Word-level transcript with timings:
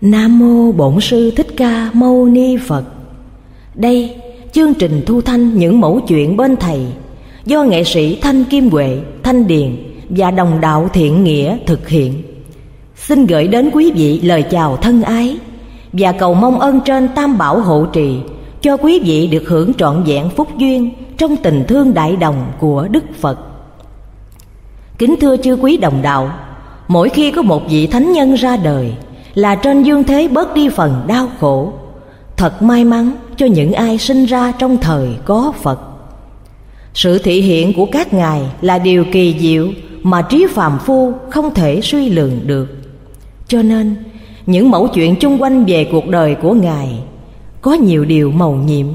Nam 0.00 0.38
mô 0.38 0.72
Bổn 0.72 1.00
sư 1.00 1.30
Thích 1.30 1.46
Ca 1.56 1.90
Mâu 1.92 2.26
Ni 2.26 2.56
Phật. 2.56 2.84
Đây, 3.74 4.16
chương 4.52 4.74
trình 4.74 5.02
thu 5.06 5.20
thanh 5.20 5.54
những 5.58 5.80
mẫu 5.80 6.00
chuyện 6.08 6.36
bên 6.36 6.56
thầy 6.56 6.86
do 7.44 7.62
nghệ 7.62 7.84
sĩ 7.84 8.18
Thanh 8.20 8.44
Kim 8.44 8.70
Huệ, 8.70 8.98
Thanh 9.22 9.46
Điền 9.46 9.76
và 10.08 10.30
đồng 10.30 10.60
đạo 10.60 10.88
thiện 10.92 11.24
nghĩa 11.24 11.56
thực 11.66 11.88
hiện. 11.88 12.22
Xin 12.96 13.26
gửi 13.26 13.48
đến 13.48 13.70
quý 13.72 13.92
vị 13.94 14.20
lời 14.20 14.42
chào 14.42 14.76
thân 14.76 15.02
ái 15.02 15.38
và 15.92 16.12
cầu 16.12 16.34
mong 16.34 16.60
ơn 16.60 16.80
trên 16.84 17.08
Tam 17.08 17.38
Bảo 17.38 17.60
hộ 17.60 17.86
trì 17.92 18.18
cho 18.62 18.76
quý 18.76 19.00
vị 19.04 19.26
được 19.26 19.48
hưởng 19.48 19.74
trọn 19.74 20.04
vẹn 20.06 20.28
phúc 20.36 20.48
duyên 20.56 20.90
trong 21.18 21.36
tình 21.36 21.64
thương 21.68 21.94
đại 21.94 22.16
đồng 22.16 22.52
của 22.58 22.88
Đức 22.90 23.04
Phật. 23.20 23.38
Kính 24.98 25.14
thưa 25.20 25.36
chư 25.36 25.56
quý 25.56 25.76
đồng 25.76 26.02
đạo, 26.02 26.32
mỗi 26.88 27.08
khi 27.08 27.30
có 27.30 27.42
một 27.42 27.62
vị 27.70 27.86
thánh 27.86 28.12
nhân 28.12 28.34
ra 28.34 28.56
đời 28.56 28.94
là 29.34 29.54
trên 29.54 29.82
dương 29.82 30.04
thế 30.04 30.28
bớt 30.28 30.54
đi 30.54 30.68
phần 30.68 31.04
đau 31.06 31.28
khổ. 31.40 31.72
Thật 32.36 32.62
may 32.62 32.84
mắn 32.84 33.12
cho 33.36 33.46
những 33.46 33.72
ai 33.72 33.98
sinh 33.98 34.24
ra 34.24 34.52
trong 34.52 34.76
thời 34.76 35.08
có 35.24 35.52
Phật. 35.62 35.80
Sự 36.94 37.18
thị 37.18 37.40
hiện 37.40 37.72
của 37.76 37.86
các 37.92 38.14
ngài 38.14 38.42
là 38.60 38.78
điều 38.78 39.04
kỳ 39.12 39.36
diệu 39.40 39.68
mà 40.02 40.22
trí 40.22 40.46
phàm 40.50 40.78
phu 40.78 41.12
không 41.30 41.54
thể 41.54 41.80
suy 41.80 42.08
lường 42.08 42.40
được. 42.46 42.76
Cho 43.48 43.62
nên, 43.62 43.96
những 44.46 44.70
mẫu 44.70 44.88
chuyện 44.88 45.16
chung 45.16 45.42
quanh 45.42 45.64
về 45.64 45.88
cuộc 45.92 46.08
đời 46.08 46.34
của 46.34 46.54
ngài 46.54 46.98
có 47.60 47.72
nhiều 47.72 48.04
điều 48.04 48.30
màu 48.30 48.52
nhiệm, 48.52 48.86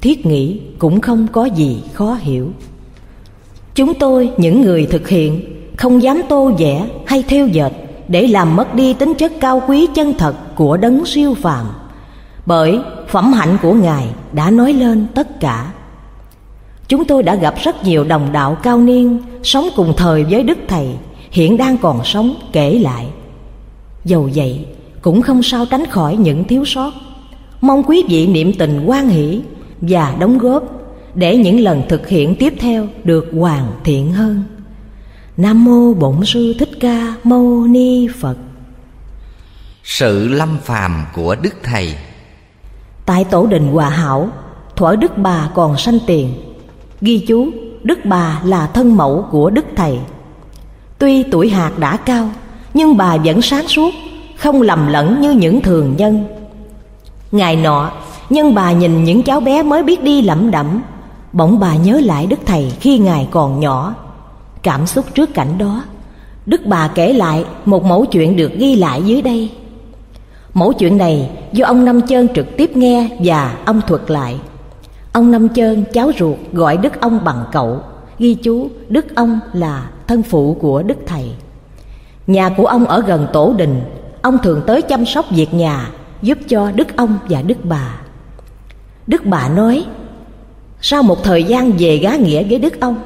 thiết 0.00 0.26
nghĩ 0.26 0.60
cũng 0.78 1.00
không 1.00 1.26
có 1.32 1.44
gì 1.44 1.82
khó 1.92 2.18
hiểu. 2.20 2.50
Chúng 3.74 3.94
tôi, 3.94 4.30
những 4.36 4.62
người 4.62 4.86
thực 4.86 5.08
hiện, 5.08 5.40
không 5.76 6.02
dám 6.02 6.22
tô 6.28 6.52
vẽ 6.58 6.86
hay 7.06 7.24
theo 7.28 7.46
dệt 7.46 7.72
để 8.08 8.26
làm 8.26 8.56
mất 8.56 8.74
đi 8.74 8.94
tính 8.94 9.14
chất 9.14 9.32
cao 9.40 9.62
quý 9.68 9.86
chân 9.94 10.14
thật 10.18 10.34
của 10.54 10.76
đấng 10.76 11.06
siêu 11.06 11.34
phàm. 11.34 11.66
Bởi 12.46 12.80
phẩm 13.08 13.32
hạnh 13.32 13.58
của 13.62 13.72
Ngài 13.72 14.06
đã 14.32 14.50
nói 14.50 14.72
lên 14.72 15.06
tất 15.14 15.40
cả. 15.40 15.72
Chúng 16.88 17.04
tôi 17.04 17.22
đã 17.22 17.34
gặp 17.34 17.54
rất 17.62 17.84
nhiều 17.84 18.04
đồng 18.04 18.32
đạo 18.32 18.56
cao 18.62 18.78
niên 18.78 19.18
sống 19.42 19.68
cùng 19.76 19.92
thời 19.96 20.24
với 20.24 20.42
Đức 20.42 20.58
Thầy, 20.68 20.88
hiện 21.30 21.56
đang 21.56 21.78
còn 21.78 22.04
sống 22.04 22.34
kể 22.52 22.78
lại. 22.78 23.06
Dầu 24.04 24.30
vậy, 24.34 24.66
cũng 25.02 25.22
không 25.22 25.42
sao 25.42 25.66
tránh 25.66 25.86
khỏi 25.86 26.16
những 26.16 26.44
thiếu 26.44 26.64
sót. 26.64 26.92
Mong 27.60 27.82
quý 27.82 28.04
vị 28.08 28.26
niệm 28.26 28.52
tình 28.58 28.84
quan 28.86 29.08
hỷ 29.08 29.40
và 29.80 30.14
đóng 30.18 30.38
góp 30.38 30.62
để 31.14 31.36
những 31.36 31.60
lần 31.60 31.82
thực 31.88 32.08
hiện 32.08 32.36
tiếp 32.36 32.54
theo 32.58 32.86
được 33.04 33.26
hoàn 33.38 33.66
thiện 33.84 34.12
hơn. 34.12 34.42
Nam 35.38 35.64
mô 35.64 35.94
Bổn 35.94 36.24
sư 36.24 36.54
Thích 36.58 36.70
Ca 36.80 37.14
Mâu 37.24 37.66
Ni 37.66 38.08
Phật. 38.20 38.36
Sự 39.84 40.28
lâm 40.28 40.58
phàm 40.64 41.06
của 41.14 41.36
Đức 41.42 41.54
Thầy 41.62 41.94
Tại 43.06 43.24
tổ 43.24 43.46
đình 43.46 43.68
Hòa 43.72 43.88
Hảo, 43.88 44.28
thuở 44.76 44.96
Đức 44.96 45.18
Bà 45.18 45.50
còn 45.54 45.76
sanh 45.76 45.98
tiền, 46.06 46.34
ghi 47.00 47.24
chú 47.28 47.48
Đức 47.82 47.98
Bà 48.04 48.40
là 48.44 48.66
thân 48.66 48.96
mẫu 48.96 49.24
của 49.30 49.50
Đức 49.50 49.64
Thầy. 49.76 49.98
Tuy 50.98 51.22
tuổi 51.22 51.48
hạt 51.48 51.78
đã 51.78 51.96
cao, 51.96 52.30
nhưng 52.74 52.96
bà 52.96 53.16
vẫn 53.16 53.42
sáng 53.42 53.68
suốt, 53.68 53.94
không 54.36 54.62
lầm 54.62 54.86
lẫn 54.86 55.20
như 55.20 55.30
những 55.30 55.60
thường 55.60 55.94
nhân. 55.98 56.24
Ngày 57.32 57.56
nọ, 57.56 57.90
nhân 58.30 58.54
bà 58.54 58.72
nhìn 58.72 59.04
những 59.04 59.22
cháu 59.22 59.40
bé 59.40 59.62
mới 59.62 59.82
biết 59.82 60.02
đi 60.02 60.22
lẩm 60.22 60.50
đẩm, 60.50 60.82
bỗng 61.32 61.58
bà 61.58 61.74
nhớ 61.76 62.00
lại 62.04 62.26
Đức 62.26 62.40
Thầy 62.46 62.72
khi 62.80 62.98
Ngài 62.98 63.28
còn 63.30 63.60
nhỏ 63.60 63.94
Cảm 64.62 64.86
xúc 64.86 65.04
trước 65.14 65.34
cảnh 65.34 65.58
đó. 65.58 65.84
Đức 66.46 66.66
bà 66.66 66.88
kể 66.88 67.12
lại 67.12 67.44
một 67.64 67.84
mẫu 67.84 68.04
chuyện 68.04 68.36
được 68.36 68.52
ghi 68.58 68.76
lại 68.76 69.02
dưới 69.02 69.22
đây. 69.22 69.50
Mẫu 70.54 70.72
chuyện 70.72 70.98
này 70.98 71.30
do 71.52 71.66
ông 71.66 71.84
Năm 71.84 72.00
Chơn 72.00 72.28
trực 72.34 72.56
tiếp 72.56 72.76
nghe 72.76 73.08
và 73.18 73.56
ông 73.64 73.80
thuật 73.88 74.10
lại. 74.10 74.36
Ông 75.12 75.30
Năm 75.30 75.48
Chơn 75.48 75.84
cháu 75.92 76.10
ruột 76.18 76.36
gọi 76.52 76.76
Đức 76.76 77.00
ông 77.00 77.24
bằng 77.24 77.44
cậu, 77.52 77.80
Ghi 78.18 78.34
chú 78.34 78.70
Đức 78.88 79.14
ông 79.14 79.40
là 79.52 79.90
thân 80.06 80.22
phụ 80.22 80.56
của 80.60 80.82
Đức 80.82 80.98
Thầy. 81.06 81.30
Nhà 82.26 82.48
của 82.48 82.66
ông 82.66 82.84
ở 82.84 83.00
gần 83.00 83.26
tổ 83.32 83.54
đình, 83.56 83.80
Ông 84.22 84.38
thường 84.42 84.62
tới 84.66 84.82
chăm 84.82 85.06
sóc 85.06 85.26
việc 85.30 85.54
nhà, 85.54 85.90
Giúp 86.22 86.38
cho 86.48 86.70
Đức 86.74 86.96
ông 86.96 87.18
và 87.28 87.42
Đức 87.42 87.58
bà. 87.64 88.00
Đức 89.06 89.24
bà 89.24 89.48
nói, 89.48 89.84
Sau 90.80 91.02
một 91.02 91.24
thời 91.24 91.44
gian 91.44 91.72
về 91.78 91.96
gá 91.96 92.16
nghĩa 92.16 92.44
với 92.44 92.58
Đức 92.58 92.80
ông 92.80 92.96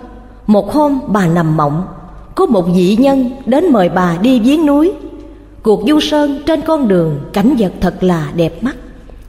một 0.47 0.73
hôm 0.73 1.01
bà 1.07 1.27
nằm 1.27 1.57
mộng, 1.57 1.87
Có 2.35 2.47
một 2.47 2.63
vị 2.75 2.97
nhân 3.01 3.31
đến 3.47 3.73
mời 3.73 3.89
bà 3.89 4.17
đi 4.23 4.41
viếng 4.41 4.67
núi. 4.67 4.93
Cuộc 5.63 5.83
du 5.89 6.01
sơn 6.01 6.43
trên 6.47 6.61
con 6.61 6.89
đường 6.89 7.21
Cảnh 7.33 7.55
vật 7.59 7.73
thật 7.81 8.03
là 8.03 8.31
đẹp 8.37 8.63
mắt. 8.63 8.77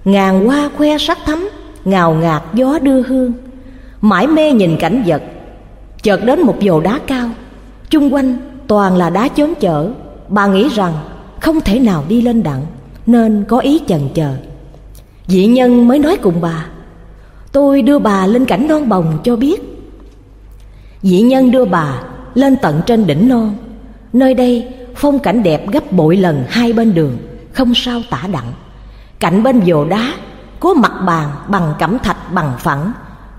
Ngàn 0.05 0.45
hoa 0.45 0.69
khoe 0.77 0.97
sắc 0.97 1.17
thắm, 1.25 1.49
Ngào 1.85 2.13
ngạt 2.13 2.43
gió 2.53 2.79
đưa 2.79 3.01
hương. 3.01 3.33
Mãi 4.01 4.27
mê 4.27 4.51
nhìn 4.51 4.77
cảnh 4.77 5.03
vật, 5.07 5.21
Chợt 6.03 6.25
đến 6.25 6.41
một 6.41 6.55
vồ 6.61 6.79
đá 6.79 6.99
cao. 7.07 7.29
Chung 7.89 8.13
quanh 8.13 8.37
toàn 8.67 8.95
là 8.95 9.09
đá 9.09 9.27
chốn 9.27 9.53
chở. 9.59 9.89
Bà 10.27 10.47
nghĩ 10.47 10.69
rằng 10.69 10.93
không 11.39 11.61
thể 11.61 11.79
nào 11.79 12.03
đi 12.07 12.21
lên 12.21 12.43
đặng, 12.43 12.61
Nên 13.05 13.45
có 13.47 13.59
ý 13.59 13.81
chần 13.87 14.01
chờ. 14.13 14.33
Vị 15.27 15.45
nhân 15.45 15.87
mới 15.87 15.99
nói 15.99 16.17
cùng 16.17 16.41
bà, 16.41 16.65
Tôi 17.51 17.81
đưa 17.81 17.99
bà 17.99 18.27
lên 18.27 18.45
cảnh 18.45 18.67
non 18.67 18.89
bồng 18.89 19.17
cho 19.23 19.35
biết 19.35 19.72
Dĩ 21.03 21.21
nhân 21.21 21.51
đưa 21.51 21.65
bà 21.65 22.01
lên 22.33 22.55
tận 22.61 22.81
trên 22.85 23.07
đỉnh 23.07 23.29
non. 23.29 23.55
Nơi 24.13 24.33
đây 24.33 24.67
phong 24.95 25.19
cảnh 25.19 25.43
đẹp 25.43 25.71
gấp 25.71 25.91
bội 25.91 26.17
lần 26.17 26.43
hai 26.49 26.73
bên 26.73 26.93
đường, 26.93 27.17
Không 27.53 27.75
sao 27.75 28.01
tả 28.09 28.23
đặng. 28.31 28.53
Cạnh 29.19 29.43
bên 29.43 29.61
vồ 29.65 29.85
đá 29.85 30.13
Có 30.59 30.73
mặt 30.73 30.91
bàn 31.05 31.29
bằng 31.47 31.73
cẩm 31.79 31.99
thạch 31.99 32.33
bằng 32.33 32.53
phẳng. 32.59 32.91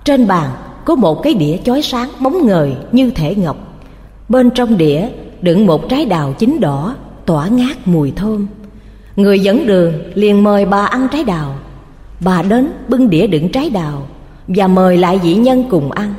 Trên 0.05 0.27
bàn 0.27 0.51
có 0.85 0.95
một 0.95 1.23
cái 1.23 1.35
đĩa 1.35 1.57
chói 1.65 1.83
sáng 1.83 2.09
bóng 2.21 2.47
ngời 2.47 2.77
như 2.93 3.11
thể 3.11 3.35
ngọc. 3.35 3.57
Bên 4.29 4.51
trong 4.51 4.79
đĩa 4.79 5.09
đựng 5.41 5.67
một 5.67 5.89
trái 5.89 6.07
đào 6.07 6.35
chín 6.39 6.59
đỏ, 6.61 6.95
Tỏa 7.27 7.49
ngát 7.49 7.77
mùi 7.85 8.11
thơm. 8.11 8.47
Người 9.17 9.41
dẫn 9.41 9.67
đường 9.67 9.93
liền 10.15 10.45
mời 10.45 10.67
bà 10.67 10.85
ăn 10.85 11.09
trái 11.13 11.25
đào. 11.25 11.55
Bà 12.21 12.43
đến 12.43 12.69
bưng 12.89 13.11
đĩa 13.11 13.27
đựng 13.27 13.49
trái 13.49 13.71
đào 13.71 14.07
Và 14.49 14.67
mời 14.67 14.97
lại 14.97 15.21
dị 15.23 15.35
nhân 15.35 15.65
cùng 15.71 15.91
ăn. 15.91 16.15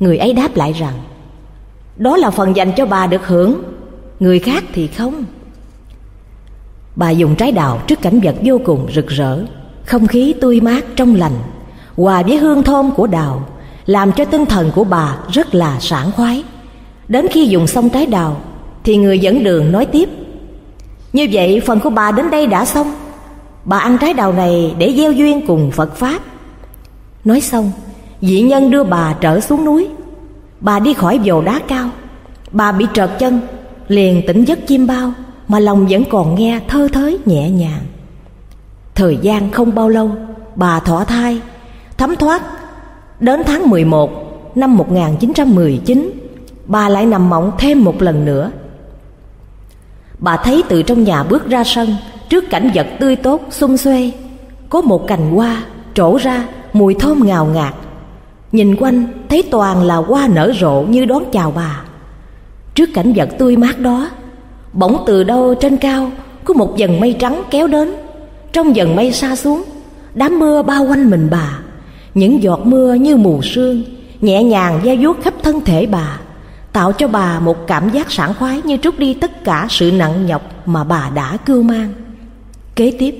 Người 0.00 0.18
ấy 0.18 0.32
đáp 0.32 0.56
lại 0.56 0.72
rằng, 0.72 0.94
Đó 1.96 2.16
là 2.16 2.30
phần 2.30 2.56
dành 2.56 2.72
cho 2.76 2.86
bà 2.86 3.06
được 3.06 3.26
hưởng, 3.26 3.62
Người 4.20 4.38
khác 4.38 4.64
thì 4.72 4.86
không. 4.86 5.24
Bà 6.96 7.10
dùng 7.10 7.34
trái 7.34 7.52
đào 7.52 7.80
trước 7.86 8.02
cảnh 8.02 8.20
vật 8.20 8.34
vô 8.44 8.60
cùng 8.64 8.88
rực 8.94 9.06
rỡ, 9.06 9.38
Không 9.84 10.06
khí 10.06 10.34
tươi 10.40 10.60
mát 10.60 10.84
trong 10.96 11.14
lành, 11.14 11.38
Hòa 11.96 12.22
với 12.22 12.36
hương 12.36 12.62
thơm 12.62 12.90
của 12.90 13.06
đào, 13.06 13.48
Làm 13.86 14.12
cho 14.12 14.24
tinh 14.24 14.46
thần 14.46 14.70
của 14.74 14.84
bà 14.84 15.16
rất 15.32 15.54
là 15.54 15.80
sảng 15.80 16.12
khoái. 16.12 16.44
Đến 17.08 17.26
khi 17.30 17.46
dùng 17.46 17.66
xong 17.66 17.88
trái 17.88 18.06
đào, 18.06 18.40
Thì 18.84 18.96
người 18.96 19.18
dẫn 19.18 19.44
đường 19.44 19.72
nói 19.72 19.86
tiếp, 19.86 20.08
Như 21.12 21.28
vậy 21.32 21.60
phần 21.66 21.80
của 21.80 21.90
bà 21.90 22.12
đến 22.12 22.30
đây 22.30 22.46
đã 22.46 22.64
xong. 22.64 22.94
Bà 23.64 23.78
ăn 23.78 23.98
trái 24.00 24.14
đào 24.14 24.32
này 24.32 24.74
để 24.78 24.94
gieo 24.96 25.12
duyên 25.12 25.46
cùng 25.46 25.70
Phật 25.70 25.96
Pháp. 25.96 26.22
Nói 27.24 27.40
xong 27.40 27.72
Dị 28.20 28.40
nhân 28.42 28.70
đưa 28.70 28.84
bà 28.84 29.14
trở 29.20 29.40
xuống 29.40 29.64
núi. 29.64 29.88
Bà 30.60 30.78
đi 30.78 30.94
khỏi 30.94 31.20
vồ 31.24 31.42
đá 31.42 31.60
cao. 31.68 31.90
Bà 32.50 32.72
bị 32.72 32.86
trợt 32.94 33.10
chân, 33.18 33.40
Liền 33.88 34.22
tỉnh 34.26 34.44
giấc 34.44 34.66
chim 34.66 34.86
bao, 34.86 35.12
Mà 35.48 35.58
lòng 35.58 35.86
vẫn 35.86 36.04
còn 36.10 36.34
nghe 36.34 36.60
thơ 36.68 36.88
thới 36.92 37.18
nhẹ 37.26 37.50
nhàng. 37.50 37.80
Thời 38.94 39.18
gian 39.22 39.50
không 39.50 39.74
bao 39.74 39.88
lâu, 39.88 40.10
Bà 40.54 40.80
thọ 40.80 41.04
thai. 41.04 41.40
Thấm 41.96 42.16
thoát, 42.16 42.42
Đến 43.20 43.42
tháng 43.46 43.70
11 43.70 44.10
năm 44.54 44.76
1919 44.76 46.10
Bà 46.66 46.88
lại 46.88 47.06
nằm 47.06 47.30
mộng 47.30 47.52
thêm 47.58 47.84
một 47.84 48.02
lần 48.02 48.24
nữa. 48.24 48.50
Bà 50.18 50.36
thấy 50.36 50.62
từ 50.68 50.82
trong 50.82 51.04
nhà 51.04 51.22
bước 51.22 51.48
ra 51.48 51.64
sân, 51.64 51.96
Trước 52.28 52.44
cảnh 52.50 52.70
vật 52.74 52.86
tươi 53.00 53.16
tốt, 53.16 53.42
xung 53.50 53.76
xuê, 53.76 54.12
Có 54.68 54.80
một 54.80 55.06
cành 55.06 55.30
hoa 55.30 55.62
trổ 55.94 56.16
ra, 56.16 56.48
mùi 56.72 56.94
thơm 56.94 57.26
ngào 57.26 57.46
ngạt. 57.46 57.74
Nhìn 58.52 58.76
quanh, 58.76 59.06
thấy 59.28 59.42
toàn 59.50 59.82
là 59.82 59.96
hoa 59.96 60.28
nở 60.28 60.52
rộ 60.60 60.84
như 60.88 61.04
đón 61.04 61.24
chào 61.32 61.50
bà. 61.50 61.82
Trước 62.74 62.88
cảnh 62.94 63.12
vật 63.12 63.28
tươi 63.38 63.56
mát 63.56 63.78
đó, 63.78 64.10
Bỗng 64.72 65.02
từ 65.06 65.24
đâu 65.24 65.54
trên 65.54 65.76
cao 65.76 66.10
Có 66.44 66.54
một 66.54 66.76
dần 66.76 67.00
mây 67.00 67.16
trắng 67.18 67.42
kéo 67.50 67.66
đến. 67.66 67.94
Trong 68.52 68.76
dần 68.76 68.96
mây 68.96 69.12
xa 69.12 69.36
xuống, 69.36 69.62
Đám 70.14 70.38
mưa 70.38 70.62
bao 70.62 70.84
quanh 70.84 71.10
mình 71.10 71.28
bà. 71.30 71.58
Những 72.14 72.42
giọt 72.42 72.60
mưa 72.64 72.94
như 72.94 73.16
mù 73.16 73.42
sương, 73.42 73.82
Nhẹ 74.20 74.42
nhàng 74.42 74.80
da 74.84 74.94
vuốt 75.00 75.22
khắp 75.22 75.34
thân 75.42 75.64
thể 75.64 75.86
bà, 75.86 76.18
Tạo 76.72 76.92
cho 76.92 77.08
bà 77.08 77.40
một 77.40 77.66
cảm 77.66 77.90
giác 77.90 78.10
sảng 78.12 78.34
khoái 78.34 78.60
Như 78.64 78.76
trút 78.76 78.98
đi 78.98 79.14
tất 79.14 79.44
cả 79.44 79.66
sự 79.70 79.92
nặng 79.92 80.26
nhọc 80.26 80.42
Mà 80.66 80.84
bà 80.84 81.10
đã 81.14 81.36
cưu 81.46 81.62
mang. 81.62 81.92
Kế 82.76 82.92
tiếp, 82.98 83.14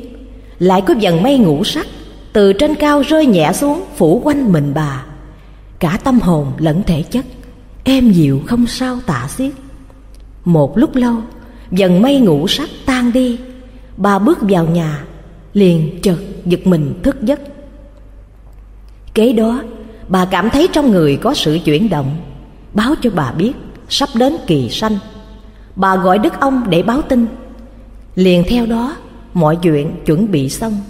Lại 0.59 0.81
có 0.81 0.95
dần 0.95 1.23
mây 1.23 1.39
ngũ 1.39 1.65
sắc 1.65 1.87
Từ 2.33 2.53
trên 2.53 2.75
cao 2.75 3.03
rơi 3.03 3.27
nhẹ 3.27 3.53
xuống, 3.53 3.85
Phủ 3.97 4.21
quanh 4.25 4.53
mình 4.53 4.73
bà 4.75 5.05
cả 5.79 5.99
tâm 6.05 6.21
hồn 6.21 6.53
lẫn 6.59 6.83
thể 6.87 7.03
chất. 7.03 7.25
Êm 7.85 8.13
dịu 8.13 8.43
không 8.47 8.67
sao 8.67 8.99
tả 9.07 9.29
xiết. 9.29 9.53
Một 10.45 10.79
lúc 10.79 10.95
lâu, 10.95 11.15
dần 11.71 12.03
mây 12.03 12.21
ngủ 12.21 12.49
sắc 12.49 12.69
tan 12.87 13.13
đi. 13.13 13.39
Bà 13.97 14.19
bước 14.19 14.39
vào 14.41 14.67
nhà, 14.67 15.05
Liền 15.53 16.01
chợt 16.03 16.19
giật 16.45 16.67
mình 16.67 17.01
thức 17.03 17.23
giấc. 17.23 17.41
Kế 19.15 19.33
đó, 19.33 19.63
Bà 20.09 20.25
cảm 20.25 20.51
thấy 20.51 20.69
trong 20.73 20.91
người 20.91 21.17
có 21.17 21.35
sự 21.35 21.59
chuyển 21.65 21.91
động. 21.91 22.17
Báo 22.75 22.95
cho 23.03 23.11
bà 23.15 23.33
biết, 23.33 23.53
Sắp 23.89 24.09
đến 24.15 24.37
kỳ 24.47 24.69
sanh. 24.69 24.99
Bà 25.77 25.97
gọi 25.97 26.19
Đức 26.19 26.41
ông 26.41 26.63
để 26.71 26.83
báo 26.83 27.03
tin. 27.03 27.27
Liền 28.15 28.45
theo 28.49 28.67
đó, 28.67 28.97
Mọi 29.35 29.57
chuyện 29.63 30.05
chuẩn 30.07 30.31
bị 30.31 30.49
xong. 30.49 30.81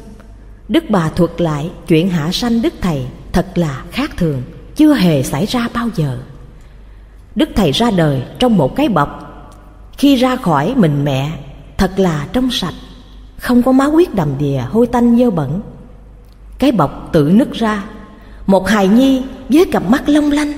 Đức 0.69 0.85
bà 0.91 1.09
thuật 1.09 1.41
lại 1.41 1.71
chuyện 1.89 2.09
hạ 2.09 2.33
sanh 2.33 2.63
Đức 2.63 2.75
Thầy 2.81 3.07
Thật 3.33 3.47
là 3.55 3.85
khác 3.91 4.17
thường. 4.17 4.43
Chưa 4.79 4.95
hề 4.95 5.23
xảy 5.23 5.47
ra 5.47 5.69
bao 5.75 5.89
giờ. 5.97 6.19
Đức 7.35 7.49
Thầy 7.57 7.73
ra 7.73 7.91
đời 7.91 8.23
trong 8.39 8.57
một 8.57 8.77
cái 8.77 8.89
bọc. 8.89 9.25
Khi 9.97 10.17
ra 10.17 10.37
khỏi 10.37 10.75
mình 10.77 11.05
mẹ, 11.05 11.31
Thật 11.77 11.99
là 11.99 12.27
trong 12.33 12.51
sạch, 12.51 12.75
Không 13.37 13.63
có 13.63 13.73
máu 13.73 13.91
huyết 13.91 14.15
đầm 14.15 14.29
đìa, 14.39 14.61
hôi 14.71 14.87
tanh 14.87 15.19
dơ 15.19 15.31
bẩn. 15.31 15.61
Cái 16.59 16.73
bọc 16.73 17.09
tự 17.13 17.31
nứt 17.35 17.53
ra, 17.53 17.85
Một 18.47 18.69
hài 18.69 18.89
nhi 18.89 19.23
với 19.49 19.65
cặp 19.65 19.91
mắt 19.91 20.09
long 20.09 20.33
lanh, 20.33 20.53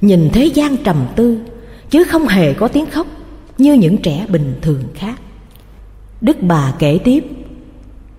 Nhìn 0.00 0.30
thế 0.32 0.44
gian 0.44 0.76
trầm 0.76 0.96
tư, 1.16 1.38
Chứ 1.90 2.04
không 2.04 2.28
hề 2.28 2.52
có 2.52 2.68
tiếng 2.68 2.86
khóc 2.86 3.06
Như 3.58 3.72
những 3.72 3.96
trẻ 3.96 4.26
bình 4.28 4.54
thường 4.62 4.82
khác. 4.94 5.14
Đức 6.20 6.36
bà 6.40 6.72
kể 6.78 6.98
tiếp, 7.04 7.24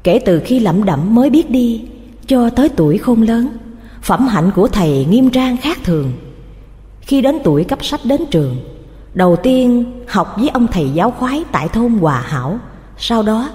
Kể 0.04 0.20
từ 0.26 0.42
khi 0.46 0.60
lẩm 0.60 0.86
đẩm 0.86 1.16
mới 1.16 1.30
biết 1.30 1.50
đi, 1.50 1.86
Cho 2.28 2.50
tới 2.50 2.70
tuổi 2.70 2.98
khôn 2.98 3.22
lớn 3.22 3.58
Phẩm 4.06 4.28
hạnh 4.28 4.52
của 4.56 4.68
thầy 4.68 5.06
nghiêm 5.10 5.30
trang 5.30 5.58
khác 5.58 5.78
thường. 5.84 6.12
Khi 7.02 7.22
đến 7.22 7.38
tuổi 7.44 7.64
cấp 7.64 7.86
sách 7.86 8.00
đến 8.04 8.22
trường, 8.32 8.58
Đầu 9.14 9.36
tiên 9.36 9.86
học 10.08 10.36
với 10.40 10.50
ông 10.50 10.68
thầy 10.68 10.90
giáo 10.90 11.12
khoái 11.12 11.44
tại 11.52 11.68
thôn 11.68 11.92
Hòa 11.92 12.24
Hảo. 12.26 12.60
Sau 12.98 13.24
đó, 13.24 13.50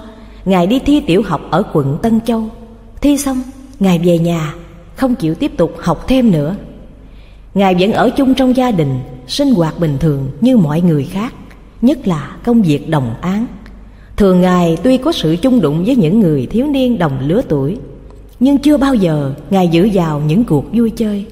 Ngài 0.45 0.67
đi 0.67 0.79
thi 0.79 0.99
tiểu 0.99 1.23
học 1.25 1.41
ở 1.51 1.63
quận 1.73 1.97
Tân 2.01 2.21
Châu. 2.21 2.43
Thi 3.01 3.17
xong, 3.17 3.41
Ngài 3.79 3.99
về 3.99 4.19
nhà, 4.19 4.53
Không 4.95 5.15
chịu 5.15 5.35
tiếp 5.35 5.51
tục 5.57 5.75
học 5.79 6.07
thêm 6.07 6.31
nữa. 6.31 6.55
Ngài 7.53 7.75
vẫn 7.79 7.93
ở 7.93 8.09
chung 8.09 8.33
trong 8.33 8.55
gia 8.55 8.71
đình, 8.71 8.99
Sinh 9.27 9.53
hoạt 9.53 9.79
bình 9.79 9.97
thường 9.99 10.31
như 10.41 10.57
mọi 10.57 10.81
người 10.81 11.03
khác, 11.03 11.33
Nhất 11.81 12.07
là 12.07 12.35
công 12.43 12.61
việc 12.61 12.89
đồng 12.89 13.15
án 13.21 13.45
Thường 14.17 14.41
Ngài 14.41 14.77
tuy 14.83 14.97
có 14.97 15.11
sự 15.11 15.35
chung 15.41 15.61
đụng 15.61 15.83
với 15.85 15.95
những 15.95 16.19
người 16.19 16.45
thiếu 16.51 16.65
niên 16.65 16.97
đồng 16.97 17.19
lứa 17.27 17.41
tuổi 17.49 17.77
nhưng 18.41 18.57
chưa 18.57 18.77
bao 18.77 18.95
giờ 18.95 19.33
Ngài 19.49 19.67
giữ 19.67 19.89
vào 19.93 20.21
những 20.27 20.43
cuộc 20.43 20.65
vui 20.73 20.89
chơi. 20.89 21.25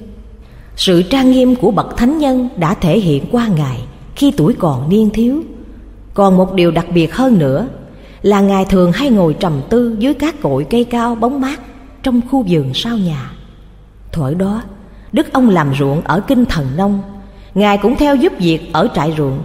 Sự 0.76 1.02
trang 1.02 1.30
nghiêm 1.30 1.56
của 1.56 1.70
bậc 1.70 1.96
thánh 1.96 2.18
nhân 2.18 2.48
đã 2.56 2.74
thể 2.74 3.00
hiện 3.00 3.24
qua 3.32 3.48
Ngài 3.48 3.80
khi 4.14 4.30
tuổi 4.36 4.54
còn 4.58 4.88
niên 4.88 5.10
thiếu. 5.10 5.42
Còn 6.14 6.36
một 6.36 6.54
điều 6.54 6.70
đặc 6.70 6.86
biệt 6.94 7.14
hơn 7.14 7.38
nữa 7.38 7.68
Là 8.22 8.40
Ngài 8.40 8.64
thường 8.64 8.92
hay 8.92 9.10
ngồi 9.10 9.34
trầm 9.34 9.52
tư 9.68 9.96
dưới 9.98 10.14
các 10.14 10.42
cội 10.42 10.66
cây 10.70 10.84
cao 10.84 11.14
bóng 11.14 11.40
mát 11.40 11.60
Trong 12.02 12.20
khu 12.30 12.44
vườn 12.48 12.74
sau 12.74 12.98
nhà. 12.98 13.32
Thuở 14.12 14.34
đó, 14.34 14.62
Đức 15.12 15.32
ông 15.32 15.48
làm 15.48 15.74
ruộng 15.78 16.00
ở 16.00 16.20
Kinh 16.20 16.44
Thần 16.44 16.66
Nông. 16.76 17.02
Ngài 17.54 17.78
cũng 17.78 17.96
theo 17.96 18.16
giúp 18.16 18.32
việc 18.38 18.72
ở 18.72 18.88
trại 18.94 19.14
ruộng. 19.18 19.38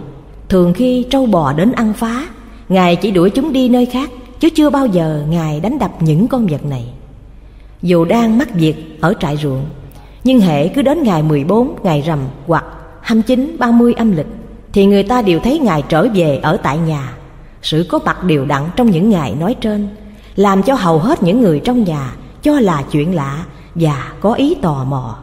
Thường 0.48 0.72
khi 0.72 1.06
trâu 1.10 1.26
bò 1.26 1.52
đến 1.52 1.72
ăn 1.72 1.92
phá, 1.92 2.26
Ngài 2.68 2.96
chỉ 2.96 3.10
đuổi 3.10 3.30
chúng 3.30 3.52
đi 3.52 3.68
nơi 3.68 3.86
khác, 3.86 4.10
Chứ 4.40 4.50
chưa 4.50 4.70
bao 4.70 4.86
giờ 4.86 5.22
Ngài 5.30 5.60
đánh 5.60 5.78
đập 5.78 5.90
những 6.00 6.28
con 6.28 6.46
vật 6.46 6.64
này. 6.64 6.84
Dù 7.86 8.04
đang 8.04 8.38
mắc 8.38 8.54
việc 8.54 8.98
ở 9.00 9.14
trại 9.20 9.36
ruộng 9.36 9.66
Nhưng 10.24 10.40
hệ 10.40 10.68
cứ 10.68 10.82
đến 10.82 11.02
ngày 11.02 11.22
14 11.22 11.76
ngày 11.82 12.02
rằm 12.06 12.18
hoặc 12.46 12.64
29, 13.00 13.56
30 13.58 13.92
âm 13.92 14.12
lịch 14.12 14.26
Thì 14.72 14.86
người 14.86 15.02
ta 15.02 15.22
đều 15.22 15.40
thấy 15.40 15.58
Ngài 15.58 15.82
trở 15.82 16.08
về 16.14 16.38
ở 16.42 16.56
tại 16.56 16.78
nhà. 16.78 17.12
Sự 17.62 17.86
có 17.88 17.98
mặt 18.04 18.24
đều 18.24 18.44
đặn 18.44 18.62
trong 18.76 18.90
những 18.90 19.10
ngày 19.10 19.34
nói 19.40 19.56
trên 19.60 19.88
Làm 20.36 20.62
cho 20.62 20.74
hầu 20.74 20.98
hết 20.98 21.22
những 21.22 21.40
người 21.40 21.60
trong 21.64 21.84
nhà 21.84 22.12
Cho 22.42 22.60
là 22.60 22.84
chuyện 22.90 23.14
lạ 23.14 23.44
và 23.74 24.12
có 24.20 24.32
ý 24.32 24.54
tò 24.54 24.84
mò. 24.84 25.18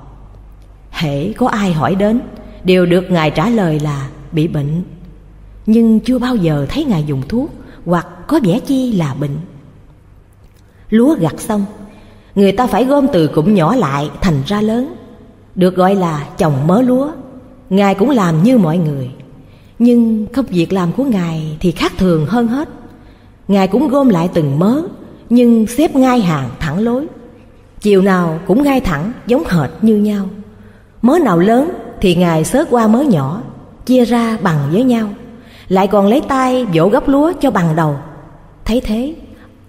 Hễ 0.91 1.33
có 1.33 1.47
ai 1.47 1.73
hỏi 1.73 1.95
đến 1.95 2.21
Đều 2.63 2.85
được 2.85 3.11
Ngài 3.11 3.31
trả 3.31 3.49
lời 3.49 3.79
là 3.79 4.07
bị 4.31 4.47
bệnh. 4.47 4.83
Nhưng 5.65 5.99
chưa 5.99 6.19
bao 6.19 6.35
giờ 6.35 6.65
thấy 6.69 6.85
Ngài 6.85 7.03
dùng 7.03 7.21
thuốc 7.29 7.49
Hoặc 7.85 8.07
có 8.27 8.39
vẻ 8.43 8.59
chi 8.59 8.93
là 8.93 9.15
bệnh. 9.19 9.37
Lúa 10.89 11.15
gặt 11.15 11.39
xong 11.39 11.65
Người 12.35 12.51
ta 12.51 12.67
phải 12.67 12.85
gom 12.85 13.07
từ 13.13 13.27
cụm 13.27 13.53
nhỏ 13.53 13.75
lại 13.75 14.09
thành 14.21 14.41
ra 14.45 14.61
lớn. 14.61 14.93
Được 15.55 15.75
gọi 15.75 15.95
là 15.95 16.27
trồng 16.37 16.67
mớ 16.67 16.81
lúa. 16.81 17.11
Ngài 17.69 17.95
cũng 17.95 18.09
làm 18.09 18.43
như 18.43 18.57
mọi 18.57 18.77
người. 18.77 19.11
Nhưng 19.79 20.25
công 20.25 20.45
việc 20.45 20.73
làm 20.73 20.91
của 20.91 21.03
Ngài 21.03 21.57
thì 21.59 21.71
khác 21.71 21.91
thường 21.97 22.25
hơn 22.25 22.47
hết. 22.47 22.69
Ngài 23.47 23.67
cũng 23.67 23.87
gom 23.87 24.09
lại 24.09 24.29
từng 24.33 24.59
mớ, 24.59 24.81
Nhưng 25.29 25.67
xếp 25.67 25.95
ngay 25.95 26.21
hàng 26.21 26.49
thẳng 26.59 26.79
lối. 26.79 27.07
Chiều 27.81 28.01
nào 28.01 28.39
cũng 28.47 28.63
ngay 28.63 28.81
thẳng, 28.81 29.11
giống 29.27 29.43
hệt 29.49 29.69
như 29.81 29.97
nhau. 29.97 30.25
Mớ 31.01 31.19
nào 31.19 31.39
lớn 31.39 31.69
thì 32.01 32.15
Ngài 32.15 32.43
xớt 32.43 32.67
qua 32.69 32.87
mớ 32.87 33.01
nhỏ, 33.01 33.41
Chia 33.85 34.05
ra 34.05 34.37
bằng 34.41 34.59
với 34.71 34.83
nhau. 34.83 35.09
Lại 35.67 35.87
còn 35.87 36.07
lấy 36.07 36.21
tay 36.21 36.65
vỗ 36.65 36.89
gấp 36.89 37.07
lúa 37.07 37.33
cho 37.41 37.51
bằng 37.51 37.75
đầu. 37.75 37.95
Thấy 38.65 38.81
thế, 38.81 39.15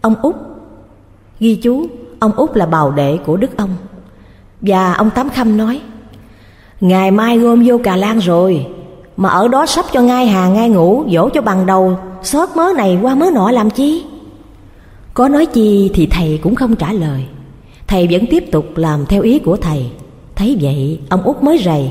Ông 0.00 0.14
út, 0.22 0.34
Ghi 1.40 1.56
chú 1.62 1.86
Ông 2.24 2.32
út 2.32 2.56
là 2.56 2.66
bào 2.66 2.90
đệ 2.90 3.18
của 3.26 3.36
Đức 3.36 3.56
ông. 3.56 3.70
Và 4.60 4.92
ông 4.92 5.10
Tám 5.10 5.30
Khâm 5.30 5.56
nói, 5.56 5.80
Ngày 6.80 7.10
mai 7.10 7.38
gom 7.38 7.62
vô 7.66 7.78
Cà 7.84 7.96
Lan 7.96 8.18
rồi, 8.18 8.66
Mà 9.16 9.28
ở 9.28 9.48
đó 9.48 9.66
sắp 9.66 9.84
cho 9.92 10.00
ngai 10.00 10.26
hàng 10.26 10.54
ngai 10.54 10.68
ngủ 10.68 11.04
dỗ 11.10 11.28
cho 11.28 11.42
bằng 11.42 11.66
đầu 11.66 11.98
Xót 12.22 12.48
mớ 12.56 12.72
này 12.76 12.98
qua 13.02 13.14
mớ 13.14 13.30
nọ 13.30 13.50
làm 13.50 13.70
chi? 13.70 14.04
Có 15.14 15.28
nói 15.28 15.46
chi 15.46 15.90
thì 15.94 16.06
thầy 16.06 16.40
cũng 16.42 16.54
không 16.54 16.76
trả 16.76 16.92
lời. 16.92 17.24
Thầy 17.86 18.08
vẫn 18.10 18.26
tiếp 18.30 18.44
tục 18.52 18.76
làm 18.76 19.06
theo 19.06 19.22
ý 19.22 19.38
của 19.38 19.56
thầy. 19.56 19.90
Thấy 20.36 20.58
vậy, 20.60 21.00
ông 21.08 21.22
út 21.22 21.42
mới 21.42 21.58
rầy, 21.64 21.90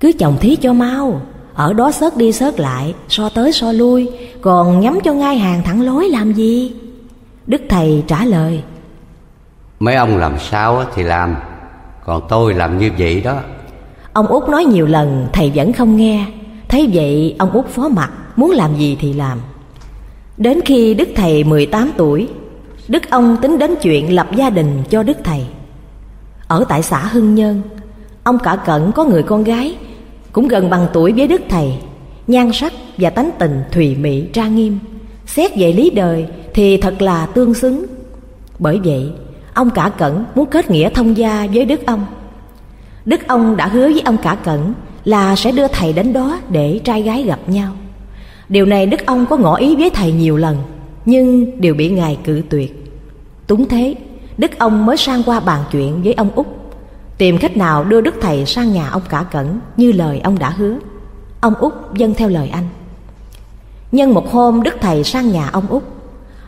Cứ 0.00 0.12
chồng 0.18 0.36
thí 0.40 0.56
cho 0.56 0.72
mau, 0.72 1.20
Ở 1.54 1.72
đó 1.72 1.92
sớt 1.92 2.16
đi 2.16 2.32
sớt 2.32 2.60
lại, 2.60 2.94
So 3.08 3.28
tới 3.28 3.52
so 3.52 3.72
lui, 3.72 4.08
Còn 4.40 4.80
nhắm 4.80 4.98
cho 5.04 5.12
ngai 5.12 5.38
hàng 5.38 5.62
thẳng 5.64 5.82
lối 5.82 6.08
làm 6.08 6.32
gì? 6.32 6.72
Đức 7.46 7.62
thầy 7.68 8.02
trả 8.06 8.24
lời 8.24 8.62
Mấy 9.80 9.94
ông 9.94 10.16
làm 10.16 10.38
sao 10.38 10.84
thì 10.94 11.02
làm. 11.02 11.36
Còn 12.04 12.22
tôi 12.28 12.54
làm 12.54 12.78
như 12.78 12.90
vậy 12.98 13.20
đó. 13.20 13.36
Ông 14.12 14.26
út 14.26 14.48
nói 14.48 14.64
nhiều 14.64 14.86
lần, 14.86 15.28
thầy 15.32 15.52
vẫn 15.54 15.72
không 15.72 15.96
nghe. 15.96 16.26
Thấy 16.68 16.90
vậy, 16.92 17.36
ông 17.38 17.50
út 17.50 17.66
phó 17.66 17.88
mặt, 17.88 18.10
Muốn 18.36 18.50
làm 18.50 18.76
gì 18.76 18.96
thì 19.00 19.12
làm. 19.12 19.38
Đến 20.36 20.60
khi 20.64 20.94
Đức 20.94 21.08
Thầy 21.14 21.44
18 21.44 21.90
tuổi, 21.96 22.28
Đức 22.88 23.10
ông 23.10 23.36
tính 23.42 23.58
đến 23.58 23.74
chuyện 23.82 24.14
lập 24.14 24.28
gia 24.36 24.50
đình 24.50 24.82
cho 24.90 25.02
Đức 25.02 25.16
Thầy. 25.24 25.46
Ở 26.48 26.64
tại 26.68 26.82
xã 26.82 26.98
Hưng 26.98 27.34
Nhân 27.34 27.62
Ông 28.24 28.38
cả 28.38 28.56
cận 28.56 28.92
có 28.94 29.04
người 29.04 29.22
con 29.22 29.44
gái, 29.44 29.76
Cũng 30.32 30.48
gần 30.48 30.70
bằng 30.70 30.86
tuổi 30.92 31.12
với 31.12 31.28
Đức 31.28 31.42
Thầy, 31.48 31.72
Nhan 32.26 32.52
sắc 32.52 32.72
và 32.98 33.10
tánh 33.10 33.30
tình 33.38 33.62
thùy 33.72 33.94
mị 33.94 34.26
trang 34.32 34.56
nghiêm. 34.56 34.78
Xét 35.26 35.56
về 35.56 35.72
lý 35.72 35.90
đời 35.90 36.26
thì 36.54 36.76
thật 36.76 37.02
là 37.02 37.26
tương 37.26 37.54
xứng. 37.54 37.86
Bởi 38.58 38.80
vậy 38.84 39.10
ông 39.56 39.70
cả 39.70 39.90
cẩn 39.98 40.24
muốn 40.34 40.46
kết 40.46 40.70
nghĩa 40.70 40.90
thông 40.90 41.16
gia 41.16 41.46
với 41.52 41.64
Đức 41.64 41.86
ông. 41.86 42.06
Đức 43.04 43.28
ông 43.28 43.56
đã 43.56 43.66
hứa 43.66 43.88
với 43.88 44.02
ông 44.04 44.16
cả 44.16 44.36
cẩn 44.44 44.74
là 45.04 45.36
sẽ 45.36 45.52
đưa 45.52 45.68
thầy 45.68 45.92
đến 45.92 46.12
đó 46.12 46.40
để 46.48 46.80
trai 46.84 47.02
gái 47.02 47.22
gặp 47.22 47.38
nhau. 47.46 47.72
Điều 48.48 48.66
này 48.66 48.86
Đức 48.86 49.06
ông 49.06 49.26
có 49.26 49.36
ngỏ 49.36 49.56
ý 49.56 49.76
với 49.76 49.90
thầy 49.90 50.12
nhiều 50.12 50.36
lần, 50.36 50.56
Nhưng 51.04 51.60
đều 51.60 51.74
bị 51.74 51.90
ngài 51.90 52.18
cự 52.24 52.42
tuyệt. 52.50 52.92
Túng 53.46 53.68
thế, 53.68 53.94
Đức 54.38 54.58
ông 54.58 54.86
mới 54.86 54.96
sang 54.96 55.22
qua 55.22 55.40
bàn 55.40 55.64
chuyện 55.72 56.02
với 56.02 56.12
ông 56.12 56.30
út. 56.34 56.46
Tìm 57.18 57.38
cách 57.38 57.56
nào 57.56 57.84
đưa 57.84 58.00
Đức 58.00 58.14
Thầy 58.20 58.46
sang 58.46 58.72
nhà 58.72 58.88
ông 58.88 59.02
cả 59.08 59.24
cẩn 59.32 59.60
Như 59.76 59.92
lời 59.92 60.20
ông 60.24 60.38
đã 60.38 60.50
hứa. 60.50 60.78
Ông 61.40 61.54
út 61.54 61.72
dâng 61.94 62.14
theo 62.14 62.28
lời 62.28 62.48
anh. 62.48 62.66
Nhân 63.92 64.14
một 64.14 64.32
hôm 64.32 64.62
Đức 64.62 64.74
Thầy 64.80 65.04
sang 65.04 65.32
nhà 65.32 65.48
ông 65.48 65.66
út 65.68 65.82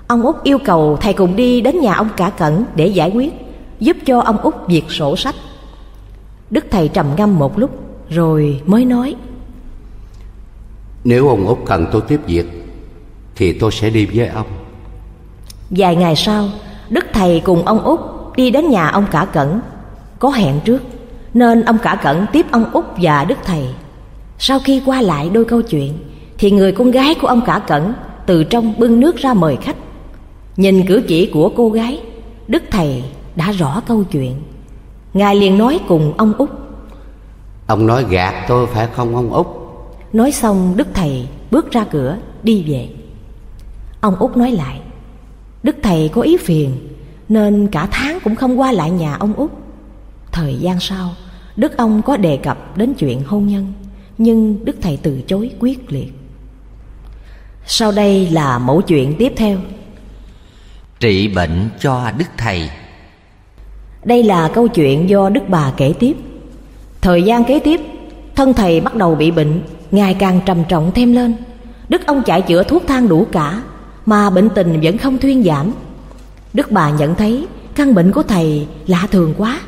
Ông 0.09 0.23
út 0.23 0.37
yêu 0.43 0.59
cầu 0.65 0.97
thầy 1.01 1.13
cùng 1.13 1.37
đi 1.37 1.61
đến 1.61 1.81
nhà 1.81 1.95
ông 1.95 2.09
cả 2.17 2.31
cẩn 2.31 2.65
để 2.75 2.87
giải 2.87 3.11
quyết 3.11 3.35
Giúp 3.81 3.97
cho 4.07 4.21
ông 4.21 4.39
út 4.39 4.55
việc 4.67 4.85
sổ 4.91 5.17
sách. 5.17 5.35
Đức 6.51 6.65
Thầy 6.71 6.89
trầm 6.89 7.07
ngâm 7.17 7.39
một 7.39 7.59
lúc 7.59 7.71
Rồi 8.11 8.61
mới 8.67 8.85
nói. 8.85 9.15
Nếu 11.05 11.29
ông 11.29 11.47
út 11.47 11.59
cần 11.67 11.87
tôi 11.93 12.03
tiếp 12.09 12.21
việc 12.27 12.47
Thì 13.37 13.53
tôi 13.53 13.73
sẽ 13.73 13.91
đi 13.91 14.07
với 14.07 14.27
ông. 14.27 14.47
Vài 15.71 15.97
ngày 15.97 16.17
sau 16.17 16.49
Đức 16.91 17.07
Thầy 17.13 17.41
cùng 17.45 17.63
ông 17.63 17.83
út 17.83 18.01
đi 18.37 18.51
đến 18.51 18.71
nhà 18.71 18.89
ông 18.89 19.05
cả 19.11 19.27
cẩn. 19.33 19.61
Có 20.19 20.31
hẹn 20.31 20.61
trước 20.65 20.83
Nên 21.35 21.65
ông 21.65 21.79
cả 21.83 22.01
cẩn 22.03 22.27
tiếp 22.33 22.47
ông 22.51 22.73
út 22.73 22.85
và 22.97 23.25
Đức 23.25 23.39
Thầy. 23.45 23.65
Sau 24.39 24.59
khi 24.59 24.83
qua 24.87 25.03
lại 25.03 25.31
đôi 25.33 25.45
câu 25.45 25.63
chuyện 25.63 25.93
Thì 26.39 26.51
người 26.51 26.73
con 26.73 26.91
gái 26.91 27.15
của 27.15 27.29
ông 27.29 27.41
cả 27.47 27.63
cẩn 27.67 27.93
Từ 28.27 28.45
trong 28.45 28.75
bưng 28.79 29.01
nước 29.01 29.17
ra 29.17 29.35
mời 29.35 29.57
khách 29.57 29.77
Nhìn 30.59 30.87
cử 30.87 31.03
chỉ 31.09 31.31
của 31.33 31.53
cô 31.57 31.71
gái 31.71 32.01
Đức 32.49 32.63
Thầy 32.71 33.05
đã 33.37 33.53
rõ 33.53 33.83
câu 33.87 34.05
chuyện. 34.05 34.35
Ngài 35.15 35.37
liền 35.37 35.59
nói 35.59 35.81
cùng 35.89 36.13
ông 36.17 36.33
út 36.39 36.51
Ông 37.67 37.87
nói 37.87 38.05
gạt 38.11 38.45
tôi 38.49 38.67
phải 38.67 38.87
không 38.87 39.17
ông 39.17 39.33
út 39.33 39.47
Nói 40.13 40.33
xong 40.33 40.77
Đức 40.77 40.89
Thầy 40.95 41.29
bước 41.51 41.71
ra 41.71 41.85
cửa 41.91 42.17
đi 42.43 42.65
về. 42.69 42.89
Ông 44.01 44.17
út 44.17 44.37
nói 44.37 44.53
lại 44.53 44.81
Đức 45.63 45.77
thầy 45.83 46.09
có 46.09 46.23
ý 46.23 46.37
phiền 46.37 46.89
Nên 47.29 47.69
cả 47.73 47.89
tháng 47.91 48.19
cũng 48.25 48.35
không 48.35 48.61
qua 48.61 48.73
lại 48.73 48.91
nhà 48.91 49.15
ông 49.15 49.35
út 49.35 49.51
Thời 50.33 50.55
gian 50.55 50.81
sau 50.81 51.11
Đức 51.57 51.77
ông 51.77 52.03
có 52.03 52.17
đề 52.17 52.37
cập 52.37 52.77
đến 52.77 52.95
chuyện 52.95 53.23
hôn 53.27 53.47
nhân 53.47 53.73
Nhưng 54.19 54.65
Đức 54.65 54.77
thầy 54.81 54.97
từ 54.97 55.21
chối 55.27 55.51
quyết 55.61 55.93
liệt. 55.93 56.13
Sau 57.67 57.93
đây 57.93 58.31
là 58.31 58.59
mẫu 58.59 58.81
chuyện 58.81 59.15
tiếp 59.19 59.33
theo 59.37 59.59
Trị 61.01 61.29
bệnh 61.29 61.69
cho 61.81 62.11
Đức 62.19 62.25
Thầy. 62.37 62.71
Đây 64.05 64.23
là 64.23 64.51
câu 64.55 64.69
chuyện 64.69 65.09
do 65.09 65.29
Đức 65.29 65.41
bà 65.49 65.73
kể 65.77 65.95
tiếp. 65.99 66.17
Thời 67.01 67.23
gian 67.23 67.45
kế 67.45 67.59
tiếp, 67.59 67.81
Thân 68.35 68.55
thầy 68.55 68.81
bắt 68.81 68.95
đầu 68.95 69.15
bị 69.15 69.31
bệnh, 69.31 69.61
Ngày 69.91 70.15
càng 70.15 70.41
trầm 70.47 70.65
trọng 70.69 70.93
thêm 70.95 71.13
lên. 71.13 71.35
Đức 71.89 72.07
ông 72.07 72.23
chạy 72.23 72.43
chữa 72.43 72.63
thuốc 72.63 72.83
thang 72.87 73.09
đủ 73.09 73.27
cả, 73.33 73.63
Mà 74.07 74.31
bệnh 74.31 74.49
tình 74.49 74.81
vẫn 74.83 74.99
không 74.99 75.19
thuyên 75.19 75.43
giảm. 75.43 75.73
Đức 76.55 76.71
bà 76.71 76.91
nhận 76.91 77.15
thấy 77.15 77.47
Căn 77.75 77.95
bệnh 77.95 78.13
của 78.13 78.23
thầy 78.23 78.67
lạ 78.87 79.07
thường 79.11 79.35
quá. 79.39 79.61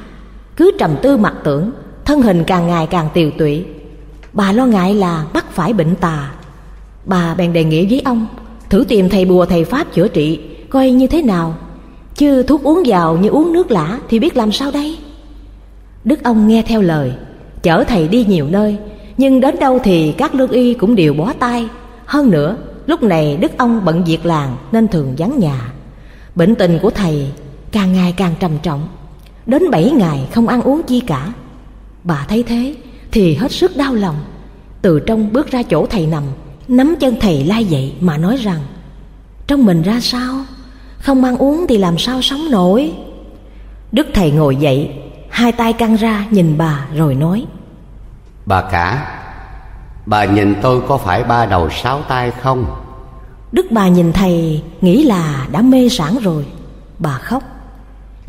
Cứ 0.57 0.71
trầm 0.79 0.97
tư 1.03 1.17
mặc 1.17 1.35
tưởng, 1.45 1.71
Thân 2.05 2.23
hình 2.23 2.45
càng 2.47 2.67
ngày 2.67 2.87
càng 2.87 3.09
tiều 3.15 3.31
tụy. 3.31 3.65
Bà 4.33 4.53
lo 4.53 4.67
ngại 4.67 4.95
là 4.95 5.25
mắc 5.35 5.47
phải 5.53 5.73
bệnh 5.73 5.95
tà. 5.95 6.33
Bà 7.05 7.35
bèn 7.35 7.53
đề 7.53 7.65
nghị 7.65 7.87
với 7.87 8.03
ông, 8.05 8.27
Thử 8.71 8.85
tìm 8.89 9.09
thầy 9.09 9.25
bùa 9.25 9.47
thầy 9.47 9.65
pháp 9.65 9.95
chữa 9.95 10.09
trị 10.09 10.41
Coi 10.71 10.91
như 10.91 11.07
thế 11.07 11.23
nào? 11.23 11.55
Chứ 12.15 12.43
thuốc 12.43 12.63
uống 12.63 12.83
vào 12.87 13.17
như 13.17 13.29
uống 13.29 13.53
nước 13.53 13.71
lã 13.71 13.99
Thì 14.09 14.19
biết 14.19 14.37
làm 14.37 14.53
sao 14.53 14.71
đây? 14.71 14.99
Đức 16.05 16.25
ông 16.25 16.49
nghe 16.49 16.63
theo 16.63 16.83
lời, 16.83 17.13
Chở 17.63 17.85
thầy 17.85 18.09
đi 18.09 18.25
nhiều 18.25 18.47
nơi, 18.51 18.77
Nhưng 19.17 19.41
đến 19.41 19.59
đâu 19.59 19.79
thì 19.85 20.13
các 20.13 20.35
lương 20.35 20.51
y 20.51 20.75
cũng 20.75 20.95
đều 20.95 21.15
bó 21.15 21.33
tay. 21.33 21.69
Hơn 22.07 22.31
nữa, 22.31 22.57
lúc 22.87 23.03
này 23.03 23.37
Đức 23.37 23.53
ông 23.59 23.85
bận 23.85 24.05
việc 24.05 24.27
làng 24.27 24.57
Nên 24.73 24.89
thường 24.89 25.15
vắng 25.19 25.39
nhà. 25.39 25.73
Bệnh 26.35 26.55
tình 26.55 26.79
của 26.83 26.91
thầy 26.91 27.27
càng 27.73 27.93
ngày 27.93 28.15
càng 28.17 28.35
trầm 28.41 28.51
trọng, 28.63 28.89
Đến 29.47 29.71
bảy 29.71 29.91
ngày 29.91 30.29
không 30.35 30.49
ăn 30.49 30.63
uống 30.63 30.83
chi 30.83 31.01
cả. 31.01 31.33
Bà 32.05 32.27
thấy 32.29 32.43
thế 32.43 32.75
thì 33.11 33.35
hết 33.35 33.53
sức 33.53 33.77
đau 33.77 33.95
lòng. 33.95 34.17
Từ 34.83 35.01
trong 35.01 35.33
bước 35.33 35.51
ra 35.51 35.63
chỗ 35.63 35.87
thầy 35.87 36.07
nằm, 36.07 36.23
Nắm 36.69 36.95
chân 37.01 37.15
thầy 37.21 37.45
lai 37.45 37.65
dậy 37.65 37.93
mà 38.01 38.17
nói 38.17 38.37
rằng, 38.37 38.61
Trong 39.47 39.65
mình 39.65 39.83
ra 39.83 40.01
sao? 40.01 40.45
Không 41.01 41.25
ăn 41.25 41.39
uống 41.39 41.67
thì 41.69 41.79
làm 41.79 41.99
sao 41.99 42.23
sống 42.23 42.51
nổi. 42.51 42.93
Đức 43.93 44.07
thầy 44.15 44.31
ngồi 44.31 44.57
dậy 44.57 44.91
Hai 45.29 45.53
tay 45.53 45.73
căng 45.73 45.97
ra 45.97 46.27
nhìn 46.31 46.59
bà 46.59 46.87
rồi 46.97 47.15
nói. 47.15 47.47
Bà 48.47 48.63
cả 48.63 49.17
Bà 50.07 50.25
nhìn 50.25 50.55
tôi 50.63 50.81
có 50.89 50.97
phải 50.97 51.25
ba 51.25 51.47
đầu 51.47 51.71
sáu 51.71 52.03
tay 52.09 52.31
không? 52.31 52.65
Đức 53.53 53.67
bà 53.71 53.89
nhìn 53.89 54.13
thầy 54.13 54.63
Nghĩ 54.81 55.05
là 55.05 55.47
đã 55.53 55.63
mê 55.63 55.89
sản 55.89 56.19
rồi. 56.23 56.45
Bà 56.99 57.19
khóc. 57.19 57.43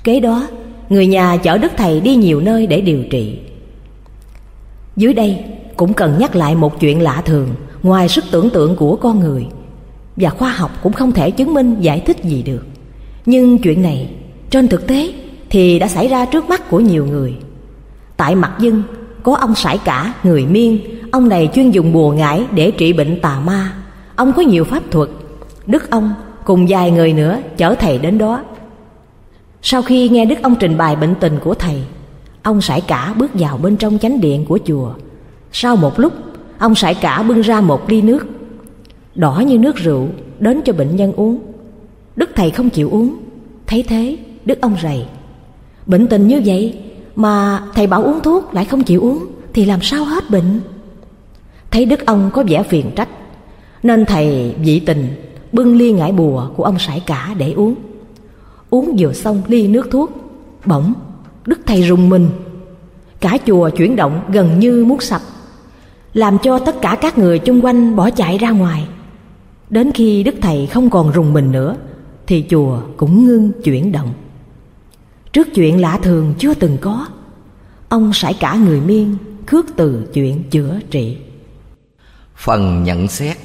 Kế 0.04 0.20
đó 0.20 0.48
Người 0.90 1.08
nhà 1.08 1.38
chở 1.38 1.58
Đức 1.58 1.72
Thầy 1.78 2.02
đi 2.02 2.16
nhiều 2.16 2.40
nơi 2.40 2.68
để 2.68 2.82
điều 2.82 3.04
trị. 3.12 3.40
Dưới 4.96 5.14
đây 5.14 5.44
cũng 5.76 5.94
cần 5.94 6.18
nhắc 6.20 6.36
lại 6.36 6.56
một 6.56 6.80
chuyện 6.80 7.02
lạ 7.02 7.22
thường 7.26 7.50
Ngoài 7.84 8.10
sức 8.10 8.24
tưởng 8.32 8.50
tượng 8.50 8.76
của 8.76 8.96
con 8.96 9.20
người 9.20 9.48
và 10.22 10.30
khoa 10.30 10.50
học 10.50 10.72
cũng 10.84 10.94
không 10.94 11.12
thể 11.12 11.32
chứng 11.32 11.54
minh, 11.54 11.76
giải 11.80 12.00
thích 12.00 12.24
gì 12.24 12.44
được. 12.44 12.66
Nhưng 13.26 13.58
chuyện 13.58 13.82
này, 13.82 14.10
trên 14.50 14.68
thực 14.68 14.88
tế, 14.88 15.14
thì 15.50 15.80
đã 15.80 15.88
xảy 15.88 16.08
ra 16.08 16.26
trước 16.26 16.50
mắt 16.50 16.70
của 16.70 16.80
nhiều 16.80 17.06
người. 17.06 17.36
Tại 18.18 18.36
mặt 18.36 18.52
dân 18.60 18.84
có 19.24 19.36
ông 19.36 19.56
sải 19.56 19.78
cả, 19.78 20.14
người 20.24 20.46
miên. 20.46 20.80
Ông 21.12 21.30
này 21.30 21.50
chuyên 21.54 21.72
dùng 21.72 21.94
bùa 21.94 22.12
ngải 22.12 22.46
để 22.52 22.72
trị 22.72 22.94
bệnh 22.94 23.22
tà 23.22 23.40
ma. 23.40 23.74
Ông 24.16 24.34
có 24.34 24.42
nhiều 24.42 24.64
pháp 24.64 24.84
thuật. 24.92 25.10
Đức 25.66 25.90
ông 25.90 26.14
cùng 26.46 26.66
vài 26.70 26.92
người 26.92 27.14
nữa 27.14 27.40
chở 27.58 27.76
thầy 27.76 27.98
đến 27.98 28.18
đó. 28.18 28.44
Sau 29.62 29.82
khi 29.82 30.10
nghe 30.10 30.26
Đức 30.26 30.36
ông 30.44 30.56
trình 30.60 30.78
bày 30.78 30.96
bệnh 30.96 31.16
tình 31.16 31.40
của 31.44 31.54
thầy, 31.54 31.84
Ông 32.44 32.62
sải 32.62 32.82
cả 32.82 33.14
bước 33.18 33.32
vào 33.34 33.58
bên 33.58 33.78
trong 33.78 33.98
chánh 34.00 34.22
điện 34.22 34.46
của 34.46 34.60
chùa. 34.66 34.94
Sau 35.52 35.76
một 35.76 36.00
lúc, 36.00 36.14
Ông 36.60 36.76
sải 36.76 36.94
cả 36.94 37.24
bưng 37.24 37.42
ra 37.42 37.62
một 37.62 37.90
ly 37.90 38.02
nước. 38.02 38.28
Đỏ 39.16 39.44
như 39.48 39.58
nước 39.58 39.76
rượu 39.76 40.08
Đến 40.40 40.62
cho 40.66 40.74
bệnh 40.74 40.96
nhân 40.96 41.14
uống. 41.14 41.40
Đức 42.16 42.30
thầy 42.36 42.52
không 42.52 42.70
chịu 42.70 42.90
uống. 42.90 43.16
Thấy 43.68 43.84
thế, 43.84 44.18
Đức 44.46 44.62
ông 44.62 44.76
rầy, 44.82 45.06
Bệnh 45.86 46.08
tình 46.08 46.28
như 46.28 46.42
vậy 46.46 46.80
Mà 47.16 47.64
thầy 47.74 47.88
bảo 47.88 48.04
uống 48.04 48.20
thuốc 48.24 48.54
lại 48.54 48.66
không 48.66 48.84
chịu 48.84 49.02
uống 49.02 49.26
Thì 49.54 49.66
làm 49.66 49.82
sao 49.82 50.06
hết 50.06 50.30
bệnh? 50.30 50.62
Thấy 51.72 51.86
đức 51.86 52.06
ông 52.06 52.30
có 52.34 52.44
vẻ 52.48 52.64
phiền 52.64 52.92
trách, 52.96 53.10
Nên 53.84 54.06
thầy 54.06 54.56
dị 54.64 54.80
tình 54.80 55.08
Bưng 55.52 55.78
ly 55.78 55.92
ngải 55.92 56.12
bùa 56.12 56.50
của 56.56 56.64
ông 56.64 56.80
sải 56.80 57.04
cả 57.06 57.34
để 57.38 57.52
uống. 57.52 57.76
Uống 58.70 58.96
vừa 59.00 59.14
xong 59.14 59.42
ly 59.48 59.68
nước 59.68 59.88
thuốc, 59.92 60.12
Bỗng 60.66 60.94
Đức 61.46 61.60
thầy 61.66 61.82
rùng 61.82 62.10
mình. 62.10 62.30
Cả 63.20 63.38
chùa 63.48 63.70
chuyển 63.70 63.96
động 63.96 64.22
gần 64.30 64.60
như 64.60 64.86
muốn 64.86 65.00
sập, 65.00 65.22
Làm 66.14 66.38
cho 66.44 66.60
tất 66.60 66.82
cả 66.82 66.98
các 67.02 67.18
người 67.18 67.40
chung 67.40 67.66
quanh 67.66 67.96
bỏ 67.96 68.10
chạy 68.10 68.38
ra 68.38 68.50
ngoài. 68.52 68.88
Đến 69.72 69.92
khi 69.92 70.24
Đức 70.24 70.36
Thầy 70.42 70.68
không 70.68 70.90
còn 70.90 71.12
rùng 71.12 71.34
mình 71.34 71.52
nữa, 71.52 71.76
Thì 72.28 72.46
chùa 72.50 72.82
cũng 72.98 73.26
ngưng 73.26 73.52
chuyển 73.64 73.92
động. 73.92 74.14
Trước 75.34 75.48
chuyện 75.56 75.82
lạ 75.82 76.00
thường 76.04 76.34
chưa 76.38 76.54
từng 76.54 76.78
có, 76.82 77.08
Ông 77.90 78.14
sải 78.14 78.34
cả 78.34 78.56
người 78.56 78.82
miên 78.82 79.18
khước 79.48 79.66
từ 79.76 80.10
chuyện 80.14 80.44
chữa 80.50 80.80
trị. 80.92 81.18
Phần 82.36 82.84
nhận 82.84 83.08
xét. 83.08 83.38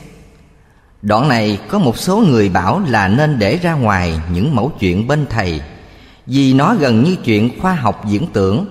Đoạn 1.02 1.28
này 1.28 1.58
có 1.68 1.78
một 1.78 1.98
số 1.98 2.16
người 2.16 2.48
bảo 2.48 2.82
là 2.88 3.08
nên 3.08 3.38
để 3.38 3.56
ra 3.56 3.74
ngoài 3.74 4.20
những 4.32 4.54
mẫu 4.54 4.72
chuyện 4.80 5.06
bên 5.06 5.26
thầy, 5.30 5.60
Vì 6.26 6.54
nó 6.54 6.74
gần 6.74 7.04
như 7.04 7.16
chuyện 7.24 7.60
khoa 7.60 7.74
học 7.74 8.04
diễn 8.08 8.26
tưởng, 8.32 8.66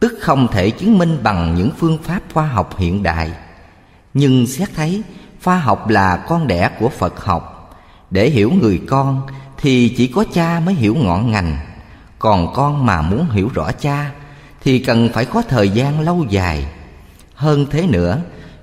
Tức 0.00 0.18
không 0.20 0.48
thể 0.52 0.70
chứng 0.70 0.98
minh 0.98 1.18
bằng 1.22 1.54
những 1.54 1.70
phương 1.78 1.98
pháp 2.02 2.20
khoa 2.34 2.46
học 2.46 2.78
hiện 2.78 3.02
đại. 3.02 3.32
Nhưng 4.14 4.46
xét 4.46 4.68
thấy 4.74 5.02
pha 5.44 5.56
học 5.58 5.88
là 5.88 6.16
con 6.16 6.46
đẻ 6.46 6.70
của 6.78 6.88
Phật 6.88 7.24
học. 7.24 7.70
Để 8.10 8.30
hiểu 8.30 8.50
người 8.50 8.80
con 8.88 9.26
thì 9.58 9.94
chỉ 9.96 10.06
có 10.06 10.24
cha 10.32 10.60
mới 10.60 10.74
hiểu 10.74 10.94
ngọn 10.94 11.30
ngành. 11.30 11.58
Còn 12.18 12.52
con 12.54 12.86
mà 12.86 13.02
muốn 13.02 13.30
hiểu 13.30 13.50
rõ 13.54 13.72
cha 13.72 14.10
Thì 14.64 14.78
cần 14.78 15.08
phải 15.14 15.24
có 15.24 15.42
thời 15.42 15.68
gian 15.68 16.00
lâu 16.00 16.24
dài. 16.28 16.66
Hơn 17.34 17.66
thế 17.70 17.86
nữa, 17.86 18.20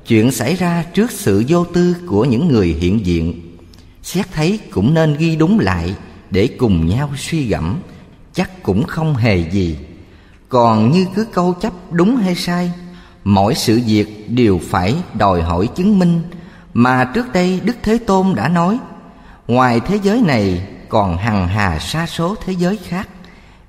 Chuyện 0.08 0.32
xảy 0.32 0.56
ra 0.56 0.84
trước 0.94 1.12
sự 1.12 1.44
vô 1.48 1.66
tư 1.66 1.96
của 2.08 2.26
những 2.26 2.48
người 2.48 2.68
hiện 2.68 3.06
diện, 3.06 3.58
Xét 4.04 4.26
thấy 4.34 4.60
cũng 4.72 4.94
nên 4.94 5.18
ghi 5.18 5.36
đúng 5.36 5.60
lại 5.60 5.96
Để 6.32 6.48
cùng 6.48 6.88
nhau 6.88 7.10
suy 7.18 7.48
gẫm, 7.48 7.80
Chắc 8.34 8.64
cũng 8.64 8.84
không 8.84 9.16
hề 9.16 9.38
gì. 9.38 9.78
Còn 10.50 10.92
như 10.92 11.06
cứ 11.16 11.26
câu 11.34 11.54
chấp 11.54 11.74
đúng 11.92 12.16
hay 12.16 12.36
sai, 12.36 12.72
Mỗi 13.24 13.56
sự 13.56 13.82
việc 13.86 14.30
đều 14.30 14.60
phải 14.70 14.96
đòi 15.14 15.42
hỏi 15.42 15.70
chứng 15.76 16.00
minh 16.00 16.22
mà 16.74 17.06
trước 17.14 17.34
đây 17.34 17.62
Đức 17.64 17.76
Thế 17.84 17.98
Tôn 17.98 18.36
đã 18.36 18.48
nói, 18.48 18.80
Ngoài 19.48 19.80
thế 19.80 20.00
giới 20.04 20.22
này 20.22 20.68
còn 20.90 21.18
hằng 21.18 21.48
hà 21.48 21.80
sa 21.80 22.08
số 22.08 22.36
thế 22.46 22.54
giới 22.54 22.78
khác, 22.78 23.10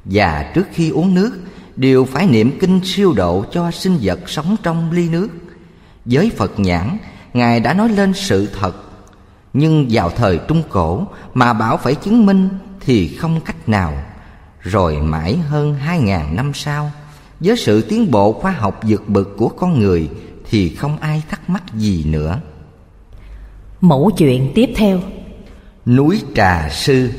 Và 0.04 0.50
trước 0.54 0.66
khi 0.72 0.90
uống 0.90 1.14
nước, 1.14 1.38
Đều 1.76 2.04
phải 2.04 2.26
niệm 2.26 2.58
kinh 2.60 2.80
siêu 2.84 3.12
độ 3.12 3.44
cho 3.52 3.70
sinh 3.70 3.98
vật 4.02 4.20
sống 4.26 4.56
trong 4.62 4.92
ly 4.92 5.08
nước. 5.08 5.28
Với 6.04 6.30
Phật 6.36 6.58
nhãn, 6.60 6.98
Ngài 7.34 7.60
đã 7.60 7.74
nói 7.74 7.88
lên 7.88 8.14
sự 8.14 8.48
thật. 8.60 8.76
Nhưng 9.52 9.86
vào 9.90 10.10
thời 10.10 10.40
Trung 10.48 10.62
Cổ 10.70 11.06
Mà 11.34 11.52
bảo 11.52 11.76
phải 11.76 11.94
chứng 11.94 12.26
minh 12.26 12.48
Thì 12.80 13.16
không 13.16 13.40
cách 13.40 13.68
nào. 13.68 13.92
Rồi 14.60 14.96
mãi 15.00 15.36
hơn 15.36 15.74
hai 15.74 16.00
ngàn 16.00 16.36
năm 16.36 16.52
sau, 16.54 16.90
Với 17.40 17.56
sự 17.56 17.82
tiến 17.82 18.10
bộ 18.10 18.32
khoa 18.32 18.50
học 18.50 18.80
vượt 18.82 19.08
bực 19.08 19.34
của 19.36 19.48
con 19.48 19.80
người 19.80 20.10
Thì 20.50 20.74
không 20.74 20.98
ai 20.98 21.22
thắc 21.28 21.50
mắc 21.50 21.62
gì 21.74 22.04
nữa. 22.04 22.40
Mẫu 23.82 24.10
chuyện 24.16 24.52
tiếp 24.54 24.70
theo. 24.76 24.98
Núi 25.86 26.20
Trà 26.34 26.68
Sư. 26.70 27.10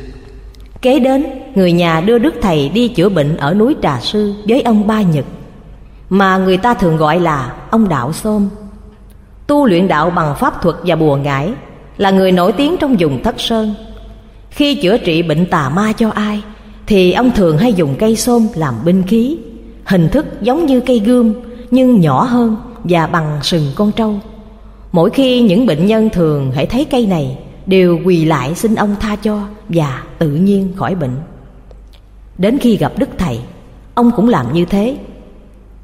Kế 0.82 1.00
đến 1.00 1.25
Người 1.55 1.72
nhà 1.72 2.01
đưa 2.01 2.20
Đức 2.20 2.36
Thầy 2.41 2.70
đi 2.70 2.88
chữa 2.88 3.10
bệnh 3.10 3.38
Ở 3.38 3.53
núi 3.53 3.75
Trà 3.82 4.00
Sư 4.00 4.34
với 4.48 4.62
ông 4.62 4.88
Ba 4.88 5.01
Nhật 5.01 5.25
Mà 6.10 6.38
người 6.38 6.58
ta 6.58 6.74
thường 6.74 6.98
gọi 6.98 7.20
là 7.20 7.55
Ông 7.70 7.89
Đạo 7.89 8.13
Sôm 8.13 8.50
tu 9.48 9.65
luyện 9.65 9.88
đạo 9.88 10.10
bằng 10.10 10.36
pháp 10.39 10.62
thuật 10.62 10.75
và 10.86 10.96
bùa 10.96 11.15
ngải 11.15 11.53
là 11.98 12.12
người 12.12 12.32
nổi 12.32 12.51
tiếng 12.51 12.77
trong 12.79 12.96
vùng 13.00 13.24
thất 13.24 13.36
sơn. 13.38 13.75
Khi 14.50 14.75
chữa 14.75 14.98
trị 14.98 15.24
bệnh 15.24 15.46
tà 15.46 15.70
ma 15.70 15.93
cho 15.98 16.10
ai 16.10 16.43
thì 16.88 17.13
ông 17.13 17.32
thường 17.32 17.58
hay 17.58 17.74
dùng 17.74 17.96
cây 18.00 18.15
xôm 18.15 18.48
làm 18.55 18.74
binh 18.86 19.03
khí. 19.03 19.38
Hình 19.86 20.10
thức 20.10 20.25
giống 20.41 20.65
như 20.65 20.79
cây 20.79 21.00
gươm 21.00 21.34
nhưng 21.72 22.00
nhỏ 22.00 22.24
hơn 22.24 22.55
và 22.84 23.08
bằng 23.08 23.39
sừng 23.41 23.72
con 23.75 23.91
trâu 23.91 24.20
mỗi 24.94 25.10
khi 25.10 25.42
những 25.42 25.66
bệnh 25.66 25.86
nhân 25.86 26.10
thường 26.10 26.52
hãy 26.56 26.66
thấy 26.66 26.86
cây 26.86 27.06
này 27.06 27.38
đều 27.66 28.00
quỳ 28.06 28.26
lại 28.26 28.56
xin 28.56 28.76
ông 28.76 28.96
tha 29.00 29.16
cho 29.16 29.40
và 29.70 30.04
tự 30.18 30.30
nhiên 30.30 30.74
khỏi 30.76 30.96
bệnh. 30.96 31.16
Đến 32.38 32.58
khi 32.58 32.78
gặp 32.78 32.92
đức 32.98 33.10
thầy 33.18 33.40
ông 33.94 34.12
cũng 34.16 34.30
làm 34.30 34.54
như 34.54 34.66
thế. 34.66 34.98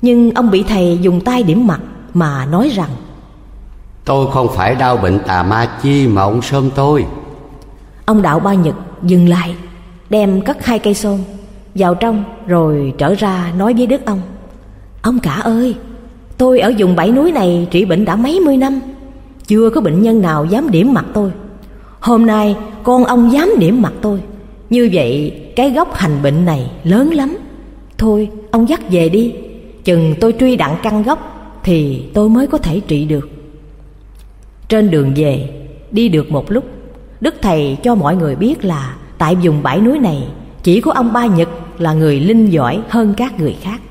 Nhưng 0.01 0.31
ông 0.31 0.51
bị 0.51 0.63
thầy 0.63 0.99
dùng 1.01 1.21
tay 1.21 1.43
điểm 1.43 1.67
mặt 1.67 1.81
mà 2.13 2.45
nói 2.45 2.69
rằng 2.69 2.89
Tôi 4.05 4.31
không 4.31 4.47
phải 4.55 4.75
đau 4.75 4.97
bệnh 4.97 5.19
tà 5.27 5.43
ma 5.43 5.69
chi 5.81 6.07
mà 6.07 6.21
ông 6.21 6.41
sơm 6.41 6.69
tôi. 6.75 7.05
Ông 8.05 8.21
đạo 8.21 8.39
ba 8.39 8.53
Nhật 8.53 8.75
dừng 9.03 9.29
lại 9.29 9.55
Đem 10.09 10.41
cất 10.41 10.65
hai 10.65 10.79
cây 10.79 10.93
xôn 10.93 11.19
Vào 11.75 11.95
trong 11.95 12.23
rồi 12.47 12.93
trở 12.97 13.13
ra 13.13 13.51
nói 13.57 13.73
với 13.73 13.87
Đức 13.87 14.05
ông 14.05 14.21
Ông 15.01 15.19
cả 15.19 15.33
ơi 15.33 15.75
Tôi 16.37 16.59
ở 16.59 16.73
vùng 16.77 16.95
bảy 16.95 17.11
núi 17.11 17.31
này 17.31 17.67
trị 17.71 17.85
bệnh 17.85 18.05
đã 18.05 18.15
mấy 18.15 18.39
mươi 18.39 18.57
năm 18.57 18.79
chưa 19.49 19.69
có 19.69 19.81
bệnh 19.81 20.01
nhân 20.01 20.21
nào 20.21 20.45
dám 20.45 20.71
điểm 20.71 20.93
mặt 20.93 21.05
tôi. 21.13 21.31
Hôm 21.99 22.25
nay, 22.25 22.55
con 22.83 23.05
ông 23.05 23.31
dám 23.31 23.49
điểm 23.59 23.81
mặt 23.81 23.93
tôi. 24.01 24.21
Như 24.69 24.89
vậy, 24.93 25.41
cái 25.55 25.71
gốc 25.71 25.93
hành 25.93 26.21
bệnh 26.23 26.45
này 26.45 26.71
lớn 26.83 27.13
lắm. 27.13 27.37
Thôi, 27.97 28.29
ông 28.51 28.69
dắt 28.69 28.81
về 28.91 29.09
đi. 29.09 29.33
Chừng 29.83 30.15
tôi 30.21 30.33
truy 30.39 30.55
đặng 30.55 30.77
căn 30.83 31.03
gốc, 31.03 31.19
Thì 31.63 32.03
tôi 32.13 32.29
mới 32.29 32.47
có 32.47 32.57
thể 32.57 32.79
trị 32.79 33.05
được. 33.05 33.29
Trên 34.67 34.91
đường 34.91 35.13
về, 35.15 35.49
Đi 35.91 36.09
được 36.09 36.31
một 36.31 36.51
lúc, 36.51 36.65
Đức 37.21 37.35
Thầy 37.41 37.77
cho 37.83 37.95
mọi 37.95 38.15
người 38.15 38.35
biết 38.35 38.65
là 38.65 38.95
Tại 39.17 39.35
vùng 39.35 39.63
bãi 39.63 39.81
núi 39.81 39.99
này, 39.99 40.27
Chỉ 40.63 40.81
có 40.81 40.91
ông 40.91 41.13
Ba 41.13 41.25
Nhật 41.25 41.49
là 41.77 41.93
người 41.93 42.19
linh 42.19 42.49
giỏi 42.49 42.81
hơn 42.89 43.13
các 43.17 43.39
người 43.39 43.57
khác. 43.61 43.81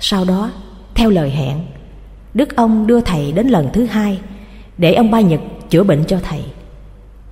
Sau 0.00 0.24
đó, 0.24 0.50
theo 0.94 1.10
lời 1.10 1.30
hẹn 1.30 1.58
Đức 2.34 2.56
ông 2.56 2.86
đưa 2.86 3.00
thầy 3.00 3.32
đến 3.32 3.48
lần 3.48 3.68
thứ 3.72 3.84
hai, 3.84 4.20
Để 4.78 4.94
ông 4.94 5.10
Ba 5.10 5.20
Nhật 5.20 5.40
chữa 5.70 5.82
bệnh 5.82 6.04
cho 6.04 6.18
thầy. 6.28 6.44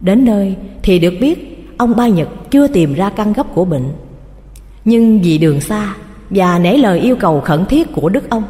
Đến 0.01 0.25
nơi 0.25 0.57
thì 0.83 0.99
được 0.99 1.15
biết 1.21 1.49
Ông 1.79 1.97
Ba 1.97 2.09
Nhật 2.09 2.29
chưa 2.51 2.69
tìm 2.69 2.95
ra 2.95 3.11
căn 3.11 3.33
gốc 3.33 3.47
của 3.55 3.65
bệnh. 3.65 3.89
Nhưng 4.85 5.21
vì 5.23 5.39
đường 5.39 5.61
xa 5.61 5.95
Và 6.31 6.59
nể 6.59 6.77
lời 6.77 7.01
yêu 7.01 7.17
cầu 7.17 7.41
khẩn 7.41 7.67
thiết 7.67 7.93
của 7.93 8.09
Đức 8.09 8.31
ông, 8.31 8.43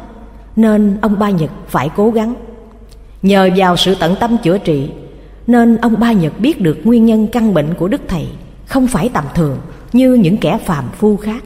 Nên 0.55 0.97
ông 1.01 1.19
Ba 1.19 1.29
Nhật 1.29 1.51
phải 1.67 1.89
cố 1.95 2.11
gắng. 2.11 2.35
Nhờ 3.21 3.49
vào 3.55 3.77
sự 3.77 3.95
tận 3.99 4.15
tâm 4.19 4.37
chữa 4.43 4.57
trị, 4.57 4.89
Nên 5.47 5.77
ông 5.77 5.99
Ba 5.99 6.11
Nhật 6.11 6.39
biết 6.39 6.61
được 6.61 6.77
nguyên 6.83 7.05
nhân 7.05 7.27
căn 7.27 7.53
bệnh 7.53 7.73
của 7.73 7.87
Đức 7.87 8.01
Thầy 8.07 8.27
Không 8.65 8.87
phải 8.87 9.09
tầm 9.13 9.23
thường 9.35 9.57
như 9.93 10.13
những 10.13 10.37
kẻ 10.37 10.57
phàm 10.65 10.85
phu 10.97 11.17
khác. 11.17 11.43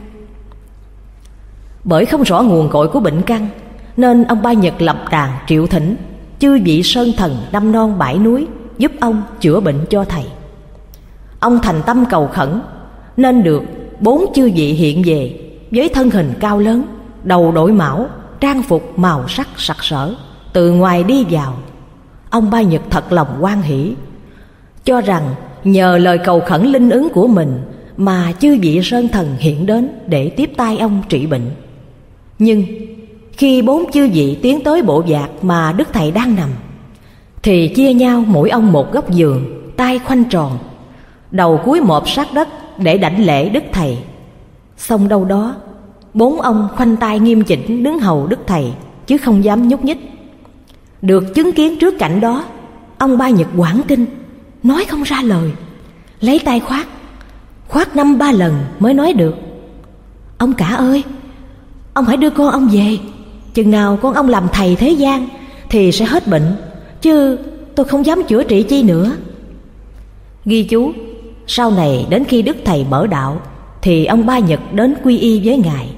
Bởi 1.84 2.06
không 2.06 2.22
rõ 2.22 2.42
nguồn 2.42 2.68
cội 2.68 2.88
của 2.88 3.00
bệnh 3.00 3.22
căn 3.22 3.48
nên 3.98 4.24
ông 4.24 4.42
Ba 4.42 4.52
Nhật 4.52 4.82
lập 4.82 5.04
đàn 5.10 5.30
triệu 5.46 5.66
thỉnh, 5.66 5.96
Chư 6.38 6.58
vị 6.64 6.82
sơn 6.82 7.12
thần 7.16 7.36
năm 7.52 7.72
non 7.72 7.98
bãi 7.98 8.18
núi, 8.18 8.46
Giúp 8.78 8.92
ông 9.00 9.22
chữa 9.40 9.60
bệnh 9.60 9.86
cho 9.90 10.04
thầy. 10.04 10.24
Ông 11.40 11.58
thành 11.62 11.82
tâm 11.86 12.04
cầu 12.10 12.26
khẩn, 12.26 12.60
Nên 13.16 13.42
được 13.42 13.62
bốn 14.00 14.24
chư 14.34 14.50
vị 14.54 14.72
hiện 14.72 15.02
về 15.06 15.40
Với 15.70 15.88
thân 15.88 16.10
hình 16.10 16.32
cao 16.40 16.58
lớn, 16.58 16.82
Đầu 17.22 17.52
đội 17.52 17.72
mão, 17.72 18.06
Trang 18.40 18.62
phục 18.62 18.98
màu 18.98 19.28
sắc 19.28 19.48
sặc 19.56 19.84
sỡ, 19.84 20.14
Từ 20.52 20.72
ngoài 20.72 21.04
đi 21.04 21.24
vào. 21.30 21.54
Ông 22.30 22.50
Ba 22.50 22.62
Nhật 22.62 22.82
thật 22.90 23.12
lòng 23.12 23.38
quan 23.40 23.62
hỷ, 23.62 23.94
Cho 24.84 25.00
rằng 25.00 25.34
nhờ 25.64 25.98
lời 25.98 26.18
cầu 26.18 26.40
khẩn 26.40 26.66
linh 26.66 26.90
ứng 26.90 27.08
của 27.08 27.26
mình 27.26 27.60
Mà 27.96 28.32
chư 28.40 28.58
vị 28.62 28.80
sơn 28.82 29.08
thần 29.08 29.36
hiện 29.38 29.66
đến 29.66 29.88
Để 30.06 30.28
tiếp 30.28 30.50
tay 30.56 30.78
ông 30.78 31.02
trị 31.08 31.26
bệnh. 31.26 31.50
Nhưng 32.38 32.64
khi 33.38 33.62
bốn 33.62 33.92
chư 33.92 34.08
vị 34.12 34.38
tiến 34.42 34.64
tới 34.64 34.82
bộ 34.82 35.04
vạc 35.06 35.30
Mà 35.42 35.72
Đức 35.72 35.88
Thầy 35.92 36.10
đang 36.10 36.36
nằm, 36.36 36.50
Thì 37.42 37.68
chia 37.68 37.92
nhau 37.92 38.24
mỗi 38.26 38.50
ông 38.50 38.72
một 38.72 38.92
góc 38.92 39.10
giường, 39.10 39.72
tay 39.76 39.98
khoanh 39.98 40.24
tròn, 40.24 40.58
Đầu 41.30 41.60
cúi 41.64 41.80
một 41.80 42.08
sát 42.08 42.28
đất 42.34 42.48
Để 42.78 42.98
đảnh 42.98 43.26
lễ 43.26 43.48
Đức 43.48 43.64
Thầy. 43.72 43.98
Xong 44.76 45.08
đâu 45.08 45.24
đó, 45.24 45.54
Bốn 46.14 46.40
ông 46.40 46.68
khoanh 46.76 46.96
tay 46.96 47.18
nghiêm 47.18 47.44
chỉnh 47.44 47.82
đứng 47.82 47.98
hầu 47.98 48.26
Đức 48.26 48.38
Thầy, 48.46 48.72
Chứ 49.06 49.18
không 49.18 49.44
dám 49.44 49.68
nhúc 49.68 49.84
nhích. 49.84 49.98
Được 51.02 51.34
chứng 51.34 51.52
kiến 51.52 51.78
trước 51.78 51.98
cảnh 51.98 52.20
đó, 52.20 52.44
Ông 52.98 53.18
ba 53.18 53.28
Nhật 53.28 53.48
quảng 53.56 53.80
kinh 53.88 54.06
Nói 54.62 54.84
không 54.84 55.02
ra 55.02 55.22
lời, 55.22 55.50
Lấy 56.20 56.38
tay 56.44 56.60
khoát 56.60 56.86
Khoát 57.68 57.96
năm 57.96 58.18
ba 58.18 58.32
lần 58.32 58.54
mới 58.78 58.94
nói 58.94 59.12
được. 59.12 59.34
Ông 60.38 60.52
cả 60.52 60.66
ơi, 60.66 61.02
Ông 61.94 62.04
hãy 62.04 62.16
đưa 62.16 62.30
con 62.30 62.50
ông 62.50 62.68
về. 62.72 62.98
Chừng 63.58 63.70
nào 63.70 63.98
con 64.02 64.14
ông 64.14 64.28
làm 64.28 64.48
thầy 64.52 64.76
thế 64.76 64.90
gian 64.90 65.28
Thì 65.70 65.92
sẽ 65.92 66.04
hết 66.04 66.28
bệnh, 66.28 66.56
Chứ 67.00 67.38
tôi 67.74 67.86
không 67.86 68.06
dám 68.06 68.22
chữa 68.28 68.44
trị 68.44 68.62
chi 68.62 68.82
nữa. 68.82 69.12
Ghi 70.44 70.62
chú, 70.62 70.92
Sau 71.46 71.70
này 71.70 72.06
đến 72.10 72.24
khi 72.24 72.42
Đức 72.42 72.56
Thầy 72.64 72.84
mở 72.90 73.06
đạo 73.06 73.40
Thì 73.82 74.04
ông 74.06 74.26
Ba 74.26 74.38
Nhật 74.38 74.60
đến 74.72 74.94
quy 75.04 75.18
y 75.18 75.40
với 75.44 75.58
Ngài. 75.58 75.88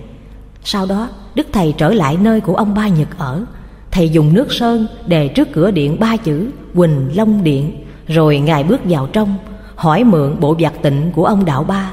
Sau 0.64 0.86
đó, 0.86 1.08
Đức 1.34 1.46
Thầy 1.52 1.74
trở 1.78 1.90
lại 1.90 2.16
nơi 2.20 2.40
của 2.40 2.54
ông 2.54 2.74
Ba 2.74 2.88
Nhật 2.88 3.08
ở. 3.18 3.44
Thầy 3.90 4.08
dùng 4.08 4.34
nước 4.34 4.52
sơn 4.52 4.86
đề 5.06 5.28
trước 5.28 5.48
cửa 5.52 5.70
điện 5.70 5.96
ba 6.00 6.16
chữ, 6.16 6.50
Quỳnh 6.74 7.10
Long 7.14 7.44
Điện, 7.44 7.72
Rồi 8.06 8.38
Ngài 8.38 8.64
bước 8.64 8.80
vào 8.84 9.06
trong, 9.06 9.34
Hỏi 9.74 10.04
mượn 10.04 10.40
bộ 10.40 10.56
giặc 10.60 10.82
tịnh 10.82 11.10
của 11.14 11.24
ông 11.24 11.44
Đạo 11.44 11.64
Ba. 11.64 11.92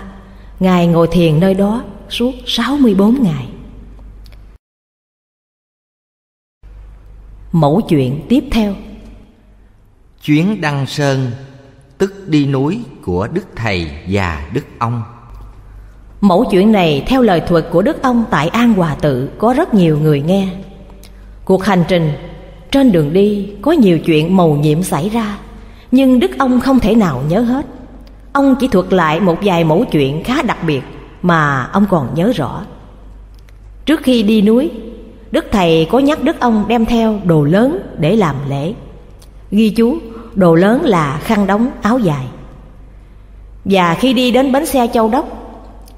Ngài 0.59 0.87
ngồi 0.87 1.07
thiền 1.11 1.39
nơi 1.39 1.53
đó 1.53 1.81
suốt 2.09 2.33
64 2.45 3.23
ngày. 3.23 3.45
Mẫu 7.59 7.81
chuyện 7.89 8.25
tiếp 8.29 8.43
theo. 8.51 8.73
Chuyến 10.23 10.61
đăng 10.61 10.85
sơn 10.85 11.31
Tức 11.97 12.27
đi 12.27 12.45
núi 12.45 12.79
của 13.05 13.27
Đức 13.33 13.45
Thầy 13.55 13.91
và 14.09 14.47
Đức 14.53 14.65
Ông. 14.79 15.03
Mẫu 16.21 16.45
chuyện 16.51 16.71
này 16.71 17.03
theo 17.07 17.21
lời 17.21 17.41
thuật 17.47 17.65
của 17.71 17.81
Đức 17.81 18.01
Ông 18.01 18.23
tại 18.29 18.47
An 18.47 18.73
Hòa 18.73 18.95
Tự 19.01 19.29
có 19.37 19.53
rất 19.53 19.73
nhiều 19.73 19.97
người 19.99 20.21
nghe. 20.21 20.49
Cuộc 21.45 21.63
hành 21.63 21.83
trình 21.87 22.11
trên 22.71 22.91
đường 22.91 23.13
đi 23.13 23.49
có 23.61 23.71
nhiều 23.71 23.99
chuyện 23.99 24.37
màu 24.37 24.55
nhiệm 24.55 24.83
xảy 24.83 25.09
ra 25.09 25.37
Nhưng 25.91 26.19
Đức 26.19 26.31
ông 26.39 26.59
không 26.59 26.79
thể 26.79 26.95
nào 26.95 27.23
nhớ 27.29 27.41
hết. 27.41 27.65
Ông 28.33 28.55
chỉ 28.59 28.67
thuật 28.67 28.93
lại 28.93 29.19
một 29.19 29.37
vài 29.41 29.63
mẫu 29.63 29.85
chuyện 29.91 30.23
khá 30.23 30.41
đặc 30.41 30.57
biệt 30.67 30.81
Mà 31.21 31.69
ông 31.73 31.85
còn 31.89 32.15
nhớ 32.15 32.31
rõ. 32.35 32.65
Trước 33.85 34.03
khi 34.03 34.23
đi 34.23 34.41
núi 34.41 34.71
Đức 35.31 35.45
Thầy 35.51 35.87
có 35.91 35.99
nhắc 35.99 36.23
Đức 36.23 36.39
ông 36.39 36.65
đem 36.67 36.85
theo 36.85 37.19
đồ 37.23 37.43
lớn 37.43 37.79
để 37.99 38.15
làm 38.15 38.35
lễ. 38.49 38.73
Ghi 39.51 39.69
chú, 39.69 39.97
đồ 40.35 40.55
lớn 40.55 40.81
là 40.83 41.19
khăn 41.23 41.47
đóng 41.47 41.69
áo 41.81 41.99
dài. 41.99 42.25
Và 43.65 43.95
khi 43.99 44.13
đi 44.13 44.31
đến 44.31 44.51
bến 44.51 44.65
xe 44.65 44.87
Châu 44.93 45.09
Đốc, 45.09 45.25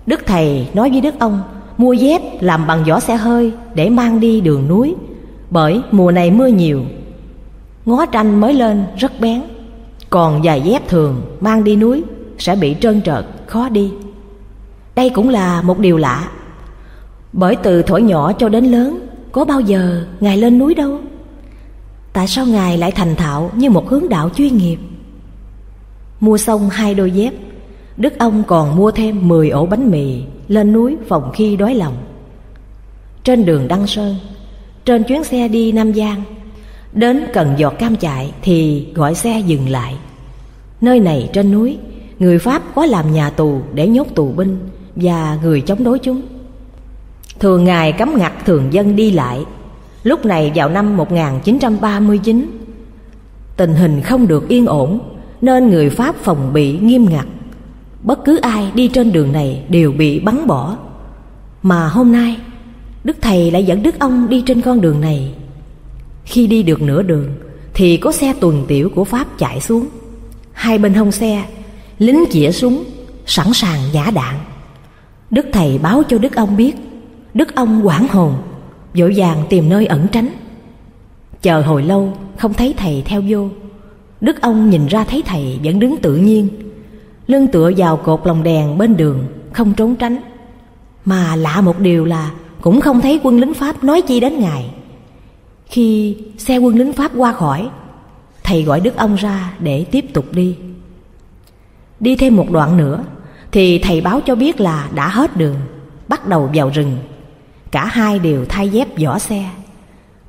Đức 0.06 0.26
Thầy 0.26 0.68
nói 0.74 0.90
với 0.90 1.02
Đức 1.02 1.20
ông, 1.20 1.42
Mua 1.78 1.94
dép 1.94 2.22
làm 2.40 2.68
bằng 2.68 2.84
vỏ 2.84 3.00
xe 3.00 3.16
hơi 3.16 3.52
để 3.74 3.90
mang 3.90 4.20
đi 4.20 4.42
đường 4.42 4.68
núi, 4.68 4.96
bởi 5.50 5.82
mùa 5.92 6.12
này 6.12 6.32
mưa 6.32 6.48
nhiều. 6.48 6.82
Ngó 7.86 8.06
tranh 8.06 8.42
mới 8.42 8.54
lên 8.54 8.84
rất 8.98 9.20
bén, 9.20 9.42
Còn 10.10 10.44
giày 10.44 10.62
dép 10.62 10.88
thường 10.88 11.22
mang 11.42 11.64
đi 11.64 11.76
núi 11.76 12.04
Sẽ 12.38 12.56
bị 12.56 12.76
trơn 12.82 13.02
trợt 13.02 13.26
khó 13.48 13.70
đi. 13.70 13.92
Đây 14.96 15.10
cũng 15.10 15.30
là 15.30 15.62
một 15.62 15.80
điều 15.80 15.98
lạ, 15.98 16.30
Bởi 17.34 17.56
từ 17.56 17.82
thổi 17.82 18.02
nhỏ 18.02 18.34
cho 18.34 18.50
đến 18.50 18.66
lớn 18.66 19.09
có 19.32 19.46
bao 19.46 19.60
giờ 19.60 20.06
Ngài 20.20 20.38
lên 20.38 20.60
núi 20.60 20.76
đâu? 20.76 21.00
Tại 22.14 22.28
sao 22.28 22.46
Ngài 22.46 22.78
lại 22.78 22.92
thành 22.92 23.16
thạo 23.16 23.52
Như 23.56 23.70
một 23.70 23.90
hướng 23.90 24.10
đạo 24.10 24.30
chuyên 24.30 24.58
nghiệp? 24.58 24.78
Mua 26.20 26.38
xong 26.38 26.70
hai 26.70 26.94
đôi 26.96 27.12
dép, 27.12 27.34
Đức 27.98 28.20
ông 28.20 28.44
còn 28.48 28.76
mua 28.76 28.92
thêm 28.92 29.28
10 29.28 29.50
ổ 29.50 29.66
bánh 29.66 29.92
mì 29.92 30.22
Lên 30.48 30.74
núi 30.74 30.98
phòng 31.08 31.32
khi 31.34 31.56
đói 31.56 31.76
lòng. 31.76 31.98
Trên 33.24 33.46
đường 33.46 33.68
Đăng 33.68 33.88
Sơn, 33.88 34.16
trên 34.86 35.04
chuyến 35.04 35.24
xe 35.24 35.48
đi 35.48 35.72
Nam 35.72 35.94
Giang, 35.94 36.24
Đến 36.94 37.26
cần 37.34 37.54
giọt 37.58 37.74
cam 37.80 37.96
chạy 37.96 38.34
Thì 38.42 38.88
gọi 38.94 39.16
xe 39.16 39.40
dừng 39.40 39.70
lại. 39.70 39.96
Nơi 40.82 41.00
này 41.00 41.30
trên 41.34 41.52
núi, 41.52 41.78
Người 42.20 42.40
Pháp 42.40 42.64
có 42.76 42.86
làm 42.86 43.14
nhà 43.14 43.30
tù 43.30 43.62
để 43.74 43.88
nhốt 43.88 44.08
tù 44.16 44.32
binh 44.32 44.60
Và 44.96 45.38
người 45.44 45.62
chống 45.62 45.84
đối 45.84 46.00
chúng. 46.00 46.22
Thường 47.40 47.64
ngày 47.64 47.92
cấm 47.92 48.18
ngặt 48.18 48.34
thường 48.46 48.74
dân 48.74 48.96
đi 48.96 49.12
lại. 49.12 49.46
Lúc 50.04 50.26
này 50.26 50.52
vào 50.56 50.70
năm 50.70 50.98
1939 50.98 52.52
Tình 53.58 53.74
hình 53.76 54.02
không 54.02 54.28
được 54.28 54.48
yên 54.48 54.66
ổn, 54.66 55.00
Nên 55.42 55.70
người 55.70 55.90
Pháp 55.90 56.16
phòng 56.16 56.54
bị 56.54 56.80
nghiêm 56.80 57.06
ngặt. 57.10 57.26
Bất 58.04 58.26
cứ 58.26 58.38
ai 58.38 58.72
đi 58.76 58.88
trên 58.88 59.12
đường 59.12 59.32
này 59.32 59.64
đều 59.70 59.92
bị 59.92 60.20
bắn 60.20 60.48
bỏ. 60.48 60.78
Mà 61.64 61.88
hôm 61.88 62.12
nay, 62.12 62.38
Đức 63.04 63.18
Thầy 63.22 63.52
lại 63.52 63.64
dẫn 63.64 63.84
Đức 63.84 64.00
ông 64.00 64.30
đi 64.30 64.44
trên 64.46 64.62
con 64.62 64.82
đường 64.82 65.02
này. 65.02 65.34
Khi 66.26 66.48
đi 66.48 66.64
được 66.64 66.82
nửa 66.82 67.02
đường, 67.02 67.28
Thì 67.74 67.98
có 67.98 68.12
xe 68.12 68.34
tuần 68.40 68.66
tiểu 68.68 68.90
của 68.96 69.04
Pháp 69.04 69.28
chạy 69.38 69.62
xuống. 69.62 69.88
Hai 70.54 70.78
bên 70.78 70.94
hông 70.94 71.12
xe, 71.12 71.44
Lính 72.00 72.24
chĩa 72.32 72.52
súng, 72.52 72.84
Sẵn 73.26 73.54
sàng 73.54 73.80
nhả 73.94 74.12
đạn. 74.12 74.36
Đức 75.32 75.46
Thầy 75.54 75.78
báo 75.78 76.04
cho 76.10 76.18
Đức 76.18 76.36
ông 76.36 76.58
biết 76.58 76.76
Đức 77.34 77.56
ông 77.56 77.88
quảng 77.88 78.08
hồn, 78.08 78.34
Vội 78.94 79.14
vàng 79.16 79.44
tìm 79.50 79.70
nơi 79.70 79.86
ẩn 79.86 80.08
tránh. 80.12 80.30
Chờ 81.42 81.62
hồi 81.62 81.84
lâu, 81.84 82.14
không 82.38 82.54
thấy 82.54 82.74
thầy 82.78 83.04
theo 83.06 83.22
vô. 83.28 83.48
Đức 84.22 84.42
ông 84.42 84.70
nhìn 84.70 84.88
ra 84.88 85.04
thấy 85.04 85.24
thầy 85.26 85.60
vẫn 85.64 85.80
đứng 85.80 85.98
tự 85.98 86.16
nhiên, 86.16 86.48
Lưng 87.28 87.48
tựa 87.48 87.72
vào 87.78 87.98
cột 87.98 88.22
lồng 88.28 88.44
đèn 88.44 88.78
bên 88.78 88.98
đường, 88.98 89.24
Không 89.54 89.74
trốn 89.74 89.96
tránh. 89.96 90.18
Mà 91.06 91.36
lạ 91.36 91.62
một 91.62 91.80
điều 91.80 92.06
là 92.06 92.32
cũng 92.62 92.82
không 92.82 93.02
thấy 93.02 93.20
quân 93.24 93.40
lính 93.40 93.54
Pháp 93.54 93.84
nói 93.84 94.02
chi 94.02 94.20
đến 94.20 94.40
Ngài. 94.40 94.72
Khi 95.66 96.18
xe 96.38 96.58
quân 96.58 96.76
lính 96.76 96.94
Pháp 96.94 97.12
qua 97.16 97.34
khỏi, 97.34 97.70
Thầy 98.44 98.64
gọi 98.64 98.80
Đức 98.80 98.96
ông 98.96 99.16
ra 99.16 99.54
để 99.60 99.86
tiếp 99.92 100.06
tục 100.14 100.26
đi. 100.32 100.58
Đi 102.00 102.16
thêm 102.16 102.36
một 102.36 102.52
đoạn 102.52 102.78
nữa, 102.78 103.04
Thì 103.52 103.80
thầy 103.80 104.02
báo 104.02 104.22
cho 104.26 104.36
biết 104.36 104.62
là 104.62 104.90
đã 104.96 105.08
hết 105.08 105.38
đường, 105.38 105.56
Bắt 106.08 106.28
đầu 106.28 106.50
vào 106.54 106.70
rừng. 106.74 106.98
Cả 107.72 107.86
hai 107.86 108.20
đều 108.20 108.46
thay 108.50 108.70
dép 108.70 108.88
vỏ 109.00 109.20
xe. 109.20 109.50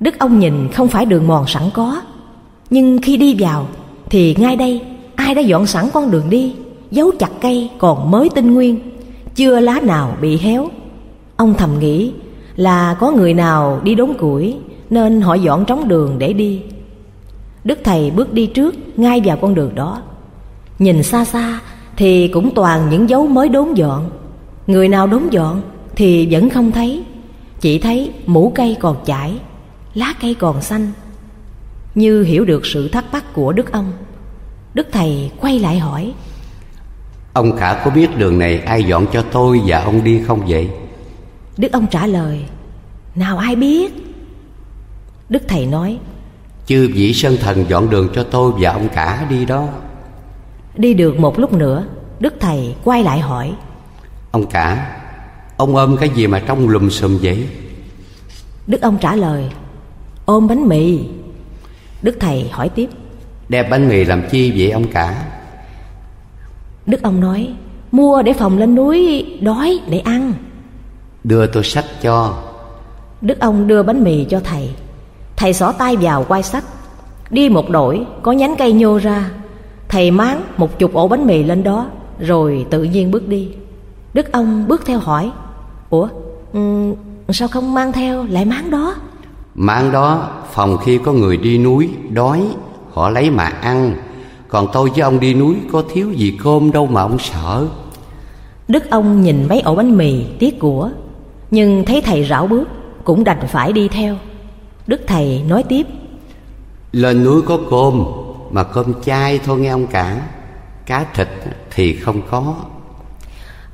Đức 0.00 0.18
ông 0.18 0.38
nhìn 0.38 0.68
không 0.72 0.88
phải 0.88 1.06
đường 1.06 1.26
mòn 1.26 1.46
sẵn 1.46 1.62
có, 1.74 2.02
Nhưng 2.70 2.98
khi 3.02 3.16
đi 3.16 3.36
vào 3.38 3.66
Thì 4.10 4.34
ngay 4.38 4.56
đây, 4.56 4.82
ai 5.16 5.34
đã 5.34 5.40
dọn 5.40 5.66
sẵn 5.66 5.88
con 5.92 6.10
đường 6.10 6.30
đi, 6.30 6.54
Giấu 6.90 7.10
chặt 7.18 7.30
cây 7.40 7.70
còn 7.78 8.10
mới 8.10 8.28
tinh 8.34 8.54
nguyên, 8.54 8.78
Chưa 9.34 9.60
lá 9.60 9.80
nào 9.82 10.16
bị 10.20 10.36
héo. 10.36 10.68
Ông 11.36 11.54
thầm 11.54 11.70
nghĩ 11.78 12.12
là 12.56 12.96
có 13.00 13.10
người 13.10 13.34
nào 13.34 13.80
đi 13.82 13.94
đốn 13.94 14.12
củi 14.18 14.56
Nên 14.90 15.20
họ 15.20 15.34
dọn 15.34 15.64
trống 15.64 15.88
đường 15.88 16.18
để 16.18 16.32
đi. 16.32 16.62
Đức 17.64 17.78
Thầy 17.84 18.10
bước 18.10 18.32
đi 18.32 18.46
trước 18.46 18.98
ngay 18.98 19.20
vào 19.24 19.36
con 19.36 19.54
đường 19.54 19.74
đó. 19.74 20.02
Nhìn 20.78 21.02
xa 21.02 21.24
xa 21.24 21.60
thì 21.96 22.28
cũng 22.28 22.54
toàn 22.54 22.90
những 22.90 23.08
dấu 23.08 23.26
mới 23.26 23.48
đốn 23.48 23.74
dọn. 23.74 24.10
Người 24.66 24.88
nào 24.88 25.06
đốn 25.06 25.22
dọn 25.30 25.62
thì 25.96 26.28
vẫn 26.30 26.50
không 26.50 26.72
thấy. 26.72 27.04
Chỉ 27.60 27.78
thấy 27.78 28.12
mũ 28.26 28.52
cây 28.54 28.76
còn 28.80 28.96
chảy 29.04 29.38
Lá 29.94 30.14
cây 30.20 30.34
còn 30.34 30.62
xanh. 30.62 30.92
Như 31.94 32.22
hiểu 32.22 32.44
được 32.44 32.66
sự 32.66 32.88
thắc 32.88 33.04
mắc 33.12 33.24
của 33.32 33.52
Đức 33.52 33.72
ông 33.72 33.92
Đức 34.74 34.88
Thầy 34.92 35.30
quay 35.40 35.58
lại 35.58 35.78
hỏi 35.78 36.14
Ông 37.32 37.56
cả 37.58 37.82
có 37.84 37.90
biết 37.90 38.16
đường 38.16 38.38
này 38.38 38.58
ai 38.58 38.84
dọn 38.84 39.06
cho 39.12 39.24
tôi 39.32 39.60
và 39.66 39.80
ông 39.80 40.04
đi 40.04 40.22
không 40.26 40.46
vậy? 40.46 40.70
Đức 41.56 41.72
ông 41.72 41.86
trả 41.86 42.06
lời 42.06 42.44
Nào 43.14 43.38
ai 43.38 43.56
biết? 43.56 43.92
Đức 45.28 45.42
Thầy 45.48 45.66
nói 45.66 45.98
Chư 46.66 46.90
vị 46.94 47.14
sơn 47.14 47.36
thần 47.40 47.64
dọn 47.68 47.90
đường 47.90 48.08
cho 48.14 48.22
tôi 48.22 48.52
và 48.60 48.72
ông 48.72 48.88
cả 48.88 49.26
đi 49.30 49.44
đó. 49.44 49.68
Đi 50.76 50.94
được 50.94 51.18
một 51.18 51.38
lúc 51.38 51.52
nữa 51.52 51.84
Đức 52.20 52.34
Thầy 52.40 52.74
quay 52.84 53.04
lại 53.04 53.18
hỏi 53.20 53.52
Ông 54.30 54.46
cả 54.46 54.99
Ông 55.60 55.76
ôm 55.76 55.96
cái 55.96 56.08
gì 56.08 56.26
mà 56.26 56.42
trong 56.46 56.68
lùm 56.68 56.88
xùm 56.88 57.18
vậy? 57.22 57.48
Đức 58.66 58.80
ông 58.80 58.98
trả 59.00 59.16
lời 59.16 59.44
Ôm 60.24 60.48
bánh 60.48 60.68
mì. 60.68 60.98
Đức 62.02 62.16
Thầy 62.20 62.48
hỏi 62.52 62.68
tiếp 62.68 62.88
Đem 63.48 63.70
bánh 63.70 63.88
mì 63.88 64.04
làm 64.04 64.22
chi 64.30 64.52
vậy 64.56 64.70
ông 64.70 64.86
cả? 64.92 65.26
Đức 66.86 67.02
ông 67.02 67.20
nói 67.20 67.54
Mua 67.92 68.22
để 68.22 68.32
phòng 68.32 68.58
lên 68.58 68.74
núi 68.74 69.26
đói 69.40 69.80
để 69.88 69.98
ăn. 69.98 70.32
Đưa 71.24 71.46
tôi 71.46 71.64
sách 71.64 71.84
cho. 72.02 72.42
Đức 73.20 73.40
ông 73.40 73.66
đưa 73.66 73.82
bánh 73.82 74.04
mì 74.04 74.24
cho 74.24 74.40
thầy. 74.40 74.70
Thầy 75.36 75.52
xỏ 75.52 75.72
tay 75.72 75.96
vào 75.96 76.24
quai 76.24 76.42
sách 76.42 76.64
Đi 77.30 77.48
một 77.48 77.70
đổi 77.70 78.06
có 78.22 78.32
nhánh 78.32 78.54
cây 78.58 78.72
nhô 78.72 78.98
ra. 78.98 79.30
Thầy 79.88 80.10
máng 80.10 80.42
một 80.56 80.78
chục 80.78 80.94
ổ 80.94 81.08
bánh 81.08 81.26
mì 81.26 81.42
lên 81.42 81.62
đó 81.62 81.86
Rồi 82.20 82.66
tự 82.70 82.82
nhiên 82.82 83.10
bước 83.10 83.28
đi. 83.28 83.48
Đức 84.14 84.32
ông 84.32 84.68
bước 84.68 84.82
theo 84.86 84.98
hỏi 84.98 85.30
Ủa 85.90 86.08
um, 86.52 86.94
sao 87.28 87.48
không 87.48 87.74
mang 87.74 87.92
theo 87.92 88.24
lại 88.24 88.44
máng 88.44 88.70
đó? 88.70 88.94
Máng 89.54 89.92
đó 89.92 90.30
phòng 90.52 90.78
khi 90.78 90.98
có 90.98 91.12
người 91.12 91.36
đi 91.36 91.58
núi 91.58 91.90
đói 92.10 92.42
Họ 92.92 93.10
lấy 93.10 93.30
mà 93.30 93.44
ăn. 93.44 93.96
Còn 94.48 94.68
tôi 94.72 94.90
với 94.90 95.00
ông 95.00 95.20
đi 95.20 95.34
núi 95.34 95.56
có 95.72 95.84
thiếu 95.92 96.12
gì 96.12 96.38
cơm 96.44 96.72
đâu 96.72 96.86
mà 96.86 97.02
ông 97.02 97.18
sợ. 97.18 97.66
Đức 98.68 98.90
ông 98.90 99.22
nhìn 99.22 99.48
mấy 99.48 99.60
ổ 99.60 99.74
bánh 99.74 99.96
mì 99.96 100.24
tiếc 100.38 100.58
của. 100.58 100.90
Nhưng 101.50 101.84
thấy 101.84 102.00
thầy 102.00 102.24
rảo 102.24 102.46
bước 102.46 102.68
Cũng 103.04 103.24
đành 103.24 103.46
phải 103.48 103.72
đi 103.72 103.88
theo. 103.88 104.16
Đức 104.86 105.00
thầy 105.06 105.42
nói 105.48 105.62
tiếp. 105.62 105.86
Lên 106.92 107.24
núi 107.24 107.42
có 107.42 107.58
cơm 107.70 108.04
Mà 108.50 108.64
cơm 108.64 109.02
chay 109.02 109.38
thôi 109.38 109.60
nghe 109.60 109.68
ông 109.68 109.86
cả. 109.86 110.28
Cá 110.86 111.04
thịt 111.14 111.28
thì 111.70 111.96
không 111.96 112.22
có. 112.30 112.54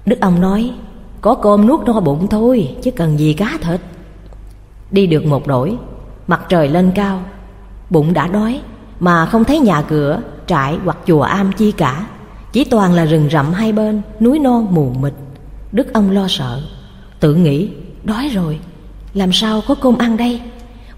Đức 0.07 0.21
ông 0.21 0.41
nói 0.41 0.73
Có 1.27 1.35
cơm 1.35 1.67
nuốt 1.67 1.81
no 1.87 2.01
bụng 2.01 2.27
thôi 2.29 2.77
Chứ 2.83 2.91
cần 2.91 3.19
gì 3.19 3.33
cá 3.33 3.59
thịt. 3.63 3.81
Đi 4.91 5.07
được 5.07 5.27
một 5.27 5.47
đổi 5.47 5.77
Mặt 6.27 6.41
trời 6.49 6.69
lên 6.69 6.93
cao 6.95 7.23
Bụng 7.91 8.13
đã 8.13 8.27
đói 8.27 8.61
Mà 9.01 9.27
không 9.27 9.45
thấy 9.45 9.59
nhà 9.59 9.83
cửa 9.83 10.21
Trại 10.47 10.79
hoặc 10.85 10.99
chùa 11.07 11.23
am 11.23 11.53
chi 11.53 11.73
cả. 11.73 12.07
Chỉ 12.53 12.65
toàn 12.65 12.93
là 12.93 13.05
rừng 13.05 13.29
rậm 13.31 13.53
hai 13.53 13.73
bên 13.73 14.03
Núi 14.21 14.39
non 14.39 14.67
mù 14.71 14.93
mịt. 15.01 15.13
Đức 15.73 15.95
ông 15.95 16.11
lo 16.11 16.27
sợ 16.29 16.63
Tự 17.21 17.35
nghĩ 17.35 17.71
đói 18.05 18.29
rồi 18.29 18.59
Làm 19.15 19.33
sao 19.33 19.63
có 19.69 19.75
cơm 19.75 19.99
ăn 19.99 20.17
đây? 20.17 20.41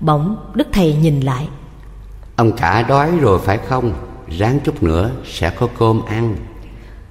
Bỗng 0.00 0.36
Đức 0.54 0.68
Thầy 0.72 0.94
nhìn 0.94 1.20
lại. 1.20 1.48
Ông 2.36 2.52
cả 2.52 2.82
đói 2.82 3.10
rồi 3.20 3.38
phải 3.38 3.58
không? 3.58 3.92
Ráng 4.38 4.58
chút 4.64 4.82
nữa 4.82 5.10
sẽ 5.24 5.50
có 5.50 5.68
cơm 5.78 6.02
ăn. 6.06 6.36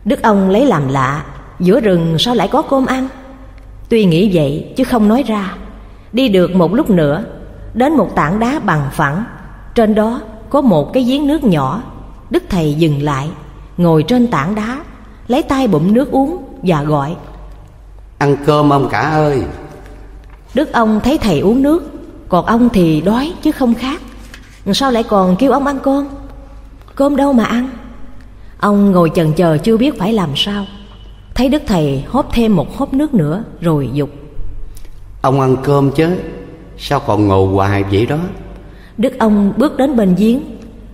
Đức 0.05 0.21
ông 0.23 0.49
lấy 0.49 0.65
làm 0.65 0.87
lạ 0.87 1.23
Giữa 1.59 1.79
rừng 1.79 2.15
sao 2.19 2.35
lại 2.35 2.47
có 2.47 2.61
cơm 2.61 2.85
ăn? 2.85 3.07
Tuy 3.89 4.05
nghĩ 4.05 4.29
vậy 4.33 4.73
chứ 4.77 4.83
không 4.83 5.07
nói 5.07 5.23
ra. 5.23 5.55
Đi 6.13 6.29
được 6.29 6.55
một 6.55 6.73
lúc 6.73 6.89
nữa 6.89 7.23
Đến 7.73 7.93
một 7.93 8.15
tảng 8.15 8.39
đá 8.39 8.59
bằng 8.59 8.89
phẳng. 8.91 9.23
Trên 9.75 9.95
đó 9.95 10.21
có 10.49 10.61
một 10.61 10.93
cái 10.93 11.03
giếng 11.03 11.27
nước 11.27 11.43
nhỏ. 11.43 11.83
Đức 12.29 12.43
Thầy 12.49 12.73
dừng 12.73 13.01
lại 13.01 13.29
Ngồi 13.77 14.03
trên 14.03 14.27
tảng 14.27 14.55
đá 14.55 14.79
Lấy 15.27 15.43
tay 15.43 15.67
bụng 15.67 15.93
nước 15.93 16.11
uống 16.11 16.37
và 16.63 16.83
gọi. 16.83 17.15
Ăn 18.17 18.37
cơm 18.45 18.73
ông 18.73 18.89
cả 18.89 18.99
ơi. 18.99 19.43
Đức 20.53 20.73
ông 20.73 20.99
thấy 21.03 21.17
thầy 21.17 21.39
uống 21.39 21.61
nước 21.61 21.91
Còn 22.29 22.45
ông 22.45 22.69
thì 22.69 23.01
đói 23.01 23.33
chứ 23.41 23.51
không 23.51 23.73
khác 23.73 24.01
Sao 24.73 24.91
lại 24.91 25.03
còn 25.03 25.35
kêu 25.35 25.51
ông 25.51 25.67
ăn 25.67 25.79
cơm? 25.79 26.07
Cơm 26.95 27.15
đâu 27.15 27.33
mà 27.33 27.43
ăn? 27.43 27.69
Ông 28.59 28.91
ngồi 28.91 29.11
chần 29.15 29.33
chờ 29.33 29.57
chưa 29.57 29.77
biết 29.77 29.99
phải 29.99 30.13
làm 30.13 30.29
sao 30.35 30.65
Thấy 31.37 31.49
đức 31.49 31.61
thầy 31.67 32.03
hốt 32.07 32.25
thêm 32.31 32.55
một 32.55 32.77
hớp 32.77 32.93
nước 32.93 33.13
nữa 33.13 33.43
Rồi 33.61 33.89
dục. 33.93 34.09
Ông 35.21 35.39
ăn 35.41 35.55
cơm 35.63 35.91
chứ? 35.91 36.17
Sao 36.77 36.99
còn 36.99 37.27
ngồi 37.27 37.47
hoài 37.47 37.83
vậy 37.83 38.05
đó? 38.05 38.17
Đức 38.97 39.19
ông 39.19 39.53
bước 39.57 39.77
đến 39.77 39.95
bên 39.95 40.15
giếng 40.15 40.39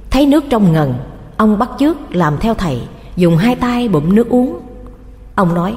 Thấy 0.09 0.25
nước 0.25 0.43
trong 0.49 0.73
ngần. 0.73 0.93
Ông 1.37 1.59
bắt 1.59 1.69
chước 1.79 2.15
làm 2.15 2.37
theo 2.39 2.53
thầy 2.53 2.81
Dùng 3.15 3.37
hai 3.37 3.55
tay 3.55 3.87
bụng 3.87 4.15
nước 4.15 4.29
uống. 4.29 4.59
Ông 5.35 5.53
nói 5.53 5.75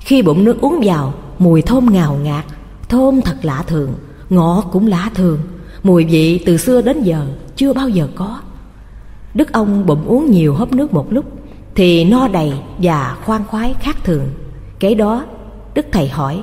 Khi 0.00 0.22
bụng 0.22 0.44
nước 0.44 0.60
uống 0.60 0.80
vào 0.84 1.14
Mùi 1.38 1.62
thơm 1.62 1.86
ngào 1.92 2.18
ngạt 2.22 2.44
Thơm 2.88 3.22
thật 3.22 3.36
lạ 3.42 3.64
thường 3.66 3.94
Ngọt 4.30 4.64
cũng 4.72 4.86
lạ 4.86 5.10
thường. 5.14 5.38
Mùi 5.82 6.04
vị 6.04 6.42
từ 6.46 6.56
xưa 6.56 6.82
đến 6.82 7.02
giờ 7.02 7.26
Chưa 7.56 7.72
bao 7.72 7.88
giờ 7.88 8.08
có. 8.14 8.40
Đức 9.34 9.52
ông 9.52 9.86
bụng 9.86 10.04
uống 10.06 10.30
nhiều 10.30 10.54
hớp 10.54 10.72
nước 10.72 10.94
một 10.94 11.12
lúc 11.12 11.24
Thì 11.80 12.04
no 12.04 12.28
đầy 12.28 12.52
và 12.78 13.16
khoan 13.24 13.44
khoái 13.46 13.74
khác 13.80 13.96
thường. 14.04 14.28
Kế 14.78 14.94
đó 14.94 15.24
Đức 15.74 15.86
thầy 15.92 16.08
hỏi 16.08 16.42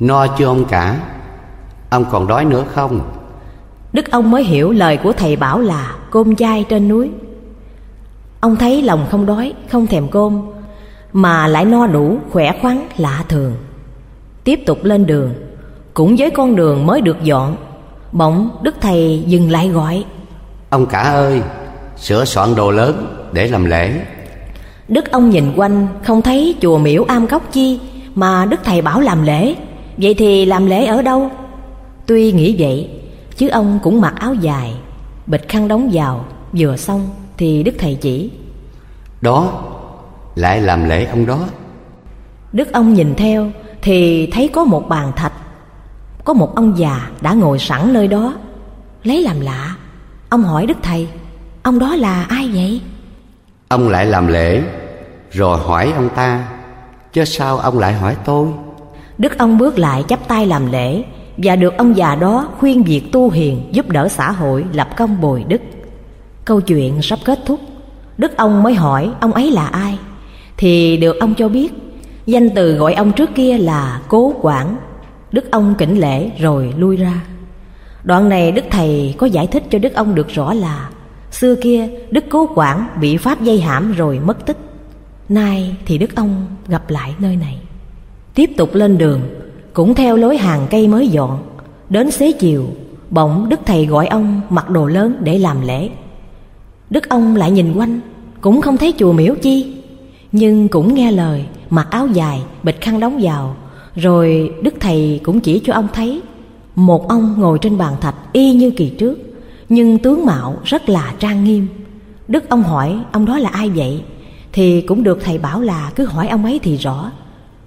No 0.00 0.26
chưa 0.26 0.46
ông 0.46 0.64
cả? 0.64 1.00
Ông 1.90 2.04
còn 2.10 2.26
đói 2.26 2.44
nữa 2.44 2.64
không? 2.74 3.00
Đức 3.92 4.10
ông 4.10 4.30
mới 4.30 4.44
hiểu 4.44 4.70
lời 4.70 4.96
của 4.96 5.12
thầy 5.12 5.36
bảo 5.36 5.60
là 5.60 5.94
Cơm 6.10 6.36
chay 6.36 6.64
trên 6.68 6.88
núi. 6.88 7.10
Ông 8.40 8.56
thấy 8.56 8.82
lòng 8.82 9.06
không 9.10 9.26
đói 9.26 9.52
Không 9.70 9.86
thèm 9.86 10.08
cơm 10.08 10.42
Mà 11.12 11.46
lại 11.46 11.64
no 11.64 11.86
đủ 11.86 12.18
khỏe 12.30 12.58
khoắn 12.62 12.88
lạ 12.96 13.24
thường. 13.28 13.56
Tiếp 14.44 14.60
tục 14.66 14.78
lên 14.84 15.06
đường 15.06 15.34
Cũng 15.94 16.16
với 16.18 16.30
con 16.30 16.56
đường 16.56 16.86
mới 16.86 17.00
được 17.00 17.22
dọn 17.22 17.56
Bỗng 18.12 18.50
Đức 18.62 18.74
Thầy 18.80 19.24
dừng 19.26 19.50
lại 19.50 19.68
gọi 19.68 20.04
Ông 20.70 20.86
cả 20.86 21.00
ơi 21.00 21.42
Sửa 21.96 22.24
soạn 22.24 22.54
đồ 22.54 22.70
lớn 22.70 23.28
để 23.32 23.48
làm 23.48 23.64
lễ 23.64 24.00
Đức 24.88 25.10
ông 25.10 25.30
nhìn 25.30 25.52
quanh 25.56 25.86
Không 26.04 26.22
thấy 26.22 26.56
chùa 26.60 26.78
miễu 26.78 27.04
am 27.04 27.26
cốc 27.26 27.42
chi 27.52 27.80
Mà 28.14 28.46
Đức 28.46 28.60
Thầy 28.64 28.82
bảo 28.82 29.00
làm 29.00 29.22
lễ. 29.22 29.54
Vậy 29.96 30.14
thì 30.14 30.44
làm 30.44 30.66
lễ 30.66 30.86
ở 30.86 31.02
đâu? 31.02 31.30
Tuy 32.06 32.32
nghĩ 32.32 32.56
vậy 32.58 32.90
Chứ 33.36 33.48
ông 33.48 33.78
cũng 33.82 34.00
mặc 34.00 34.14
áo 34.18 34.34
dài 34.34 34.74
Bịch 35.26 35.48
khăn 35.48 35.68
đóng 35.68 35.90
vào 35.92 36.24
Vừa 36.52 36.76
xong 36.76 37.08
thì 37.36 37.62
Đức 37.62 37.74
Thầy 37.78 37.94
chỉ. 37.94 38.30
Đó 39.20 39.62
Lại 40.34 40.60
làm 40.60 40.88
lễ 40.88 41.04
ông 41.04 41.26
đó. 41.26 41.40
Đức 42.52 42.72
ông 42.72 42.94
nhìn 42.94 43.14
theo 43.14 43.50
Thì 43.82 44.26
thấy 44.26 44.48
có 44.48 44.64
một 44.64 44.88
bàn 44.88 45.12
thạch 45.16 45.32
Có 46.24 46.32
một 46.32 46.54
ông 46.54 46.78
già 46.78 47.10
đã 47.20 47.32
ngồi 47.32 47.58
sẵn 47.58 47.92
nơi 47.92 48.08
đó 48.08 48.34
Lấy 49.02 49.22
làm 49.22 49.40
lạ. 49.40 49.76
Ông 50.28 50.42
hỏi 50.42 50.66
Đức 50.66 50.76
Thầy 50.82 51.08
Ông 51.62 51.78
đó 51.78 51.96
là 51.96 52.22
ai 52.22 52.50
vậy 52.54 52.80
Ông 53.74 53.88
lại 53.88 54.06
làm 54.06 54.26
lễ, 54.26 54.62
Rồi 55.30 55.58
hỏi 55.58 55.92
ông 55.96 56.08
ta, 56.14 56.48
Chứ 57.12 57.24
sao 57.24 57.58
ông 57.58 57.78
lại 57.78 57.92
hỏi 57.92 58.16
tôi? 58.24 58.48
Đức 59.18 59.38
ông 59.38 59.58
bước 59.58 59.78
lại 59.78 60.04
chắp 60.08 60.28
tay 60.28 60.46
làm 60.46 60.72
lễ, 60.72 61.02
Và 61.36 61.56
được 61.56 61.76
ông 61.76 61.96
già 61.96 62.14
đó 62.14 62.48
khuyên 62.58 62.82
việc 62.82 63.12
tu 63.12 63.30
hiền 63.30 63.68
Giúp 63.72 63.88
đỡ 63.88 64.08
xã 64.08 64.30
hội 64.30 64.64
lập 64.72 64.88
công 64.96 65.20
bồi 65.20 65.44
đức. 65.48 65.60
Câu 66.44 66.60
chuyện 66.60 67.02
sắp 67.02 67.18
kết 67.24 67.38
thúc. 67.46 67.60
Đức 68.18 68.36
ông 68.36 68.62
mới 68.62 68.74
hỏi, 68.74 69.10
ông 69.20 69.32
ấy 69.32 69.50
là 69.50 69.66
ai? 69.66 69.98
Thì 70.56 70.96
được 70.96 71.20
ông 71.20 71.34
cho 71.34 71.48
biết, 71.48 71.72
Danh 72.26 72.50
từ 72.54 72.72
gọi 72.72 72.94
ông 72.94 73.12
trước 73.12 73.30
kia 73.34 73.58
là 73.58 74.00
Cố 74.08 74.34
Quảng. 74.40 74.76
Đức 75.32 75.50
ông 75.50 75.74
kính 75.78 76.00
lễ 76.00 76.30
rồi 76.38 76.74
lui 76.78 76.96
ra. 76.96 77.20
Đoạn 78.04 78.28
này 78.28 78.52
Đức 78.52 78.64
Thầy 78.70 79.14
có 79.18 79.26
giải 79.26 79.46
thích 79.46 79.62
cho 79.70 79.78
Đức 79.78 79.94
ông 79.94 80.14
được 80.14 80.28
rõ 80.28 80.52
là 80.54 80.88
Xưa 81.34 81.54
kia 81.54 81.88
Đức 82.10 82.24
Cố 82.28 82.46
Quảng 82.54 82.86
bị 83.00 83.16
Pháp 83.16 83.42
dây 83.42 83.60
hãm 83.60 83.92
rồi 83.92 84.20
mất 84.24 84.46
tích. 84.46 84.56
Nay 85.28 85.76
thì 85.86 85.98
Đức 85.98 86.14
ông 86.14 86.46
gặp 86.68 86.90
lại 86.90 87.14
nơi 87.18 87.36
này. 87.36 87.58
Tiếp 88.34 88.50
tục 88.56 88.74
lên 88.74 88.98
đường 88.98 89.20
Cũng 89.72 89.94
theo 89.94 90.16
lối 90.16 90.36
hàng 90.36 90.66
cây 90.70 90.88
mới 90.88 91.08
dọn. 91.08 91.42
Đến 91.88 92.10
xế 92.10 92.32
chiều 92.32 92.66
Bỗng 93.10 93.48
Đức 93.48 93.60
Thầy 93.66 93.86
gọi 93.86 94.06
ông 94.06 94.40
mặc 94.50 94.70
đồ 94.70 94.86
lớn 94.86 95.16
để 95.20 95.38
làm 95.38 95.66
lễ. 95.66 95.88
Đức 96.90 97.08
ông 97.08 97.36
lại 97.36 97.50
nhìn 97.50 97.72
quanh 97.74 98.00
Cũng 98.40 98.60
không 98.60 98.76
thấy 98.76 98.94
chùa 98.98 99.12
miễu 99.12 99.34
chi. 99.34 99.74
Nhưng 100.32 100.68
cũng 100.68 100.94
nghe 100.94 101.12
lời 101.12 101.44
Mặc 101.70 101.88
áo 101.90 102.06
dài, 102.06 102.42
bịch 102.62 102.80
khăn 102.80 103.00
đóng 103.00 103.18
vào. 103.22 103.56
Rồi 103.96 104.54
Đức 104.62 104.74
Thầy 104.80 105.20
cũng 105.22 105.40
chỉ 105.40 105.60
cho 105.64 105.72
ông 105.72 105.88
thấy 105.94 106.20
Một 106.74 107.08
ông 107.08 107.34
ngồi 107.38 107.58
trên 107.58 107.78
bàn 107.78 107.94
thạch 108.00 108.16
y 108.32 108.52
như 108.52 108.70
kỳ 108.70 108.88
trước. 108.88 109.23
Nhưng 109.68 109.98
tướng 109.98 110.26
mạo 110.26 110.56
rất 110.64 110.88
là 110.88 111.14
trang 111.18 111.44
nghiêm. 111.44 111.66
Đức 112.28 112.48
ông 112.48 112.62
hỏi, 112.62 112.98
ông 113.12 113.24
đó 113.24 113.38
là 113.38 113.48
ai 113.48 113.70
vậy? 113.70 114.02
Thì 114.52 114.80
cũng 114.80 115.02
được 115.02 115.18
thầy 115.24 115.38
bảo 115.38 115.60
là, 115.60 115.92
cứ 115.96 116.06
hỏi 116.06 116.28
ông 116.28 116.44
ấy 116.44 116.60
thì 116.62 116.76
rõ. 116.76 117.12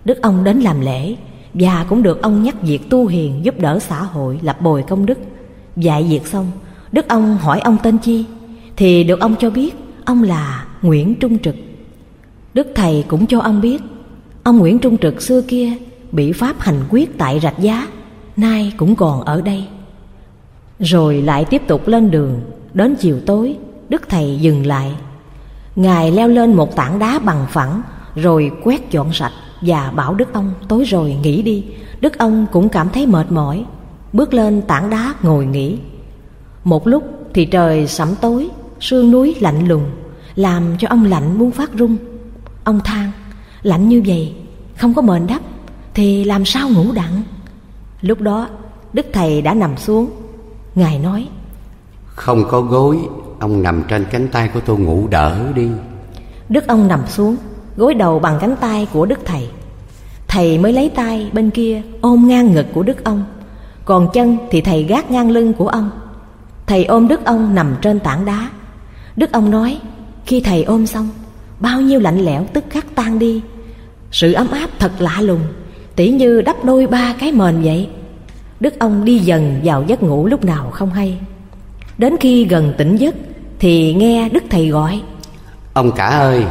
Đức 0.05 0.21
ông 0.21 0.43
đến 0.43 0.60
làm 0.60 0.81
lễ, 0.81 1.15
Và 1.53 1.86
cũng 1.89 2.03
được 2.03 2.21
ông 2.21 2.43
nhắc 2.43 2.62
việc 2.62 2.89
tu 2.89 3.07
hiền 3.07 3.45
giúp 3.45 3.60
đỡ 3.60 3.79
xã 3.79 4.01
hội, 4.01 4.39
lập 4.41 4.62
bồi 4.62 4.83
công 4.83 5.05
đức. 5.05 5.19
Dạy 5.75 6.03
việc 6.10 6.27
xong, 6.27 6.51
Đức 6.91 7.07
ông 7.07 7.38
hỏi 7.38 7.60
ông 7.60 7.77
tên 7.83 7.97
chi? 7.97 8.25
Thì 8.75 9.03
được 9.03 9.19
ông 9.19 9.36
cho 9.39 9.49
biết, 9.49 9.75
Ông 10.05 10.23
là 10.23 10.65
Nguyễn 10.81 11.15
Trung 11.15 11.39
Trực. 11.39 11.55
Đức 12.53 12.67
Thầy 12.75 13.05
cũng 13.07 13.25
cho 13.25 13.39
ông 13.39 13.62
biết, 13.62 13.81
Ông 14.43 14.57
Nguyễn 14.57 14.79
Trung 14.79 14.97
Trực 14.97 15.21
xưa 15.21 15.41
kia 15.41 15.73
Bị 16.12 16.31
Pháp 16.31 16.60
hành 16.60 16.83
quyết 16.89 17.17
tại 17.17 17.39
Rạch 17.39 17.60
Giá, 17.60 17.88
Nay 18.36 18.73
cũng 18.77 18.95
còn 18.95 19.21
ở 19.21 19.41
đây. 19.41 19.67
Rồi 20.80 21.22
lại 21.22 21.46
tiếp 21.46 21.62
tục 21.68 21.88
lên 21.88 22.12
đường. 22.12 22.42
Đến 22.74 22.96
chiều 22.96 23.20
tối, 23.26 23.58
Đức 23.90 24.10
Thầy 24.10 24.38
dừng 24.42 24.66
lại. 24.66 24.92
Ngài 25.76 26.12
leo 26.12 26.28
lên 26.28 26.54
một 26.54 26.76
tảng 26.76 27.00
đá 27.00 27.20
bằng 27.20 27.46
phẳng, 27.50 27.82
Rồi 28.16 28.52
quét 28.63 28.92
dọn 28.92 29.13
sạch 29.13 29.32
Và 29.62 29.92
bảo 29.96 30.13
Đức 30.13 30.34
ông, 30.34 30.54
tối 30.68 30.84
rồi 30.84 31.18
nghỉ 31.24 31.42
đi. 31.42 31.66
Đức 32.02 32.18
ông 32.18 32.46
cũng 32.52 32.70
cảm 32.70 32.90
thấy 32.90 33.06
mệt 33.06 33.32
mỏi, 33.32 33.66
Bước 34.13 34.34
lên 34.34 34.62
tảng 34.62 34.90
đá 34.90 35.13
ngồi 35.22 35.46
nghỉ. 35.46 35.78
Một 36.63 36.88
lúc 36.88 37.04
thì 37.34 37.46
trời 37.46 37.88
sẫm 37.88 38.16
tối, 38.22 38.50
Sương 38.80 39.12
núi 39.12 39.36
lạnh 39.40 39.68
lùng, 39.68 39.84
Làm 40.36 40.63
cho 40.80 40.88
ông 40.88 41.06
lạnh 41.06 41.40
muốn 41.40 41.52
phát 41.52 41.74
run. 41.74 41.98
Ông 42.63 42.80
than, 42.84 43.12
Lạnh 43.62 43.90
như 43.90 44.04
vậy, 44.06 44.34
Không 44.78 44.94
có 44.94 45.02
mền 45.02 45.28
đắp, 45.28 45.42
Thì 45.94 46.24
làm 46.24 46.46
sao 46.46 46.70
ngủ 46.70 46.92
đặng? 46.92 47.24
Lúc 48.02 48.22
đó, 48.22 48.48
Đức 48.94 49.06
Thầy 49.13 49.42
đã 49.42 49.54
nằm 49.54 49.78
xuống 49.78 50.10
Ngài 50.78 51.00
nói 51.00 51.28
Không 52.06 52.46
có 52.50 52.62
gối 52.62 52.98
Ông 53.40 53.63
nằm 53.63 53.84
trên 53.88 54.06
cánh 54.12 54.28
tay 54.28 54.50
của 54.54 54.60
tôi 54.60 54.80
ngủ 54.80 55.08
đỡ 55.08 55.52
đi. 55.56 55.70
Đức 56.50 56.68
ông 56.68 56.88
nằm 56.88 57.08
xuống 57.08 57.36
Gối 57.78 57.94
đầu 57.94 58.20
bằng 58.20 58.38
cánh 58.42 58.56
tay 58.62 58.88
của 58.94 59.06
Đức 59.06 59.20
Thầy. 59.26 59.50
Thầy 60.28 60.58
mới 60.58 60.74
lấy 60.74 60.90
tay 60.90 61.30
bên 61.34 61.50
kia 61.50 61.82
ôm 62.02 62.28
ngang 62.28 62.54
ngực 62.54 62.66
của 62.74 62.84
Đức 62.84 63.04
ông. 63.04 63.24
Còn 63.86 64.10
chân 64.13 64.38
thì 64.52 64.62
thầy 64.62 64.84
gác 64.84 65.12
ngang 65.12 65.32
lưng 65.32 65.54
của 65.54 65.68
ông. 65.68 65.90
Thầy 66.68 66.86
ôm 66.86 67.08
Đức 67.08 67.26
ông 67.26 67.56
nằm 67.56 67.76
trên 67.82 68.00
tảng 68.00 68.26
đá. 68.26 68.50
Đức 69.16 69.32
ông 69.32 69.52
nói 69.52 69.80
Khi 70.26 70.42
thầy 70.42 70.63
ôm 70.63 70.88
xong 70.88 71.10
Bao 71.60 71.82
nhiêu 71.82 72.00
lạnh 72.00 72.26
lẽo 72.26 72.46
tức 72.54 72.63
khắc 72.70 72.96
tan 72.96 73.20
đi. 73.20 73.42
Sự 74.12 74.34
ấm 74.34 74.52
áp 74.52 74.70
thật 74.80 74.92
lạ 75.00 75.22
lùng 75.22 75.42
Tỉ 75.96 76.10
như 76.10 76.42
đắp 76.42 76.66
đôi 76.66 76.88
ba 76.88 77.16
cái 77.20 77.32
mền 77.32 77.62
vậy 77.62 77.90
Đức 78.60 78.80
ông 78.80 79.06
đi 79.06 79.20
dần 79.20 79.60
vào 79.63 79.84
giấc 79.88 80.04
ngủ 80.04 80.28
lúc 80.28 80.46
nào 80.46 80.72
không 80.72 80.91
hay. 80.91 81.20
Đến 81.98 82.15
khi 82.20 82.46
gần 82.46 82.74
tỉnh 82.78 82.96
giấc 82.96 83.15
Thì 83.60 83.93
nghe 83.93 84.30
Đức 84.30 84.43
Thầy 84.50 84.70
gọi 84.70 85.02
Ông 85.74 85.91
cả 85.91 86.06
ơi 86.06 86.46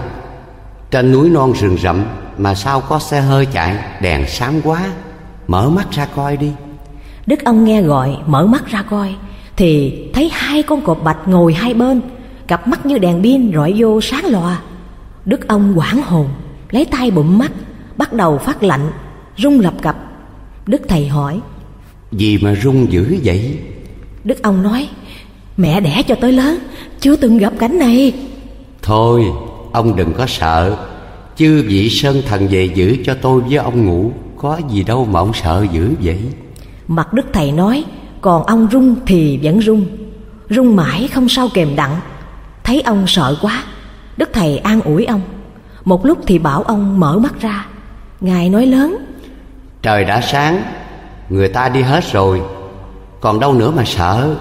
Trên 0.90 1.12
núi 1.12 1.31
non 1.31 1.53
rừng 1.53 1.77
rậm 1.83 2.05
Mà 2.38 2.55
sao 2.55 2.81
có 2.81 2.99
xe 2.99 3.21
hơi 3.21 3.47
chạy 3.47 3.79
Đèn 4.01 4.25
sáng 4.29 4.61
quá 4.64 4.87
Mở 5.47 5.69
mắt 5.69 5.90
ra 5.90 6.07
coi 6.16 6.37
đi. 6.37 6.53
Đức 7.27 7.45
ông 7.45 7.64
nghe 7.64 7.83
gọi 7.83 8.16
mở 8.27 8.47
mắt 8.47 8.66
ra 8.66 8.83
coi 8.83 9.14
Thì 9.57 10.03
thấy 10.14 10.31
hai 10.33 10.62
con 10.62 10.81
cọp 10.81 11.03
bạch 11.05 11.29
ngồi 11.29 11.55
hai 11.55 11.75
bên 11.75 12.01
Cặp 12.47 12.69
mắt 12.69 12.87
như 12.87 12.99
đèn 12.99 13.23
pin 13.23 13.53
rọi 13.55 13.75
vô 13.77 14.01
sáng 14.01 14.25
lòa. 14.25 14.61
Đức 15.25 15.49
ông 15.49 15.79
quảng 15.79 16.03
hồn 16.03 16.29
Lấy 16.71 16.85
tay 16.85 17.11
bụm 17.11 17.38
mắt 17.38 17.53
Bắt 17.97 18.12
đầu 18.12 18.38
phát 18.38 18.62
lạnh 18.62 18.90
Rung 19.37 19.61
lập 19.61 19.75
cập. 19.83 19.97
Đức 20.66 20.83
thầy 20.88 21.09
hỏi 21.09 21.40
Gì 22.12 22.38
mà 22.38 22.55
rung 22.62 22.92
dữ 22.92 23.16
vậy? 23.25 23.59
Đức 24.25 24.42
ông 24.42 24.62
nói 24.62 24.88
Mẹ 25.57 25.81
đẻ 25.81 26.03
cho 26.09 26.14
tới 26.14 26.33
lớn 26.33 26.59
Chưa 27.01 27.16
từng 27.16 27.38
gặp 27.38 27.53
cảnh 27.59 27.79
này. 27.79 28.12
Thôi 28.83 29.25
ông 29.73 29.97
đừng 29.97 30.12
có 30.12 30.27
sợ. 30.27 30.77
Chư 31.37 31.64
vị 31.69 31.90
sơn 31.90 32.23
thần 32.29 32.49
về 32.49 32.64
giữ 32.75 32.97
cho 33.05 33.14
tôi 33.23 33.40
với 33.40 33.57
ông 33.57 33.87
ngủ 33.87 34.12
Có 34.37 34.61
gì 34.71 34.83
đâu 34.83 35.05
mà 35.05 35.21
ông 35.21 35.33
sợ 35.35 35.66
dữ 35.73 35.90
vậy. 36.01 36.19
Mặt 36.88 37.12
đức 37.12 37.27
thầy 37.33 37.53
nói 37.53 37.85
Còn 38.21 38.45
ông 38.45 38.69
rung 38.73 38.95
thì 39.07 39.38
vẫn 39.42 39.61
rung. 39.62 39.87
Rung 40.51 40.77
mãi 40.77 41.09
không 41.09 41.29
sao 41.29 41.49
kềm 41.55 41.77
đặng. 41.77 42.01
Thấy 42.64 42.81
ông 42.81 43.05
sợ 43.07 43.37
quá 43.42 43.64
Đức 44.16 44.31
thầy 44.33 44.59
an 44.59 44.81
ủi 44.81 45.05
ông. 45.05 45.21
Một 45.85 46.07
lúc 46.07 46.19
thì 46.27 46.38
bảo 46.38 46.62
ông 46.62 47.01
mở 47.01 47.19
mắt 47.19 47.40
ra. 47.40 47.66
Ngài 48.21 48.49
nói 48.49 48.66
lớn 48.66 48.97
Trời 49.83 50.05
đã 50.05 50.21
sáng 50.21 50.62
Người 51.31 51.49
ta 51.49 51.69
đi 51.69 51.83
hết 51.83 52.12
rồi, 52.12 52.43
Còn 53.21 53.41
đâu 53.41 53.55
nữa 53.55 53.73
mà 53.77 53.83
sợ. 53.87 54.37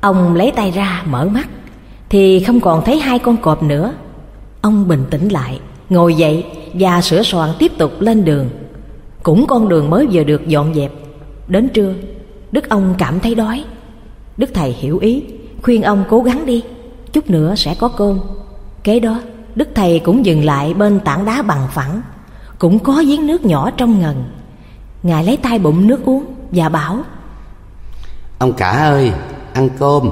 Ông 0.00 0.34
lấy 0.34 0.52
tay 0.56 0.70
ra, 0.70 1.02
mở 1.06 1.24
mắt, 1.24 1.48
Thì 2.08 2.44
không 2.44 2.60
còn 2.60 2.84
thấy 2.84 3.00
hai 3.00 3.18
con 3.18 3.36
cọp 3.36 3.62
nữa. 3.62 3.92
Ông 4.60 4.88
bình 4.88 5.04
tĩnh 5.10 5.28
lại, 5.28 5.60
Ngồi 5.90 6.14
dậy 6.14 6.44
và 6.74 7.00
sửa 7.00 7.22
soạn 7.22 7.50
tiếp 7.58 7.72
tục 7.78 7.92
lên 8.00 8.24
đường. 8.24 8.48
Cũng 9.22 9.46
con 9.46 9.68
đường 9.68 9.90
mới 9.90 10.06
vừa 10.12 10.24
được 10.24 10.46
dọn 10.46 10.74
dẹp. 10.74 10.92
Đến 11.48 11.68
trưa, 11.68 11.94
Đức 12.52 12.68
ông 12.68 12.94
cảm 12.98 13.20
thấy 13.20 13.34
đói. 13.34 13.64
Đức 14.36 14.50
thầy 14.54 14.72
hiểu 14.72 14.98
ý, 14.98 15.24
Khuyên 15.62 15.82
ông 15.82 16.04
cố 16.08 16.22
gắng 16.22 16.46
đi, 16.46 16.62
Chút 17.12 17.30
nữa 17.30 17.54
sẽ 17.54 17.74
có 17.78 17.88
cơm. 17.88 18.20
Kế 18.84 19.00
đó, 19.00 19.20
Đức 19.54 19.68
thầy 19.74 19.98
cũng 19.98 20.26
dừng 20.26 20.44
lại 20.44 20.74
bên 20.74 21.00
tảng 21.00 21.24
đá 21.24 21.42
bằng 21.42 21.68
phẳng. 21.72 22.02
Cũng 22.58 22.78
có 22.78 23.02
giếng 23.06 23.26
nước 23.26 23.44
nhỏ 23.44 23.70
trong 23.70 24.00
ngần. 24.00 24.24
Ngài 25.02 25.24
lấy 25.24 25.36
tay 25.36 25.58
bụng 25.58 25.86
nước 25.86 26.04
uống 26.04 26.24
Và 26.52 26.68
bảo 26.68 26.98
Ông 28.38 28.52
cả 28.52 28.70
ơi 28.70 29.12
ăn 29.52 29.68
cơm. 29.78 30.10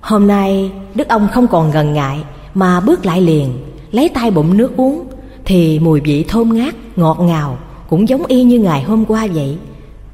Hôm 0.00 0.26
nay 0.26 0.70
Đức 0.94 1.08
ông 1.08 1.28
không 1.32 1.48
còn 1.48 1.70
ngần 1.70 1.92
ngại 1.92 2.24
Mà 2.54 2.80
bước 2.80 3.06
lại 3.06 3.20
liền 3.20 3.52
Lấy 3.90 4.08
tay 4.08 4.30
bụng 4.30 4.56
nước 4.56 4.76
uống 4.76 5.04
Thì 5.44 5.78
mùi 5.78 6.00
vị 6.00 6.24
thơm 6.28 6.56
ngát, 6.56 6.74
ngọt 6.96 7.20
ngào 7.20 7.58
Cũng 7.88 8.08
giống 8.08 8.26
y 8.26 8.42
như 8.42 8.58
ngày 8.58 8.82
hôm 8.82 9.04
qua 9.04 9.26
vậy. 9.34 9.58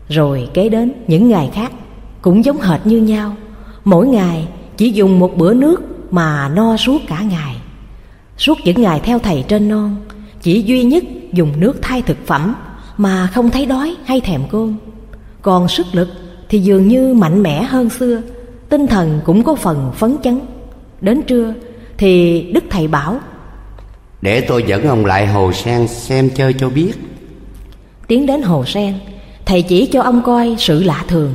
Rồi 0.08 0.48
kế 0.54 0.68
đến 0.68 0.92
những 1.06 1.28
ngày 1.28 1.50
khác 1.54 1.72
Cũng 2.22 2.44
giống 2.44 2.60
hệt 2.60 2.86
như 2.86 2.98
nhau. 2.98 3.34
Mỗi 3.84 4.06
ngày 4.06 4.48
chỉ 4.76 4.90
dùng 4.90 5.18
một 5.18 5.36
bữa 5.36 5.54
nước 5.54 5.82
Mà 6.10 6.48
no 6.48 6.76
suốt 6.76 6.98
cả 7.08 7.20
ngày. 7.20 7.56
Suốt 8.38 8.58
những 8.64 8.82
ngày 8.82 9.00
theo 9.00 9.18
thầy 9.18 9.44
trên 9.48 9.68
non 9.68 9.96
Chỉ 10.42 10.62
duy 10.62 10.84
nhất 10.84 11.04
dùng 11.32 11.60
nước 11.60 11.78
thay 11.82 12.02
thực 12.02 12.26
phẩm 12.26 12.54
Mà 13.00 13.26
không 13.26 13.50
thấy 13.50 13.66
đói 13.66 13.96
hay 14.04 14.20
thèm 14.20 14.42
cơm. 14.50 14.76
Còn 15.42 15.68
sức 15.68 15.86
lực 15.92 16.08
thì 16.48 16.58
dường 16.58 16.88
như 16.88 17.14
mạnh 17.14 17.42
mẽ 17.42 17.62
hơn 17.62 17.90
xưa 17.90 18.20
Tinh 18.68 18.86
thần 18.86 19.20
cũng 19.24 19.42
có 19.42 19.54
phần 19.54 19.92
phấn 19.96 20.16
chấn. 20.22 20.40
Đến 21.00 21.22
trưa 21.22 21.54
thì 21.98 22.42
Đức 22.52 22.64
Thầy 22.70 22.88
bảo 22.88 23.18
Để 24.22 24.40
tôi 24.40 24.64
dẫn 24.66 24.88
ông 24.88 25.06
lại 25.06 25.26
hồ 25.26 25.52
sen 25.52 25.88
xem 25.88 26.30
chơi 26.34 26.52
cho 26.52 26.70
biết. 26.70 26.92
Tiến 28.06 28.26
đến 28.26 28.42
hồ 28.42 28.64
sen 28.64 28.94
Thầy 29.46 29.62
chỉ 29.62 29.86
cho 29.86 30.02
ông 30.02 30.22
coi 30.22 30.56
sự 30.58 30.82
lạ 30.82 31.04
thường. 31.08 31.34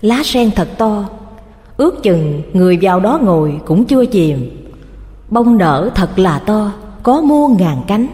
Lá 0.00 0.22
sen 0.24 0.50
thật 0.50 0.68
to 0.78 1.04
Ước 1.76 2.02
chừng 2.02 2.42
người 2.52 2.78
vào 2.82 3.00
đó 3.00 3.20
ngồi 3.22 3.60
cũng 3.66 3.84
chưa 3.84 4.06
chìm. 4.06 4.66
Bông 5.28 5.58
nở 5.58 5.90
thật 5.94 6.18
là 6.18 6.38
to 6.38 6.72
Có 7.02 7.20
muôn 7.20 7.56
ngàn 7.56 7.82
cánh 7.86 8.06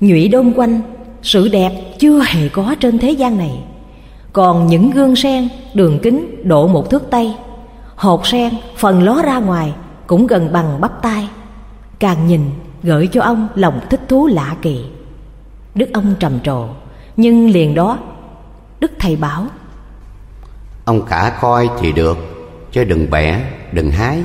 Nhụy 0.00 0.28
đôn 0.28 0.52
quanh 0.56 0.80
Sự 1.22 1.48
đẹp 1.48 1.72
chưa 1.98 2.22
hề 2.26 2.48
có 2.48 2.74
trên 2.80 2.98
thế 2.98 3.10
gian 3.10 3.38
này. 3.38 3.58
Còn 4.32 4.66
những 4.66 4.90
gương 4.90 5.16
sen 5.16 5.48
Đường 5.74 5.98
kính 6.02 6.48
độ 6.48 6.66
một 6.66 6.90
thước 6.90 7.10
tay 7.10 7.36
Hột 7.96 8.26
sen 8.26 8.54
phần 8.76 9.02
ló 9.02 9.22
ra 9.24 9.38
ngoài 9.38 9.72
Cũng 10.06 10.26
gần 10.26 10.52
bằng 10.52 10.80
bắp 10.80 11.02
tay 11.02 11.28
Càng 11.98 12.26
nhìn 12.26 12.50
gợi 12.82 13.08
cho 13.12 13.22
ông 13.22 13.48
lòng 13.54 13.80
thích 13.90 14.00
thú 14.08 14.26
lạ 14.26 14.56
kỳ. 14.62 14.84
Đức 15.74 15.88
ông 15.92 16.14
trầm 16.18 16.40
trồ 16.40 16.66
Nhưng 17.16 17.50
liền 17.50 17.74
đó 17.74 17.98
Đức 18.80 18.92
thầy 18.98 19.16
bảo 19.16 19.46
Ông 20.84 21.02
cả 21.06 21.38
coi 21.40 21.68
thì 21.80 21.92
được 21.92 22.18
Chứ 22.72 22.84
đừng 22.84 23.10
bẻ, 23.10 23.40
đừng 23.72 23.90
hái. 23.90 24.22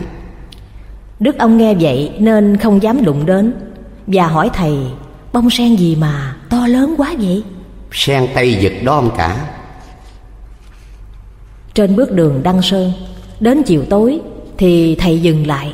Đức 1.20 1.38
ông 1.38 1.58
nghe 1.58 1.76
vậy 1.80 2.12
nên 2.20 2.58
không 2.58 2.84
dám 2.84 3.06
đụng 3.06 3.26
đến 3.26 3.54
Và 4.08 4.28
hỏi 4.28 4.50
thầy 4.54 4.78
Bông 5.34 5.50
sen 5.50 5.76
gì 5.76 5.96
mà 5.96 6.36
to 6.50 6.68
lớn 6.68 6.96
quá 6.98 7.16
vậy? 7.20 7.44
Sen 7.92 8.28
Tây 8.36 8.58
Dực 8.62 8.74
đó 8.84 8.94
ông 8.96 9.12
cả. 9.18 9.54
Trên 11.74 11.96
bước 11.96 12.12
đường 12.12 12.44
Đăng 12.44 12.62
Sơn 12.62 12.92
Đến 13.40 13.64
chiều 13.64 13.84
tối 13.90 14.20
thì 14.58 14.96
thầy 14.96 15.20
dừng 15.20 15.48
lại. 15.48 15.74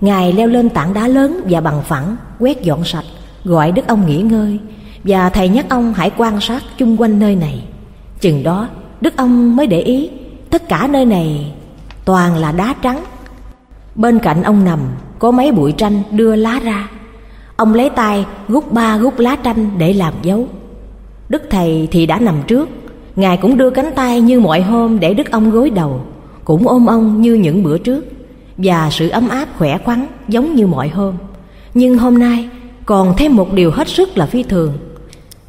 Ngài 0.00 0.32
leo 0.32 0.48
lên 0.48 0.68
tảng 0.68 0.94
đá 0.94 1.08
lớn 1.08 1.40
và 1.50 1.60
bằng 1.60 1.82
phẳng 1.82 2.16
Quét 2.38 2.62
dọn 2.62 2.84
sạch 2.84 3.04
gọi 3.44 3.72
đức 3.72 3.86
ông 3.86 4.06
nghỉ 4.06 4.22
ngơi. 4.22 4.58
Và 5.04 5.30
thầy 5.30 5.48
nhắc 5.48 5.66
ông 5.68 5.94
hãy 5.94 6.10
quan 6.16 6.40
sát 6.40 6.62
chung 6.78 7.00
quanh 7.00 7.18
nơi 7.18 7.36
này. 7.36 7.64
Chừng 8.20 8.42
đó 8.42 8.68
đức 9.00 9.16
ông 9.16 9.56
mới 9.56 9.66
để 9.66 9.80
ý 9.80 10.10
tất 10.50 10.68
cả 10.68 10.88
nơi 10.90 11.04
này 11.04 11.52
toàn 12.04 12.36
là 12.36 12.52
đá 12.52 12.74
trắng. 12.82 13.04
Bên 13.94 14.18
cạnh 14.18 14.42
ông 14.42 14.64
nằm 14.64 14.80
có 15.18 15.30
mấy 15.30 15.52
bụi 15.52 15.72
tranh 15.72 16.02
đưa 16.10 16.36
lá 16.36 16.60
ra 16.64 16.88
ông 17.56 17.74
lấy 17.74 17.90
tay, 17.90 18.26
gút 18.48 18.72
ba 18.72 18.96
gút 18.96 19.20
lá 19.20 19.36
tranh 19.36 19.70
để 19.78 19.92
làm 19.92 20.14
dấu. 20.22 20.48
Đức 21.28 21.42
thầy 21.50 21.88
thì 21.90 22.06
đã 22.06 22.18
nằm 22.18 22.34
trước. 22.46 22.68
Ngài 23.16 23.36
cũng 23.36 23.56
đưa 23.56 23.70
cánh 23.70 23.90
tay 23.94 24.20
như 24.20 24.40
mọi 24.40 24.62
hôm 24.62 25.00
để 25.00 25.14
đức 25.14 25.30
ông 25.30 25.50
gối 25.50 25.70
đầu, 25.70 26.00
cũng 26.44 26.68
ôm 26.68 26.86
ông 26.86 27.20
như 27.20 27.34
những 27.34 27.62
bữa 27.62 27.78
trước. 27.78 28.04
Và 28.56 28.88
sự 28.90 29.08
ấm 29.08 29.28
áp 29.28 29.48
khỏe 29.58 29.78
khoắn 29.84 30.06
giống 30.28 30.54
như 30.54 30.66
mọi 30.66 30.88
hôm. 30.88 31.14
Nhưng 31.74 31.98
hôm 31.98 32.18
nay 32.18 32.48
còn 32.86 33.14
thêm 33.16 33.36
một 33.36 33.52
điều 33.52 33.70
hết 33.70 33.88
sức 33.88 34.18
là 34.18 34.26
phi 34.26 34.42
thường. 34.42 34.72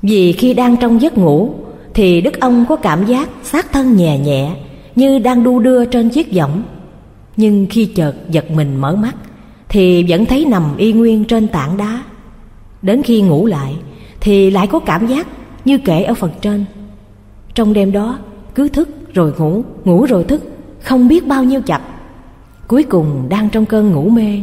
Vì 0.01 0.31
khi 0.31 0.53
đang 0.53 0.77
trong 0.77 1.01
giấc 1.01 1.17
ngủ, 1.17 1.49
thì 1.93 2.21
đức 2.21 2.39
ông 2.39 2.65
có 2.69 2.75
cảm 2.75 3.05
giác 3.05 3.29
xác 3.43 3.71
thân 3.71 3.95
nhẹ 3.95 4.19
nhẹ 4.19 4.51
như 4.95 5.19
đang 5.19 5.43
đu 5.43 5.59
đưa 5.59 5.85
trên 5.85 6.09
chiếc 6.09 6.33
võng. 6.33 6.63
Nhưng 7.37 7.67
khi 7.69 7.85
chợt 7.85 8.13
giật 8.29 8.51
mình 8.51 8.81
mở 8.81 8.95
mắt 8.95 9.15
thì 9.69 10.05
vẫn 10.09 10.25
thấy 10.25 10.45
nằm 10.45 10.77
y 10.77 10.93
nguyên 10.93 11.25
trên 11.25 11.47
tảng 11.47 11.77
đá. 11.77 12.03
Đến 12.81 13.03
khi 13.03 13.21
ngủ 13.21 13.45
lại 13.45 13.75
thì 14.21 14.51
lại 14.51 14.67
có 14.67 14.79
cảm 14.79 15.07
giác 15.07 15.27
như 15.65 15.77
kể 15.77 16.03
ở 16.03 16.13
phần 16.13 16.31
trên. 16.41 16.65
Trong 17.53 17.73
đêm 17.73 17.91
đó 17.91 18.19
cứ 18.55 18.69
thức 18.69 18.89
rồi 19.13 19.33
ngủ 19.37 19.63
ngủ 19.85 20.05
rồi 20.05 20.23
thức 20.23 20.43
không 20.81 21.07
biết 21.07 21.27
bao 21.27 21.43
nhiêu 21.43 21.61
chập. 21.61 21.81
Cuối 22.67 22.83
cùng 22.83 23.29
đang 23.29 23.49
trong 23.49 23.65
cơn 23.65 23.91
ngủ 23.91 24.09
mê 24.09 24.41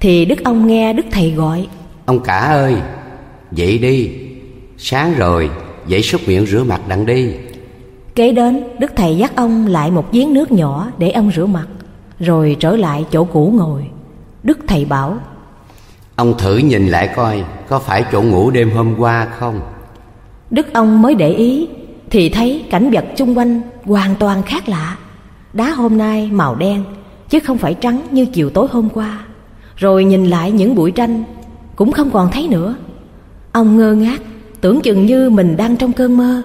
thì 0.00 0.24
đức 0.24 0.44
ông 0.44 0.66
nghe 0.66 0.92
đức 0.92 1.06
thầy 1.10 1.30
gọi. 1.30 1.66
Ông 2.06 2.20
cả 2.20 2.38
ơi 2.38 2.74
dậy 3.52 3.78
đi. 3.78 4.10
Sáng 4.78 5.14
rồi 5.14 5.50
dậy 5.86 6.02
súc 6.02 6.20
miệng 6.26 6.46
rửa 6.46 6.64
mặt 6.64 6.80
đặng 6.88 7.06
đi. 7.06 7.30
Kế 8.14 8.32
đến 8.32 8.64
đức 8.78 8.92
thầy 8.96 9.16
dắt 9.16 9.36
ông 9.36 9.66
lại 9.66 9.90
một 9.90 10.12
giếng 10.12 10.34
nước 10.34 10.52
nhỏ 10.52 10.90
để 10.98 11.10
ông 11.10 11.30
rửa 11.36 11.46
mặt 11.46 11.66
rồi 12.20 12.56
trở 12.60 12.76
lại 12.76 13.04
chỗ 13.10 13.24
cũ 13.24 13.52
ngồi 13.56 13.86
đức 14.42 14.58
thầy 14.68 14.84
bảo 14.84 15.18
ông 16.16 16.38
thử 16.38 16.56
nhìn 16.56 16.88
lại 16.88 17.08
coi 17.16 17.44
có 17.68 17.78
phải 17.78 18.04
chỗ 18.12 18.22
ngủ 18.22 18.50
đêm 18.50 18.70
hôm 18.70 18.94
qua 18.98 19.26
không? 19.38 19.60
Đức 20.50 20.72
ông 20.72 21.02
mới 21.02 21.14
để 21.14 21.30
ý 21.30 21.68
thì 22.10 22.28
thấy 22.28 22.64
cảnh 22.70 22.90
vật 22.90 23.04
xung 23.16 23.38
quanh 23.38 23.60
hoàn 23.84 24.14
toàn 24.14 24.42
khác 24.42 24.68
lạ. 24.68 24.96
Đá 25.52 25.70
hôm 25.70 25.98
nay 25.98 26.30
màu 26.32 26.54
đen 26.54 26.84
chứ 27.28 27.40
không 27.40 27.58
phải 27.58 27.74
trắng 27.74 28.02
như 28.10 28.26
chiều 28.26 28.50
tối 28.50 28.66
hôm 28.70 28.88
qua. 28.88 29.24
Rồi 29.76 30.04
nhìn 30.04 30.26
lại 30.26 30.50
những 30.50 30.74
bụi 30.74 30.90
tranh 30.90 31.24
cũng 31.76 31.92
không 31.92 32.10
còn 32.10 32.30
thấy 32.30 32.48
nữa. 32.48 32.74
Ông 33.52 33.76
ngơ 33.76 33.94
ngác 33.94 34.22
tưởng 34.60 34.80
chừng 34.80 35.06
như 35.06 35.30
mình 35.30 35.56
đang 35.56 35.76
trong 35.76 35.92
cơn 35.92 36.16
mơ. 36.16 36.42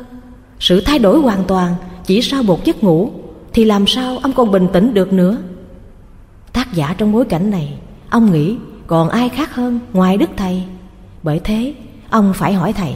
Sự 0.59 0.81
thay 0.85 0.99
đổi 0.99 1.19
hoàn 1.19 1.43
toàn 1.47 1.75
chỉ 2.05 2.21
sau 2.21 2.43
một 2.43 2.65
giấc 2.65 2.83
ngủ 2.83 3.11
thì 3.53 3.65
làm 3.65 3.87
sao 3.87 4.17
ông 4.17 4.33
còn 4.33 4.51
bình 4.51 4.67
tĩnh 4.73 4.93
được 4.93 5.13
nữa? 5.13 5.37
Tác 6.53 6.73
giả 6.73 6.95
trong 6.97 7.11
bối 7.11 7.25
cảnh 7.25 7.49
này 7.49 7.77
ông 8.09 8.31
nghĩ 8.31 8.57
còn 8.87 9.09
ai 9.09 9.29
khác 9.29 9.55
hơn 9.55 9.79
ngoài 9.93 10.17
đức 10.17 10.29
thầy? 10.37 10.63
Bởi 11.23 11.41
thế 11.43 11.73
ông 12.09 12.33
phải 12.35 12.53
hỏi 12.53 12.73
thầy 12.73 12.95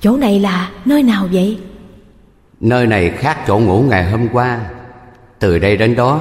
chỗ 0.00 0.16
này 0.16 0.40
là 0.40 0.70
nơi 0.84 1.02
nào 1.02 1.28
vậy? 1.32 1.58
Nơi 2.60 2.86
này 2.86 3.10
khác 3.10 3.38
chỗ 3.46 3.58
ngủ 3.58 3.84
ngày 3.88 4.10
hôm 4.10 4.28
qua. 4.32 4.60
Từ 5.38 5.58
đây 5.58 5.76
đến 5.76 5.96
đó 5.96 6.20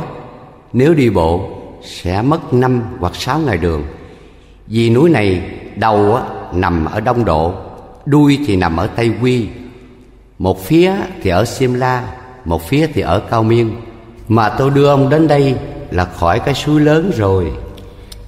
nếu 0.74 0.94
đi 0.94 1.10
bộ 1.10 1.50
sẽ 1.84 2.22
mất 2.22 2.54
năm 2.54 2.82
hoặc 3.00 3.16
sáu 3.16 3.40
ngày 3.40 3.58
đường. 3.58 3.84
Vì 4.68 4.90
núi 4.90 5.10
này 5.10 5.42
đầu 5.76 6.16
á, 6.16 6.24
nằm 6.54 6.86
ở 6.86 7.00
đông 7.00 7.26
độ 7.26 7.54
đuôi 8.06 8.40
thì 8.48 8.56
nằm 8.56 8.78
ở 8.78 8.88
tây 8.88 9.12
quy. 9.22 9.48
Một 10.40 10.66
phía 10.66 10.94
thì 11.22 11.30
ở 11.30 11.46
simla 11.46 12.04
một 12.46 12.70
phía 12.70 12.88
thì 12.94 13.02
ở 13.02 13.20
cao 13.20 13.44
miên. 13.44 13.76
Mà 14.28 14.50
tôi 14.50 14.70
đưa 14.70 14.90
ông 14.90 15.10
đến 15.10 15.28
đây 15.28 15.56
là 15.92 16.06
khỏi 16.06 16.40
cái 16.40 16.54
suối 16.54 16.82
lớn 16.82 17.12
rồi. 17.18 17.52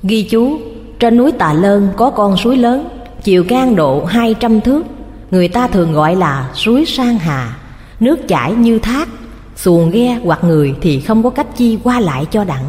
Ghi 0.03 0.23
chú, 0.23 0.59
Trên 0.99 1.17
núi 1.17 1.31
Tà 1.31 1.53
Lơn 1.53 1.87
có 1.97 2.09
con 2.09 2.37
suối 2.37 2.57
lớn, 2.57 2.89
Chiều 3.23 3.43
ngang 3.49 3.75
độ 3.75 4.05
hai 4.05 4.33
trăm 4.33 4.61
thước. 4.61 4.85
Người 5.31 5.47
ta 5.47 5.67
thường 5.67 5.93
gọi 5.93 6.15
là 6.15 6.49
suối 6.53 6.85
Sang 6.85 7.17
Hà. 7.17 7.57
Nước 7.99 8.27
chảy 8.27 8.53
như 8.53 8.79
thác, 8.79 9.09
Xuồng 9.55 9.91
ghe 9.91 10.19
hoặc 10.23 10.43
người 10.43 10.75
thì 10.81 10.99
không 10.99 11.23
có 11.23 11.29
cách 11.29 11.47
chi 11.57 11.77
qua 11.83 11.99
lại 11.99 12.25
cho 12.31 12.43
đặng. 12.43 12.65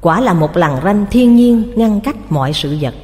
Quả 0.00 0.20
là 0.20 0.34
một 0.34 0.56
lằn 0.56 0.72
ranh 0.84 1.06
thiên 1.10 1.36
nhiên 1.36 1.62
ngăn 1.76 2.00
cách 2.00 2.16
mọi 2.30 2.52
sự 2.52 2.76
vật. 2.80 2.94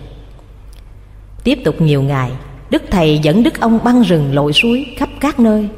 Tiếp 1.44 1.58
tục 1.64 1.80
nhiều 1.80 2.02
ngày, 2.02 2.30
Đức 2.70 2.82
Thầy 2.90 3.18
dẫn 3.18 3.42
Đức 3.42 3.60
ông 3.60 3.78
băng 3.84 4.02
rừng 4.02 4.34
lội 4.34 4.52
suối 4.52 4.86
khắp 4.96 5.08
các 5.20 5.40
nơi, 5.40 5.68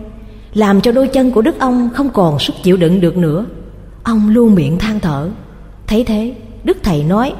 Làm 0.55 0.81
cho 0.81 0.92
đôi 0.92 1.09
chân 1.09 1.31
của 1.31 1.42
Đức 1.42 1.59
ông 1.59 1.90
không 1.94 2.11
còn 2.11 2.38
sức 2.38 2.55
chịu 2.62 2.77
đựng 2.77 3.01
được 3.01 3.16
nữa. 3.16 3.46
Ông 4.03 4.29
luôn 4.29 4.55
miệng 4.55 4.79
than 4.79 5.01
thở. 5.01 5.31
Thấy 5.87 6.05
thế, 6.05 6.35
Đức 6.64 6.77
Thầy 6.83 7.05
nói 7.05 7.33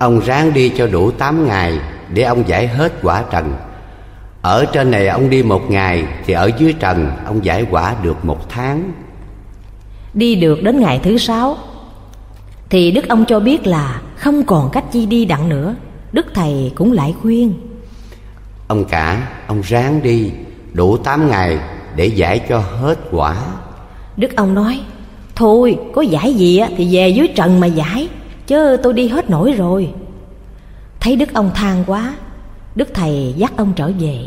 Ông 0.00 0.20
ráng 0.20 0.54
đi 0.54 0.72
cho 0.76 0.86
đủ 0.86 1.10
tám 1.10 1.48
ngày 1.48 1.78
Để 2.14 2.22
ông 2.22 2.48
giải 2.48 2.66
hết 2.66 2.92
quả 3.02 3.24
trần. 3.30 3.54
Ở 4.42 4.64
trên 4.72 4.90
này 4.90 5.08
ông 5.08 5.30
đi 5.30 5.42
một 5.42 5.70
ngày 5.70 6.04
Thì 6.26 6.34
ở 6.34 6.50
dưới 6.58 6.72
trần 6.72 7.10
ông 7.24 7.44
giải 7.44 7.66
quả 7.70 7.94
được 8.02 8.24
một 8.24 8.48
tháng. 8.48 8.92
Đi 10.14 10.34
được 10.34 10.62
đến 10.62 10.80
ngày 10.80 11.00
thứ 11.02 11.18
sáu. 11.18 11.56
Thì 12.70 12.90
Đức 12.90 13.08
ông 13.08 13.24
cho 13.28 13.40
biết 13.40 13.66
là 13.66 14.00
Không 14.16 14.44
còn 14.44 14.70
cách 14.72 14.84
chi 14.92 15.06
đi 15.06 15.24
đặng 15.24 15.48
nữa. 15.48 15.74
Đức 16.12 16.26
Thầy 16.34 16.72
cũng 16.74 16.92
lại 16.92 17.14
khuyên. 17.22 17.54
Ông 18.68 18.84
cả 18.84 19.28
ông 19.46 19.60
ráng 19.60 20.02
đi 20.02 20.30
Đủ 20.72 20.96
tám 20.96 21.30
ngày 21.30 21.58
để 21.96 22.06
giải 22.06 22.38
cho 22.48 22.58
hết 22.58 22.98
quả. 23.10 23.36
Đức 24.16 24.36
ông 24.36 24.54
nói 24.54 24.80
Thôi 25.34 25.78
có 25.94 26.02
giải 26.02 26.34
gì 26.34 26.58
á 26.58 26.68
thì 26.76 26.88
về 26.96 27.08
dưới 27.08 27.28
trần 27.34 27.60
mà 27.60 27.66
giải 27.66 28.08
Chứ 28.50 28.76
tôi 28.82 28.92
đi 28.92 29.08
hết 29.08 29.30
nổi 29.30 29.52
rồi. 29.52 29.90
Thấy 31.00 31.16
đức 31.16 31.34
ông 31.34 31.50
than 31.54 31.84
quá, 31.86 32.14
Đức 32.74 32.88
thầy 32.94 33.34
dắt 33.36 33.52
ông 33.56 33.72
trở 33.76 33.92
về. 33.98 34.18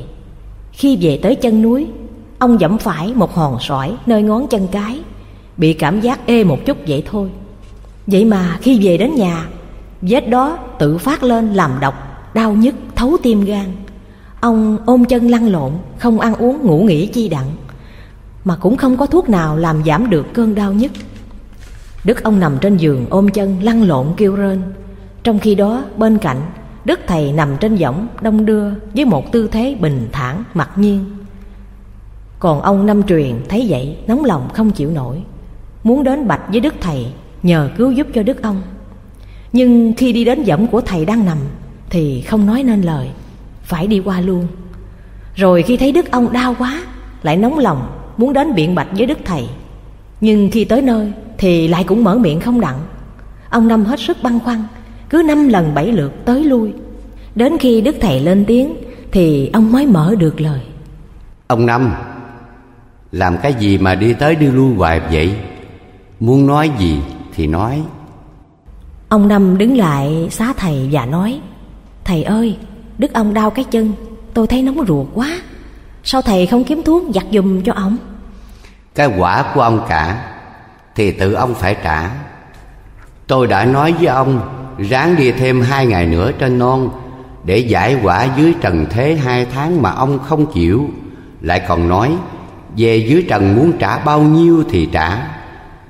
Khi 0.72 0.98
về 1.02 1.20
tới 1.24 1.36
chân 1.36 1.62
núi, 1.62 1.88
Ông 2.40 2.60
dẫm 2.60 2.78
phải 2.78 3.14
một 3.14 3.34
hòn 3.34 3.58
sỏi 3.60 3.96
nơi 4.06 4.24
ngón 4.24 4.48
chân 4.48 4.68
cái, 4.72 5.00
Bị 5.58 5.74
cảm 5.74 6.02
giác 6.02 6.20
ê 6.26 6.44
một 6.44 6.66
chút 6.66 6.78
vậy 6.88 7.04
thôi. 7.12 7.30
Vậy 8.08 8.26
mà 8.26 8.58
khi 8.62 8.80
về 8.88 8.98
đến 8.98 9.16
nhà, 9.16 9.48
Vết 10.02 10.30
đó 10.30 10.58
tự 10.80 10.98
phát 10.98 11.24
lên 11.24 11.54
làm 11.54 11.72
độc, 11.82 11.94
Đau 12.34 12.54
nhức, 12.54 12.76
thấu 12.96 13.18
tim 13.24 13.46
gan. 13.46 13.66
Ông 14.40 14.78
ôm 14.86 15.06
chân 15.06 15.28
lăn 15.28 15.52
lộn, 15.52 15.72
Không 16.00 16.20
ăn 16.20 16.36
uống, 16.36 16.58
ngủ 16.62 16.84
nghỉ 16.84 17.06
chi 17.06 17.30
đặng, 17.30 17.52
Mà 18.46 18.56
cũng 18.56 18.78
không 18.78 18.98
có 18.98 19.06
thuốc 19.06 19.30
nào 19.30 19.58
làm 19.58 19.84
giảm 19.86 20.10
được 20.10 20.34
cơn 20.34 20.56
đau 20.56 20.74
nhức. 20.74 20.92
Đức 22.04 22.24
ông 22.24 22.40
nằm 22.40 22.58
trên 22.62 22.78
giường 22.78 23.06
ôm 23.10 23.30
chân 23.30 23.64
lăn 23.64 23.84
lộn 23.84 24.08
kêu 24.18 24.36
rên. 24.36 24.62
Trong 25.24 25.40
khi 25.40 25.56
đó, 25.56 25.84
bên 25.98 26.18
cạnh, 26.18 26.38
Đức 26.86 27.00
thầy 27.08 27.32
nằm 27.32 27.50
trên 27.60 27.76
võng 27.76 28.08
đông 28.22 28.46
đưa 28.46 28.70
Với 28.96 29.06
một 29.06 29.32
tư 29.32 29.48
thế 29.52 29.78
bình 29.80 30.08
thản, 30.12 30.44
mặc 30.54 30.70
nhiên. 30.76 31.06
Còn 32.40 32.62
ông 32.62 32.86
Năm 32.86 33.04
Truyền 33.04 33.36
thấy 33.50 33.66
vậy, 33.70 33.98
nóng 34.08 34.26
lòng 34.26 34.50
không 34.54 34.72
chịu 34.72 34.92
nổi. 34.92 35.24
Muốn 35.84 36.04
đến 36.04 36.28
bạch 36.28 36.42
với 36.52 36.60
Đức 36.60 36.74
Thầy, 36.82 37.06
Nhờ 37.44 37.70
cứu 37.78 37.92
giúp 37.92 38.08
cho 38.14 38.24
Đức 38.24 38.42
ông. 38.42 38.62
Nhưng 39.54 39.94
khi 39.98 40.14
đi 40.14 40.26
đến 40.26 40.44
võng 40.44 40.68
của 40.68 40.82
thầy 40.82 41.06
đang 41.06 41.26
nằm, 41.26 41.38
Thì 41.90 42.22
không 42.22 42.46
nói 42.46 42.64
nên 42.64 42.82
lời. 42.82 43.10
Phải 43.64 43.88
đi 43.88 44.00
qua 44.00 44.22
luôn. 44.22 44.48
Rồi 45.36 45.64
khi 45.64 45.78
thấy 45.78 45.92
Đức 45.92 46.12
ông 46.12 46.34
đau 46.34 46.56
quá, 46.60 46.84
Lại 47.24 47.38
nóng 47.38 47.60
lòng 47.60 47.92
muốn 48.18 48.34
đến 48.34 48.56
biện 48.56 48.76
bạch 48.76 48.88
với 48.92 49.06
Đức 49.06 49.18
Thầy. 49.26 49.48
Nhưng 50.22 50.50
khi 50.52 50.66
tới 50.66 50.82
nơi 50.82 51.12
thì 51.38 51.68
lại 51.68 51.84
cũng 51.84 52.04
mở 52.04 52.18
miệng 52.18 52.40
không 52.40 52.62
đặng. 52.62 52.80
Ông 53.50 53.68
năm 53.68 53.86
hết 53.86 54.00
sức 54.00 54.18
băn 54.24 54.40
khoăn 54.40 54.64
cứ 55.10 55.24
năm 55.26 55.48
lần 55.48 55.74
bảy 55.74 55.92
lượt 55.92 56.26
tới 56.26 56.44
lui. 56.44 56.74
Đến 57.36 57.58
khi 57.58 57.82
đức 57.82 57.96
thầy 58.02 58.20
lên 58.20 58.46
tiếng 58.46 58.76
thì 59.12 59.50
ông 59.54 59.72
mới 59.72 59.86
mở 59.88 60.16
được 60.20 60.42
lời. 60.42 60.62
Ông 61.48 61.66
năm 61.66 61.94
làm 63.12 63.38
cái 63.38 63.54
gì 63.54 63.78
mà 63.78 63.96
đi 63.96 64.14
tới 64.14 64.36
đi 64.36 64.48
lui 64.48 64.76
hoài 64.76 65.02
vậy? 65.12 65.36
Muốn 66.20 66.48
nói 66.48 66.72
gì 66.80 67.00
thì 67.36 67.48
nói. 67.48 67.82
Ông 69.10 69.28
năm 69.28 69.58
đứng 69.58 69.78
lại 69.78 70.28
xá 70.32 70.54
thầy 70.58 70.90
và 70.92 71.06
nói 71.06 71.40
thầy 72.04 72.24
ơi 72.24 72.58
đức 72.98 73.14
ông 73.14 73.34
đau 73.34 73.50
cái 73.50 73.66
chân 73.66 73.94
tôi 74.34 74.48
thấy 74.48 74.62
nóng 74.62 74.86
ruột 74.88 75.08
quá. 75.14 75.40
Sao 76.04 76.22
thầy 76.22 76.46
không 76.46 76.64
kiếm 76.64 76.82
thuốc 76.86 77.04
giặt 77.14 77.26
giùm 77.32 77.62
cho 77.62 77.74
ông? 77.74 77.98
Cái 78.96 79.10
quả 79.18 79.52
của 79.54 79.62
ông 79.62 79.86
cả 79.90 80.33
thì 80.96 81.12
tự 81.12 81.34
ông 81.34 81.56
phải 81.56 81.76
trả. 81.84 82.10
Tôi 83.28 83.48
đã 83.48 83.66
nói 83.66 83.94
với 83.98 84.08
ông, 84.08 84.50
ráng 84.78 85.16
đi 85.16 85.32
thêm 85.32 85.62
hai 85.62 85.86
ngày 85.86 86.06
nữa 86.06 86.32
trên 86.40 86.60
non, 86.60 86.90
để 87.44 87.58
giải 87.58 87.98
quả 88.04 88.28
dưới 88.38 88.56
trần 88.62 88.86
thế 88.90 89.16
hai 89.16 89.48
tháng 89.54 89.82
mà 89.82 89.92
ông 89.92 90.20
không 90.20 90.54
chịu. 90.54 90.90
Lại 91.42 91.62
còn 91.68 91.90
nói, 91.90 92.12
về 92.78 92.98
dưới 92.98 93.26
trần 93.30 93.56
muốn 93.56 93.72
trả 93.80 93.98
bao 93.98 94.22
nhiêu 94.22 94.64
thì 94.70 94.90
trả. 94.92 95.28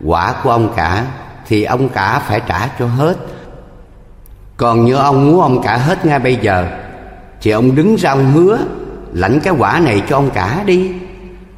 Quả 0.05 0.35
của 0.43 0.49
ông 0.49 0.73
cả, 0.75 1.05
thì 1.47 1.63
ông 1.63 1.89
cả 1.89 2.19
phải 2.19 2.41
trả 2.47 2.67
cho 2.79 2.87
hết. 2.87 3.17
Còn 4.57 4.85
như 4.85 4.95
ông 4.95 5.25
muốn 5.25 5.41
ông 5.41 5.61
cả 5.63 5.77
hết 5.77 6.05
ngay 6.05 6.19
bây 6.19 6.35
giờ, 6.35 6.67
Thì 7.41 7.51
ông 7.51 7.75
đứng 7.75 7.95
ra 7.95 8.11
ông 8.11 8.31
hứa, 8.31 8.59
Lãnh 9.13 9.39
cái 9.39 9.53
quả 9.57 9.81
này 9.85 10.03
cho 10.09 10.17
ông 10.17 10.29
cả 10.29 10.63
đi. 10.65 10.91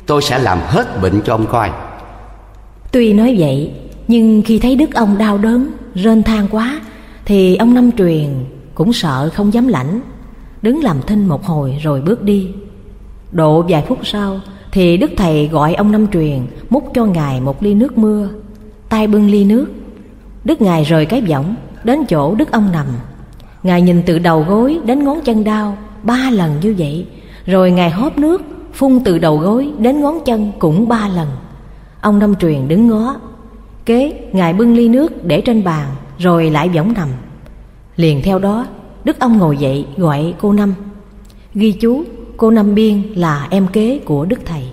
Tôi 0.06 0.22
sẽ 0.22 0.38
làm 0.38 0.60
hết 0.68 1.02
bệnh 1.02 1.22
cho 1.26 1.34
ông 1.34 1.46
coi. 1.48 1.72
Tuy 2.96 3.14
nói 3.14 3.36
vậy, 3.38 3.72
Nhưng 4.08 4.42
khi 4.46 4.60
thấy 4.60 4.76
đức 4.76 4.94
ông 4.94 5.18
đau 5.18 5.38
đớn, 5.38 5.72
Rên 5.96 6.24
than 6.24 6.48
quá, 6.52 6.82
Thì 7.26 7.56
ông 7.56 7.74
Năm 7.74 7.92
Truyền 7.92 8.28
cũng 8.76 8.94
sợ 8.94 9.30
không 9.34 9.54
dám 9.54 9.68
lãnh. 9.68 10.02
Đứng 10.62 10.84
làm 10.84 11.02
thinh 11.08 11.28
một 11.28 11.44
hồi 11.46 11.78
rồi 11.84 12.02
bước 12.02 12.24
đi. 12.24 12.48
Độ 13.32 13.66
vài 13.70 13.84
phút 13.88 14.00
sau, 14.04 14.40
Thì 14.72 14.98
Đức 14.98 15.12
Thầy 15.18 15.48
gọi 15.48 15.74
ông 15.74 15.92
Năm 15.92 16.08
Truyền 16.08 16.40
Múc 16.70 16.92
cho 16.94 17.06
Ngài 17.06 17.42
một 17.42 17.64
ly 17.64 17.74
nước 17.74 17.98
mưa. 17.98 18.30
Tay 18.90 19.08
bưng 19.08 19.30
ly 19.30 19.46
nước. 19.46 19.66
Đức 20.44 20.62
Ngài 20.62 20.84
rời 20.84 21.06
cái 21.06 21.22
võng, 21.22 21.56
Đến 21.84 22.06
chỗ 22.10 22.36
Đức 22.36 22.52
ông 22.52 22.72
nằm. 22.72 22.88
Ngài 23.64 23.82
nhìn 23.82 24.04
từ 24.06 24.20
đầu 24.20 24.46
gối 24.48 24.80
đến 24.86 25.04
ngón 25.04 25.22
chân 25.22 25.44
đau 25.44 25.78
Ba 26.04 26.30
lần 26.32 26.52
như 26.62 26.76
vậy. 26.78 27.06
Rồi 27.46 27.72
Ngài 27.72 27.90
hóp 27.90 28.18
nước, 28.18 28.42
Phun 28.74 29.00
từ 29.00 29.18
đầu 29.18 29.38
gối 29.38 29.72
đến 29.80 30.02
ngón 30.02 30.20
chân 30.26 30.52
cũng 30.60 30.88
ba 30.88 31.08
lần. 31.16 31.28
Ông 32.06 32.20
Năm 32.20 32.36
Truyền 32.36 32.68
đứng 32.68 32.88
ngó. 32.88 33.16
Kế, 33.86 34.30
Ngài 34.34 34.54
bưng 34.54 34.76
ly 34.76 34.90
nước 34.90 35.26
để 35.26 35.42
trên 35.42 35.64
bàn, 35.64 35.88
Rồi 36.18 36.50
lại 36.50 36.70
võng 36.70 36.94
nằm. 36.94 37.10
Liền 37.96 38.22
theo 38.22 38.40
đó, 38.40 38.66
Đức 39.04 39.20
ông 39.20 39.38
ngồi 39.38 39.58
dậy 39.58 39.86
gọi 39.98 40.34
cô 40.42 40.54
Năm. 40.54 40.74
Ghi 41.54 41.72
chú, 41.72 42.04
cô 42.38 42.52
Năm 42.52 42.76
Biên 42.76 43.02
là 43.02 43.48
em 43.50 43.68
kế 43.68 44.00
của 44.06 44.26
Đức 44.26 44.40
Thầy. 44.46 44.64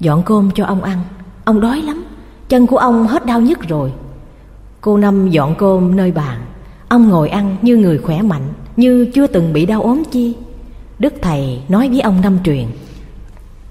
Dọn 0.00 0.22
cơm 0.22 0.50
cho 0.54 0.64
ông 0.64 0.82
ăn. 0.82 0.98
Ông 1.44 1.60
đói 1.60 1.82
lắm, 1.82 2.04
Chân 2.48 2.66
của 2.66 2.76
ông 2.76 3.06
hết 3.06 3.26
đau 3.26 3.40
nhức 3.40 3.68
rồi. 3.68 3.92
Cô 4.80 4.96
Năm 4.96 5.30
dọn 5.30 5.54
cơm 5.54 5.96
nơi 5.96 6.12
bàn. 6.12 6.40
Ông 6.88 7.08
ngồi 7.08 7.28
ăn 7.28 7.56
như 7.62 7.76
người 7.76 7.98
khỏe 7.98 8.22
mạnh, 8.22 8.48
Như 8.76 9.06
chưa 9.14 9.26
từng 9.26 9.52
bị 9.52 9.66
đau 9.66 9.82
ốm 9.82 10.02
chi. 10.10 10.34
Đức 10.98 11.14
Thầy 11.22 11.60
nói 11.68 11.88
với 11.88 12.00
ông 12.00 12.20
Năm 12.20 12.38
Truyền. 12.44 12.66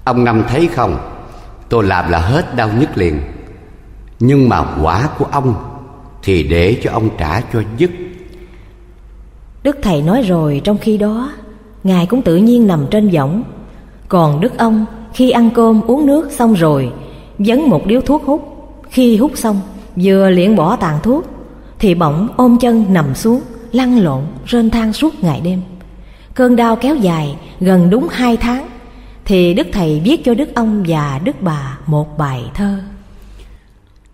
Ông 0.04 0.24
Năm 0.24 0.44
thấy 0.48 0.66
không? 0.66 1.13
Tôi 1.74 1.84
làm 1.84 2.10
là 2.10 2.18
hết 2.18 2.56
đau 2.56 2.70
nhức 2.80 2.96
liền. 2.96 3.20
Nhưng 4.20 4.48
mà 4.48 4.64
quả 4.82 5.08
của 5.18 5.24
ông 5.32 5.54
Thì 6.22 6.42
để 6.42 6.80
cho 6.82 6.90
ông 6.92 7.08
trả 7.18 7.40
cho 7.40 7.62
dứt. 7.76 7.90
Đức 9.62 9.78
Thầy 9.82 10.02
nói 10.02 10.22
rồi, 10.22 10.60
trong 10.64 10.78
khi 10.78 10.98
đó, 10.98 11.32
Ngài 11.84 12.06
cũng 12.06 12.22
tự 12.22 12.36
nhiên 12.36 12.66
nằm 12.66 12.86
trên 12.90 13.10
võng. 13.10 13.42
Còn 14.08 14.40
Đức 14.40 14.58
ông 14.58 14.86
khi 15.14 15.30
ăn 15.30 15.50
cơm 15.54 15.80
uống 15.80 16.06
nước 16.06 16.32
xong 16.32 16.54
rồi, 16.54 16.92
Dấn 17.38 17.60
một 17.60 17.86
điếu 17.86 18.00
thuốc 18.00 18.22
hút. 18.24 18.68
Khi 18.90 19.16
hút 19.16 19.32
xong, 19.34 19.60
vừa 19.96 20.30
liễn 20.30 20.56
bỏ 20.56 20.76
tàn 20.76 20.98
thuốc, 21.02 21.24
Thì 21.78 21.94
bỗng 21.94 22.28
ôm 22.36 22.56
chân 22.60 22.84
nằm 22.88 23.14
xuống, 23.14 23.40
Lăn 23.72 23.98
lộn, 23.98 24.22
rên 24.46 24.70
than 24.70 24.92
suốt 24.92 25.24
ngày 25.24 25.40
đêm. 25.44 25.62
Cơn 26.34 26.56
đau 26.56 26.76
kéo 26.76 26.96
dài 26.96 27.36
gần 27.60 27.90
đúng 27.90 28.08
hai 28.10 28.36
tháng. 28.36 28.68
Thì 29.24 29.54
Đức 29.54 29.66
Thầy 29.72 30.00
viết 30.04 30.24
cho 30.24 30.34
Đức 30.34 30.54
ông 30.54 30.84
và 30.86 31.20
Đức 31.24 31.36
bà 31.40 31.78
một 31.86 32.18
bài 32.18 32.42
thơ. 32.54 32.78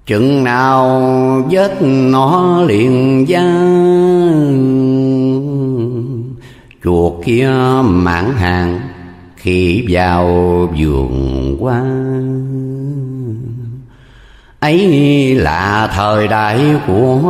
Chừng 0.06 0.44
nào 0.44 1.02
vết 1.50 1.82
nó 1.82 2.60
liền 2.62 3.24
da, 3.28 3.42
Chuột 6.84 7.12
kia 7.24 7.50
mãn 7.84 8.32
hàng 8.36 8.80
khi 9.36 9.84
vào 9.88 10.26
vườn 10.78 11.56
qua 11.60 11.82
ấy 14.60 15.34
là 15.34 15.90
thời 15.94 16.28
đại 16.28 16.60
của 16.86 17.20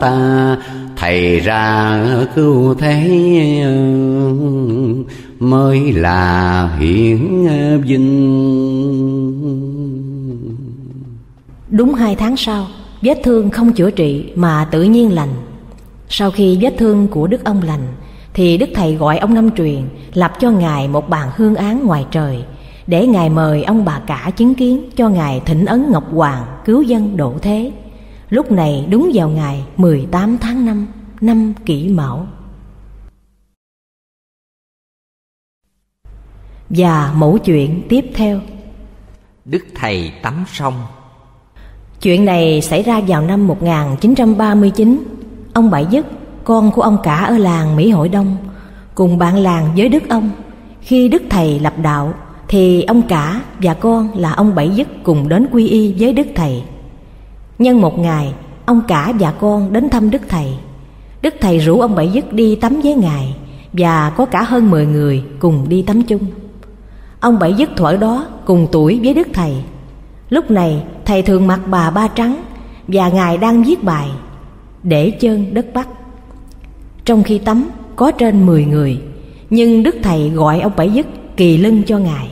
ta 0.00 0.56
thầy 1.00 1.40
ra 1.40 1.98
cứu 2.34 2.74
thế 2.74 3.10
mới 5.38 5.92
là 5.92 6.76
hiển 6.80 7.46
vinh. 7.82 8.30
Đúng 11.70 11.94
hai 11.94 12.16
tháng 12.16 12.36
sau, 12.36 12.66
Vết 13.02 13.20
thương 13.24 13.50
không 13.50 13.72
chữa 13.72 13.90
trị 13.90 14.32
mà 14.34 14.68
tự 14.70 14.82
nhiên 14.82 15.12
lành. 15.12 15.28
Sau 16.08 16.30
khi 16.30 16.58
vết 16.60 16.74
thương 16.78 17.08
của 17.08 17.26
Đức 17.26 17.44
ông 17.44 17.62
lành, 17.62 17.86
Thì 18.34 18.58
Đức 18.58 18.68
Thầy 18.74 18.94
gọi 18.94 19.18
ông 19.18 19.34
Năm 19.34 19.50
Truyền, 19.50 19.82
Lập 20.14 20.32
cho 20.40 20.50
Ngài 20.50 20.88
một 20.88 21.08
bàn 21.08 21.28
hương 21.36 21.54
án 21.54 21.86
ngoài 21.86 22.06
trời, 22.10 22.44
Để 22.86 23.06
Ngài 23.06 23.28
mời 23.30 23.62
ông 23.62 23.84
bà 23.84 24.00
cả 24.06 24.30
chứng 24.36 24.54
kiến 24.54 24.90
Cho 24.96 25.08
Ngài 25.08 25.40
thỉnh 25.40 25.64
ấn 25.64 25.90
Ngọc 25.90 26.04
Hoàng 26.12 26.44
cứu 26.64 26.82
dân 26.82 27.16
độ 27.16 27.34
thế. 27.42 27.72
Lúc 28.30 28.52
này 28.52 28.86
đúng 28.90 29.10
vào 29.14 29.28
ngày 29.28 29.64
18 29.76 30.38
tháng 30.38 30.66
5 30.66 30.86
Năm 31.20 31.54
kỷ 31.66 31.88
mão. 31.88 32.26
Và 36.68 37.12
mẫu 37.16 37.38
chuyện 37.38 37.82
tiếp 37.88 38.04
theo. 38.14 38.40
Đức 39.44 39.64
Thầy 39.74 40.12
tắm 40.22 40.44
sông. 40.52 40.74
Chuyện 42.02 42.24
này 42.24 42.60
xảy 42.60 42.82
ra 42.82 43.00
vào 43.00 43.22
năm 43.22 43.46
1939 43.46 45.04
Ông 45.52 45.70
Bảy 45.70 45.86
Dứt, 45.90 46.06
con 46.44 46.72
của 46.72 46.82
ông 46.82 46.98
cả 47.02 47.16
ở 47.16 47.38
làng 47.38 47.76
Mỹ 47.76 47.90
Hội 47.90 48.08
Đông 48.08 48.36
Cùng 48.94 49.18
bạn 49.18 49.36
làng 49.36 49.72
với 49.76 49.88
Đức 49.88 50.08
ông. 50.08 50.30
Khi 50.80 51.08
Đức 51.08 51.22
Thầy 51.30 51.60
lập 51.60 51.74
đạo 51.82 52.14
Thì 52.48 52.82
ông 52.82 53.02
cả 53.08 53.42
và 53.62 53.74
con 53.74 54.18
là 54.18 54.32
ông 54.32 54.54
Bảy 54.54 54.70
Dứt 54.70 54.88
cùng 55.02 55.28
đến 55.28 55.46
quy 55.52 55.68
y 55.68 55.94
với 55.98 56.12
Đức 56.12 56.26
Thầy 56.34 56.62
Nhân 57.60 57.80
một 57.80 57.98
ngày, 57.98 58.34
ông 58.66 58.80
cả 58.88 59.12
và 59.20 59.32
con 59.32 59.72
đến 59.72 59.88
thăm 59.88 60.10
Đức 60.10 60.22
Thầy. 60.28 60.54
Đức 61.22 61.34
Thầy 61.40 61.58
rủ 61.58 61.80
ông 61.80 61.94
Bảy 61.94 62.08
Dứt 62.08 62.32
đi 62.32 62.56
tắm 62.56 62.80
với 62.82 62.94
Ngài 62.94 63.34
Và 63.72 64.10
có 64.10 64.26
cả 64.26 64.42
hơn 64.42 64.70
10 64.70 64.86
người 64.86 65.24
cùng 65.38 65.68
đi 65.68 65.82
tắm 65.82 66.02
chung. 66.02 66.20
Ông 67.20 67.38
Bảy 67.38 67.54
Dứt 67.54 67.70
thuở 67.76 67.96
đó 67.96 68.26
cùng 68.44 68.66
tuổi 68.72 69.00
với 69.02 69.14
Đức 69.14 69.28
Thầy. 69.32 69.54
Lúc 70.30 70.50
này 70.50 70.82
thầy 71.04 71.22
thường 71.22 71.46
mặc 71.46 71.60
bà 71.66 71.90
ba 71.90 72.08
trắng 72.08 72.42
Và 72.88 73.08
ngài 73.08 73.38
đang 73.38 73.62
viết 73.62 73.84
bài 73.84 74.08
Để 74.82 75.10
chân 75.10 75.54
đất 75.54 75.66
Bắc. 75.74 75.88
Trong 77.04 77.22
khi 77.22 77.38
tắm 77.38 77.68
có 77.96 78.10
trên 78.10 78.46
10 78.46 78.64
người 78.64 79.00
Nhưng 79.50 79.82
Đức 79.82 79.96
Thầy 80.02 80.30
gọi 80.30 80.60
ông 80.60 80.72
Bảy 80.76 80.90
Dứt 80.90 81.06
kỳ 81.36 81.56
lưng 81.56 81.82
cho 81.86 81.98
ngài. 81.98 82.28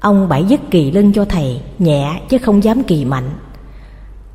Ông 0.00 0.28
Bảy 0.28 0.44
Dứt 0.44 0.60
kỳ 0.70 0.90
lưng 0.90 1.12
cho 1.12 1.24
thầy 1.24 1.60
Nhẹ 1.78 2.20
chứ 2.28 2.38
không 2.38 2.64
dám 2.64 2.82
kỳ 2.82 3.04
mạnh. 3.04 3.30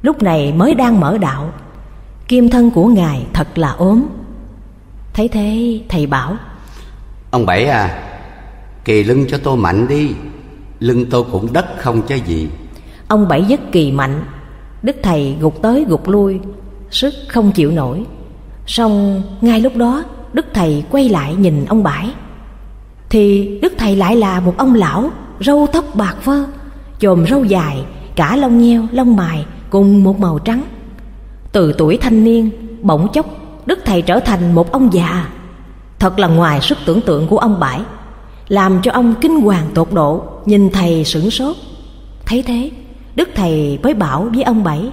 Lúc 0.01 0.23
này 0.23 0.53
mới 0.53 0.75
đang 0.75 0.99
mở 0.99 1.17
đạo. 1.17 1.53
Kim 2.27 2.49
thân 2.49 2.71
của 2.71 2.87
ngài 2.87 3.25
thật 3.33 3.57
là 3.57 3.71
ốm. 3.71 4.05
Thấy 5.13 5.27
thế 5.27 5.79
thầy 5.89 6.07
bảo 6.07 6.37
Ông 7.31 7.45
Bảy 7.45 7.65
à 7.65 8.03
Kỳ 8.85 9.03
lưng 9.03 9.25
cho 9.29 9.37
tôi 9.37 9.57
mạnh 9.57 9.87
đi. 9.87 10.11
Lưng 10.79 11.05
tôi 11.09 11.23
cũng 11.31 11.53
đất 11.53 11.65
không 11.77 12.01
chứ 12.01 12.15
gì. 12.15 12.49
Ông 13.07 13.27
Bảy 13.27 13.43
dứt 13.43 13.59
kỳ 13.71 13.91
mạnh. 13.91 14.23
Đức 14.83 14.95
Thầy 15.03 15.35
gục 15.39 15.61
tới 15.61 15.85
gục 15.89 16.09
lui 16.09 16.39
Sức 16.91 17.13
không 17.27 17.51
chịu 17.51 17.71
nổi. 17.71 18.05
Xong 18.67 19.21
ngay 19.41 19.61
lúc 19.61 19.75
đó 19.75 20.03
Đức 20.33 20.45
Thầy 20.53 20.83
quay 20.91 21.09
lại 21.09 21.35
nhìn 21.35 21.65
ông 21.65 21.83
Bảy. 21.83 22.13
Thì 23.09 23.59
Đức 23.61 23.73
Thầy 23.77 23.95
lại 23.95 24.15
là 24.15 24.39
một 24.39 24.53
ông 24.57 24.75
lão 24.75 25.09
Râu 25.39 25.67
tóc 25.73 25.85
bạc 25.95 26.15
phơ 26.21 26.45
Chồm 26.99 27.25
râu 27.29 27.43
dài 27.43 27.85
Cả 28.15 28.35
lông 28.35 28.61
nheo 28.61 28.85
lông 28.91 29.15
mài 29.15 29.45
Cùng 29.69 30.03
một 30.03 30.19
màu 30.19 30.39
trắng. 30.39 30.63
Từ 31.51 31.73
tuổi 31.77 31.97
thanh 32.01 32.23
niên 32.23 32.49
Bỗng 32.81 33.07
chốc 33.13 33.25
Đức 33.65 33.79
Thầy 33.85 34.01
trở 34.01 34.19
thành 34.19 34.55
một 34.55 34.71
ông 34.71 34.93
già. 34.93 35.27
Thật 35.99 36.19
là 36.19 36.27
ngoài 36.27 36.61
sức 36.61 36.77
tưởng 36.85 37.01
tượng 37.01 37.27
của 37.27 37.37
ông 37.37 37.59
Bảy 37.59 37.81
Làm 38.47 38.81
cho 38.81 38.91
ông 38.91 39.15
kinh 39.21 39.41
hoàng 39.41 39.69
tột 39.73 39.93
độ 39.93 40.23
Nhìn 40.45 40.69
Thầy 40.69 41.03
sửng 41.03 41.31
sốt. 41.31 41.55
Thấy 42.25 42.43
thế 42.47 42.71
Đức 43.15 43.29
Thầy 43.35 43.79
mới 43.83 43.93
bảo 43.93 44.29
với 44.33 44.43
ông 44.43 44.63
Bảy 44.63 44.91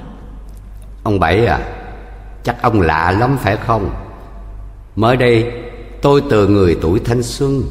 Ông 1.02 1.20
Bảy 1.20 1.46
à 1.46 1.58
Chắc 2.44 2.62
ông 2.62 2.80
lạ 2.80 3.16
lắm 3.18 3.36
phải 3.40 3.56
không? 3.56 3.90
Mới 4.96 5.16
đây 5.16 5.52
tôi 6.02 6.22
từ 6.30 6.48
người 6.48 6.78
tuổi 6.82 7.00
thanh 7.04 7.22
xuân 7.22 7.62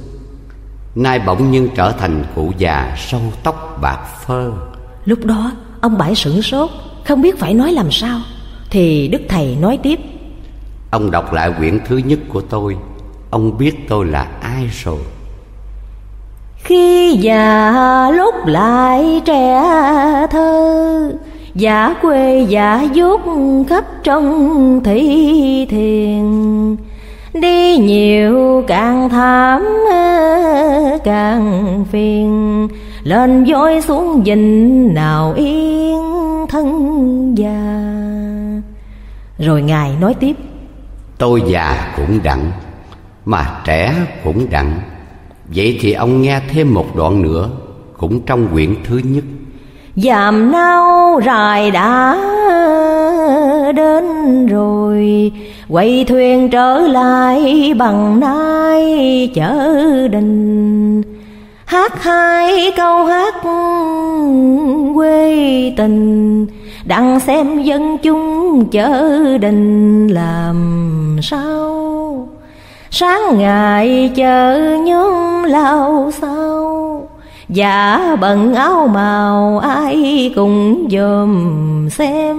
Nay 0.95 1.19
bỗng 1.25 1.51
nhiên 1.51 1.69
trở 1.75 1.91
thành 1.91 2.23
cụ 2.35 2.51
già 2.57 2.95
sâu 2.97 3.21
tóc 3.43 3.79
bạc 3.81 4.05
phơ. 4.25 4.51
Lúc 5.05 5.25
đó 5.25 5.51
ông 5.81 5.97
Bảy 5.97 6.15
sửng 6.15 6.41
sốt 6.41 6.69
Không 7.05 7.21
biết 7.21 7.39
phải 7.39 7.53
nói 7.53 7.71
làm 7.71 7.91
sao. 7.91 8.19
Thì 8.69 9.07
Đức 9.07 9.21
Thầy 9.29 9.57
nói 9.61 9.79
tiếp. 9.83 9.99
Ông 10.91 11.11
đọc 11.11 11.33
lại 11.33 11.51
quyển 11.57 11.79
thứ 11.87 11.97
nhất 11.97 12.19
của 12.29 12.41
tôi. 12.41 12.77
Ông 13.29 13.57
biết 13.57 13.75
tôi 13.89 14.05
là 14.05 14.27
ai 14.41 14.69
rồi. 14.83 14.99
Khi 16.57 17.17
già 17.21 18.11
lúc 18.11 18.35
lại 18.45 19.21
trẻ 19.25 19.63
thơ 20.31 21.11
Giả 21.55 21.95
quê 22.01 22.45
giả 22.49 22.87
dốt 22.93 23.21
khắp 23.69 23.85
trong 24.03 24.81
thị 24.83 25.65
thiền. 25.69 26.25
Đi 27.33 27.77
nhiều 27.77 28.63
càng 28.67 29.09
thảm 29.09 29.65
càng 31.03 31.85
phiền 31.91 32.67
Lên 33.05 33.43
voi 33.43 33.81
xuống 33.81 34.23
dình 34.25 34.93
nào 34.93 35.33
yên 35.37 36.01
thân 36.49 37.35
già. 37.37 37.83
Rồi 39.39 39.61
Ngài 39.61 39.91
nói 40.01 40.13
tiếp. 40.13 40.35
Tôi 41.17 41.43
già 41.47 41.93
cũng 41.97 42.19
đặng 42.23 42.51
Mà 43.25 43.61
trẻ 43.65 43.93
cũng 44.23 44.47
đặng. 44.49 44.73
Vậy 45.55 45.77
thì 45.81 45.93
ông 45.93 46.21
nghe 46.21 46.41
thêm 46.49 46.73
một 46.73 46.95
đoạn 46.95 47.21
nữa 47.21 47.49
Cũng 47.97 48.21
trong 48.21 48.47
quyển 48.53 48.75
thứ 48.83 49.01
nhất. 49.03 49.23
Dàm 49.95 50.51
nao 50.51 51.19
rài 51.25 51.71
đã 51.71 52.17
đến 53.75 54.05
rồi 54.47 55.31
Quay 55.69 56.05
thuyền 56.07 56.49
trở 56.49 56.77
lại 56.77 57.73
bằng 57.77 58.19
nai 58.19 59.31
chở 59.35 60.07
đình 60.11 61.14
Hát 61.65 62.03
hai 62.03 62.71
câu 62.77 63.05
hát 63.05 63.35
quê 64.95 65.73
tình, 65.77 66.47
Đặng 66.85 67.19
xem 67.19 67.61
dân 67.63 67.97
chúng 67.97 68.65
chớ 68.71 69.19
đình 69.37 70.07
làm 70.07 71.17
sao. 71.21 72.27
Sáng 72.91 73.37
ngày 73.37 74.11
chờ 74.15 74.59
nhóm 74.85 75.43
lao 75.43 76.11
sao 76.21 77.07
Dạ 77.49 78.15
bận 78.21 78.55
áo 78.55 78.87
màu 78.87 79.59
ai 79.59 80.31
cùng 80.35 80.87
dòm 80.91 81.87
xem. 81.91 82.37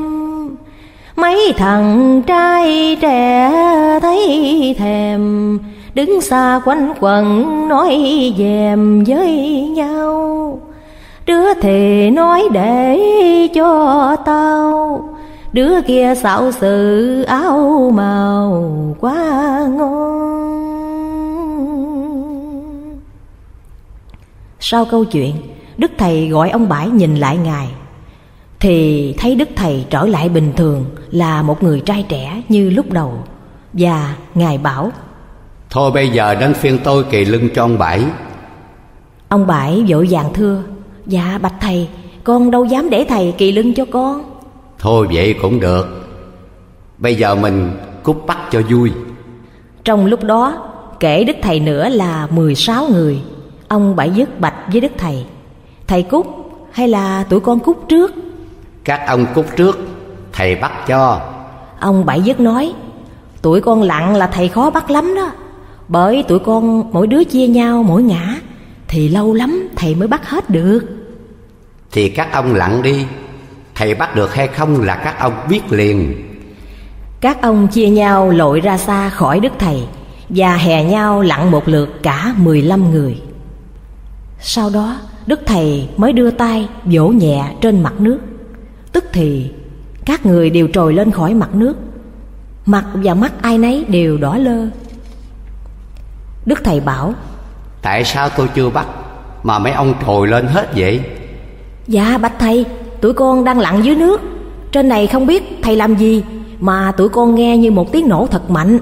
Mấy 1.16 1.52
thằng 1.56 2.22
trai 2.26 2.96
trẻ 3.00 3.50
thấy 4.02 4.74
thèm 4.78 5.58
Đứng 5.96 6.20
xa 6.20 6.60
quanh 6.64 6.94
quẩn 7.00 7.68
nói 7.68 7.98
dèm 8.38 9.04
với 9.04 9.60
nhau. 9.68 10.60
Đứa 11.26 11.54
thì 11.54 12.10
nói 12.10 12.42
để 12.52 12.98
cho 13.54 14.16
tao, 14.26 15.08
Đứa 15.52 15.80
kia 15.86 16.14
xạo 16.14 16.52
sự 16.52 17.22
áo 17.22 17.90
màu 17.94 18.96
quá 19.00 19.14
ngon. 19.76 20.16
Sau 24.60 24.84
câu 24.84 25.04
chuyện, 25.04 25.34
Đức 25.76 25.90
Thầy 25.98 26.28
gọi 26.28 26.50
ông 26.50 26.68
Bãi 26.68 26.88
nhìn 26.88 27.16
lại 27.16 27.36
Ngài. 27.36 27.68
Thì 28.60 29.14
thấy 29.18 29.34
Đức 29.34 29.48
Thầy 29.56 29.86
trở 29.90 30.06
lại 30.06 30.28
bình 30.28 30.52
thường, 30.56 30.84
Là 31.10 31.42
một 31.42 31.62
người 31.62 31.80
trai 31.80 32.04
trẻ 32.08 32.42
như 32.48 32.70
lúc 32.70 32.92
đầu. 32.92 33.12
Và 33.72 34.14
Ngài 34.34 34.58
bảo 34.58 34.90
Thôi 35.70 35.90
bây 35.90 36.08
giờ 36.08 36.34
đến 36.34 36.54
phiên 36.54 36.78
tôi 36.84 37.04
kỳ 37.10 37.24
lưng 37.24 37.48
cho 37.54 37.64
ông 37.64 37.78
Bảy. 37.78 38.04
Ông 39.28 39.46
Bãi 39.46 39.84
vội 39.88 40.06
vàng 40.10 40.32
thưa 40.34 40.62
Dạ 41.06 41.38
bạch 41.42 41.54
thầy 41.60 41.88
Con 42.24 42.50
đâu 42.50 42.64
dám 42.64 42.90
để 42.90 43.06
thầy 43.08 43.34
kỳ 43.38 43.52
lưng 43.52 43.74
cho 43.74 43.84
con? 43.84 44.22
Thôi 44.78 45.06
vậy 45.12 45.34
cũng 45.42 45.60
được. 45.60 45.86
Bây 46.98 47.14
giờ 47.14 47.34
mình 47.34 47.72
cút 48.02 48.16
bắt 48.26 48.38
cho 48.50 48.62
vui. 48.70 48.92
Trong 49.84 50.06
lúc 50.06 50.24
đó 50.24 50.72
Kể 51.00 51.24
Đức 51.24 51.36
Thầy 51.42 51.60
nữa 51.60 51.88
là 51.88 52.26
16 52.30 52.86
người. 52.88 53.20
Ông 53.68 53.96
Bảy 53.96 54.10
dứt 54.10 54.40
bạch 54.40 54.54
với 54.72 54.80
Đức 54.80 54.92
Thầy. 54.98 55.24
Thầy 55.86 56.02
cút 56.02 56.26
hay 56.72 56.88
là 56.88 57.24
tụi 57.28 57.40
con 57.40 57.58
cút 57.58 57.76
trước? 57.88 58.14
Các 58.84 59.00
ông 59.06 59.26
cút 59.34 59.46
trước 59.56 59.78
Thầy 60.32 60.56
bắt 60.56 60.86
cho. 60.86 61.20
Ông 61.80 62.06
Bảy 62.06 62.20
dứt 62.20 62.40
nói 62.40 62.74
Tụi 63.42 63.60
con 63.60 63.82
lặng 63.82 64.16
là 64.16 64.26
thầy 64.26 64.48
khó 64.48 64.70
bắt 64.70 64.90
lắm 64.90 65.14
đó 65.14 65.25
Bởi 65.88 66.24
tụi 66.28 66.38
con 66.38 66.92
mỗi 66.92 67.06
đứa 67.06 67.24
chia 67.24 67.46
nhau 67.46 67.82
mỗi 67.82 68.02
ngã 68.02 68.36
Thì 68.88 69.08
lâu 69.08 69.34
lắm 69.34 69.68
thầy 69.76 69.94
mới 69.94 70.08
bắt 70.08 70.28
hết 70.28 70.50
được. 70.50 70.80
Thì 71.92 72.08
các 72.08 72.32
ông 72.32 72.54
lặng 72.54 72.82
đi 72.82 73.04
Thầy 73.74 73.94
bắt 73.94 74.14
được 74.14 74.34
hay 74.34 74.48
không 74.48 74.82
là 74.82 74.96
các 74.96 75.18
ông 75.18 75.34
biết 75.48 75.72
liền. 75.72 76.14
Các 77.20 77.42
ông 77.42 77.68
chia 77.68 77.88
nhau 77.88 78.30
lội 78.30 78.60
ra 78.60 78.78
xa 78.78 79.08
khỏi 79.08 79.40
Đức 79.40 79.52
Thầy 79.58 79.82
Và 80.28 80.56
hè 80.56 80.84
nhau 80.84 81.22
lặn 81.22 81.50
một 81.50 81.68
lượt 81.68 82.02
cả 82.02 82.34
15 82.36 82.90
người. 82.90 83.20
Sau 84.40 84.70
đó 84.70 84.96
Đức 85.26 85.40
Thầy 85.46 85.88
mới 85.96 86.12
đưa 86.12 86.30
tay 86.30 86.68
vỗ 86.84 87.08
nhẹ 87.08 87.52
trên 87.60 87.82
mặt 87.82 88.00
nước. 88.00 88.18
Tức 88.92 89.04
thì 89.12 89.50
các 90.04 90.26
người 90.26 90.50
đều 90.50 90.68
trồi 90.72 90.94
lên 90.94 91.10
khỏi 91.10 91.34
mặt 91.34 91.54
nước. 91.54 91.76
Mặt 92.66 92.84
và 92.94 93.14
mắt 93.14 93.42
ai 93.42 93.58
nấy 93.58 93.84
đều 93.88 94.18
đỏ 94.18 94.36
lơ 94.38 94.68
Đức 96.46 96.64
Thầy 96.64 96.80
bảo 96.80 97.14
Tại 97.82 98.04
sao 98.04 98.28
tôi 98.28 98.48
chưa 98.54 98.70
bắt 98.70 98.86
Mà 99.42 99.58
mấy 99.58 99.72
ông 99.72 99.94
trồi 100.06 100.28
lên 100.28 100.46
hết 100.46 100.68
vậy? 100.76 101.00
Dạ 101.86 102.18
bạch 102.18 102.38
thầy 102.38 102.64
Tụi 103.00 103.12
con 103.12 103.44
đang 103.44 103.58
lặn 103.58 103.84
dưới 103.84 103.94
nước. 103.94 104.20
Trên 104.72 104.88
này 104.88 105.06
không 105.06 105.26
biết 105.26 105.58
thầy 105.62 105.76
làm 105.76 105.96
gì 105.96 106.22
Mà 106.60 106.92
tụi 106.96 107.08
con 107.08 107.34
nghe 107.34 107.56
như 107.56 107.70
một 107.70 107.92
tiếng 107.92 108.08
nổ 108.08 108.26
thật 108.30 108.50
mạnh. 108.50 108.78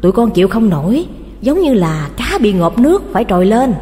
Tụi 0.00 0.12
con 0.12 0.30
chịu 0.30 0.48
không 0.48 0.68
nổi 0.68 1.06
Giống 1.40 1.60
như 1.60 1.74
là 1.74 2.08
cá 2.16 2.38
bị 2.40 2.52
ngộp 2.52 2.78
nước 2.78 3.02
phải 3.12 3.24
trồi 3.24 3.46
lên. 3.46 3.74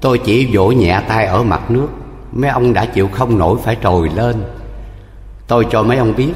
Tôi 0.00 0.18
chỉ 0.18 0.48
vỗ 0.52 0.72
nhẹ 0.72 1.00
tay 1.08 1.26
ở 1.26 1.42
mặt 1.42 1.70
nước 1.70 1.88
Mấy 2.32 2.50
ông 2.50 2.72
đã 2.72 2.84
chịu 2.84 3.08
không 3.12 3.38
nổi 3.38 3.58
phải 3.64 3.76
trồi 3.82 4.10
lên. 4.16 4.36
Tôi 5.48 5.66
cho 5.70 5.82
mấy 5.82 5.96
ông 5.96 6.14
biết 6.16 6.32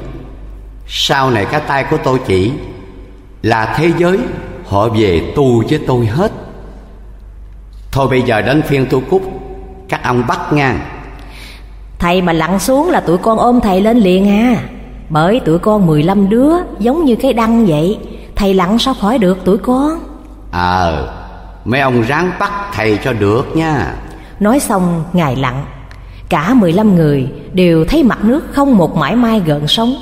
Sau 0.87 1.31
này 1.31 1.45
cái 1.45 1.61
tay 1.67 1.85
của 1.89 1.97
tôi 2.03 2.19
chỉ 2.27 2.51
Là 3.41 3.73
thế 3.77 3.91
giới 3.97 4.19
Họ 4.65 4.89
về 4.89 5.33
tu 5.35 5.63
với 5.69 5.79
tôi 5.87 6.05
hết. 6.05 6.31
Thôi 7.91 8.07
bây 8.09 8.21
giờ 8.21 8.41
đến 8.41 8.61
phiên 8.61 8.85
tôi 8.89 9.01
cút 9.09 9.21
Các 9.89 10.03
ông 10.03 10.23
bắt 10.27 10.53
ngang. 10.53 10.79
Thầy 11.99 12.21
mà 12.21 12.33
lặn 12.33 12.59
xuống 12.59 12.89
là 12.89 12.99
tụi 12.99 13.17
con 13.17 13.37
ôm 13.37 13.59
thầy 13.61 13.81
lên 13.81 13.97
liền 13.97 14.29
à. 14.29 14.63
Bởi 15.09 15.39
tụi 15.39 15.59
con 15.59 15.87
15 15.87 16.29
đứa 16.29 16.53
giống 16.79 17.05
như 17.05 17.15
cái 17.15 17.33
đăng 17.33 17.65
vậy. 17.65 17.99
Thầy 18.35 18.53
lặn 18.53 18.79
sao 18.79 18.93
khỏi 18.93 19.17
được 19.17 19.45
tụi 19.45 19.57
con? 19.57 19.99
Ờ 20.51 21.13
Mấy 21.65 21.79
ông 21.79 22.01
ráng 22.01 22.31
bắt 22.39 22.51
thầy 22.73 22.99
cho 23.03 23.13
được 23.13 23.55
nha. 23.55 23.95
Nói 24.39 24.59
xong 24.59 25.03
Ngài 25.13 25.35
lặn. 25.35 25.65
Cả 26.29 26.53
15 26.53 26.95
người 26.95 27.27
đều 27.53 27.85
thấy 27.85 28.03
mặt 28.03 28.23
nước 28.23 28.43
không 28.51 28.77
một 28.77 28.97
mãi 28.97 29.15
mai 29.15 29.39
gợn 29.45 29.67
sóng. 29.67 29.95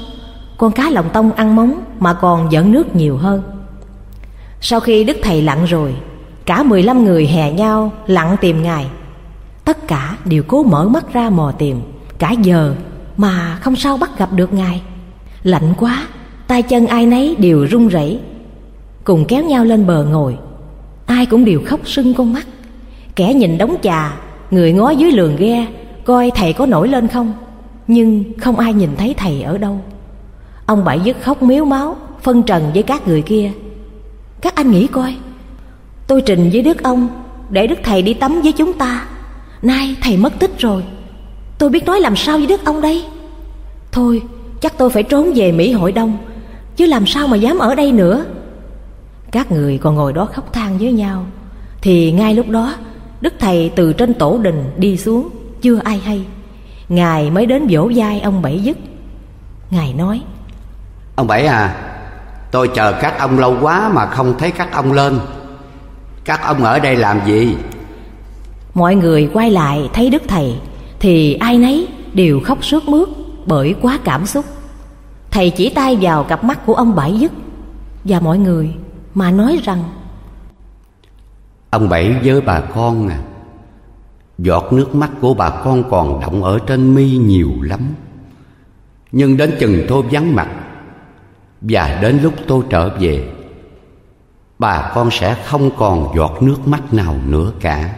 Con 0.58 0.72
cá 0.72 0.90
lòng 0.90 1.10
tông 1.14 1.32
ăn 1.32 1.56
móng 1.56 1.82
mà 2.00 2.14
còn 2.14 2.52
dẫn 2.52 2.72
nước 2.72 2.96
nhiều 2.96 3.18
hơn 3.18 3.44
sau 4.62 4.80
khi 4.80 5.04
Đức 5.04 5.18
Thầy 5.22 5.42
lặn 5.42 5.66
rồi, 5.66 5.96
Cả 6.46 6.64
15 6.64 7.04
người 7.04 7.28
hè 7.28 7.52
nhau 7.52 7.92
lặn 8.08 8.36
tìm 8.42 8.64
Ngài. 8.64 8.86
Tất 9.66 9.88
cả 9.88 10.18
đều 10.26 10.44
cố 10.44 10.64
mở 10.64 10.88
mắt 10.88 11.14
ra 11.14 11.30
mò 11.30 11.54
tìm, 11.58 11.82
Cả 12.20 12.32
giờ 12.32 12.76
mà 13.18 13.58
không 13.62 13.76
sao 13.76 13.98
bắt 13.98 14.18
gặp 14.18 14.30
được 14.34 14.54
Ngài. 14.54 14.82
Lạnh 15.44 15.74
quá, 15.78 16.08
tay 16.48 16.62
chân 16.62 16.88
ai 16.88 17.06
nấy 17.06 17.36
đều 17.40 17.66
run 17.66 17.88
rẩy. 17.88 18.20
Cùng 19.04 19.26
kéo 19.26 19.44
nhau 19.44 19.66
lên 19.66 19.88
bờ 19.88 20.06
ngồi, 20.06 20.38
Ai 21.06 21.26
cũng 21.26 21.46
đều 21.46 21.62
khóc 21.66 21.80
sưng 21.86 22.14
con 22.14 22.34
mắt. 22.34 22.48
Kẻ 23.16 23.34
nhìn 23.34 23.58
đống 23.58 23.76
trà 23.82 24.18
Người 24.52 24.74
ngó 24.74 24.90
dưới 24.90 25.12
lường 25.12 25.36
ghe, 25.36 25.68
Coi 26.06 26.32
thầy 26.36 26.54
có 26.54 26.66
nổi 26.66 26.88
lên 26.88 27.08
không? 27.08 27.34
Nhưng 27.88 28.24
không 28.38 28.60
ai 28.60 28.74
nhìn 28.74 28.90
thấy 28.98 29.14
thầy 29.18 29.42
ở 29.42 29.58
đâu. 29.58 29.82
Ông 30.66 30.84
Bảy 30.84 31.00
dứt 31.00 31.18
khóc 31.22 31.44
miếu 31.44 31.66
máu, 31.66 31.96
Phân 32.22 32.44
trần 32.44 32.72
với 32.74 32.84
các 32.84 33.08
người 33.08 33.22
kia. 33.22 33.52
Các 34.42 34.56
anh 34.56 34.72
nghĩ 34.72 34.88
coi. 34.88 35.16
Tôi 36.08 36.22
trình 36.22 36.50
với 36.54 36.62
Đức 36.62 36.84
ông 36.84 37.08
Để 37.50 37.68
Đức 37.68 37.80
Thầy 37.84 38.02
đi 38.02 38.14
tắm 38.14 38.42
với 38.42 38.52
chúng 38.52 38.74
ta. 38.74 39.06
Nay 39.62 39.96
thầy 40.02 40.18
mất 40.18 40.40
tích 40.40 40.60
rồi. 40.60 40.84
Tôi 41.58 41.70
biết 41.70 41.86
nói 41.86 42.00
làm 42.00 42.16
sao 42.16 42.38
với 42.38 42.48
Đức 42.48 42.66
ông 42.66 42.82
đây. 42.82 43.06
Thôi, 43.92 44.22
chắc 44.62 44.78
tôi 44.78 44.90
phải 44.90 45.04
trốn 45.04 45.32
về 45.36 45.52
Mỹ 45.52 45.72
Hội 45.72 45.92
Đông, 45.92 46.18
Chứ 46.76 46.86
làm 46.86 47.06
sao 47.06 47.28
mà 47.28 47.38
dám 47.38 47.58
ở 47.58 47.76
đây 47.76 47.92
nữa. 47.92 48.26
Các 49.32 49.52
người 49.52 49.78
còn 49.78 49.96
ngồi 49.96 50.14
đó 50.14 50.26
khóc 50.34 50.54
than 50.54 50.78
với 50.78 50.92
nhau. 50.92 51.26
Thì 51.82 52.12
ngay 52.12 52.36
lúc 52.36 52.50
đó, 52.50 52.76
Đức 53.22 53.34
Thầy 53.40 53.72
từ 53.76 53.94
trên 53.94 54.14
tổ 54.14 54.38
đình 54.38 54.72
đi 54.78 54.98
xuống, 54.98 55.30
Chưa 55.62 55.80
ai 55.84 55.98
hay. 55.98 56.26
Ngài 56.90 57.30
mới 57.30 57.46
đến 57.46 57.68
vỗ 57.70 57.92
vai 57.96 58.22
ông 58.22 58.42
Bảy 58.42 58.60
Dứt. 58.60 58.78
Ngài 59.72 59.94
nói, 59.94 60.22
Ông 61.16 61.28
Bảy 61.28 61.46
à 61.46 61.91
Tôi 62.52 62.68
chờ 62.68 63.00
các 63.02 63.20
ông 63.20 63.40
lâu 63.40 63.58
quá 63.62 63.92
mà 63.94 64.06
không 64.06 64.38
thấy 64.38 64.52
các 64.52 64.74
ông 64.74 64.92
lên. 64.92 65.20
Các 66.26 66.42
ông 66.44 66.64
ở 66.64 66.80
đây 66.80 66.96
làm 66.96 67.20
gì? 67.26 67.56
Mọi 68.74 68.96
người 68.96 69.30
quay 69.34 69.52
lại 69.52 69.90
thấy 69.94 70.10
Đức 70.10 70.24
Thầy 70.28 70.56
Thì 71.00 71.34
ai 71.34 71.58
nấy 71.58 71.88
đều 72.14 72.40
khóc 72.40 72.66
sướt 72.66 72.84
mướt 72.90 73.10
Bởi 73.46 73.76
quá 73.82 74.00
cảm 74.04 74.26
xúc. 74.26 74.46
Thầy 75.32 75.50
chỉ 75.50 75.70
tay 75.70 75.98
vào 76.02 76.24
cặp 76.24 76.44
mắt 76.44 76.66
của 76.66 76.74
ông 76.74 76.96
Bảy 76.96 77.20
Dứt 77.20 77.32
Và 78.04 78.20
mọi 78.20 78.38
người 78.38 78.74
mà 79.14 79.32
nói 79.32 79.60
rằng 79.64 79.84
Ông 81.70 81.90
Bảy 81.90 82.16
với 82.24 82.42
bà 82.42 82.60
con 82.60 83.08
à 83.10 83.20
Giọt 84.38 84.74
nước 84.74 84.96
mắt 84.96 85.12
của 85.22 85.34
bà 85.34 85.50
con 85.50 85.84
còn 85.90 86.20
động 86.20 86.44
ở 86.44 86.60
trên 86.68 86.96
mi 86.96 87.18
nhiều 87.18 87.52
lắm. 87.62 87.80
Nhưng 89.12 89.38
đến 89.38 89.56
chừng 89.60 89.86
tôi 89.88 90.04
vắng 90.12 90.36
mặt 90.36 90.48
và 91.62 92.00
đến 92.02 92.20
lúc 92.22 92.34
tôi 92.48 92.64
trở 92.70 92.98
về, 92.98 93.32
Bà 94.60 94.92
con 94.96 95.12
sẽ 95.12 95.38
không 95.46 95.72
còn 95.78 96.14
giọt 96.16 96.38
nước 96.42 96.68
mắt 96.68 96.94
nào 96.94 97.18
nữa 97.26 97.52
cả. 97.62 97.96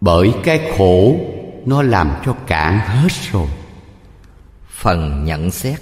Bởi 0.00 0.32
cái 0.44 0.72
khổ 0.78 1.16
nó 1.66 1.82
làm 1.82 2.10
cho 2.24 2.32
cạn 2.46 2.78
hết 2.78 3.08
rồi. 3.32 3.46
Phần 4.68 5.24
nhận 5.24 5.50
xét. 5.50 5.80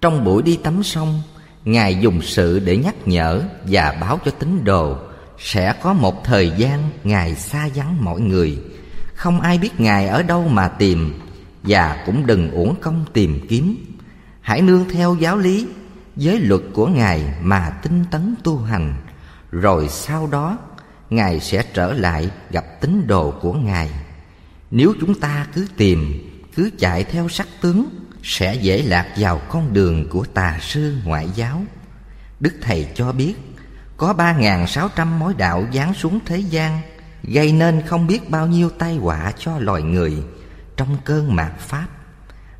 Trong 0.00 0.24
buổi 0.24 0.42
đi 0.42 0.56
tắm 0.56 0.82
sông 0.82 1.22
Ngài 1.64 2.00
dùng 2.00 2.22
sự 2.22 2.58
để 2.58 2.76
nhắc 2.76 2.94
nhở 3.06 3.42
và 3.64 3.96
báo 4.00 4.20
cho 4.24 4.30
tín 4.30 4.64
đồ, 4.64 4.96
Sẽ 5.38 5.72
có 5.82 5.92
một 5.92 6.24
thời 6.24 6.50
gian 6.56 6.90
Ngài 7.04 7.34
xa 7.34 7.68
vắng 7.74 8.04
mọi 8.04 8.20
người. 8.20 8.58
Không 9.14 9.40
ai 9.40 9.58
biết 9.58 9.80
Ngài 9.80 10.08
ở 10.08 10.22
đâu 10.22 10.48
mà 10.48 10.68
tìm, 10.68 11.20
Và 11.62 12.02
cũng 12.06 12.26
đừng 12.26 12.50
uổng 12.50 12.74
công 12.80 13.04
tìm 13.12 13.46
kiếm. 13.48 13.93
Hãy 14.44 14.62
nương 14.62 14.88
theo 14.88 15.14
giáo 15.14 15.38
lý 15.38 15.66
Giới 16.16 16.38
luật 16.38 16.60
của 16.74 16.86
Ngài 16.86 17.34
mà 17.40 17.70
tinh 17.82 18.04
tấn 18.10 18.34
tu 18.42 18.58
hành. 18.58 18.94
Rồi 19.50 19.88
sau 19.88 20.26
đó 20.26 20.58
Ngài 21.10 21.40
sẽ 21.40 21.64
trở 21.74 21.92
lại 21.92 22.30
gặp 22.50 22.64
tín 22.80 23.06
đồ 23.06 23.34
của 23.40 23.52
Ngài. 23.52 23.90
Nếu 24.70 24.94
chúng 25.00 25.20
ta 25.20 25.46
cứ 25.54 25.66
tìm, 25.76 26.30
cứ 26.56 26.70
chạy 26.78 27.04
theo 27.04 27.28
sắc 27.28 27.48
tướng 27.60 27.88
Sẽ 28.22 28.54
dễ 28.54 28.82
lạc 28.82 29.06
vào 29.16 29.40
con 29.48 29.72
đường 29.72 30.08
của 30.08 30.24
tà 30.24 30.58
sư 30.60 30.96
ngoại 31.04 31.28
giáo. 31.34 31.62
Đức 32.40 32.54
Thầy 32.62 32.88
cho 32.94 33.12
biết 33.12 33.34
Có 33.96 34.12
ba 34.12 34.32
ngàn 34.32 34.66
sáu 34.66 34.88
trăm 34.96 35.18
mối 35.18 35.34
đạo 35.34 35.66
giáng 35.74 35.94
xuống 35.94 36.20
thế 36.26 36.38
gian 36.38 36.80
Gây 37.22 37.52
nên 37.52 37.82
không 37.86 38.06
biết 38.06 38.30
bao 38.30 38.46
nhiêu 38.46 38.70
tai 38.70 38.96
họa 38.96 39.32
cho 39.38 39.58
loài 39.58 39.82
người 39.82 40.22
Trong 40.76 40.96
cơn 41.04 41.36
mạt 41.36 41.52
Pháp. 41.58 41.86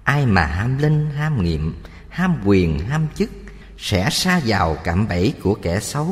Ai 0.05 0.26
mà 0.26 0.46
ham 0.46 0.78
linh, 0.78 1.07
ham 1.16 1.44
nghiệm, 1.44 1.74
ham 2.09 2.36
quyền, 2.44 2.78
ham 2.78 3.07
chức 3.14 3.30
Sẽ 3.78 4.09
xa 4.11 4.40
vào 4.46 4.76
cạm 4.84 5.09
bẫy 5.09 5.34
của 5.42 5.55
kẻ 5.55 5.80
xấu 5.80 6.07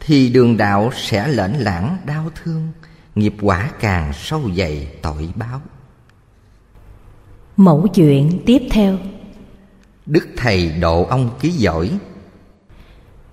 thì 0.00 0.28
đường 0.28 0.56
đạo 0.56 0.90
sẽ 0.96 1.28
lệnh 1.28 1.64
lãng 1.64 1.96
đau 2.06 2.30
thương 2.42 2.68
nghiệp 3.14 3.34
quả 3.42 3.70
càng 3.80 4.12
sâu 4.12 4.40
dày 4.56 4.88
tội 5.02 5.28
báo. 5.34 5.60
Mẫu 7.56 7.86
chuyện 7.94 8.42
tiếp 8.46 8.62
theo. 8.70 8.98
Đức 10.06 10.28
thầy 10.36 10.72
độ 10.80 11.04
ông 11.04 11.30
ký 11.40 11.50
giỏi. 11.50 11.90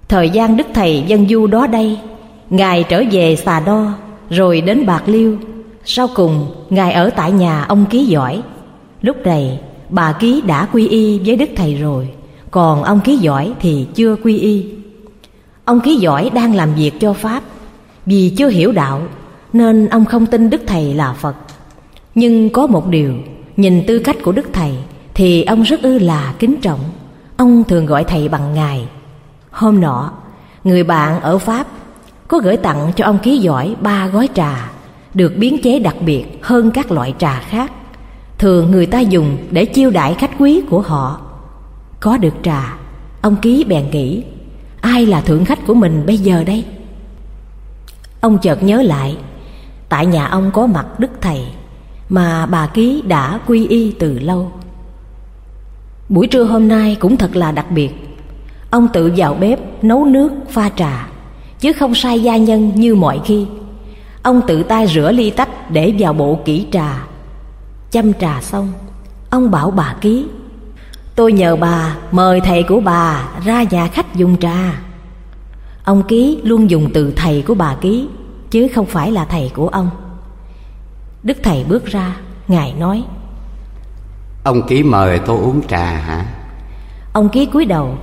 Thời 0.07 0.29
gian 0.29 0.57
đức 0.57 0.67
thầy 0.73 1.03
dân 1.07 1.29
du 1.29 1.47
đó 1.47 1.67
đây 1.67 1.99
ngài 2.49 2.85
trở 2.89 3.03
về 3.11 3.35
xà 3.35 3.59
đo 3.59 3.97
rồi 4.29 4.61
đến 4.61 4.85
bạc 4.85 5.03
liêu. 5.05 5.37
Sau 5.85 6.07
cùng 6.15 6.65
ngài 6.69 6.93
ở 6.93 7.09
tại 7.09 7.31
nhà 7.31 7.63
ông 7.63 7.85
ký 7.89 8.05
giỏi. 8.05 8.41
Lúc 9.01 9.17
này 9.25 9.61
bà 9.89 10.11
ký 10.11 10.41
đã 10.47 10.65
quy 10.65 10.87
y 10.87 11.19
với 11.25 11.35
đức 11.35 11.49
thầy 11.55 11.75
rồi, 11.75 12.09
còn 12.51 12.83
ông 12.83 12.99
ký 12.99 13.17
giỏi 13.17 13.53
thì 13.59 13.87
chưa 13.95 14.15
quy 14.15 14.37
y. 14.37 14.65
Ông 15.65 15.79
ký 15.81 15.95
giỏi 15.95 16.29
đang 16.33 16.55
làm 16.55 16.75
việc 16.75 16.99
cho 16.99 17.13
Pháp. 17.13 17.43
Vì 18.05 18.29
chưa 18.29 18.49
hiểu 18.49 18.71
đạo, 18.71 19.01
Nên 19.53 19.87
ông 19.87 20.05
không 20.05 20.25
tin 20.25 20.49
Đức 20.49 20.61
Thầy 20.67 20.93
là 20.93 21.13
Phật. 21.13 21.35
Nhưng 22.15 22.49
có 22.49 22.67
một 22.67 22.87
điều, 22.87 23.13
Nhìn 23.57 23.83
tư 23.87 23.99
cách 23.99 24.17
của 24.23 24.31
Đức 24.31 24.49
Thầy 24.53 24.71
Thì 25.13 25.43
ông 25.43 25.61
rất 25.61 25.81
ư 25.81 25.99
là 25.99 26.33
kính 26.39 26.55
trọng. 26.61 26.79
Ông 27.37 27.63
thường 27.63 27.85
gọi 27.85 28.03
Thầy 28.03 28.29
bằng 28.29 28.53
Ngài. 28.53 28.87
Hôm 29.51 29.81
nọ, 29.81 30.11
Người 30.63 30.83
bạn 30.83 31.21
ở 31.21 31.37
Pháp 31.37 31.67
Có 32.27 32.39
gửi 32.39 32.57
tặng 32.57 32.91
cho 32.95 33.05
ông 33.05 33.19
ký 33.19 33.37
giỏi 33.37 33.75
ba 33.81 34.07
gói 34.07 34.29
trà, 34.33 34.71
Được 35.13 35.33
biến 35.37 35.57
chế 35.63 35.79
đặc 35.79 35.95
biệt 36.05 36.25
hơn 36.41 36.71
các 36.71 36.91
loại 36.91 37.13
trà 37.17 37.39
khác. 37.39 37.71
Thường 38.39 38.71
người 38.71 38.85
ta 38.85 38.99
dùng 38.99 39.37
để 39.51 39.65
chiêu 39.65 39.89
đãi 39.89 40.13
khách 40.13 40.31
quý 40.39 40.61
của 40.69 40.81
họ. 40.81 41.21
Có 41.99 42.17
được 42.17 42.33
trà, 42.43 42.77
Ông 43.21 43.35
ký 43.35 43.63
bèn 43.63 43.89
nghĩ, 43.91 44.23
Ai 44.81 45.05
là 45.05 45.21
thượng 45.21 45.45
khách 45.45 45.67
của 45.67 45.73
mình 45.73 46.03
bây 46.05 46.17
giờ 46.17 46.43
đây? 46.43 46.65
Ông 48.21 48.37
chợt 48.37 48.63
nhớ 48.63 48.81
lại, 48.81 49.17
Tại 49.89 50.05
nhà 50.05 50.25
ông 50.25 50.51
có 50.51 50.67
mặt 50.67 50.99
đức 50.99 51.11
thầy 51.21 51.41
Mà 52.09 52.45
bà 52.45 52.67
ký 52.67 53.03
đã 53.07 53.39
quy 53.47 53.67
y 53.67 53.91
từ 53.99 54.19
lâu. 54.19 54.51
Buổi 56.09 56.27
trưa 56.27 56.43
hôm 56.43 56.67
nay 56.67 56.97
cũng 56.99 57.17
thật 57.17 57.35
là 57.35 57.51
đặc 57.51 57.71
biệt. 57.71 57.91
Ông 58.69 58.87
tự 58.93 59.13
vào 59.17 59.33
bếp 59.33 59.83
nấu 59.83 60.05
nước 60.05 60.31
pha 60.49 60.69
trà, 60.69 61.07
Chứ 61.59 61.73
không 61.73 61.95
sai 61.95 62.19
gia 62.19 62.37
nhân 62.37 62.71
như 62.75 62.95
mọi 62.95 63.19
khi. 63.25 63.45
Ông 64.23 64.41
tự 64.47 64.63
tay 64.63 64.87
rửa 64.87 65.11
ly 65.11 65.29
tách 65.29 65.71
để 65.71 65.93
vào 65.99 66.13
bộ 66.13 66.39
kỹ 66.45 66.65
trà. 66.71 67.09
Chăm 67.91 68.13
trà 68.13 68.41
xong. 68.41 68.71
Ông 69.29 69.51
bảo 69.51 69.71
bà 69.71 69.95
ký 70.01 70.25
Tôi 71.15 71.33
nhờ 71.33 71.55
bà 71.55 71.95
mời 72.11 72.41
thầy 72.41 72.63
của 72.63 72.79
bà 72.79 73.29
ra 73.45 73.63
nhà 73.63 73.87
khách 73.87 74.15
dùng 74.15 74.37
trà. 74.37 74.81
Ông 75.83 76.03
Ký 76.03 76.39
luôn 76.43 76.69
dùng 76.69 76.89
từ 76.93 77.13
thầy 77.15 77.43
của 77.47 77.53
bà 77.53 77.75
Ký 77.81 78.07
Chứ 78.51 78.67
không 78.75 78.85
phải 78.85 79.11
là 79.11 79.25
thầy 79.25 79.51
của 79.55 79.67
ông. 79.67 79.89
Đức 81.23 81.37
thầy 81.43 81.65
bước 81.69 81.85
ra 81.85 82.15
Ngài 82.47 82.73
nói 82.73 83.03
Ông 84.43 84.67
Ký 84.67 84.83
mời 84.83 85.19
tôi 85.19 85.37
uống 85.37 85.61
trà 85.67 85.85
hả? 85.85 86.25
Ông 87.13 87.29
Ký 87.29 87.45
cúi 87.45 87.65
đầu 87.65 87.97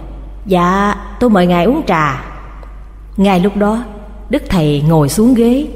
Dạ 0.46 0.94
tôi 1.20 1.30
mời 1.30 1.46
ngài 1.46 1.64
uống 1.64 1.82
trà. 1.86 2.24
Ngài 3.16 3.40
lúc 3.40 3.56
đó 3.56 3.84
Đức 4.30 4.42
thầy 4.48 4.84
ngồi 4.88 5.08
xuống 5.08 5.34
ghế. 5.34 5.68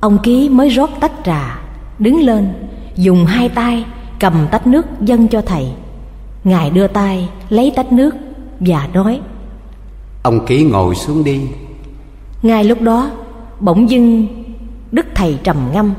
Ông 0.00 0.18
Ký 0.22 0.48
mới 0.48 0.68
rót 0.68 0.90
tách 1.00 1.12
trà 1.24 1.58
Đứng 1.98 2.20
lên 2.20 2.52
Dùng 2.96 3.26
hai 3.26 3.48
tay 3.48 3.84
cầm 4.20 4.46
tách 4.50 4.66
nước 4.66 4.86
dâng 5.00 5.28
cho 5.28 5.42
thầy. 5.42 5.66
Ngài 6.44 6.70
đưa 6.70 6.86
tay 6.86 7.28
lấy 7.48 7.72
tách 7.76 7.92
nước 7.92 8.14
và 8.60 8.88
nói 8.92 9.20
Ông 10.22 10.46
Ký 10.46 10.64
ngồi 10.64 10.94
xuống 10.94 11.24
đi. 11.24 11.40
Ngài 12.42 12.64
lúc 12.64 12.80
đó 12.80 13.10
bỗng 13.60 13.90
dưng 13.90 14.26
Đức 14.92 15.06
Thầy 15.14 15.38
trầm 15.44 15.56
ngâm. 15.72 15.94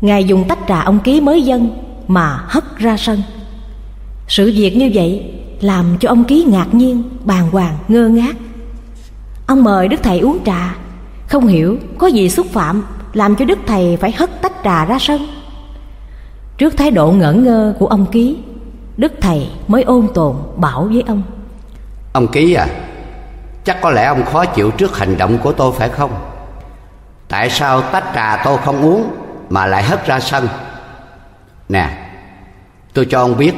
Ngài 0.00 0.24
dùng 0.24 0.44
tách 0.48 0.58
trà 0.68 0.80
ông 0.80 0.98
Ký 1.00 1.20
mới 1.20 1.42
dân 1.42 1.70
Mà 2.08 2.44
hất 2.46 2.78
ra 2.78 2.96
sân. 2.96 3.22
Sự 4.28 4.52
việc 4.56 4.76
như 4.76 4.90
vậy 4.94 5.32
Làm 5.60 5.86
cho 6.00 6.08
ông 6.08 6.24
Ký 6.24 6.44
ngạc 6.48 6.74
nhiên 6.74 7.02
Bàng 7.24 7.50
hoàng 7.50 7.78
ngơ 7.88 8.08
ngác. 8.08 8.36
Ông 9.46 9.64
mời 9.64 9.88
Đức 9.88 10.02
Thầy 10.02 10.18
uống 10.18 10.38
trà. 10.44 10.76
Không 11.28 11.46
hiểu 11.46 11.78
có 11.98 12.06
gì 12.06 12.28
xúc 12.28 12.46
phạm 12.52 12.82
Làm 13.12 13.36
cho 13.36 13.44
Đức 13.44 13.58
Thầy 13.66 13.96
phải 13.96 14.12
hất 14.12 14.42
tách 14.42 14.52
trà 14.64 14.84
ra 14.84 14.98
sân 14.98 15.20
Trước 16.62 16.76
thái 16.76 16.90
độ 16.90 17.10
ngẩn 17.10 17.44
ngơ 17.44 17.74
của 17.78 17.86
ông 17.86 18.06
Ký 18.06 18.38
Đức 18.96 19.12
Thầy 19.20 19.48
mới 19.68 19.82
ôn 19.82 20.08
tồn 20.14 20.36
bảo 20.56 20.88
với 20.92 21.04
ông. 21.06 21.22
Ông 22.12 22.28
Ký 22.28 22.54
à 22.54 22.66
Chắc 23.64 23.80
có 23.80 23.90
lẽ 23.90 24.04
ông 24.04 24.24
khó 24.24 24.44
chịu 24.44 24.70
trước 24.70 24.98
hành 24.98 25.16
động 25.18 25.38
của 25.38 25.52
tôi 25.52 25.72
phải 25.72 25.88
không? 25.88 26.10
Tại 27.28 27.50
sao 27.50 27.80
tách 27.80 28.04
trà 28.14 28.42
tôi 28.44 28.58
không 28.64 28.82
uống 28.82 29.10
Mà 29.50 29.66
lại 29.66 29.82
hất 29.82 30.06
ra 30.06 30.20
sân? 30.20 30.48
Nè 31.68 31.88
Tôi 32.94 33.06
cho 33.10 33.20
ông 33.20 33.36
biết 33.36 33.54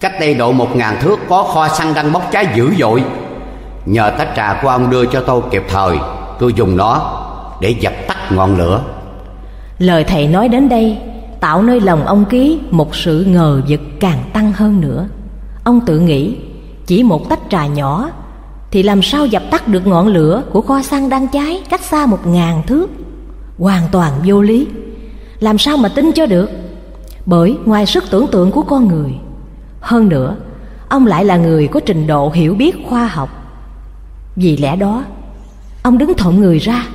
Cách 0.00 0.12
đây 0.20 0.34
độ 0.34 0.52
một 0.52 0.76
ngàn 0.76 0.96
thước 1.00 1.20
Có 1.28 1.42
kho 1.42 1.68
xăng 1.68 1.94
đang 1.94 2.12
bốc 2.12 2.28
cháy 2.32 2.46
dữ 2.54 2.74
dội. 2.78 3.04
Nhờ 3.86 4.12
tách 4.18 4.28
trà 4.36 4.58
của 4.62 4.68
ông 4.68 4.90
đưa 4.90 5.06
cho 5.06 5.20
tôi 5.20 5.42
kịp 5.50 5.64
thời 5.68 5.98
Tôi 6.38 6.52
dùng 6.52 6.76
nó 6.76 7.22
Để 7.60 7.70
dập 7.80 7.92
tắt 8.08 8.18
ngọn 8.30 8.58
lửa. 8.58 8.82
Lời 9.78 10.04
thầy 10.04 10.26
nói 10.26 10.48
đến 10.48 10.68
đây 10.68 10.98
tạo 11.40 11.62
nơi 11.62 11.80
lòng 11.80 12.06
ông 12.06 12.24
ký 12.24 12.58
một 12.70 12.96
sự 12.96 13.24
ngờ 13.24 13.62
vực 13.68 13.80
càng 14.00 14.22
tăng 14.32 14.52
hơn 14.52 14.80
nữa. 14.80 15.08
Ông 15.64 15.80
tự 15.86 15.98
nghĩ, 15.98 16.36
chỉ 16.86 17.02
một 17.02 17.28
tách 17.28 17.40
trà 17.50 17.66
nhỏ 17.66 18.10
thì 18.70 18.82
làm 18.82 19.02
sao 19.02 19.26
dập 19.26 19.42
tắt 19.50 19.68
được 19.68 19.86
ngọn 19.86 20.06
lửa 20.06 20.42
của 20.52 20.60
kho 20.60 20.82
xăng 20.82 21.08
đang 21.08 21.28
cháy 21.28 21.62
cách 21.70 21.84
xa 21.84 22.06
một 22.06 22.26
ngàn 22.26 22.62
thước? 22.66 22.90
Hoàn 23.58 23.82
toàn 23.92 24.12
vô 24.24 24.42
lý. 24.42 24.66
Làm 25.40 25.58
sao 25.58 25.76
mà 25.76 25.88
tin 25.88 26.12
cho 26.12 26.26
được? 26.26 26.50
Bởi 27.26 27.56
ngoài 27.64 27.86
sức 27.86 28.04
tưởng 28.10 28.26
tượng 28.26 28.50
của 28.50 28.62
con 28.62 28.88
người, 28.88 29.12
hơn 29.80 30.08
nữa, 30.08 30.36
ông 30.88 31.06
lại 31.06 31.24
là 31.24 31.36
người 31.36 31.66
có 31.66 31.80
trình 31.80 32.06
độ 32.06 32.30
hiểu 32.30 32.54
biết 32.54 32.76
khoa 32.88 33.06
học. 33.06 33.28
Vì 34.36 34.56
lẽ 34.56 34.76
đó, 34.76 35.04
ông 35.82 35.98
đứng 35.98 36.14
thộn 36.14 36.36
người 36.36 36.58
ra, 36.58 36.86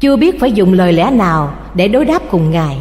chưa 0.00 0.16
biết 0.16 0.40
phải 0.40 0.52
dùng 0.52 0.72
lời 0.72 0.92
lẽ 0.92 1.10
nào 1.10 1.54
để 1.74 1.88
đối 1.88 2.04
đáp 2.04 2.22
cùng 2.30 2.50
ngài. 2.50 2.78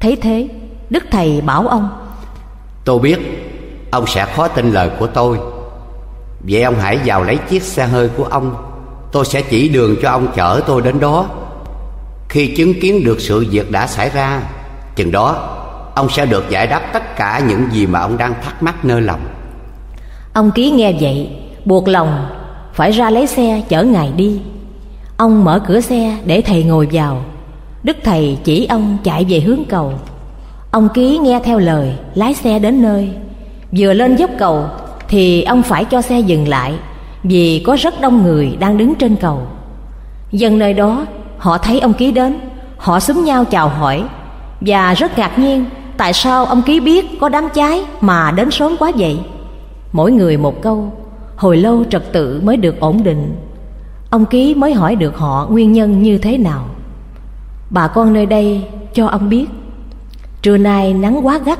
Thấy 0.00 0.16
thế 0.16 0.48
Đức 0.90 1.04
Thầy 1.10 1.40
bảo 1.40 1.68
ông 1.68 1.88
Tôi 2.84 2.98
biết 2.98 3.18
Ông 3.90 4.06
sẽ 4.06 4.26
khó 4.36 4.48
tin 4.48 4.72
lời 4.72 4.90
của 4.98 5.06
tôi. 5.06 5.38
Vậy 6.40 6.62
ông 6.62 6.74
hãy 6.80 6.98
vào 7.04 7.24
lấy 7.24 7.36
chiếc 7.36 7.62
xe 7.62 7.86
hơi 7.86 8.08
của 8.16 8.24
ông. 8.24 8.54
Tôi 9.12 9.24
sẽ 9.24 9.42
chỉ 9.42 9.68
đường 9.68 9.96
cho 10.02 10.10
ông 10.10 10.28
chở 10.36 10.60
tôi 10.66 10.82
đến 10.82 11.00
đó. 11.00 11.26
Khi 12.28 12.54
chứng 12.56 12.80
kiến 12.80 13.04
được 13.04 13.20
sự 13.20 13.46
việc 13.50 13.70
đã 13.70 13.86
xảy 13.86 14.10
ra 14.10 14.42
Chừng 14.96 15.12
đó 15.12 15.54
Ông 15.94 16.08
sẽ 16.10 16.26
được 16.26 16.50
giải 16.50 16.66
đáp 16.66 16.80
tất 16.92 17.16
cả 17.16 17.42
những 17.48 17.68
gì 17.72 17.86
mà 17.86 18.00
ông 18.00 18.18
đang 18.18 18.34
thắc 18.42 18.62
mắc 18.62 18.84
nơi 18.84 19.00
lòng. 19.00 19.20
Ông 20.32 20.50
ký 20.50 20.70
nghe 20.70 20.92
vậy 21.00 21.30
Buộc 21.64 21.88
lòng 21.88 22.26
Phải 22.74 22.92
ra 22.92 23.10
lấy 23.10 23.26
xe 23.26 23.62
chở 23.68 23.82
ngài 23.82 24.12
đi. 24.12 24.40
Ông 25.16 25.44
mở 25.44 25.60
cửa 25.66 25.80
xe 25.80 26.16
để 26.24 26.42
thầy 26.42 26.62
ngồi 26.62 26.88
vào 26.92 27.24
Đức 27.82 27.96
Thầy 28.04 28.38
chỉ 28.44 28.66
ông 28.66 28.96
chạy 29.04 29.26
về 29.28 29.40
hướng 29.40 29.64
cầu. 29.68 29.92
Ông 30.70 30.88
Ký 30.94 31.18
nghe 31.18 31.40
theo 31.44 31.58
lời, 31.58 31.94
Lái 32.14 32.34
xe 32.34 32.58
đến 32.58 32.82
nơi. 32.82 33.10
Vừa 33.72 33.92
lên 33.92 34.16
dốc 34.16 34.30
cầu 34.38 34.64
Thì 35.08 35.42
ông 35.42 35.62
phải 35.62 35.84
cho 35.84 36.02
xe 36.02 36.20
dừng 36.20 36.48
lại 36.48 36.74
Vì 37.22 37.62
có 37.66 37.76
rất 37.80 38.00
đông 38.00 38.22
người 38.22 38.56
đang 38.60 38.78
đứng 38.78 38.94
trên 38.94 39.16
cầu. 39.16 39.42
Dân 40.32 40.58
nơi 40.58 40.74
đó, 40.74 41.06
Họ 41.38 41.58
thấy 41.58 41.80
ông 41.80 41.92
Ký 41.92 42.12
đến. 42.12 42.38
Họ 42.78 43.00
xúm 43.00 43.24
nhau 43.24 43.44
chào 43.44 43.68
hỏi 43.68 44.04
Và 44.60 44.94
rất 44.94 45.18
ngạc 45.18 45.38
nhiên 45.38 45.64
Tại 45.96 46.12
sao 46.12 46.44
ông 46.44 46.62
Ký 46.62 46.80
biết 46.80 47.20
có 47.20 47.28
đám 47.28 47.48
cháy 47.54 47.84
Mà 48.00 48.30
đến 48.30 48.50
sớm 48.50 48.76
quá 48.78 48.92
vậy. 48.96 49.18
Mỗi 49.92 50.12
người 50.12 50.36
một 50.36 50.62
câu, 50.62 50.92
Hồi 51.36 51.56
lâu 51.56 51.84
trật 51.90 52.12
tự 52.12 52.40
mới 52.44 52.56
được 52.56 52.80
ổn 52.80 53.04
định. 53.04 53.36
Ông 54.10 54.26
Ký 54.26 54.54
mới 54.54 54.72
hỏi 54.72 54.96
được 54.96 55.16
họ 55.16 55.46
nguyên 55.50 55.72
nhân 55.72 56.02
như 56.02 56.18
thế 56.18 56.38
nào. 56.38 56.68
Bà 57.70 57.88
con 57.88 58.12
nơi 58.12 58.26
đây 58.26 58.64
cho 58.94 59.06
ông 59.06 59.28
biết. 59.28 59.46
Trưa 60.42 60.56
nay 60.56 60.94
nắng 60.94 61.26
quá 61.26 61.38
gắt, 61.44 61.58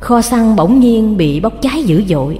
Kho 0.00 0.22
xăng 0.22 0.56
bỗng 0.56 0.80
nhiên 0.80 1.16
bị 1.16 1.40
bốc 1.40 1.52
cháy 1.62 1.82
dữ 1.82 2.02
dội, 2.08 2.38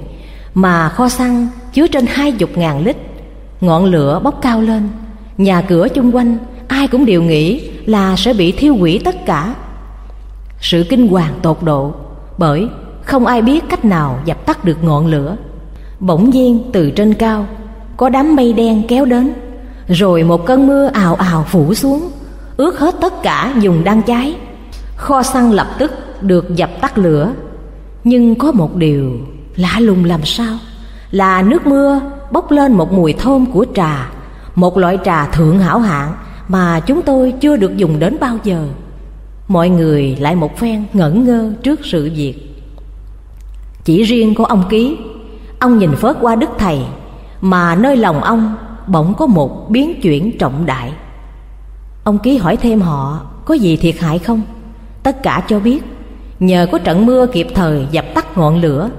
Mà 0.55 0.89
kho 0.89 1.09
xăng 1.09 1.49
chứa 1.73 1.87
trên 1.87 2.07
hai 2.07 2.33
chục 2.33 2.51
ngàn 2.55 2.85
lít. 2.85 2.97
Ngọn 3.61 3.85
lửa 3.85 4.21
bốc 4.25 4.39
cao 4.43 4.61
lên, 4.61 4.89
Nhà 5.39 5.61
cửa 5.61 5.89
chung 5.89 6.17
quanh 6.17 6.39
ai 6.69 6.89
cũng 6.89 7.05
đều 7.05 7.23
nghĩ 7.23 7.71
là 7.87 8.17
sẽ 8.17 8.33
bị 8.33 8.53
thiêu 8.53 8.77
hủy 8.77 9.01
tất 9.05 9.27
cả. 9.27 9.55
Sự 10.61 10.85
kinh 10.91 11.09
hoàng 11.09 11.35
tột 11.43 11.59
độ, 11.63 11.93
Bởi 12.39 12.69
không 13.03 13.27
ai 13.27 13.43
biết 13.43 13.65
cách 13.69 13.85
nào 13.85 14.19
dập 14.25 14.47
tắt 14.47 14.65
được 14.65 14.85
ngọn 14.85 15.07
lửa. 15.07 15.37
Bỗng 16.01 16.31
nhiên 16.31 16.63
từ 16.73 16.91
trên 16.91 17.15
cao, 17.15 17.47
Có 17.97 18.09
đám 18.09 18.37
mây 18.37 18.53
đen 18.53 18.83
kéo 18.89 19.05
đến, 19.05 19.33
Rồi 19.89 20.23
một 20.23 20.47
cơn 20.47 20.67
mưa 20.67 20.87
ào 20.87 21.15
ào 21.15 21.45
phủ 21.49 21.75
xuống. 21.75 22.11
Ướt 22.57 22.79
hết 22.79 22.95
tất 23.01 23.23
cả 23.23 23.55
dùng 23.61 23.85
đang 23.85 24.03
cháy. 24.03 24.37
Kho 24.97 25.23
xăng 25.23 25.53
lập 25.53 25.67
tức 25.79 25.93
được 26.23 26.57
dập 26.57 26.71
tắt 26.81 26.99
lửa. 26.99 27.33
Nhưng 28.05 28.35
có 28.35 28.53
một 28.53 28.77
điều 28.77 29.13
lạ 29.57 29.77
lùng 29.81 30.05
làm 30.05 30.25
sao? 30.25 30.59
Là 31.11 31.43
nước 31.43 31.67
mưa 31.67 32.01
bốc 32.31 32.51
lên 32.51 32.73
một 32.73 32.93
mùi 32.93 33.13
thơm 33.13 33.47
của 33.47 33.67
trà, 33.75 34.11
Một 34.55 34.79
loại 34.79 34.99
trà 35.05 35.27
thượng 35.27 35.59
hảo 35.59 35.79
hạng 35.79 36.13
Mà 36.49 36.81
chúng 36.81 37.03
tôi 37.03 37.33
chưa 37.41 37.57
được 37.57 37.77
dùng 37.77 37.99
đến 37.99 38.17
bao 38.21 38.39
giờ. 38.45 38.67
Mọi 39.49 39.69
người 39.69 40.17
lại 40.21 40.35
một 40.37 40.59
phen 40.59 40.85
ngẩn 40.93 41.25
ngơ 41.25 41.53
trước 41.63 41.81
sự 41.85 42.11
việc. 42.17 42.35
Chỉ 43.85 44.03
riêng 44.03 44.35
có 44.35 44.45
ông 44.45 44.65
Ký, 44.71 44.99
Ông 45.59 45.79
nhìn 45.79 45.97
phớt 45.97 46.17
qua 46.21 46.37
đức 46.37 46.51
thầy 46.59 46.81
Mà 47.41 47.75
nơi 47.75 47.97
lòng 47.97 48.23
ông 48.23 48.57
bỗng 48.87 49.15
có 49.15 49.27
một 49.27 49.71
biến 49.71 50.01
chuyển 50.01 50.39
trọng 50.39 50.67
đại. 50.67 50.93
Ông 52.05 52.19
Ký 52.19 52.37
hỏi 52.37 52.57
thêm 52.57 52.81
họ, 52.81 53.21
có 53.45 53.55
gì 53.55 53.77
thiệt 53.77 53.99
hại 53.99 54.19
không? 54.19 54.43
Tất 55.03 55.23
cả 55.23 55.43
cho 55.49 55.61
biết, 55.61 55.81
Nhờ 56.41 56.67
có 56.73 56.79
trận 56.79 57.07
mưa 57.07 57.27
kịp 57.27 57.47
thời 57.55 57.87
dập 57.91 58.05
tắt 58.15 58.39
ngọn 58.39 58.61
lửa, 58.61 58.91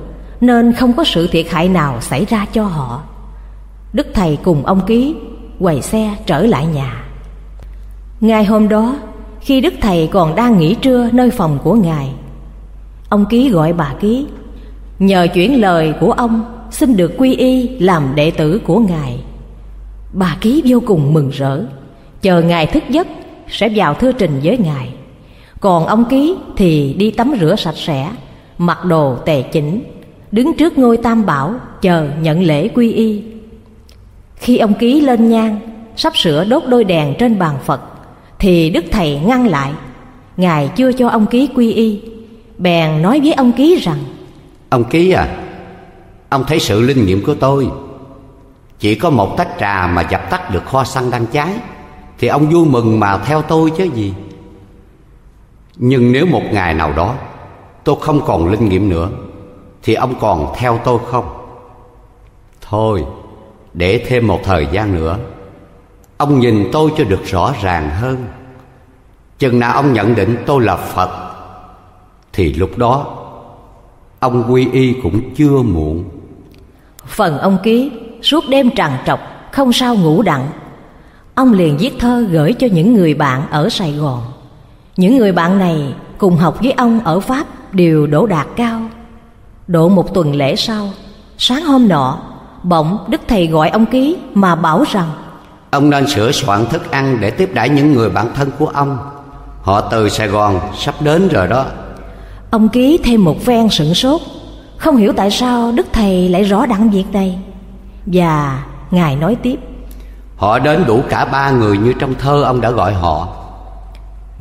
Nên 0.42 0.74
không 0.74 0.94
có 0.94 1.04
sự 1.04 1.28
thiệt 1.28 1.46
hại 1.50 1.70
nào 1.70 2.02
xảy 2.02 2.26
ra 2.26 2.46
cho 2.54 2.64
họ. 2.64 3.04
Đức 3.94 4.08
Thầy 4.14 4.38
cùng 4.44 4.66
ông 4.66 4.82
Ký 4.88 5.16
quầy 5.60 5.82
xe 5.82 6.16
trở 6.26 6.42
lại 6.42 6.66
nhà. 6.66 7.04
Ngày 8.22 8.46
hôm 8.46 8.70
đó, 8.70 8.96
Khi 9.42 9.62
Đức 9.62 9.74
Thầy 9.82 10.10
còn 10.12 10.36
đang 10.36 10.60
nghỉ 10.60 10.76
trưa 10.76 11.10
nơi 11.12 11.32
phòng 11.32 11.60
của 11.64 11.74
Ngài, 11.74 12.14
Ông 13.10 13.26
Ký 13.26 13.50
gọi 13.50 13.74
bà 13.74 13.94
Ký, 14.00 14.26
Nhờ 15.00 15.28
chuyển 15.34 15.62
lời 15.62 15.94
của 16.00 16.12
ông, 16.12 16.44
Xin 16.72 16.98
được 16.98 17.12
quy 17.18 17.36
y 17.36 17.68
làm 17.68 18.16
đệ 18.16 18.32
tử 18.32 18.62
của 18.68 18.80
Ngài. 18.80 19.24
Bà 20.14 20.38
Ký 20.42 20.64
vô 20.66 20.80
cùng 20.86 21.14
mừng 21.14 21.30
rỡ. 21.30 21.62
Chờ 22.22 22.42
Ngài 22.42 22.66
thức 22.66 22.84
giấc, 22.90 23.08
Sẽ 23.50 23.70
vào 23.76 23.94
thư 23.94 24.12
trình 24.12 24.40
với 24.44 24.58
Ngài. 24.58 24.90
Còn 25.60 25.86
ông 25.86 26.06
Ký 26.06 26.36
thì 26.58 26.94
đi 26.98 27.12
tắm 27.12 27.34
rửa 27.40 27.56
sạch 27.56 27.78
sẽ, 27.78 28.10
Mặc 28.58 28.86
đồ 28.86 29.16
tề 29.16 29.42
chỉnh, 29.42 29.84
Đứng 30.32 30.58
trước 30.58 30.78
ngôi 30.78 30.98
tam 30.98 31.26
bảo 31.26 31.56
Chờ 31.82 32.10
nhận 32.22 32.42
lễ 32.44 32.68
quy 32.68 32.94
y. 32.94 33.24
Khi 34.36 34.58
ông 34.58 34.74
Ký 34.74 35.02
lên 35.02 35.30
nhang, 35.30 35.60
Sắp 35.96 36.18
sửa 36.18 36.44
đốt 36.44 36.64
đôi 36.68 36.84
đèn 36.84 37.14
trên 37.20 37.40
bàn 37.40 37.56
Phật, 37.66 37.82
Thì 38.40 38.70
Đức 38.70 38.86
Thầy 38.92 39.20
ngăn 39.26 39.48
lại, 39.48 39.72
Ngài 40.38 40.70
chưa 40.76 40.92
cho 40.92 41.10
ông 41.10 41.26
Ký 41.26 41.50
quy 41.56 41.74
y. 41.74 42.02
Bèn 42.58 43.02
nói 43.02 43.20
với 43.20 43.34
ông 43.34 43.52
Ký 43.52 43.80
rằng, 43.82 44.00
Ông 44.70 44.84
Ký 44.84 45.12
à 45.12 45.28
Ông 46.30 46.44
thấy 46.48 46.60
sự 46.60 46.82
linh 46.82 47.06
nghiệm 47.06 47.26
của 47.26 47.34
tôi. 47.34 47.68
Chỉ 48.80 48.96
có 48.96 49.10
một 49.10 49.38
tách 49.38 49.50
trà 49.60 49.88
mà 49.88 50.02
dập 50.12 50.30
tắt 50.30 50.52
được 50.52 50.66
kho 50.66 50.84
xăng 50.84 51.12
đang 51.12 51.26
cháy. 51.26 51.50
Thì 52.18 52.28
ông 52.28 52.50
vui 52.50 52.66
mừng 52.66 53.00
mà 53.00 53.18
theo 53.18 53.42
tôi 53.42 53.72
chứ 53.78 53.84
gì. 53.84 54.14
Nhưng 55.78 56.12
nếu 56.12 56.26
một 56.26 56.44
ngày 56.52 56.74
nào 56.74 56.94
đó 56.94 57.16
tôi 57.84 57.96
không 58.02 58.22
còn 58.26 58.52
linh 58.52 58.70
nghiệm 58.70 58.90
nữa 58.90 59.10
Thì 59.84 59.94
ông 59.94 60.14
còn 60.20 60.54
theo 60.56 60.80
tôi 60.84 61.00
không? 61.08 61.26
Thôi, 62.62 63.06
để 63.74 64.06
thêm 64.08 64.28
một 64.28 64.40
thời 64.44 64.68
gian 64.72 64.96
nữa 64.96 65.18
Ông 66.18 66.40
nhìn 66.40 66.70
tôi 66.72 66.92
cho 66.98 67.04
được 67.04 67.24
rõ 67.26 67.54
ràng 67.62 67.90
hơn. 67.90 68.26
Chừng 69.40 69.60
nào 69.60 69.74
ông 69.74 69.94
nhận 69.94 70.16
định 70.16 70.38
tôi 70.46 70.64
là 70.64 70.76
Phật 70.76 71.10
Thì 72.34 72.54
lúc 72.54 72.78
đó 72.78 73.22
Ông 74.20 74.54
quy 74.54 74.70
y 74.72 74.94
cũng 75.04 75.22
chưa 75.36 75.62
muộn. 75.62 76.04
Phần 77.06 77.38
ông 77.38 77.58
ký 77.64 77.92
Suốt 78.22 78.44
đêm 78.50 78.72
trằn 78.76 78.92
trọc 79.06 79.20
Không 79.52 79.74
sao 79.74 79.96
ngủ 79.96 80.22
đặng. 80.22 80.48
Ông 81.36 81.54
liền 81.54 81.78
viết 81.78 81.94
thơ 82.00 82.26
gửi 82.32 82.54
cho 82.54 82.68
những 82.72 82.94
người 82.94 83.14
bạn 83.14 83.50
ở 83.50 83.70
Sài 83.70 83.92
Gòn 83.92 84.22
những 84.98 85.18
người 85.18 85.32
bạn 85.32 85.58
này 85.58 85.94
cùng 86.18 86.38
học 86.38 86.58
với 86.62 86.72
ông 86.72 87.00
ở 87.04 87.20
Pháp 87.20 87.46
đều 87.74 88.08
đỗ 88.08 88.26
đạt 88.26 88.48
cao. 88.56 88.82
Độ 89.68 89.90
một 89.90 90.14
tuần 90.14 90.36
lễ 90.36 90.56
sau, 90.56 90.90
sáng 91.38 91.66
hôm 91.66 91.88
nọ, 91.88 92.20
bỗng 92.64 92.98
Đức 93.08 93.22
Thầy 93.28 93.48
gọi 93.48 93.70
ông 93.70 93.86
ký 93.86 94.18
mà 94.34 94.56
bảo 94.56 94.84
rằng 94.92 95.10
Ông 95.72 95.90
nên 95.90 96.08
sửa 96.08 96.32
soạn 96.32 96.66
thức 96.66 96.92
ăn 96.92 97.18
để 97.22 97.32
tiếp 97.32 97.50
đãi 97.54 97.70
những 97.70 97.94
người 97.94 98.10
bạn 98.10 98.28
thân 98.36 98.52
của 98.60 98.68
ông. 98.68 98.98
Họ 99.62 99.82
từ 99.82 100.10
Sài 100.10 100.28
Gòn 100.28 100.60
sắp 100.78 100.96
đến 101.02 101.28
rồi 101.28 101.48
đó. 101.48 101.66
Ông 102.52 102.70
ký 102.70 103.00
thêm 103.04 103.24
một 103.24 103.42
phen 103.46 103.70
sửng 103.70 103.94
sốt, 103.94 104.22
không 104.78 104.96
hiểu 104.96 105.14
tại 105.16 105.32
sao 105.32 105.72
Đức 105.72 105.88
Thầy 105.94 106.30
lại 106.30 106.44
rõ 106.44 106.66
đặng 106.66 106.90
việc 106.90 107.06
này. 107.14 107.40
Và 108.06 108.64
Ngài 108.92 109.16
nói 109.16 109.36
tiếp 109.36 109.60
Họ 110.36 110.60
đến 110.60 110.84
đủ 110.88 111.04
cả 111.10 111.26
ba 111.26 111.52
người 111.52 111.78
như 111.78 111.94
trong 111.94 112.14
thơ 112.14 112.44
ông 112.44 112.62
đã 112.62 112.72
gọi 112.72 112.94
họ. 112.94 113.28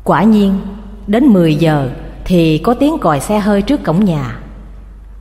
Quả 0.04 0.22
nhiên, 0.22 0.58
Đến 1.06 1.24
10 1.24 1.54
giờ 1.54 1.90
Thì 2.24 2.58
có 2.58 2.74
tiếng 2.74 2.98
còi 2.98 3.20
xe 3.20 3.38
hơi 3.38 3.62
trước 3.62 3.84
cổng 3.84 4.04
nhà. 4.04 4.38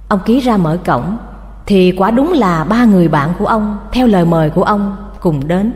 Ông 0.07 0.19
ký 0.25 0.39
ra 0.39 0.57
mở 0.57 0.77
cổng, 0.85 1.17
Thì 1.65 1.91
quả 1.91 2.11
đúng 2.11 2.33
là 2.33 2.63
ba 2.63 2.85
người 2.85 3.07
bạn 3.07 3.33
của 3.39 3.45
ông, 3.45 3.77
Theo 3.91 4.07
lời 4.07 4.25
mời 4.25 4.49
của 4.49 4.63
ông, 4.63 4.95
cùng 5.19 5.47
đến. 5.47 5.73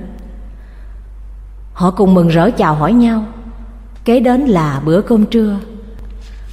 Họ 1.74 1.92
cùng 1.92 2.14
mừng 2.14 2.28
rỡ 2.28 2.52
chào 2.52 2.76
hỏi 2.76 2.94
nhau. 2.94 3.24
Kế 4.06 4.20
đến 4.20 4.46
là 4.46 4.82
bữa 4.86 5.02
cơm 5.02 5.26
trưa. 5.26 5.58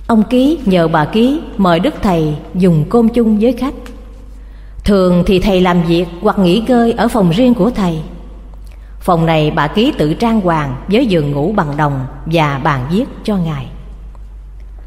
Ông 0.06 0.22
Ký 0.22 0.58
nhờ 0.64 0.88
bà 0.88 1.04
Ký 1.04 1.40
mời 1.56 1.80
Đức 1.80 1.94
Thầy 2.02 2.36
dùng 2.54 2.84
cơm 2.90 3.08
chung 3.08 3.38
với 3.38 3.52
khách. 3.52 3.74
Thường 4.84 5.22
thì 5.26 5.38
thầy 5.38 5.60
làm 5.60 5.82
việc 5.82 6.06
hoặc 6.22 6.38
nghỉ 6.38 6.62
ngơi 6.68 6.92
ở 6.92 7.08
phòng 7.08 7.30
riêng 7.30 7.54
của 7.54 7.70
thầy. 7.70 8.02
Phòng 9.04 9.26
này 9.26 9.50
bà 9.50 9.66
ký 9.66 9.92
tự 9.98 10.14
trang 10.14 10.40
hoàng 10.40 10.76
với 10.88 11.06
giường 11.06 11.32
ngủ 11.32 11.52
bằng 11.56 11.76
đồng 11.76 12.06
và 12.26 12.60
bàn 12.64 12.86
viết 12.90 13.04
cho 13.24 13.36
ngài. 13.36 13.66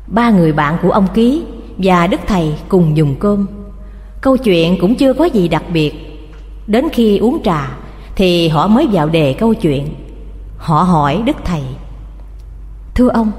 Ba 0.07 0.29
người 0.29 0.53
bạn 0.53 0.77
của 0.81 0.91
ông 0.91 1.07
ký 1.13 1.43
và 1.77 2.07
Đức 2.07 2.19
Thầy 2.27 2.53
cùng 2.69 2.97
dùng 2.97 3.15
cơm. 3.19 3.47
Câu 4.21 4.37
chuyện 4.37 4.77
cũng 4.81 4.95
chưa 4.95 5.13
có 5.13 5.25
gì 5.25 5.47
đặc 5.47 5.63
biệt. 5.73 5.93
Đến 6.67 6.87
khi 6.93 7.17
uống 7.17 7.43
trà 7.43 7.77
thì 8.15 8.47
họ 8.47 8.67
mới 8.67 8.87
vào 8.91 9.09
đề 9.09 9.33
câu 9.33 9.53
chuyện. 9.53 9.87
Họ 10.57 10.83
hỏi 10.83 11.21
Đức 11.25 11.37
Thầy. 11.45 11.63
Thưa 12.95 13.09
ông, 13.09 13.31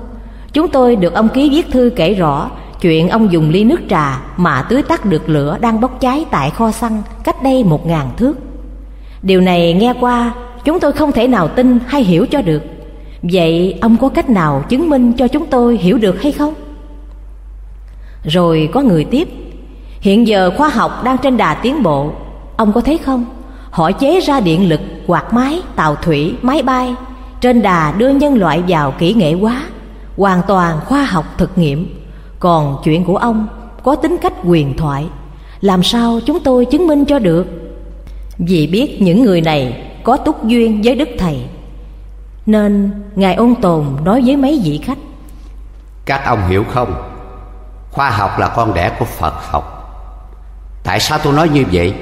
chúng 0.52 0.68
tôi 0.68 0.96
được 0.96 1.14
ông 1.14 1.28
ký 1.28 1.50
viết 1.50 1.70
thư 1.70 1.90
kể 1.96 2.14
rõ 2.14 2.50
chuyện 2.80 3.08
ông 3.08 3.32
dùng 3.32 3.50
ly 3.50 3.64
nước 3.64 3.80
trà 3.90 4.22
mà 4.36 4.62
tưới 4.62 4.82
tắt 4.82 5.04
được 5.04 5.28
lửa 5.28 5.58
đang 5.60 5.80
bốc 5.80 6.00
cháy 6.00 6.24
tại 6.30 6.50
kho 6.50 6.70
xăng 6.70 7.02
cách 7.24 7.42
đây 7.42 7.64
một 7.64 7.86
ngàn 7.86 8.10
thước. 8.16 8.34
Điều 9.22 9.40
này 9.40 9.72
nghe 9.72 9.94
qua 10.00 10.34
Chúng 10.68 10.80
tôi 10.80 10.92
không 10.92 11.12
thể 11.12 11.28
nào 11.28 11.48
tin 11.48 11.78
hay 11.86 12.02
hiểu 12.02 12.26
cho 12.30 12.42
được. 12.42 12.62
Vậy 13.22 13.78
ông 13.80 13.96
có 13.96 14.08
cách 14.08 14.30
nào 14.30 14.64
chứng 14.68 14.90
minh 14.90 15.12
cho 15.12 15.28
chúng 15.28 15.46
tôi 15.46 15.76
hiểu 15.76 15.98
được 15.98 16.22
hay 16.22 16.32
không? 16.32 16.54
Rồi 18.24 18.68
có 18.72 18.80
người 18.80 19.04
tiếp. 19.04 19.28
Hiện 20.00 20.26
giờ 20.26 20.50
khoa 20.56 20.68
học 20.68 21.04
đang 21.04 21.18
trên 21.18 21.36
đà 21.36 21.54
tiến 21.54 21.82
bộ. 21.82 22.12
Ông 22.56 22.72
có 22.72 22.80
thấy 22.80 22.98
không? 22.98 23.24
Họ 23.70 23.92
chế 23.92 24.20
ra 24.20 24.40
điện 24.40 24.68
lực, 24.68 24.80
quạt 25.06 25.32
máy, 25.34 25.62
tàu 25.76 25.94
thủy, 25.94 26.34
máy 26.42 26.62
bay. 26.62 26.94
Trên 27.40 27.62
đà 27.62 27.92
đưa 27.92 28.10
nhân 28.10 28.34
loại 28.34 28.62
vào 28.68 28.90
kỹ 28.98 29.14
nghệ 29.14 29.34
quá 29.34 29.62
Hoàn 30.16 30.40
toàn 30.48 30.80
khoa 30.86 31.04
học 31.04 31.24
thực 31.38 31.58
nghiệm. 31.58 32.04
Còn 32.38 32.76
chuyện 32.84 33.04
của 33.04 33.16
ông 33.16 33.46
có 33.82 33.94
tính 33.94 34.16
cách 34.22 34.34
quyền 34.44 34.76
thoại. 34.76 35.06
Làm 35.60 35.82
sao 35.82 36.20
chúng 36.26 36.40
tôi 36.40 36.64
chứng 36.64 36.86
minh 36.86 37.04
cho 37.04 37.18
được? 37.18 37.46
Vì 38.38 38.66
biết 38.66 39.02
những 39.02 39.22
người 39.22 39.40
này 39.40 39.87
có 40.08 40.16
túc 40.16 40.46
duyên 40.46 40.80
với 40.84 40.94
Đức 40.94 41.08
Thầy. 41.18 41.44
Nên 42.46 42.90
Ngài 43.16 43.34
Ôn 43.34 43.54
Tồn 43.62 43.84
nói 44.04 44.22
với 44.26 44.36
mấy 44.36 44.60
vị 44.64 44.80
khách. 44.84 44.98
Các 46.04 46.24
ông 46.24 46.48
hiểu 46.48 46.64
không? 46.64 46.94
Khoa 47.90 48.10
học 48.10 48.38
là 48.38 48.48
con 48.48 48.74
đẻ 48.74 48.96
của 48.98 49.04
Phật 49.04 49.34
học. 49.50 49.64
Tại 50.84 51.00
sao 51.00 51.18
tôi 51.24 51.32
nói 51.32 51.48
như 51.48 51.64
vậy? 51.72 51.94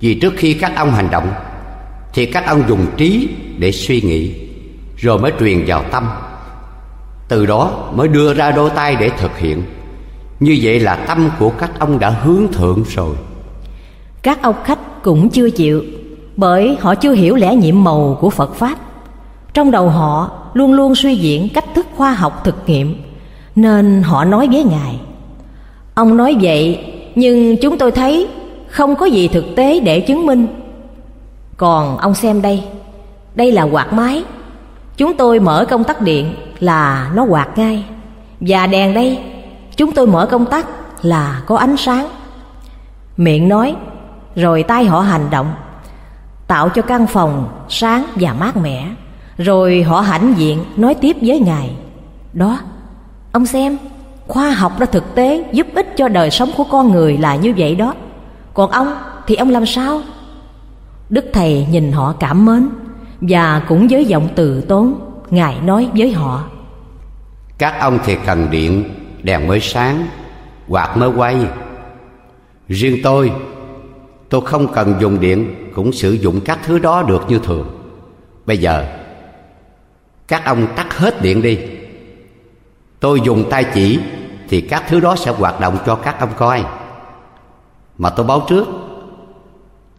Vì 0.00 0.14
trước 0.14 0.32
khi 0.36 0.54
các 0.54 0.72
ông 0.76 0.90
hành 0.90 1.10
động 1.10 1.32
Thì 2.12 2.26
các 2.26 2.46
ông 2.46 2.62
dùng 2.68 2.86
trí 2.96 3.28
để 3.58 3.72
suy 3.72 4.00
nghĩ 4.00 4.34
Rồi 4.96 5.18
mới 5.18 5.32
truyền 5.40 5.64
vào 5.66 5.82
tâm. 5.90 6.10
Từ 7.28 7.46
đó 7.46 7.90
mới 7.94 8.08
đưa 8.08 8.34
ra 8.34 8.50
đôi 8.50 8.70
tay 8.70 8.96
để 8.96 9.10
thực 9.18 9.38
hiện. 9.38 9.62
Như 10.40 10.58
vậy 10.62 10.80
là 10.80 10.96
tâm 10.96 11.30
của 11.38 11.50
các 11.50 11.70
ông 11.78 11.98
đã 11.98 12.10
hướng 12.10 12.52
thượng 12.52 12.84
rồi. 12.88 13.16
Các 14.22 14.42
ông 14.42 14.56
khách 14.64 15.02
cũng 15.02 15.30
chưa 15.30 15.50
chịu 15.50 15.84
bởi 16.40 16.76
họ 16.80 16.94
chưa 16.94 17.12
hiểu 17.12 17.36
lẽ 17.36 17.54
nhiệm 17.54 17.84
màu 17.84 18.18
của 18.20 18.30
Phật 18.30 18.54
Pháp. 18.54 18.78
Trong 19.54 19.70
đầu 19.70 19.88
họ 19.88 20.30
luôn 20.54 20.72
luôn 20.72 20.94
suy 20.94 21.16
diễn 21.16 21.48
cách 21.54 21.64
thức 21.74 21.86
khoa 21.96 22.12
học 22.12 22.44
thực 22.44 22.54
nghiệm, 22.66 23.02
Nên 23.56 24.02
họ 24.02 24.24
nói 24.24 24.48
với 24.52 24.64
Ngài. 24.64 25.00
Ông 25.94 26.16
nói 26.16 26.36
vậy, 26.40 26.92
nhưng 27.14 27.56
chúng 27.56 27.78
tôi 27.78 27.90
thấy 27.90 28.28
không 28.68 28.96
có 28.96 29.06
gì 29.06 29.28
thực 29.28 29.44
tế 29.56 29.80
để 29.80 30.00
chứng 30.00 30.26
minh. 30.26 30.46
Còn 31.56 31.98
ông 31.98 32.14
xem 32.14 32.42
đây 32.42 32.64
Đây 33.34 33.52
là 33.52 33.62
quạt 33.62 33.92
máy. 33.92 34.24
Chúng 34.96 35.16
tôi 35.16 35.40
mở 35.40 35.64
công 35.70 35.84
tắc 35.84 36.00
điện 36.00 36.34
là 36.58 37.10
nó 37.14 37.24
quạt 37.24 37.58
ngay. 37.58 37.84
Và 38.40 38.66
đèn 38.66 38.94
đây, 38.94 39.18
Chúng 39.76 39.92
tôi 39.92 40.06
mở 40.06 40.26
công 40.26 40.46
tắc 40.46 40.66
là 41.02 41.42
có 41.46 41.56
ánh 41.56 41.76
sáng. 41.76 42.08
Miệng 43.16 43.48
nói, 43.48 43.76
Rồi 44.36 44.62
tay 44.62 44.84
họ 44.84 45.00
hành 45.00 45.30
động. 45.30 45.52
Tạo 46.50 46.68
cho 46.68 46.82
căn 46.82 47.06
phòng 47.06 47.48
sáng 47.68 48.06
và 48.14 48.32
mát 48.32 48.56
mẻ. 48.56 48.88
Rồi 49.38 49.82
họ 49.82 50.00
hãnh 50.00 50.34
diện 50.36 50.64
nói 50.76 50.94
tiếp 50.94 51.16
với 51.20 51.40
Ngài 51.40 51.70
Đó, 52.32 52.58
ông 53.32 53.46
xem 53.46 53.78
Khoa 54.26 54.50
học 54.50 54.78
đã 54.78 54.86
thực 54.86 55.14
tế 55.14 55.44
giúp 55.52 55.66
ích 55.74 55.96
cho 55.96 56.08
đời 56.08 56.30
sống 56.30 56.50
của 56.56 56.64
con 56.64 56.92
người 56.92 57.18
là 57.18 57.36
như 57.36 57.54
vậy 57.56 57.74
đó. 57.74 57.94
Còn 58.54 58.70
ông 58.70 58.94
thì 59.26 59.34
ông 59.34 59.50
làm 59.50 59.66
sao? 59.66 60.00
Đức 61.08 61.24
Thầy 61.32 61.66
nhìn 61.70 61.92
họ 61.92 62.14
cảm 62.20 62.44
mến 62.44 62.68
Và 63.20 63.62
cũng 63.68 63.88
với 63.90 64.04
giọng 64.04 64.28
từ 64.34 64.60
tốn 64.60 65.00
Ngài 65.30 65.60
nói 65.60 65.88
với 65.94 66.12
họ 66.12 66.44
Các 67.58 67.80
ông 67.80 67.98
thì 68.04 68.16
cần 68.26 68.50
điện 68.50 68.84
Đèn 69.22 69.46
mới 69.46 69.60
sáng 69.60 70.06
Quạt 70.68 70.96
mới 70.96 71.08
quay. 71.08 71.36
Riêng 72.68 73.00
tôi 73.02 73.32
Tôi 74.30 74.40
không 74.44 74.72
cần 74.72 74.94
dùng 75.00 75.20
điện 75.20 75.54
Cũng 75.74 75.92
sử 75.92 76.12
dụng 76.12 76.40
các 76.44 76.58
thứ 76.64 76.78
đó 76.78 77.02
được 77.02 77.22
như 77.28 77.38
thường. 77.38 77.68
Bây 78.46 78.58
giờ 78.58 78.86
Các 80.28 80.44
ông 80.44 80.66
tắt 80.76 80.98
hết 80.98 81.22
điện 81.22 81.42
đi. 81.42 81.58
Tôi 83.00 83.20
dùng 83.24 83.44
tay 83.50 83.64
chỉ 83.74 83.98
Thì 84.48 84.60
các 84.60 84.84
thứ 84.88 85.00
đó 85.00 85.16
sẽ 85.16 85.30
hoạt 85.30 85.60
động 85.60 85.78
cho 85.86 85.94
các 85.94 86.20
ông 86.20 86.30
coi. 86.36 86.64
Mà 87.98 88.10
tôi 88.10 88.26
báo 88.26 88.42
trước 88.48 88.68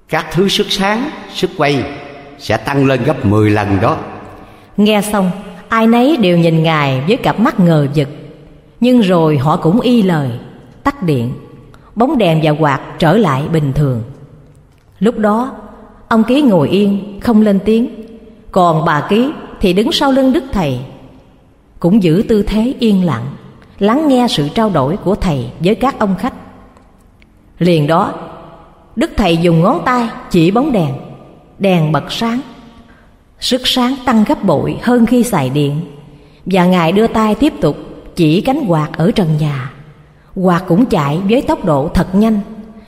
Các 0.09 0.25
thứ 0.31 0.47
sức 0.47 0.67
sáng, 0.69 1.09
sức 1.33 1.49
quay 1.57 1.85
Sẽ 2.39 2.57
tăng 2.57 2.85
lên 2.85 3.03
gấp 3.03 3.25
10 3.25 3.49
lần 3.49 3.81
đó. 3.81 3.97
Nghe 4.77 5.01
xong 5.01 5.31
Ai 5.69 5.87
nấy 5.87 6.17
đều 6.17 6.37
nhìn 6.37 6.63
Ngài 6.63 7.03
với 7.07 7.17
cặp 7.17 7.39
mắt 7.39 7.59
ngờ 7.59 7.87
vực. 7.95 8.07
Nhưng 8.79 9.01
rồi 9.01 9.37
họ 9.37 9.57
cũng 9.57 9.79
y 9.79 10.03
lời 10.03 10.29
Tắt 10.83 11.03
điện. 11.03 11.33
Bóng 11.95 12.17
đèn 12.17 12.39
và 12.43 12.51
quạt 12.51 12.81
trở 12.99 13.17
lại 13.17 13.43
bình 13.51 13.73
thường. 13.73 14.03
Lúc 15.01 15.17
đó, 15.17 15.51
Ông 16.07 16.23
Ký 16.23 16.41
ngồi 16.41 16.69
yên, 16.69 17.19
không 17.21 17.41
lên 17.41 17.59
tiếng. 17.65 17.89
Còn 18.51 18.85
bà 18.85 19.07
Ký 19.09 19.31
thì 19.61 19.73
đứng 19.73 19.91
sau 19.91 20.11
lưng 20.11 20.33
Đức 20.33 20.43
Thầy, 20.51 20.79
Cũng 21.79 22.03
giữ 22.03 22.23
tư 22.29 22.43
thế 22.43 22.73
yên 22.79 23.05
lặng, 23.05 23.25
Lắng 23.79 24.07
nghe 24.07 24.27
sự 24.29 24.47
trao 24.49 24.69
đổi 24.69 24.97
của 24.97 25.15
Thầy 25.15 25.45
với 25.59 25.75
các 25.75 25.99
ông 25.99 26.15
khách. 26.19 26.33
Liền 27.59 27.87
đó, 27.87 28.13
Đức 28.95 29.11
Thầy 29.17 29.37
dùng 29.37 29.61
ngón 29.61 29.81
tay 29.85 30.09
chỉ 30.29 30.51
bóng 30.51 30.71
đèn 30.71 30.93
Đèn 31.59 31.91
bật 31.91 32.11
sáng. 32.11 32.41
Sức 33.39 33.61
sáng 33.63 33.95
tăng 34.05 34.23
gấp 34.27 34.43
bội 34.43 34.79
hơn 34.81 35.05
khi 35.05 35.23
xài 35.23 35.49
điện, 35.49 35.81
Và 36.45 36.65
Ngài 36.65 36.91
đưa 36.91 37.07
tay 37.07 37.35
tiếp 37.35 37.53
tục 37.61 37.77
chỉ 38.15 38.41
cánh 38.41 38.65
quạt 38.67 38.89
ở 38.97 39.11
trần 39.11 39.27
nhà. 39.39 39.71
Quạt 40.35 40.63
cũng 40.67 40.85
chạy 40.85 41.19
với 41.29 41.41
tốc 41.41 41.65
độ 41.65 41.89
thật 41.93 42.15
nhanh, 42.15 42.39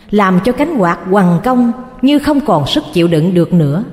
Làm 0.10 0.40
cho 0.46 0.52
cánh 0.52 0.78
quạt 0.78 1.00
quằn 1.12 1.40
cong 1.44 1.72
như 2.04 2.20
không 2.20 2.42
còn 2.42 2.68
sức 2.68 2.84
chịu 2.94 3.08
đựng 3.08 3.34
được 3.34 3.54
nữa. 3.54 3.84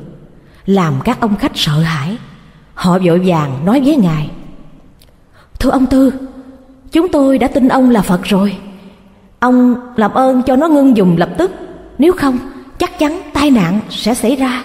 Làm 0.66 0.94
các 1.04 1.20
ông 1.20 1.36
khách 1.36 1.52
sợ 1.54 1.80
hãi, 1.80 2.16
Họ 2.74 2.98
vội 2.98 3.18
vàng 3.18 3.64
nói 3.64 3.80
với 3.84 3.96
Ngài, 3.96 4.30
Thưa 5.58 5.70
ông 5.70 5.86
Tư, 5.86 6.12
Chúng 6.92 7.08
tôi 7.08 7.38
đã 7.38 7.48
tin 7.48 7.68
ông 7.68 7.90
là 7.90 8.02
Phật 8.02 8.20
rồi. 8.24 8.56
Ông 9.38 9.74
làm 9.96 10.14
ơn 10.14 10.42
cho 10.42 10.56
nó 10.56 10.68
ngưng 10.68 10.96
dùng 10.96 11.16
lập 11.16 11.30
tức, 11.38 11.52
Nếu 11.98 12.12
không, 12.12 12.38
chắc 12.78 12.98
chắn 12.98 13.20
tai 13.32 13.50
nạn 13.50 13.80
sẽ 13.90 14.14
xảy 14.14 14.36
ra. 14.36 14.64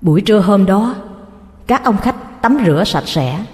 Buổi 0.00 0.20
trưa 0.20 0.40
hôm 0.40 0.66
đó, 0.66 0.94
Các 1.66 1.84
ông 1.84 1.98
khách 1.98 2.42
tắm 2.42 2.58
rửa 2.66 2.84
sạch 2.86 3.06
sẽ. 3.06 3.44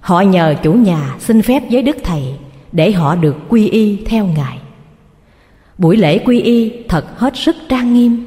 Họ 0.00 0.20
nhờ 0.20 0.54
chủ 0.62 0.72
nhà 0.72 1.14
xin 1.18 1.42
phép 1.42 1.62
với 1.70 1.82
Đức 1.82 1.96
Thầy 2.04 2.36
Để 2.72 2.92
họ 2.92 3.14
được 3.14 3.36
quy 3.48 3.68
y 3.68 4.04
theo 4.06 4.26
Ngài. 4.26 4.58
Buổi 5.78 5.96
lễ 5.96 6.18
quy 6.18 6.40
y 6.40 6.72
thật 6.88 7.18
hết 7.18 7.36
sức 7.36 7.56
trang 7.68 7.94
nghiêm. 7.94 8.24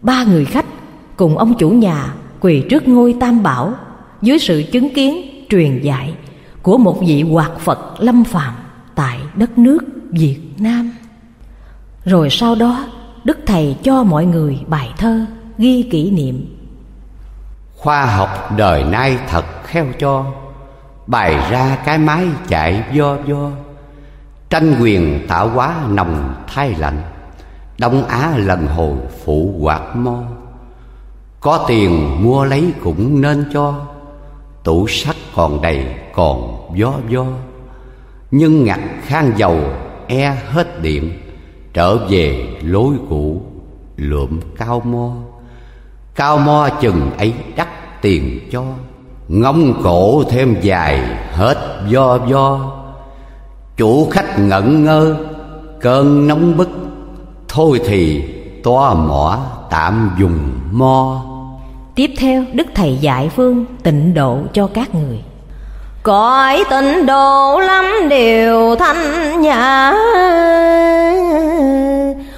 Ba 0.00 0.24
người 0.24 0.44
khách 0.44 0.66
cùng 1.16 1.38
ông 1.38 1.54
chủ 1.58 1.70
nhà 1.70 2.14
quỳ 2.40 2.64
trước 2.70 2.88
ngôi 2.88 3.16
tam 3.20 3.42
bảo, 3.42 3.74
Dưới 4.22 4.38
sự 4.38 4.62
chứng 4.72 4.94
kiến, 4.94 5.44
truyền 5.48 5.80
dạy 5.82 6.14
Của 6.62 6.78
một 6.78 7.00
vị 7.00 7.22
hoạt 7.22 7.58
Phật 7.58 7.78
lâm 7.98 8.24
phàm 8.24 8.54
tại 8.94 9.18
đất 9.34 9.58
nước 9.58 9.78
Việt 10.10 10.38
Nam. 10.58 10.92
Rồi 12.04 12.30
sau 12.30 12.54
đó, 12.54 12.86
Đức 13.24 13.38
Thầy 13.46 13.76
cho 13.82 14.04
mọi 14.04 14.26
người 14.26 14.60
bài 14.66 14.90
thơ, 14.98 15.26
ghi 15.58 15.82
kỷ 15.82 16.10
niệm. 16.10 16.58
Khoa 17.76 18.04
học 18.06 18.52
đời 18.56 18.84
nay 18.84 19.18
thật 19.28 19.44
kheo 19.64 19.86
cho, 19.98 20.24
Bày 21.06 21.50
ra 21.50 21.78
cái 21.84 21.98
máy 21.98 22.26
chạy 22.48 22.84
do 22.92 23.16
do. 23.26 23.50
Tranh 24.52 24.76
quyền 24.80 25.26
tạo 25.28 25.48
hóa 25.48 25.74
nồng 25.88 26.34
thay 26.46 26.74
lạnh, 26.78 27.02
Đông 27.78 28.04
Á 28.04 28.32
lần 28.36 28.66
hồi 28.66 28.96
phụ 29.24 29.54
quạt 29.60 29.96
mo. 29.96 30.22
Có 31.40 31.64
tiền 31.68 32.22
mua 32.22 32.44
lấy 32.44 32.72
cũng 32.84 33.20
nên 33.20 33.44
cho, 33.52 33.74
Tủ 34.64 34.86
sách 34.88 35.16
còn 35.34 35.62
đầy 35.62 35.86
còn 36.14 36.68
gió 36.74 36.92
gió. 37.08 37.24
Nhưng 38.30 38.64
ngặt 38.64 38.80
khang 39.06 39.32
dầu 39.36 39.60
e 40.06 40.36
hết 40.48 40.82
điện, 40.82 41.18
Trở 41.72 41.96
về 41.96 42.56
lối 42.62 42.94
cũ 43.08 43.42
lượm 43.96 44.40
cao 44.58 44.80
mo. 44.84 45.12
Cao 46.14 46.38
mo 46.38 46.68
chừng 46.80 47.10
ấy 47.18 47.34
đắt 47.56 47.68
tiền 48.02 48.48
cho, 48.52 48.64
Ngông 49.28 49.82
cổ 49.82 50.22
thêm 50.30 50.56
dài 50.60 51.00
hết 51.32 51.82
do 51.88 52.18
do 52.28 52.81
Chủ 53.76 54.08
khách 54.10 54.38
ngẩn 54.38 54.84
ngơ, 54.84 55.16
Cơn 55.80 56.26
nóng 56.26 56.56
bức. 56.56 56.68
Thôi 57.48 57.80
thì 57.86 58.22
toa 58.64 58.94
mỏ 58.94 59.38
tạm 59.70 60.10
dùng 60.18 60.38
mo. 60.72 61.22
Tiếp 61.94 62.10
theo, 62.18 62.44
Đức 62.52 62.66
Thầy 62.74 62.98
dạy 63.00 63.30
phương 63.36 63.64
tịnh 63.82 64.14
độ 64.14 64.38
cho 64.52 64.66
các 64.66 64.94
người. 64.94 65.22
Cõi 66.02 66.64
tịnh 66.70 67.06
độ 67.06 67.60
lắm 67.60 67.84
điều 68.10 68.76
thanh 68.76 69.40
nhã. 69.40 69.92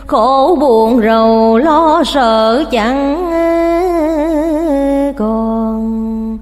Khổ 0.07 0.59
buồn 0.61 1.01
rầu 1.03 1.59
lo 1.59 2.03
sợ 2.07 2.65
chẳng 2.71 3.31
còn. 5.19 6.39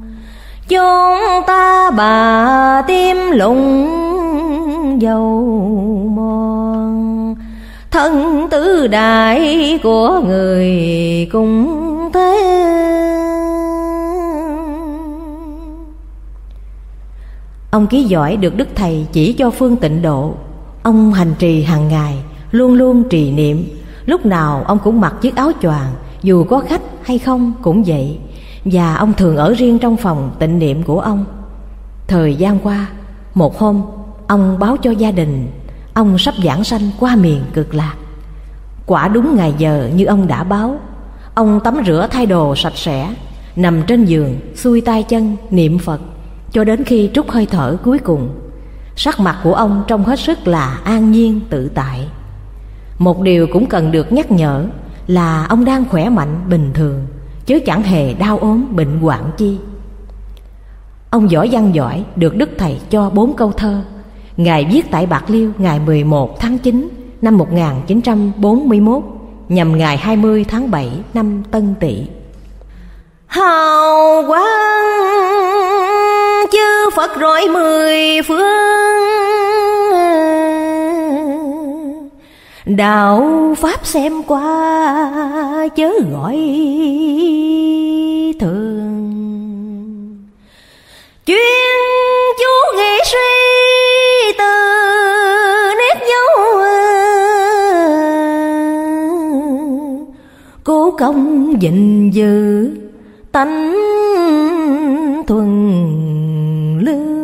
Chúng 0.69 1.43
ta 1.47 1.91
bà 1.91 2.83
tim 2.87 3.17
lụng 3.31 4.02
dầu 5.03 5.41
mòn. 6.15 7.35
Thân 7.91 8.47
tứ 8.51 8.87
đại 8.87 9.41
của 9.83 10.21
người 10.27 10.69
cũng 11.33 11.69
thế. 12.15 12.39
Ông 17.71 17.87
ký 17.87 18.03
giỏi 18.03 18.37
được 18.37 18.57
Đức 18.57 18.69
Thầy 18.75 19.07
chỉ 19.13 19.33
cho 19.33 19.51
phương 19.51 19.77
tịnh 19.77 20.03
độ. 20.03 20.35
Ông 20.83 21.13
hành 21.13 21.35
trì 21.39 21.63
hàng 21.63 21.89
ngày, 21.89 22.17
Luôn 22.51 22.75
luôn 22.75 23.03
trì 23.11 23.31
niệm. 23.31 23.65
Lúc 24.07 24.27
nào 24.27 24.65
ông 24.67 24.79
cũng 24.85 25.01
mặc 25.01 25.15
chiếc 25.21 25.37
áo 25.37 25.53
choàng, 25.63 25.93
Dù 26.23 26.45
có 26.45 26.61
khách 26.61 26.83
hay 27.03 27.19
không 27.19 27.53
cũng 27.63 27.83
vậy. 27.87 28.19
Và 28.65 28.95
ông 28.95 29.13
thường 29.13 29.37
ở 29.37 29.55
riêng 29.55 29.79
trong 29.79 29.97
phòng 29.97 30.31
tịnh 30.39 30.59
niệm 30.59 30.83
của 30.83 31.01
ông. 31.01 31.25
Thời 32.09 32.35
gian 32.35 32.59
qua, 32.59 32.87
Một 33.35 33.59
hôm 33.59 33.83
Ông 34.33 34.59
báo 34.59 34.77
cho 34.77 34.91
gia 34.91 35.11
đình, 35.11 35.49
Ông 35.95 36.19
sắp 36.19 36.35
giảng 36.45 36.65
sanh 36.65 36.91
qua 37.01 37.17
miền 37.17 37.41
cực 37.55 37.75
lạc. 37.75 37.95
Quả 38.87 39.09
đúng 39.09 39.37
ngày 39.37 39.55
giờ 39.59 39.91
như 39.95 40.05
ông 40.05 40.27
đã 40.27 40.45
báo, 40.45 40.81
Ông 41.35 41.61
tắm 41.65 41.83
rửa 41.87 42.09
thay 42.11 42.27
đồ 42.27 42.57
sạch 42.57 42.77
sẽ, 42.77 43.15
Nằm 43.57 43.83
trên 43.87 44.05
giường, 44.05 44.41
xuôi 44.55 44.81
tay 44.81 45.03
chân, 45.03 45.37
niệm 45.51 45.79
Phật, 45.79 46.01
Cho 46.53 46.65
đến 46.65 46.85
khi 46.85 47.11
trút 47.15 47.29
hơi 47.29 47.47
thở 47.47 47.77
cuối 47.85 47.99
cùng. 47.99 48.29
Sắc 48.97 49.21
mặt 49.21 49.39
của 49.43 49.55
ông 49.55 49.85
trông 49.89 50.05
hết 50.05 50.19
sức 50.19 50.47
là 50.49 50.81
an 50.85 51.13
nhiên, 51.13 51.41
tự 51.51 51.69
tại. 51.75 52.09
Một 52.99 53.23
điều 53.23 53.47
cũng 53.53 53.67
cần 53.67 53.93
được 53.93 54.13
nhắc 54.13 54.31
nhở 54.31 54.65
Là 55.07 55.47
ông 55.49 55.65
đang 55.65 55.85
khỏe 55.85 56.09
mạnh, 56.09 56.41
bình 56.49 56.71
thường, 56.75 57.07
Chứ 57.47 57.61
chẳng 57.67 57.83
hề 57.83 58.15
đau 58.15 58.39
ốm, 58.39 58.77
bệnh 58.77 58.99
hoạn 59.01 59.31
chi. 59.37 59.59
Ông 61.11 61.31
giỏi 61.31 61.49
văn 61.53 61.75
giỏi, 61.75 62.05
được 62.17 62.37
Đức 62.37 62.51
Thầy 62.59 62.79
cho 62.91 63.11
bốn 63.11 63.37
câu 63.37 63.53
thơ 63.53 63.83
Ngài 64.37 64.67
viết 64.73 64.91
tại 64.91 65.07
Bạc 65.07 65.25
Liêu 65.29 65.51
ngày 65.59 65.81
11 65.87 66.41
tháng 66.41 66.59
9 66.59 66.89
năm 67.23 67.39
1941 67.39 69.03
nhằm 69.49 69.79
ngày 69.79 69.97
20 69.97 70.45
tháng 70.49 70.71
7 70.71 70.91
năm 71.15 71.43
Tân 71.51 71.75
Tỵ. 71.81 72.07
Hào 73.27 74.25
quang 74.27 74.47
chư 76.53 76.91
Phật 76.97 77.11
rọi 77.21 77.49
mười 77.49 78.23
phương 78.23 78.43
Đạo 82.65 83.55
Pháp 83.59 83.87
xem 83.87 84.23
qua 84.23 85.69
chớ 85.77 85.91
gọi 86.13 86.37
thường 88.41 88.73
Chuyên 91.27 91.62
công 101.03 101.63
gìn 101.63 102.11
giữ 102.11 102.71
tánh 103.33 103.77
thuần 105.27 105.49
lương. 106.79 107.23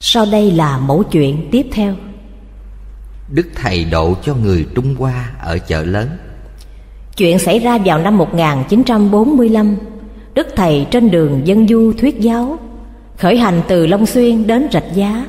Sau 0.00 0.26
đây 0.32 0.50
là 0.50 0.78
mẫu 0.78 1.02
chuyện 1.02 1.48
tiếp 1.50 1.66
theo. 1.72 1.94
Đức 3.30 3.46
Thầy 3.54 3.84
độ 3.84 4.14
cho 4.24 4.34
người 4.34 4.66
Trung 4.74 4.94
Hoa 4.98 5.30
ở 5.40 5.58
chợ 5.58 5.84
lớn. 5.84 6.08
Chuyện 7.16 7.38
xảy 7.38 7.58
ra 7.58 7.78
vào 7.84 7.98
năm 7.98 8.18
1945 8.18 9.76
Đức 10.34 10.46
Thầy 10.56 10.86
trên 10.90 11.10
đường 11.10 11.40
dân 11.44 11.68
du 11.68 11.92
thuyết 11.98 12.20
giáo 12.20 12.58
Khởi 13.18 13.36
hành 13.36 13.62
từ 13.68 13.86
Long 13.86 14.06
Xuyên 14.06 14.46
đến 14.46 14.68
Rạch 14.72 14.94
Giá 14.94 15.26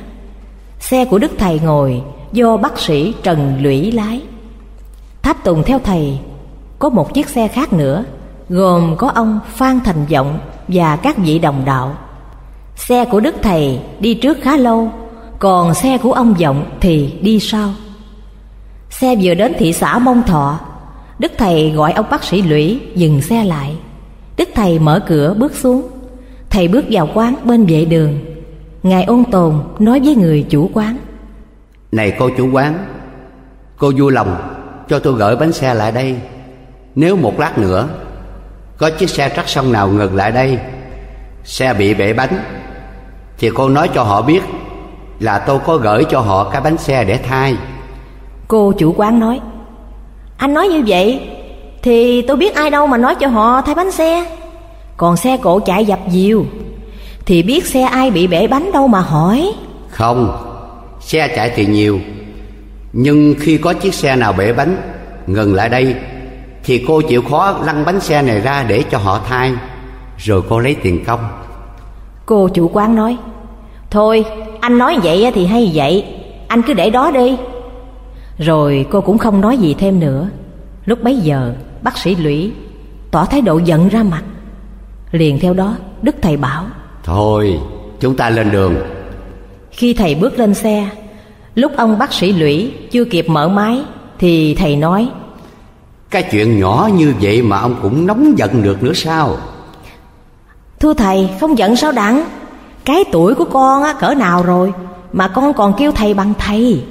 Xe 0.88 1.04
của 1.04 1.18
Đức 1.18 1.32
Thầy 1.38 1.60
ngồi 1.64 2.02
do 2.32 2.56
bác 2.56 2.78
sĩ 2.78 3.14
Trần 3.22 3.58
Lũy 3.62 3.92
lái. 3.92 4.22
Tháp 5.22 5.44
tùng 5.44 5.62
theo 5.62 5.78
Thầy, 5.78 6.18
Có 6.78 6.88
một 6.88 7.14
chiếc 7.14 7.28
xe 7.28 7.48
khác 7.48 7.72
nữa, 7.72 8.04
Gồm 8.48 8.96
có 8.98 9.08
ông 9.08 9.40
Phan 9.54 9.80
Thành 9.84 10.06
Vọng 10.06 10.38
và 10.68 10.96
các 10.96 11.18
vị 11.18 11.38
đồng 11.38 11.62
đạo. 11.64 11.96
Xe 12.76 13.04
của 13.04 13.20
Đức 13.20 13.34
Thầy 13.42 13.80
đi 14.00 14.14
trước 14.14 14.38
khá 14.42 14.56
lâu, 14.56 14.90
Còn 15.38 15.74
xe 15.74 15.98
của 15.98 16.12
ông 16.12 16.34
Vọng 16.34 16.64
thì 16.80 17.14
đi 17.20 17.40
sau. 17.40 17.70
Xe 18.90 19.16
vừa 19.22 19.34
đến 19.34 19.52
thị 19.58 19.72
xã 19.72 19.98
Mông 19.98 20.22
Thọ, 20.22 20.60
Đức 21.18 21.32
Thầy 21.38 21.70
gọi 21.70 21.92
ông 21.92 22.06
bác 22.10 22.24
sĩ 22.24 22.42
Lũy 22.42 22.80
dừng 22.94 23.22
xe 23.22 23.44
lại. 23.44 23.76
Đức 24.36 24.48
Thầy 24.54 24.78
mở 24.78 25.04
cửa 25.08 25.34
bước 25.38 25.54
xuống. 25.54 25.82
Thầy 26.50 26.68
bước 26.68 26.84
vào 26.90 27.08
quán 27.14 27.34
bên 27.44 27.66
vệ 27.66 27.84
đường. 27.84 28.35
Ngài 28.86 29.04
ôn 29.04 29.24
tồn 29.24 29.54
nói 29.78 30.00
với 30.04 30.16
người 30.16 30.46
chủ 30.50 30.70
quán. 30.74 30.96
Này 31.92 32.12
cô 32.18 32.30
chủ 32.36 32.50
quán 32.52 32.74
Cô 33.78 33.92
vui 33.98 34.12
lòng 34.12 34.36
cho 34.88 34.98
tôi 34.98 35.14
gửi 35.14 35.36
bánh 35.36 35.52
xe 35.52 35.74
lại 35.74 35.92
đây. 35.92 36.16
Nếu 36.94 37.16
một 37.16 37.40
lát 37.40 37.58
nữa 37.58 37.88
Có 38.78 38.90
chiếc 38.90 39.10
xe 39.10 39.32
trắc 39.36 39.48
sông 39.48 39.72
nào 39.72 39.88
ngừng 39.88 40.16
lại 40.16 40.32
đây 40.32 40.58
Xe 41.44 41.74
bị 41.74 41.94
bể 41.94 42.12
bánh 42.12 42.38
Thì 43.38 43.50
cô 43.54 43.68
nói 43.68 43.90
cho 43.94 44.02
họ 44.02 44.22
biết 44.22 44.42
Là 45.20 45.38
tôi 45.38 45.58
có 45.66 45.76
gửi 45.76 46.04
cho 46.10 46.20
họ 46.20 46.50
cái 46.50 46.60
bánh 46.60 46.78
xe 46.78 47.04
để 47.04 47.18
thay. 47.28 47.56
Cô 48.48 48.72
chủ 48.78 48.94
quán 48.96 49.20
nói 49.20 49.40
Anh 50.36 50.54
nói 50.54 50.68
như 50.68 50.82
vậy 50.86 51.28
Thì 51.82 52.22
tôi 52.22 52.36
biết 52.36 52.54
ai 52.54 52.70
đâu 52.70 52.86
mà 52.86 52.96
nói 52.96 53.14
cho 53.14 53.28
họ 53.28 53.62
thay 53.62 53.74
bánh 53.74 53.90
xe. 53.90 54.36
Còn 54.96 55.16
xe 55.16 55.36
cộ 55.36 55.58
chạy 55.58 55.84
dập 55.84 55.98
dìu 56.08 56.46
Thì 57.26 57.42
biết 57.42 57.66
xe 57.66 57.82
ai 57.82 58.10
bị 58.10 58.26
bể 58.26 58.46
bánh 58.46 58.72
đâu 58.72 58.88
mà 58.88 59.00
hỏi. 59.00 59.52
Không 59.90 60.42
Xe 61.00 61.28
chạy 61.36 61.52
thì 61.56 61.66
nhiều. 61.66 62.00
Nhưng 62.92 63.34
khi 63.40 63.58
có 63.58 63.72
chiếc 63.72 63.94
xe 63.94 64.16
nào 64.16 64.32
bể 64.32 64.52
bánh 64.52 64.76
Ngừng 65.26 65.54
lại 65.54 65.68
đây 65.68 65.94
Thì 66.64 66.84
cô 66.88 67.00
chịu 67.00 67.22
khó 67.30 67.60
lăn 67.64 67.84
bánh 67.84 68.00
xe 68.00 68.22
này 68.22 68.40
ra 68.40 68.64
để 68.68 68.82
cho 68.90 68.98
họ 68.98 69.20
thay. 69.28 69.52
Rồi 70.18 70.42
cô 70.48 70.58
lấy 70.58 70.74
tiền 70.74 71.04
công. 71.04 71.20
Cô 72.26 72.48
chủ 72.48 72.70
quán 72.72 72.94
nói 72.94 73.16
Thôi 73.90 74.24
anh 74.60 74.78
nói 74.78 74.98
vậy 75.02 75.32
thì 75.34 75.46
hay 75.46 75.70
vậy 75.74 76.04
Anh 76.48 76.62
cứ 76.62 76.74
để 76.74 76.90
đó 76.90 77.10
đi. 77.10 77.36
Rồi 78.38 78.86
cô 78.90 79.00
cũng 79.00 79.18
không 79.18 79.40
nói 79.40 79.58
gì 79.58 79.74
thêm 79.78 80.00
nữa. 80.00 80.28
Lúc 80.84 81.02
bấy 81.02 81.16
giờ 81.16 81.54
bác 81.82 81.98
sĩ 81.98 82.14
Lũy 82.14 82.52
Tỏ 83.10 83.24
thái 83.24 83.40
độ 83.40 83.58
giận 83.58 83.88
ra 83.88 84.02
mặt. 84.02 84.22
Liền 85.10 85.38
theo 85.38 85.54
đó 85.54 85.74
Đức 86.02 86.16
Thầy 86.22 86.36
bảo 86.36 86.64
Thôi 87.06 87.60
chúng 88.00 88.16
ta 88.16 88.30
lên 88.30 88.50
đường. 88.50 88.76
Khi 89.70 89.94
thầy 89.94 90.14
bước 90.14 90.38
lên 90.38 90.54
xe 90.54 90.88
Lúc 91.54 91.72
ông 91.76 91.98
bác 91.98 92.12
sĩ 92.12 92.32
Lũy 92.32 92.72
chưa 92.90 93.04
kịp 93.04 93.28
mở 93.28 93.48
máy 93.48 93.82
Thì 94.18 94.54
thầy 94.54 94.76
nói 94.76 95.08
Cái 96.10 96.22
chuyện 96.30 96.60
nhỏ 96.60 96.88
như 96.94 97.14
vậy 97.20 97.42
mà 97.42 97.58
ông 97.58 97.76
cũng 97.82 98.06
nóng 98.06 98.38
giận 98.38 98.62
được 98.62 98.82
nữa 98.82 98.92
sao? 98.94 99.36
Thưa 100.80 100.94
thầy 100.94 101.30
không 101.40 101.58
giận 101.58 101.76
sao 101.76 101.92
đặng? 101.92 102.24
Cái 102.84 103.04
tuổi 103.12 103.34
của 103.34 103.44
con 103.44 103.82
á, 103.82 103.92
cỡ 103.92 104.14
nào 104.14 104.42
rồi 104.42 104.72
Mà 105.12 105.28
con 105.28 105.54
còn 105.54 105.72
kêu 105.78 105.92
thầy 105.92 106.14
bằng 106.14 106.32
thầy? 106.38 106.84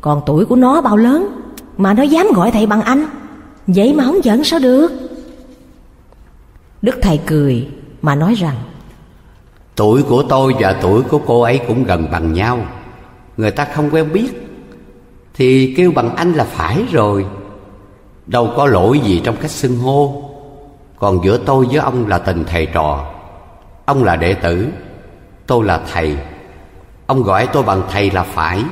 Còn 0.00 0.22
tuổi 0.26 0.44
của 0.44 0.56
nó 0.56 0.80
bao 0.80 0.96
lớn 0.96 1.28
Mà 1.76 1.94
nó 1.94 2.02
dám 2.02 2.26
gọi 2.34 2.50
thầy 2.50 2.66
bằng 2.66 2.82
anh? 2.82 3.06
Vậy 3.66 3.94
mà 3.94 4.04
không 4.04 4.24
giận 4.24 4.44
sao 4.44 4.58
được? 4.58 4.92
Đức 6.82 6.98
thầy 7.02 7.20
cười 7.26 7.68
Mà 8.02 8.14
nói 8.14 8.34
rằng 8.34 8.56
Tuổi 9.76 10.02
của 10.02 10.22
tôi 10.28 10.54
và 10.58 10.72
tuổi 10.82 11.02
của 11.02 11.20
cô 11.26 11.40
ấy 11.40 11.60
cũng 11.68 11.84
gần 11.84 12.08
bằng 12.12 12.32
nhau. 12.32 12.58
Người 13.36 13.50
ta 13.50 13.66
không 13.74 13.90
quen 13.90 14.12
biết. 14.12 14.30
Thì 15.34 15.74
kêu 15.76 15.92
bằng 15.94 16.16
anh 16.16 16.32
là 16.32 16.44
phải 16.44 16.84
rồi. 16.92 17.26
Đâu 18.26 18.52
có 18.56 18.66
lỗi 18.66 18.98
gì 18.98 19.20
trong 19.24 19.36
cách 19.36 19.50
xưng 19.50 19.78
hô. 19.78 20.30
Còn 20.98 21.24
giữa 21.24 21.38
tôi 21.38 21.66
với 21.66 21.76
ông 21.76 22.06
là 22.06 22.18
tình 22.18 22.44
thầy 22.44 22.66
trò. 22.66 23.06
Ông 23.84 24.04
là 24.04 24.16
đệ 24.16 24.34
tử, 24.34 24.68
Tôi 25.46 25.64
là 25.64 25.80
thầy. 25.92 26.16
Ông 27.06 27.22
gọi 27.22 27.46
tôi 27.46 27.62
bằng 27.62 27.82
thầy 27.90 28.10
là 28.10 28.22
phải. 28.22 28.64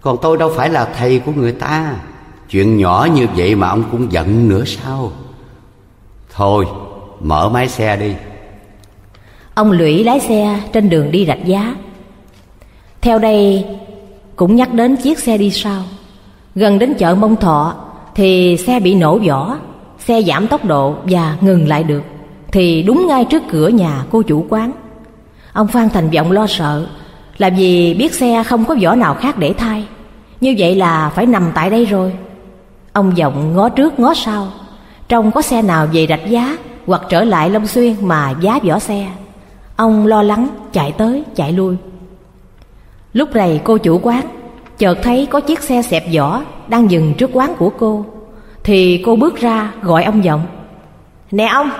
Còn 0.00 0.16
tôi 0.22 0.36
đâu 0.36 0.52
phải 0.56 0.68
là 0.68 0.84
thầy 0.84 1.18
của 1.18 1.32
người 1.32 1.52
ta. 1.52 1.94
Chuyện 2.50 2.76
nhỏ 2.76 3.08
như 3.14 3.26
vậy 3.36 3.54
mà 3.54 3.68
ông 3.68 3.84
cũng 3.90 4.12
giận 4.12 4.48
nữa 4.48 4.64
sao? 4.64 5.12
Thôi, 6.34 6.66
mở 7.20 7.48
máy 7.48 7.68
xe 7.68 7.96
đi. 7.96 8.14
Ông 9.56 9.72
Lũy 9.72 10.04
lái 10.04 10.20
xe 10.20 10.60
trên 10.72 10.90
đường 10.90 11.10
đi 11.10 11.26
rạch 11.26 11.44
giá. 11.44 11.74
Theo 13.00 13.18
đây, 13.18 13.64
cũng 14.36 14.56
nhắc 14.56 14.74
đến 14.74 14.96
chiếc 14.96 15.18
xe 15.18 15.38
đi 15.38 15.50
sau. 15.50 15.82
Gần 16.54 16.78
đến 16.78 16.94
chợ 16.94 17.14
Mông 17.14 17.36
Thọ 17.36 17.74
Thì 18.14 18.56
xe 18.56 18.80
bị 18.80 18.94
nổ 18.94 19.18
vỏ, 19.18 19.56
Xe 19.98 20.22
giảm 20.22 20.46
tốc 20.46 20.64
độ 20.64 20.94
và 21.04 21.36
ngừng 21.40 21.68
lại 21.68 21.84
được. 21.84 22.02
Thì 22.52 22.82
đúng 22.82 23.06
ngay 23.06 23.24
trước 23.24 23.42
cửa 23.50 23.68
nhà 23.68 24.04
cô 24.10 24.22
chủ 24.22 24.46
quán. 24.48 24.72
Ông 25.52 25.68
Phan 25.68 25.88
Thành 25.88 26.10
Vọng 26.10 26.32
lo 26.32 26.46
sợ 26.46 26.86
Là 27.38 27.50
vì 27.50 27.94
biết 27.94 28.14
xe 28.14 28.42
không 28.46 28.64
có 28.64 28.76
vỏ 28.82 28.94
nào 28.94 29.14
khác 29.14 29.38
để 29.38 29.52
thay? 29.52 29.84
Như 30.40 30.54
vậy 30.58 30.74
là 30.74 31.10
phải 31.14 31.26
nằm 31.26 31.52
tại 31.54 31.70
đây 31.70 31.84
rồi. 31.84 32.12
Ông 32.92 33.14
Vọng 33.14 33.54
ngó 33.56 33.68
trước 33.68 34.00
ngó 34.00 34.14
sau, 34.14 34.48
Trông 35.08 35.30
có 35.30 35.42
xe 35.42 35.62
nào 35.62 35.86
về 35.92 36.06
rạch 36.08 36.28
giá 36.28 36.56
Hoặc 36.86 37.02
trở 37.08 37.24
lại 37.24 37.50
Long 37.50 37.66
Xuyên 37.66 37.94
mà 38.00 38.34
giá 38.40 38.58
vỏ 38.64 38.78
xe? 38.78 39.06
Ông 39.76 40.06
lo 40.06 40.22
lắng 40.22 40.48
chạy 40.72 40.92
tới 40.92 41.24
chạy 41.34 41.52
lui. 41.52 41.76
Lúc 43.12 43.34
này 43.34 43.60
cô 43.64 43.78
chủ 43.78 44.00
quán 44.02 44.22
Chợt 44.78 44.98
thấy 45.02 45.26
có 45.30 45.40
chiếc 45.40 45.62
xe 45.62 45.82
xẹp 45.82 46.04
vỏ 46.14 46.40
Đang 46.68 46.90
dừng 46.90 47.14
trước 47.14 47.30
quán 47.32 47.54
của 47.58 47.70
cô 47.78 48.04
Thì 48.64 49.02
cô 49.06 49.16
bước 49.16 49.40
ra 49.40 49.72
gọi 49.82 50.04
ông 50.04 50.24
giọng. 50.24 50.46
Nè 51.30 51.46
ông 51.46 51.70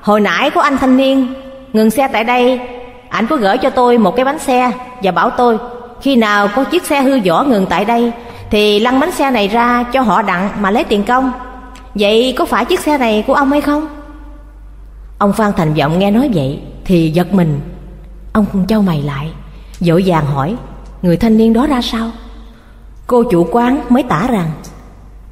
Hồi 0.00 0.20
nãy 0.20 0.50
có 0.50 0.60
anh 0.60 0.76
thanh 0.76 0.96
niên 0.96 1.26
Ngừng 1.72 1.90
xe 1.90 2.08
tại 2.08 2.24
đây. 2.24 2.60
Anh 3.08 3.26
có 3.26 3.36
gửi 3.36 3.58
cho 3.58 3.70
tôi 3.70 3.98
một 3.98 4.16
cái 4.16 4.24
bánh 4.24 4.38
xe 4.38 4.72
Và 5.02 5.10
bảo 5.12 5.30
tôi 5.30 5.58
Khi 6.00 6.16
nào 6.16 6.48
có 6.56 6.64
chiếc 6.64 6.84
xe 6.84 7.02
hư 7.02 7.20
vỏ 7.20 7.42
ngừng 7.42 7.66
tại 7.66 7.84
đây 7.84 8.12
Thì 8.50 8.80
lăn 8.80 9.00
bánh 9.00 9.12
xe 9.12 9.30
này 9.30 9.48
ra 9.48 9.82
cho 9.82 10.00
họ 10.00 10.22
đặng 10.22 10.48
mà 10.60 10.70
lấy 10.70 10.84
tiền 10.84 11.04
công. 11.04 11.32
Vậy 11.94 12.34
có 12.38 12.44
phải 12.44 12.64
chiếc 12.64 12.80
xe 12.80 12.98
này 12.98 13.24
của 13.26 13.34
ông 13.34 13.50
hay 13.50 13.60
không? 13.60 13.86
Ông 15.18 15.32
Phan 15.32 15.52
Thành 15.56 15.74
Vọng 15.74 15.98
nghe 15.98 16.10
nói 16.10 16.30
vậy 16.34 16.60
thì 16.84 17.10
giật 17.10 17.34
mình. 17.34 17.60
Ông 18.32 18.66
trao 18.68 18.82
mày 18.82 19.02
lại. 19.02 19.32
Dội 19.80 20.02
vàng 20.06 20.26
hỏi, 20.26 20.56
Người 21.02 21.16
thanh 21.16 21.36
niên 21.36 21.52
đó 21.52 21.66
ra 21.66 21.82
sao? 21.82 22.10
Cô 23.06 23.22
chủ 23.30 23.46
quán 23.50 23.80
mới 23.88 24.02
tả 24.02 24.26
rằng, 24.30 24.50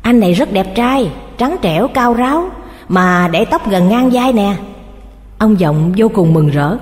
Anh 0.03 0.21
này 0.21 0.33
rất 0.33 0.53
đẹp 0.53 0.75
trai, 0.75 1.11
Trắng 1.39 1.57
trẻo, 1.63 1.89
cao 1.95 2.15
ráo, 2.15 2.45
Mà 2.89 3.29
để 3.29 3.45
tóc 3.45 3.71
gần 3.71 3.89
ngang 3.89 4.11
vai 4.11 4.33
nè. 4.33 4.57
Ông 5.39 5.61
giọng 5.61 5.93
vô 5.97 6.09
cùng 6.15 6.35
mừng 6.35 6.49
rỡ. 6.49 6.77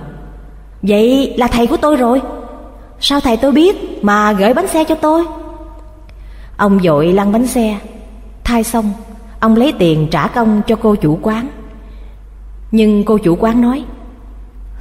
Vậy 0.83 1.35
là 1.37 1.47
thầy 1.47 1.66
của 1.66 1.77
tôi 1.77 1.97
rồi. 1.97 2.23
Sao 3.01 3.21
thầy 3.21 3.37
tôi 3.37 3.53
biết 3.53 4.05
Mà 4.05 4.33
gửi 4.33 4.55
bánh 4.55 4.68
xe 4.68 4.85
cho 4.85 4.95
tôi? 4.95 5.25
Ông 6.57 6.81
dội 6.83 7.12
lăn 7.12 7.33
bánh 7.33 7.47
xe. 7.47 7.79
Thay 8.45 8.64
xong, 8.64 8.93
Ông 9.41 9.57
lấy 9.57 9.73
tiền 9.79 10.09
trả 10.11 10.27
công 10.27 10.62
cho 10.66 10.77
cô 10.77 10.95
chủ 10.95 11.18
quán. 11.23 11.49
Nhưng 12.73 13.05
cô 13.05 13.18
chủ 13.18 13.37
quán 13.41 13.61
nói 13.61 13.85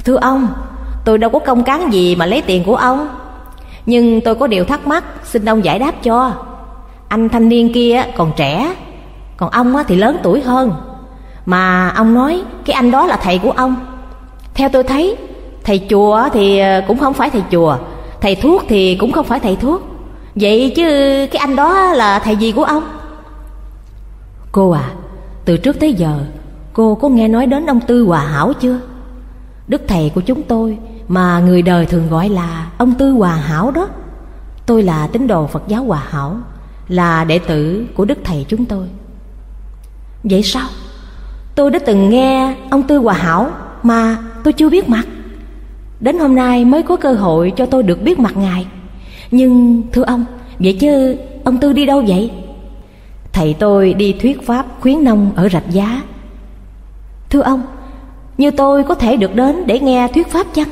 Thưa 0.06 0.16
ông, 0.16 0.48
Tôi 1.06 1.18
đâu 1.18 1.30
có 1.30 1.40
công 1.40 1.64
cán 1.64 1.94
gì 1.94 2.16
mà 2.16 2.26
lấy 2.26 2.42
tiền 2.42 2.64
của 2.64 2.76
ông. 2.76 3.10
Nhưng 3.86 4.22
tôi 4.22 4.36
có 4.36 4.48
điều 4.48 4.66
thắc 4.66 4.88
mắc, 4.88 5.04
Xin 5.24 5.46
ông 5.46 5.64
giải 5.64 5.80
đáp 5.80 6.04
cho. 6.04 6.34
Anh 7.08 7.30
thanh 7.30 7.50
niên 7.50 7.74
kia 7.74 8.04
còn 8.18 8.32
trẻ, 8.36 8.76
Còn 9.38 9.50
ông 9.50 9.74
thì 9.88 9.96
lớn 9.96 10.18
tuổi 10.24 10.42
hơn. 10.42 10.74
Mà 11.46 11.90
ông 11.90 12.14
nói 12.14 12.42
cái 12.66 12.74
anh 12.74 12.92
đó 12.92 13.06
là 13.06 13.16
thầy 13.16 13.38
của 13.40 13.52
ông. 13.52 13.76
Theo 14.54 14.70
tôi 14.70 14.84
thấy, 14.84 15.16
Thầy 15.64 15.88
chùa 15.90 16.30
thì 16.34 16.60
ờ, 16.60 16.82
cũng 16.88 16.98
không 16.98 17.14
phải 17.14 17.30
thầy 17.30 17.44
chùa, 17.52 17.78
Thầy 18.22 18.36
thuốc 18.36 18.64
thì 18.68 18.96
cũng 18.96 19.12
không 19.12 19.26
phải 19.26 19.40
thầy 19.40 19.56
thuốc. 19.56 19.82
Vậy 20.36 20.74
chứ 20.76 20.84
cái 21.32 21.40
anh 21.40 21.56
đó 21.56 21.94
là 21.94 22.20
thầy 22.20 22.36
gì 22.36 22.52
của 22.52 22.64
ông? 22.64 22.84
Cô 24.52 24.72
à 24.72 24.92
Từ 25.46 25.58
trước 25.58 25.80
tới 25.80 25.94
giờ, 25.94 26.20
Cô 26.74 26.96
có 26.96 27.10
nghe 27.10 27.28
nói 27.28 27.46
đến 27.46 27.66
ông 27.66 27.80
Tư 27.80 28.04
Hòa 28.04 28.20
Hảo 28.20 28.54
chưa? 28.54 28.80
Đức 29.70 29.82
thầy 29.88 30.12
của 30.16 30.22
chúng 30.22 30.44
tôi, 30.44 30.78
Mà 31.08 31.40
người 31.40 31.62
đời 31.62 31.86
thường 31.86 32.10
gọi 32.10 32.30
là 32.30 32.72
Ông 32.78 32.94
Tư 32.96 33.12
Hòa 33.12 33.36
Hảo 33.36 33.72
đó. 33.72 33.88
Tôi 34.66 34.84
là 34.84 35.08
tín 35.08 35.28
đồ 35.28 35.48
Phật 35.48 35.64
giáo 35.68 35.84
Hòa 35.84 36.04
Hảo, 36.10 36.38
Là 36.88 37.24
đệ 37.24 37.40
tử 37.40 37.86
của 37.96 38.06
Đức 38.06 38.18
thầy 38.24 38.46
chúng 38.48 38.66
tôi. 38.66 38.88
Vậy 40.24 40.44
sao? 40.44 40.68
Tôi 41.56 41.72
đã 41.72 41.80
từng 41.86 42.10
nghe 42.10 42.56
ông 42.70 42.84
Tư 42.84 42.98
Hòa 42.98 43.14
Hảo 43.14 43.52
Mà 43.84 44.18
tôi 44.44 44.54
chưa 44.54 44.70
biết 44.70 44.90
mặt. 44.90 45.06
Đến 46.00 46.20
hôm 46.20 46.36
nay 46.36 46.66
mới 46.66 46.84
có 46.84 46.96
cơ 46.96 47.14
hội 47.14 47.54
cho 47.56 47.66
tôi 47.66 47.84
được 47.84 48.02
biết 48.02 48.20
mặt 48.20 48.38
ngài. 48.38 48.68
Nhưng, 49.32 49.84
thưa 49.92 50.04
ông, 50.04 50.26
Vậy 50.60 50.78
chứ 50.80 51.18
ông 51.44 51.58
Tư 51.58 51.74
đi 51.74 51.86
đâu 51.86 52.04
vậy? 52.08 52.32
Thầy 53.34 53.56
tôi 53.60 53.94
đi 53.94 54.14
thuyết 54.14 54.46
pháp 54.48 54.66
khuyến 54.80 55.04
nông 55.04 55.32
ở 55.36 55.50
rạch 55.50 55.70
giá. 55.70 56.02
Thưa 57.30 57.42
ông 57.42 57.62
như 58.40 58.52
tôi 58.52 58.84
có 58.84 58.96
thể 58.96 59.18
được 59.18 59.36
đến 59.36 59.68
để 59.68 59.80
nghe 59.80 60.08
thuyết 60.08 60.28
pháp 60.28 60.48
chăng? 60.54 60.68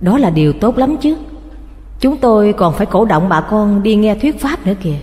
Đó 0.00 0.18
là 0.18 0.30
điều 0.30 0.52
tốt 0.52 0.78
lắm 0.78 0.96
chứ. 0.96 1.16
Chúng 2.00 2.16
tôi 2.16 2.52
còn 2.52 2.74
phải 2.74 2.86
cổ 2.86 3.04
động 3.04 3.28
bà 3.28 3.40
con 3.40 3.82
đi 3.82 3.94
nghe 3.94 4.14
thuyết 4.14 4.40
pháp 4.40 4.66
nữa 4.66 4.74
kìa. 4.82 4.96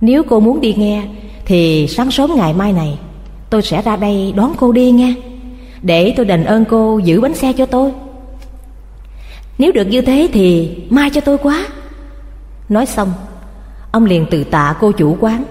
Nếu 0.00 0.22
cô 0.22 0.40
muốn 0.40 0.60
đi 0.60 0.74
nghe, 0.74 1.02
Thì 1.44 1.86
sáng 1.86 2.10
sớm 2.10 2.30
ngày 2.36 2.54
mai 2.54 2.72
này, 2.72 2.98
Tôi 3.50 3.62
sẽ 3.62 3.82
ra 3.82 3.96
đây 3.96 4.32
đón 4.36 4.52
cô 4.56 4.72
đi 4.72 4.90
nghe 4.90 5.14
Để 5.82 6.14
tôi 6.16 6.26
đền 6.26 6.44
ơn 6.44 6.64
cô 6.64 6.98
giữ 6.98 7.20
bánh 7.20 7.34
xe 7.34 7.52
cho 7.52 7.66
tôi. 7.66 7.92
Nếu 9.58 9.72
được 9.72 9.84
như 9.84 10.00
thế 10.00 10.28
thì 10.32 10.76
mai 10.90 11.10
cho 11.10 11.20
tôi 11.20 11.38
quá. 11.38 11.66
Nói 12.68 12.86
xong, 12.86 13.12
Ông 13.92 14.04
liền 14.04 14.26
từ 14.30 14.44
tạ 14.44 14.74
cô 14.80 14.92
chủ 14.92 15.16
quán, 15.20 15.44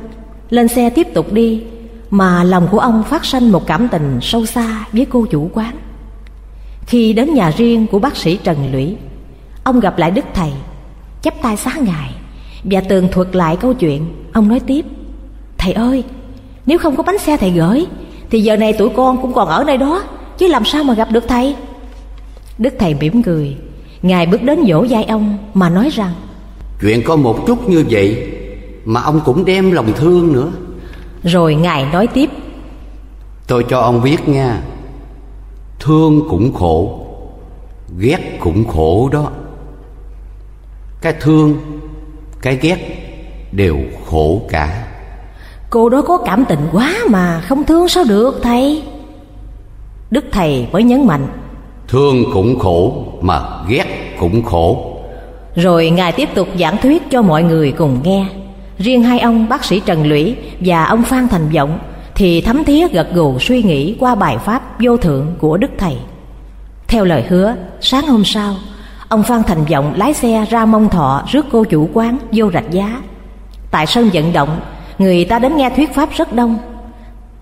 Lên 0.49 0.67
xe 0.67 0.89
tiếp 0.89 1.07
tục 1.13 1.33
đi 1.33 1.63
mà 2.11 2.43
lòng 2.43 2.67
của 2.71 2.79
ông 2.79 3.03
phát 3.03 3.25
sanh 3.25 3.51
một 3.51 3.67
cảm 3.67 3.87
tình 3.87 4.19
sâu 4.21 4.45
xa 4.45 4.85
với 4.93 5.05
cô 5.05 5.25
chủ 5.31 5.49
quán. 5.53 5.75
Khi 6.85 7.13
đến 7.13 7.33
nhà 7.33 7.51
riêng 7.57 7.87
của 7.87 7.99
bác 7.99 8.17
sĩ 8.17 8.37
Trần 8.37 8.71
Lũy, 8.71 8.95
Ông 9.63 9.79
gặp 9.79 9.97
lại 9.97 10.11
Đức 10.11 10.25
Thầy, 10.33 10.51
chắp 11.21 11.33
tay 11.41 11.57
xá 11.57 11.71
ngài 11.81 12.11
Và 12.63 12.81
tường 12.81 13.07
thuật 13.11 13.35
lại 13.35 13.57
câu 13.57 13.73
chuyện. 13.73 14.05
Ông 14.33 14.47
nói 14.47 14.59
tiếp, 14.59 14.85
Thầy 15.57 15.73
ơi, 15.73 16.03
Nếu 16.65 16.77
không 16.77 16.95
có 16.95 17.03
bánh 17.03 17.17
xe 17.17 17.37
thầy 17.37 17.51
gửi, 17.51 17.85
Thì 18.29 18.41
giờ 18.41 18.57
này 18.57 18.73
tụi 18.73 18.89
con 18.89 19.21
cũng 19.21 19.33
còn 19.33 19.47
ở 19.47 19.63
nơi 19.67 19.77
đó, 19.77 20.03
Chứ 20.37 20.47
làm 20.47 20.65
sao 20.65 20.83
mà 20.83 20.93
gặp 20.93 21.11
được 21.11 21.27
thầy? 21.27 21.55
Đức 22.57 22.73
Thầy 22.79 22.93
mỉm 22.93 23.23
cười. 23.23 23.57
Ngài 24.01 24.25
bước 24.25 24.43
đến 24.43 24.65
dỗ 24.67 24.85
vai 24.89 25.03
ông 25.03 25.37
Mà 25.53 25.69
nói 25.69 25.89
rằng, 25.89 26.13
Chuyện 26.81 27.01
có 27.05 27.15
một 27.15 27.47
chút 27.47 27.69
như 27.69 27.85
vậy 27.89 28.27
Mà 28.85 29.01
ông 29.01 29.21
cũng 29.25 29.45
đem 29.45 29.71
lòng 29.71 29.93
thương 29.95 30.33
nữa. 30.33 30.51
Rồi 31.23 31.55
Ngài 31.55 31.85
nói 31.85 32.07
tiếp. 32.07 32.29
Tôi 33.47 33.65
cho 33.69 33.79
ông 33.79 34.01
biết 34.01 34.29
nha 34.29 34.61
Thương 35.79 36.21
cũng 36.29 36.53
khổ 36.53 37.05
Ghét 37.97 38.37
cũng 38.39 38.67
khổ 38.67 39.09
đó. 39.11 39.31
Cái 41.01 41.13
thương 41.21 41.57
Cái 42.41 42.57
ghét 42.61 42.77
Đều 43.51 43.77
khổ 44.05 44.41
cả. 44.49 44.87
Cô 45.69 45.89
đó 45.89 46.01
có 46.01 46.17
cảm 46.17 46.45
tình 46.49 46.69
quá 46.71 46.95
mà 47.09 47.41
Không 47.41 47.63
thương 47.63 47.89
sao 47.89 48.03
được 48.03 48.39
thầy? 48.43 48.83
Đức 50.11 50.25
thầy 50.31 50.67
mới 50.71 50.83
nhấn 50.83 51.07
mạnh. 51.07 51.27
Thương 51.87 52.23
cũng 52.33 52.59
khổ 52.59 53.05
Mà 53.21 53.41
ghét 53.67 54.15
cũng 54.19 54.43
khổ. 54.43 54.95
Rồi 55.55 55.89
Ngài 55.89 56.11
tiếp 56.11 56.29
tục 56.35 56.47
giảng 56.59 56.77
thuyết 56.81 57.03
cho 57.11 57.21
mọi 57.21 57.43
người 57.43 57.71
cùng 57.71 57.99
nghe 58.03 58.25
Riêng 58.79 59.03
hai 59.03 59.19
ông 59.19 59.49
bác 59.49 59.65
sĩ 59.65 59.79
Trần 59.79 60.07
Lũy 60.07 60.35
và 60.59 60.85
ông 60.85 61.03
Phan 61.03 61.27
Thành 61.27 61.49
Vọng 61.49 61.79
Thì 62.15 62.41
thấm 62.41 62.63
thía 62.63 62.87
gật 62.87 63.13
gù 63.13 63.39
suy 63.39 63.63
nghĩ 63.63 63.95
qua 63.99 64.15
bài 64.15 64.37
pháp 64.37 64.81
vô 64.81 64.97
thượng 64.97 65.27
của 65.39 65.57
Đức 65.57 65.71
Thầy. 65.77 65.97
Theo 66.87 67.05
lời 67.05 67.23
hứa, 67.29 67.55
sáng 67.81 68.07
hôm 68.07 68.25
sau 68.25 68.55
Ông 69.09 69.23
Phan 69.23 69.43
Thành 69.43 69.65
Vọng 69.65 69.93
lái 69.97 70.13
xe 70.13 70.45
ra 70.49 70.65
Mông 70.65 70.89
thọ 70.89 71.23
rước 71.27 71.45
cô 71.51 71.63
chủ 71.63 71.89
quán 71.93 72.17
vô 72.31 72.51
rạch 72.51 72.71
giá. 72.71 73.01
Tại 73.71 73.85
sân 73.85 74.09
vận 74.13 74.33
động, 74.33 74.59
người 74.99 75.25
ta 75.25 75.39
đến 75.39 75.57
nghe 75.57 75.69
thuyết 75.69 75.93
pháp 75.95 76.09
rất 76.17 76.33
đông. 76.33 76.57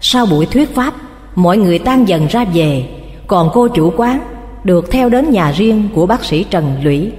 Sau 0.02 0.26
buổi 0.26 0.46
thuyết 0.46 0.76
pháp, 0.76 0.94
mọi 1.36 1.58
người 1.58 1.80
tan 1.80 2.08
dần 2.08 2.28
ra 2.28 2.46
về 2.54 2.90
Còn 3.28 3.50
cô 3.54 3.68
chủ 3.68 3.94
quán 3.98 4.20
được 4.64 4.92
theo 4.92 5.10
đến 5.10 5.32
nhà 5.32 5.52
riêng 5.52 5.90
của 5.96 6.06
bác 6.06 6.24
sĩ 6.24 6.44
Trần 6.44 6.76
Lũy. 6.84 7.12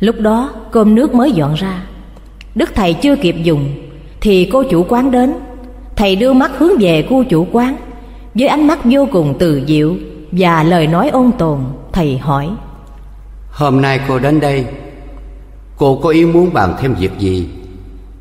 Lúc 0.00 0.16
đó 0.20 0.50
cơm 0.70 0.94
nước 0.94 1.14
mới 1.14 1.32
dọn 1.32 1.54
ra. 1.54 1.82
Đức 2.56 2.70
thầy 2.74 2.94
chưa 2.94 3.16
kịp 3.16 3.36
dùng 3.42 3.74
Thì 4.20 4.48
cô 4.52 4.62
chủ 4.70 4.86
quán 4.88 5.10
đến. 5.10 5.34
Thầy 5.96 6.16
đưa 6.16 6.32
mắt 6.32 6.50
hướng 6.58 6.78
về 6.80 7.06
cô 7.10 7.24
chủ 7.28 7.46
quán 7.52 7.76
Với 8.34 8.48
ánh 8.48 8.66
mắt 8.66 8.78
vô 8.84 9.08
cùng 9.12 9.34
từ 9.38 9.62
diệu 9.66 9.96
Và 10.32 10.62
lời 10.62 10.86
nói 10.86 11.08
ôn 11.08 11.30
tồn 11.38 11.58
Thầy 11.92 12.18
hỏi. 12.18 12.48
Hôm 13.50 13.80
nay 13.80 14.00
cô 14.08 14.18
đến 14.18 14.40
đây 14.40 14.64
Cô 15.76 16.00
có 16.02 16.08
ý 16.08 16.26
muốn 16.26 16.52
bàn 16.52 16.74
thêm 16.80 16.94
việc 16.94 17.18
gì? 17.18 17.48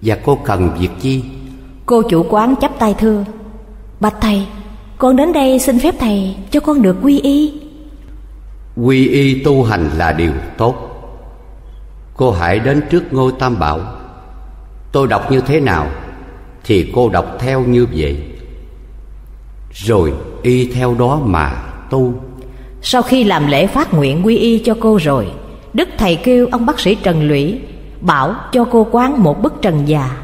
Và 0.01 0.17
cô 0.25 0.37
cần 0.43 0.69
việc 0.79 0.91
chi? 1.01 1.23
Cô 1.85 2.01
chủ 2.01 2.25
quán 2.29 2.55
chắp 2.61 2.79
tay 2.79 2.95
thưa. 2.99 3.23
Bạch 3.99 4.15
thầy 4.21 4.45
Con 4.97 5.15
đến 5.15 5.33
đây 5.33 5.59
xin 5.59 5.79
phép 5.79 5.95
thầy 5.99 6.35
cho 6.51 6.59
con 6.59 6.81
được 6.81 6.97
quy 7.01 7.19
y. 7.19 7.53
Quy 8.83 9.07
y 9.07 9.43
tu 9.43 9.63
hành 9.63 9.89
là 9.97 10.13
điều 10.13 10.31
tốt. 10.57 10.75
Cô 12.17 12.31
hãy 12.31 12.59
đến 12.59 12.81
trước 12.89 13.13
ngôi 13.13 13.31
tam 13.39 13.59
bảo 13.59 13.94
Tôi 14.95 15.07
đọc 15.07 15.31
như 15.31 15.41
thế 15.41 15.59
nào 15.59 15.87
Thì 16.63 16.91
cô 16.95 17.09
đọc 17.09 17.25
theo 17.39 17.61
như 17.61 17.87
vậy. 17.95 18.17
Rồi 19.73 20.13
y 20.41 20.71
theo 20.71 20.95
đó 20.99 21.21
mà 21.25 21.51
tu. 21.89 22.13
Sau 22.81 23.01
khi 23.01 23.23
làm 23.23 23.47
lễ 23.47 23.67
phát 23.67 23.93
nguyện 23.93 24.25
quy 24.25 24.37
y 24.37 24.59
cho 24.59 24.75
cô 24.79 24.97
rồi 25.01 25.27
Đức 25.73 25.89
Thầy 25.97 26.15
kêu 26.15 26.47
ông 26.51 26.65
bác 26.65 26.79
sĩ 26.79 26.95
Trần 26.95 27.27
Lũy 27.27 27.59
Bảo 28.01 28.35
cho 28.51 28.65
cô 28.71 28.87
quán 28.91 29.23
một 29.23 29.41
bức 29.41 29.53
trần 29.61 29.87
già 29.87 30.17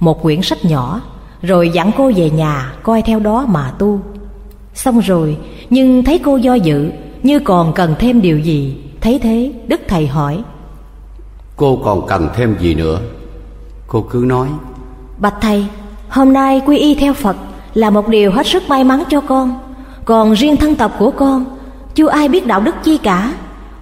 Một 0.00 0.22
quyển 0.22 0.42
sách 0.42 0.64
nhỏ 0.64 1.00
Rồi 1.42 1.70
dặn 1.70 1.90
cô 1.96 2.12
về 2.16 2.30
nhà 2.30 2.72
coi 2.82 3.02
theo 3.02 3.20
đó 3.20 3.46
mà 3.48 3.72
tu. 3.78 4.00
Xong 4.74 5.00
rồi 5.00 5.36
Nhưng 5.70 6.04
thấy 6.04 6.18
cô 6.24 6.36
do 6.36 6.54
dự 6.54 6.90
Như 7.22 7.38
còn 7.38 7.72
cần 7.72 7.94
thêm 7.98 8.22
điều 8.22 8.38
gì 8.38 8.76
Thấy 9.00 9.18
thế 9.18 9.52
Đức 9.66 9.80
Thầy 9.88 10.06
hỏi 10.06 10.42
Cô 11.56 11.80
còn 11.84 12.06
cần 12.06 12.28
thêm 12.34 12.56
gì 12.60 12.74
nữa 12.74 13.00
Cô 13.88 14.04
cứ 14.10 14.24
nói. 14.26 14.48
Bạch 15.18 15.34
thầy 15.40 15.66
Hôm 16.08 16.32
nay 16.32 16.62
quy 16.66 16.78
y 16.78 16.94
theo 16.94 17.14
Phật 17.14 17.36
Là 17.74 17.90
một 17.90 18.08
điều 18.08 18.32
hết 18.32 18.46
sức 18.46 18.68
may 18.68 18.84
mắn 18.84 19.02
cho 19.10 19.20
con. 19.20 19.58
Còn 20.04 20.32
riêng 20.32 20.56
thân 20.56 20.74
tộc 20.74 20.92
của 20.98 21.10
con 21.10 21.44
Chưa 21.94 22.08
ai 22.08 22.28
biết 22.28 22.46
đạo 22.46 22.60
đức 22.60 22.74
chi 22.84 22.98
cả. 22.98 23.32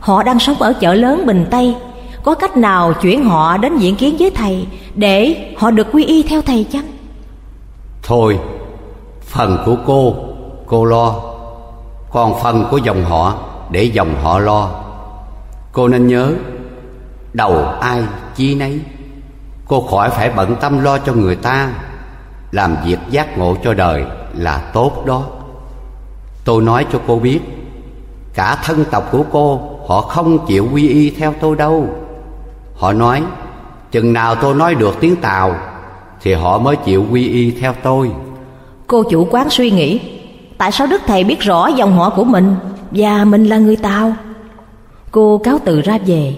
Họ 0.00 0.22
đang 0.22 0.38
sống 0.38 0.56
ở 0.58 0.72
chợ 0.72 0.94
lớn 0.94 1.26
Bình 1.26 1.46
Tây. 1.50 1.76
Có 2.22 2.34
cách 2.34 2.56
nào 2.56 2.92
chuyển 2.92 3.24
họ 3.24 3.56
đến 3.56 3.78
diện 3.78 3.96
kiến 3.96 4.16
với 4.18 4.30
thầy 4.30 4.66
Để 4.94 5.36
họ 5.58 5.70
được 5.70 5.86
quy 5.92 6.04
y 6.04 6.22
theo 6.22 6.42
thầy 6.42 6.64
chăng? 6.64 6.86
Thôi 8.02 8.38
Phần 9.20 9.58
của 9.66 9.76
cô 9.86 10.14
Cô 10.66 10.84
lo. 10.84 11.14
Còn 12.10 12.42
phần 12.42 12.66
của 12.70 12.76
dòng 12.76 13.04
họ 13.04 13.34
Để 13.70 13.82
dòng 13.82 14.14
họ 14.22 14.38
lo. 14.38 14.70
Cô 15.72 15.88
nên 15.88 16.06
nhớ 16.06 16.32
Đầu 17.32 17.64
ai 17.80 18.02
chi 18.36 18.54
nấy 18.54 18.80
Cô 19.68 19.80
khỏi 19.80 20.10
phải 20.10 20.30
bận 20.30 20.56
tâm 20.60 20.80
lo 20.80 20.98
cho 20.98 21.12
người 21.12 21.36
ta. 21.36 21.72
Làm 22.52 22.76
việc 22.84 22.98
giác 23.10 23.38
ngộ 23.38 23.56
cho 23.64 23.74
đời 23.74 24.04
là 24.34 24.58
tốt 24.72 25.06
đó. 25.06 25.24
Tôi 26.44 26.62
nói 26.62 26.86
cho 26.92 27.00
cô 27.06 27.18
biết, 27.18 27.40
Cả 28.34 28.58
thân 28.64 28.84
tộc 28.90 29.08
của 29.12 29.24
cô, 29.32 29.60
Họ 29.86 30.00
không 30.00 30.46
chịu 30.46 30.68
quy 30.72 30.88
y 30.88 31.10
theo 31.10 31.34
tôi 31.40 31.56
đâu. 31.56 31.88
Họ 32.74 32.92
nói, 32.92 33.22
Chừng 33.90 34.12
nào 34.12 34.34
tôi 34.34 34.54
nói 34.54 34.74
được 34.74 34.96
tiếng 35.00 35.16
Tàu 35.16 35.56
Thì 36.22 36.32
họ 36.32 36.58
mới 36.58 36.76
chịu 36.76 37.06
quy 37.10 37.28
y 37.28 37.50
theo 37.50 37.74
tôi. 37.82 38.10
Cô 38.86 39.02
chủ 39.02 39.28
quán 39.30 39.50
suy 39.50 39.70
nghĩ, 39.70 40.00
Tại 40.58 40.72
sao 40.72 40.86
Đức 40.86 41.02
Thầy 41.06 41.24
biết 41.24 41.40
rõ 41.40 41.66
dòng 41.66 41.92
họ 41.92 42.10
của 42.10 42.24
mình 42.24 42.54
Và 42.90 43.24
mình 43.24 43.44
là 43.44 43.58
người 43.58 43.76
Tàu 43.76 44.12
Cô 45.10 45.40
cáo 45.44 45.58
từ 45.64 45.80
ra 45.80 45.98
về, 46.06 46.34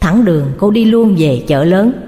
Thẳng 0.00 0.24
đường 0.24 0.46
cô 0.58 0.70
đi 0.70 0.84
luôn 0.84 1.14
về 1.18 1.44
chợ 1.46 1.64
lớn. 1.64 2.05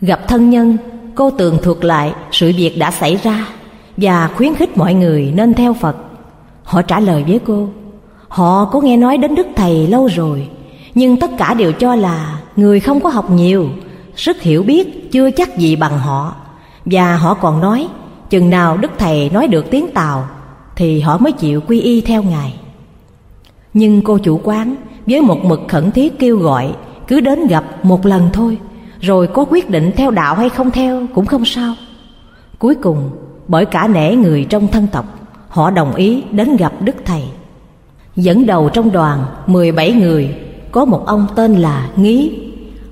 Gặp 0.00 0.28
thân 0.28 0.50
nhân, 0.50 0.76
Cô 1.14 1.30
tường 1.30 1.58
thuật 1.62 1.84
lại 1.84 2.12
sự 2.32 2.52
việc 2.56 2.78
đã 2.78 2.90
xảy 2.90 3.16
ra 3.16 3.48
Và 3.96 4.30
khuyến 4.36 4.54
khích 4.54 4.76
mọi 4.76 4.94
người 4.94 5.32
nên 5.34 5.54
theo 5.54 5.74
Phật. 5.74 5.96
Họ 6.64 6.82
trả 6.82 7.00
lời 7.00 7.24
với 7.28 7.40
cô, 7.46 7.68
Họ 8.28 8.64
có 8.64 8.80
nghe 8.80 8.96
nói 8.96 9.18
đến 9.18 9.34
Đức 9.34 9.46
Thầy 9.56 9.86
lâu 9.86 10.06
rồi, 10.06 10.48
Nhưng 10.94 11.16
tất 11.16 11.30
cả 11.38 11.54
đều 11.54 11.72
cho 11.72 11.94
là 11.94 12.40
người 12.56 12.80
không 12.80 13.00
có 13.00 13.10
học 13.10 13.30
nhiều 13.30 13.68
Sức 14.16 14.42
hiểu 14.42 14.62
biết, 14.62 15.12
chưa 15.12 15.30
chắc 15.30 15.58
gì 15.58 15.76
bằng 15.76 15.98
họ. 15.98 16.34
Và 16.84 17.16
họ 17.16 17.34
còn 17.34 17.60
nói, 17.60 17.88
Chừng 18.30 18.50
nào 18.50 18.76
Đức 18.76 18.90
Thầy 18.98 19.30
nói 19.30 19.48
được 19.48 19.70
tiếng 19.70 19.90
Tàu 19.90 20.28
Thì 20.76 21.00
họ 21.00 21.18
mới 21.18 21.32
chịu 21.32 21.60
quy 21.60 21.80
y 21.80 22.00
theo 22.00 22.22
Ngài. 22.22 22.54
Nhưng 23.74 24.02
cô 24.02 24.18
chủ 24.18 24.40
quán 24.44 24.76
với 25.06 25.20
một 25.20 25.44
mực 25.44 25.60
khẩn 25.68 25.90
thiết 25.90 26.18
kêu 26.18 26.36
gọi 26.36 26.72
Cứ 27.06 27.20
đến 27.20 27.46
gặp 27.46 27.64
một 27.82 28.06
lần 28.06 28.28
thôi. 28.32 28.58
Rồi 29.00 29.26
có 29.26 29.44
quyết 29.50 29.70
định 29.70 29.92
theo 29.96 30.10
đạo 30.10 30.34
hay 30.34 30.48
không 30.48 30.70
theo, 30.70 31.06
cũng 31.14 31.26
không 31.26 31.44
sao. 31.44 31.74
Cuối 32.58 32.74
cùng, 32.74 33.10
bởi 33.48 33.64
cả 33.64 33.88
nể 33.88 34.16
người 34.16 34.46
trong 34.50 34.68
thân 34.68 34.86
tộc, 34.86 35.04
Họ 35.48 35.70
đồng 35.70 35.94
ý 35.94 36.22
đến 36.30 36.56
gặp 36.56 36.72
Đức 36.80 36.96
Thầy. 37.04 37.22
Dẫn 38.16 38.46
đầu 38.46 38.68
trong 38.68 38.92
đoàn 38.92 39.24
17 39.46 39.92
người, 39.92 40.34
Có 40.72 40.84
một 40.84 41.06
ông 41.06 41.26
tên 41.34 41.54
là 41.54 41.88
Nghĩ 41.96 42.32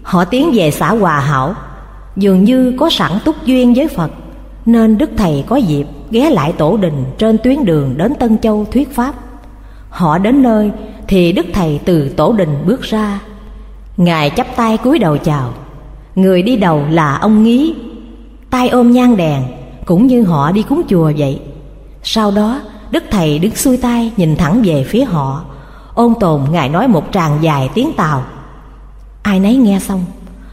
Họ 0.03 0.25
tiến 0.25 0.51
về 0.55 0.71
xã 0.71 0.89
Hòa 0.89 1.21
Hảo. 1.21 1.55
Dường 2.17 2.45
như 2.45 2.75
có 2.79 2.91
sẵn 2.91 3.13
túc 3.25 3.45
duyên 3.45 3.75
với 3.75 3.89
Phật, 3.89 4.11
Nên 4.67 4.99
Đức 4.99 5.11
Thầy 5.17 5.45
có 5.49 5.57
dịp 5.57 5.87
ghé 6.11 6.31
lại 6.31 6.53
tổ 6.53 6.77
đình 6.77 7.05
Trên 7.19 7.39
tuyến 7.39 7.65
đường 7.65 7.95
đến 7.97 8.15
Tân 8.15 8.39
Châu 8.39 8.67
thuyết 8.73 8.95
Pháp. 8.95 9.15
Họ 9.89 10.19
đến 10.19 10.43
nơi 10.43 10.71
thì 11.09 11.33
Đức 11.33 11.47
Thầy 11.55 11.81
từ 11.85 12.09
tổ 12.09 12.33
đình 12.33 12.63
bước 12.67 12.83
ra. 12.83 13.21
Ngài 13.97 14.31
chắp 14.31 14.47
tay 14.57 14.77
cúi 14.77 14.99
đầu 14.99 15.19
chào. 15.19 15.53
Người 16.17 16.43
đi 16.43 16.57
đầu 16.57 16.83
là 16.91 17.17
ông 17.17 17.43
Nghí, 17.43 17.75
tay 18.51 18.69
ôm 18.69 18.93
nhang 18.93 19.17
đèn 19.17 19.43
Cũng 19.85 20.07
như 20.07 20.23
họ 20.25 20.53
đi 20.53 20.63
cúng 20.63 20.83
chùa 20.89 21.13
vậy. 21.19 21.41
Sau 22.03 22.31
đó 22.31 22.61
Đức 22.91 23.05
Thầy 23.11 23.39
đứng 23.39 23.57
xuôi 23.57 23.77
tay 23.77 24.13
nhìn 24.17 24.37
thẳng 24.37 24.63
về 24.65 24.85
phía 24.85 25.05
họ. 25.05 25.45
Ôn 25.95 26.15
tồn 26.21 26.41
Ngài 26.51 26.69
nói 26.69 26.89
một 26.89 27.05
tràng 27.13 27.39
dài 27.43 27.71
tiếng 27.75 27.93
Tàu 27.97 28.25
Ai 29.23 29.41
nấy 29.41 29.57
nghe 29.57 29.79
xong 29.79 30.05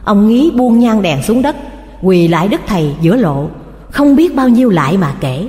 Ông 0.04 0.28
Nghí 0.28 0.52
buông 0.52 0.80
nhang 0.80 1.02
đèn 1.02 1.24
xuống 1.24 1.42
đất 1.42 1.56
Quỳ 2.02 2.28
lại 2.28 2.48
Đức 2.48 2.62
Thầy 2.68 2.96
giữa 3.02 3.16
lộ. 3.16 3.48
Không 3.92 4.16
biết 4.16 4.36
bao 4.36 4.50
nhiêu 4.50 4.70
lại 4.70 4.98
mà 4.98 5.14
kể. 5.20 5.48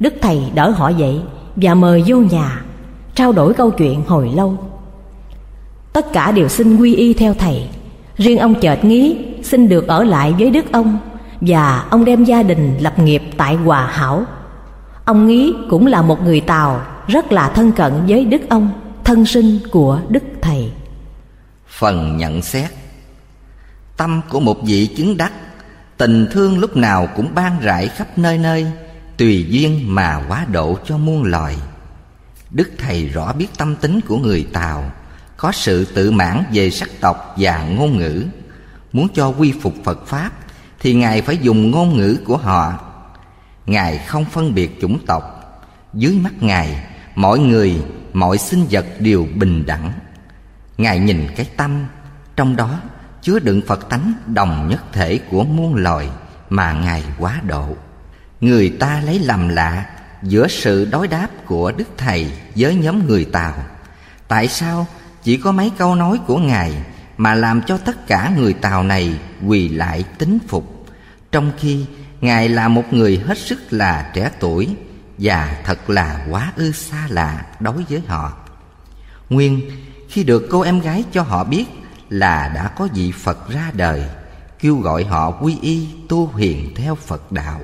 Đức 0.00 0.14
Thầy 0.20 0.42
đỡ 0.54 0.70
họ 0.70 0.88
dậy 0.88 1.20
Và 1.56 1.74
mời 1.74 2.04
vô 2.06 2.16
nhà 2.16 2.62
Trao 3.14 3.32
đổi 3.32 3.54
câu 3.54 3.70
chuyện 3.70 4.02
hồi 4.06 4.30
lâu. 4.34 4.56
Tất 5.92 6.12
cả 6.12 6.32
đều 6.32 6.48
xin 6.48 6.76
quy 6.76 6.94
y 6.94 7.14
theo 7.14 7.34
thầy. 7.34 7.68
Riêng 8.20 8.38
ông 8.38 8.60
chợt 8.60 8.84
nghĩ 8.84 9.16
xin 9.42 9.68
được 9.68 9.88
ở 9.88 10.04
lại 10.04 10.34
với 10.38 10.50
đức 10.50 10.72
ông 10.72 10.98
Và 11.40 11.84
ông 11.90 12.04
đem 12.04 12.24
gia 12.24 12.42
đình 12.42 12.78
lập 12.80 12.98
nghiệp 12.98 13.22
tại 13.36 13.54
Hòa 13.54 13.86
Hảo. 13.86 14.24
Ông 15.04 15.26
nghĩ 15.26 15.54
cũng 15.70 15.86
là 15.86 16.02
một 16.02 16.22
người 16.22 16.40
Tàu 16.40 16.82
Rất 17.06 17.32
là 17.32 17.48
thân 17.48 17.72
cận 17.72 17.92
với 18.08 18.24
đức 18.24 18.42
ông, 18.48 18.70
Thân 19.04 19.26
sinh 19.26 19.58
của 19.70 20.00
đức 20.08 20.22
thầy. 20.42 20.70
Phần 21.68 22.16
nhận 22.16 22.42
xét. 22.42 22.70
Tâm 23.96 24.20
của 24.28 24.40
một 24.40 24.62
vị 24.62 24.86
chứng 24.86 25.16
đắc, 25.16 25.32
Tình 25.96 26.26
thương 26.30 26.58
lúc 26.58 26.76
nào 26.76 27.08
cũng 27.16 27.34
ban 27.34 27.60
rải 27.60 27.88
khắp 27.88 28.18
nơi 28.18 28.38
nơi, 28.38 28.66
Tùy 29.16 29.46
duyên 29.48 29.94
mà 29.94 30.24
quá 30.28 30.46
độ 30.52 30.78
cho 30.84 30.98
muôn 30.98 31.22
loài. 31.22 31.56
Đức 32.50 32.70
Thầy 32.78 33.08
rõ 33.08 33.32
biết 33.32 33.48
tâm 33.58 33.76
tính 33.76 34.00
của 34.08 34.16
người 34.16 34.46
Tàu 34.52 34.90
có 35.40 35.52
sự 35.52 35.84
tự 35.84 36.10
mãn 36.10 36.44
về 36.52 36.70
sắc 36.70 36.88
tộc 37.00 37.34
và 37.36 37.64
ngôn 37.64 37.98
ngữ. 37.98 38.24
Muốn 38.92 39.08
cho 39.14 39.28
quy 39.28 39.54
phục 39.60 39.74
Phật 39.84 40.06
Pháp 40.06 40.30
Thì 40.80 40.94
Ngài 40.94 41.22
phải 41.22 41.38
dùng 41.38 41.70
ngôn 41.70 41.96
ngữ 41.96 42.18
của 42.24 42.36
họ. 42.36 42.78
Ngài 43.66 43.98
không 43.98 44.24
phân 44.24 44.54
biệt 44.54 44.78
chủng 44.80 45.06
tộc. 45.06 45.22
Dưới 45.94 46.12
mắt 46.12 46.32
Ngài 46.40 46.84
Mọi 47.14 47.38
người, 47.38 47.82
mọi 48.12 48.38
sinh 48.38 48.66
vật 48.70 48.86
đều 48.98 49.26
bình 49.34 49.66
đẳng. 49.66 49.92
Ngài 50.78 50.98
nhìn 50.98 51.28
cái 51.36 51.46
tâm 51.56 51.86
Trong 52.36 52.56
đó 52.56 52.80
chứa 53.22 53.38
đựng 53.38 53.62
Phật 53.66 53.88
tánh 53.88 54.12
đồng 54.26 54.68
nhất 54.70 54.80
thể 54.92 55.18
của 55.30 55.44
muôn 55.44 55.74
loài 55.74 56.08
Mà 56.50 56.72
Ngài 56.72 57.04
quá 57.18 57.40
độ. 57.46 57.76
Người 58.40 58.68
ta 58.80 59.00
lấy 59.00 59.18
làm 59.18 59.48
lạ 59.48 59.86
giữa 60.22 60.48
sự 60.48 60.88
đối 60.92 61.08
đáp 61.08 61.28
của 61.46 61.72
Đức 61.72 61.88
Thầy 61.96 62.32
với 62.56 62.74
nhóm 62.74 63.06
người 63.06 63.24
Tàu. 63.24 63.54
Tại 64.28 64.48
sao 64.48 64.86
chỉ 65.22 65.36
có 65.36 65.52
mấy 65.52 65.70
câu 65.78 65.94
nói 65.94 66.20
của 66.26 66.38
Ngài 66.38 66.84
mà 67.16 67.34
làm 67.34 67.62
cho 67.62 67.78
tất 67.78 68.06
cả 68.06 68.32
người 68.36 68.52
Tàu 68.52 68.82
này 68.82 69.18
quỳ 69.46 69.68
lại 69.68 70.04
tính 70.18 70.38
phục, 70.48 70.86
trong 71.32 71.52
khi 71.58 71.86
Ngài 72.20 72.48
là 72.48 72.68
một 72.68 72.92
người 72.92 73.22
hết 73.26 73.38
sức 73.38 73.58
là 73.70 74.10
trẻ 74.14 74.30
tuổi 74.40 74.68
và 75.18 75.56
thật 75.64 75.90
là 75.90 76.26
quá 76.30 76.52
ư 76.56 76.72
xa 76.72 77.06
lạ 77.08 77.46
đối 77.60 77.84
với 77.90 78.02
họ. 78.06 78.32
Nguyên 79.30 79.70
khi 80.08 80.24
được 80.24 80.46
cô 80.50 80.60
em 80.60 80.80
gái 80.80 81.04
cho 81.12 81.22
họ 81.22 81.44
biết 81.44 81.64
là 82.08 82.52
đã 82.54 82.68
có 82.68 82.88
vị 82.94 83.12
Phật 83.12 83.48
ra 83.48 83.70
đời, 83.74 84.04
kêu 84.58 84.76
gọi 84.76 85.04
họ 85.04 85.30
quy 85.30 85.58
y 85.62 85.88
tu 86.08 86.32
hiền 86.36 86.74
theo 86.74 86.94
Phật 86.94 87.32
đạo 87.32 87.60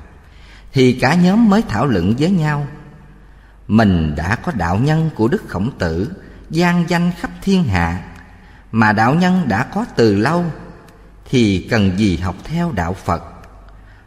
thì 0.72 0.92
cả 0.92 1.14
nhóm 1.14 1.50
mới 1.50 1.62
thảo 1.68 1.86
luận 1.86 2.14
với 2.18 2.30
nhau 2.30 2.66
mình 3.68 4.14
đã 4.16 4.36
có 4.36 4.52
đạo 4.52 4.78
nhân 4.78 5.10
của 5.16 5.28
đức 5.28 5.42
khổng 5.48 5.70
tử 5.78 6.10
gian 6.50 6.84
danh 6.88 7.12
khắp 7.20 7.30
thiên 7.42 7.64
hạ 7.64 8.02
mà 8.72 8.92
đạo 8.92 9.14
nhân 9.14 9.48
đã 9.48 9.64
có 9.74 9.84
từ 9.96 10.16
lâu 10.16 10.44
thì 11.30 11.68
cần 11.70 11.98
gì 11.98 12.16
học 12.16 12.36
theo 12.44 12.72
đạo 12.72 12.94
phật? 12.94 13.22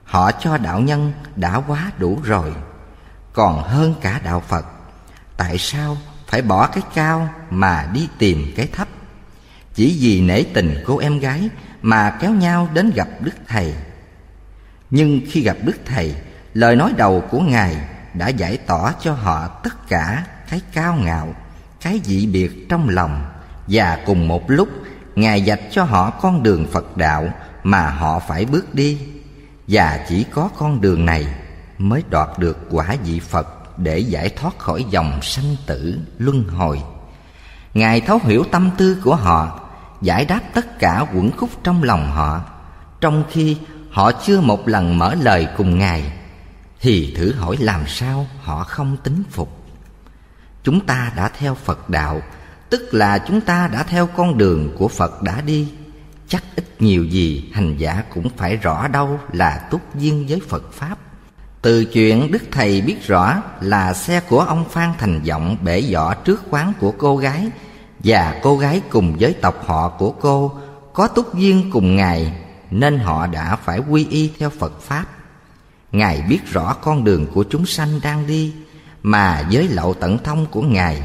Họ 0.03 0.32
cho 0.32 0.57
đạo 0.57 0.80
nhân 0.80 1.14
đã 1.36 1.61
quá 1.68 1.91
đủ 1.98 2.20
rồi 2.24 2.53
còn 3.34 3.64
hơn 3.64 3.94
cả 4.02 4.20
đạo 4.24 4.44
phật 4.48 4.66
tại 5.38 5.57
sao 5.57 5.98
phải 6.28 6.41
bỏ 6.41 6.68
cái 6.68 6.84
cao 6.94 7.30
mà 7.49 7.88
đi 7.94 8.07
tìm 8.18 8.53
cái 8.56 8.68
thấp? 8.68 8.88
Chỉ 9.74 9.98
vì 9.99 10.22
nể 10.22 10.44
tình 10.53 10.84
cô 10.86 10.98
em 10.98 11.20
gái 11.20 11.49
mà 11.82 12.18
kéo 12.22 12.32
nhau 12.32 12.68
đến 12.74 12.91
gặp 12.95 13.07
đức 13.20 13.36
thầy. 13.48 13.74
Nhưng 14.90 15.22
khi 15.32 15.41
gặp 15.41 15.57
đức 15.64 15.76
thầy 15.86 16.16
Lời 16.53 16.76
nói 16.76 16.94
đầu 16.98 17.24
của 17.32 17.40
Ngài 17.40 17.78
đã 18.14 18.28
giải 18.28 18.57
tỏ 18.57 18.91
cho 18.99 19.14
họ 19.14 19.48
tất 19.48 19.88
cả 19.88 20.24
cái 20.49 20.61
cao 20.74 20.95
ngạo, 20.95 21.36
cái 21.81 22.01
dị 22.03 22.26
biệt 22.26 22.69
trong 22.69 22.89
lòng 22.89 23.26
và 23.68 23.99
cùng 24.06 24.27
một 24.27 24.51
lúc 24.51 24.69
Ngài 25.15 25.45
dạch 25.45 25.60
cho 25.72 25.84
họ 25.84 26.10
con 26.10 26.43
đường 26.43 26.68
Phật 26.72 26.97
đạo 26.97 27.30
mà 27.64 27.89
họ 27.89 28.19
phải 28.19 28.45
bước 28.45 28.76
đi 28.76 28.97
và 29.68 30.06
chỉ 30.10 30.26
có 30.31 30.49
con 30.57 30.81
đường 30.81 31.06
này 31.06 31.27
mới 31.77 32.03
đoạt 32.10 32.30
được 32.39 32.57
quả 32.72 32.95
vị 33.06 33.19
Phật 33.19 33.77
để 33.77 33.99
giải 33.99 34.30
thoát 34.30 34.60
khỏi 34.60 34.85
dòng 34.89 35.22
sanh 35.22 35.56
tử 35.65 35.99
luân 36.18 36.43
hồi. 36.43 36.81
Ngài 37.73 38.01
thấu 38.01 38.19
hiểu 38.23 38.43
tâm 38.51 38.69
tư 38.77 38.97
của 39.03 39.15
họ, 39.15 39.60
giải 40.01 40.26
đáp 40.26 40.41
tất 40.53 40.80
cả 40.80 41.06
quẩn 41.14 41.31
khúc 41.31 41.49
trong 41.64 41.84
lòng 41.84 42.11
họ, 42.11 42.41
trong 43.01 43.23
khi 43.31 43.57
họ 43.91 44.11
chưa 44.11 44.41
một 44.41 44.68
lần 44.68 44.97
mở 44.97 45.15
lời 45.15 45.47
cùng 45.57 45.80
Ngài 45.80 46.11
thì 46.81 47.14
thử 47.18 47.34
hỏi 47.34 47.57
làm 47.60 47.88
sao 47.88 48.27
họ 48.41 48.64
không 48.64 48.97
tính 49.03 49.23
phục 49.31 49.59
chúng 50.64 50.86
ta 50.86 51.11
đã 51.15 51.30
theo 51.38 51.56
phật 51.56 51.90
đạo, 51.90 52.22
tức 52.69 52.94
là 52.94 53.18
chúng 53.27 53.41
ta 53.41 53.69
đã 53.73 53.84
theo 53.84 54.07
con 54.07 54.38
đường 54.38 54.76
của 54.77 54.88
phật 54.88 55.23
đã 55.23 55.41
đi. 55.41 55.68
Chắc 56.27 56.44
ít 56.56 56.81
nhiều 56.81 57.06
gì 57.06 57.52
hành 57.53 57.77
giả 57.77 58.03
cũng 58.14 58.30
phải 58.38 58.56
rõ 58.56 58.88
đâu 58.88 59.19
là 59.34 59.68
túc 59.72 59.81
duyên 59.95 60.26
với 60.30 60.41
phật 60.49 60.73
pháp. 60.73 60.98
Từ 61.61 61.86
chuyện 61.86 62.31
đức 62.31 62.44
thầy 62.52 62.81
biết 62.81 63.07
rõ 63.07 63.44
là 63.61 63.94
xe 63.94 64.19
của 64.19 64.40
ông 64.40 64.69
phan 64.69 64.94
thành 64.98 65.22
vọng 65.22 65.57
bể 65.64 65.84
vỏ 65.91 66.14
trước 66.14 66.44
quán 66.49 66.73
của 66.80 66.91
cô 66.91 67.18
gái 67.18 67.48
và 68.03 68.40
cô 68.44 68.57
gái 68.57 68.81
cùng 68.90 69.15
với 69.19 69.34
tộc 69.34 69.65
họ 69.65 69.90
của 69.90 70.11
cô 70.11 70.52
có 70.94 71.07
túc 71.07 71.36
duyên 71.36 71.69
cùng 71.72 71.95
ngài, 71.95 72.34
nên 72.72 72.99
họ 72.99 73.27
đã 73.27 73.56
phải 73.56 73.80
quy 73.80 74.07
y 74.10 74.31
theo 74.40 74.49
phật 74.49 74.81
pháp. 74.81 75.06
Ngài 75.91 76.22
biết 76.22 76.40
rõ 76.52 76.73
con 76.73 77.03
đường 77.03 77.27
của 77.34 77.44
chúng 77.49 77.65
sanh 77.65 77.99
đang 78.03 78.27
đi 78.27 78.53
mà 79.04 79.48
với 79.52 79.68
lậu 79.68 79.94
tận 79.94 80.18
thông 80.24 80.46
của 80.52 80.62
Ngài, 80.62 81.02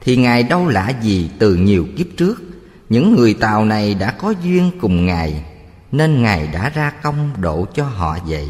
Thì 0.00 0.16
Ngài 0.16 0.42
đâu 0.42 0.68
lạ 0.68 0.92
gì 1.02 1.30
từ 1.38 1.54
nhiều 1.54 1.86
kiếp 1.96 2.06
trước. 2.16 2.42
Những 2.88 3.16
người 3.16 3.34
Tàu 3.34 3.64
này 3.64 3.94
đã 3.94 4.10
có 4.10 4.34
duyên 4.42 4.70
cùng 4.80 5.06
Ngài, 5.06 5.44
Nên 5.92 6.22
Ngài 6.22 6.48
đã 6.52 6.72
ra 6.74 6.92
công 7.02 7.30
độ 7.40 7.66
cho 7.74 7.84
họ 7.84 8.16
vậy. 8.28 8.48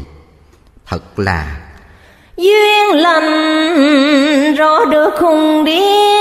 Thật 0.85 1.19
là 1.19 1.57
Duyên 2.37 2.93
lành 2.93 4.55
rõ 4.55 4.85
được 4.85 5.09
khùng 5.19 5.65
điên. 5.65 6.19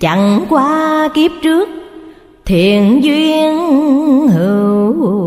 Chẳng 0.00 0.46
qua 0.48 1.08
kiếp 1.14 1.30
trước, 1.42 1.68
Thiện 2.44 3.04
duyên 3.04 3.58
hữu 4.28 5.19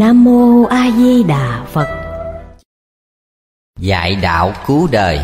Nam 0.00 0.24
mô 0.24 0.64
A 0.64 0.90
Di 0.96 1.22
Đà 1.22 1.64
Phật. 1.72 1.88
Dạy 3.80 4.16
đạo 4.22 4.52
cứu 4.66 4.88
đời. 4.92 5.20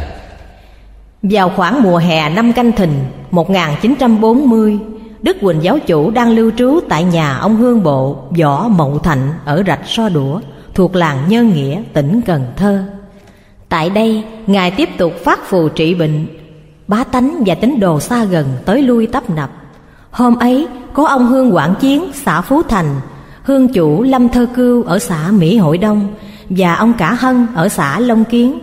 Vào 1.23 1.53
khoảng 1.57 1.83
mùa 1.83 1.97
hè 1.97 2.29
năm 2.29 2.53
Canh 2.53 2.73
Thìn 2.73 2.91
1940, 3.31 4.79
Đức 5.23 5.37
Quỳnh 5.41 5.63
giáo 5.63 5.79
chủ 5.87 6.11
đang 6.11 6.31
lưu 6.31 6.51
trú 6.57 6.81
tại 6.89 7.05
nhà 7.05 7.37
ông 7.37 7.57
Hương 7.57 7.83
Bộ 7.83 8.17
Võ 8.41 8.69
Mậu 8.69 8.99
Thạnh 8.99 9.33
ở 9.45 9.63
rạch 9.67 9.81
So 9.87 10.09
Đũa 10.09 10.41
thuộc 10.75 10.97
làng 10.97 11.19
Nhân 11.29 11.53
Nghĩa, 11.55 11.83
tỉnh 11.93 12.21
Cần 12.27 12.47
Thơ. 12.57 12.85
Tại 13.69 13.91
đây, 13.91 14.25
Ngài 14.47 14.71
tiếp 14.71 14.89
tục 14.99 15.13
phát 15.25 15.39
phù 15.45 15.69
trị 15.69 15.95
bệnh, 15.95 16.27
bá 16.89 17.05
tánh 17.05 17.43
và 17.47 17.55
tín 17.55 17.81
đồ 17.81 18.01
xa 18.01 18.25
gần 18.25 18.47
tới 18.65 18.83
lui 18.83 19.07
tấp 19.07 19.31
nập. 19.31 19.51
Hôm 20.11 20.37
ấy, 20.37 20.69
có 20.93 21.07
ông 21.07 21.27
Hương 21.27 21.55
Quảng 21.55 21.75
Chiến, 21.81 22.05
xã 22.15 22.41
Phú 22.41 22.63
Thành, 22.63 23.01
Hương 23.47 23.69
chủ 23.69 24.03
Lâm 24.03 24.29
Thơ 24.29 24.47
Cưu 24.57 24.83
ở 24.83 24.99
xã 24.99 25.31
Mỹ 25.31 25.57
Hội 25.57 25.79
Đông 25.79 26.09
và 26.51 26.75
ông 26.75 26.93
Cả 26.99 27.15
Hân 27.15 27.47
ở 27.55 27.69
xã 27.69 28.01
Long 28.01 28.25
Kiến, 28.25 28.59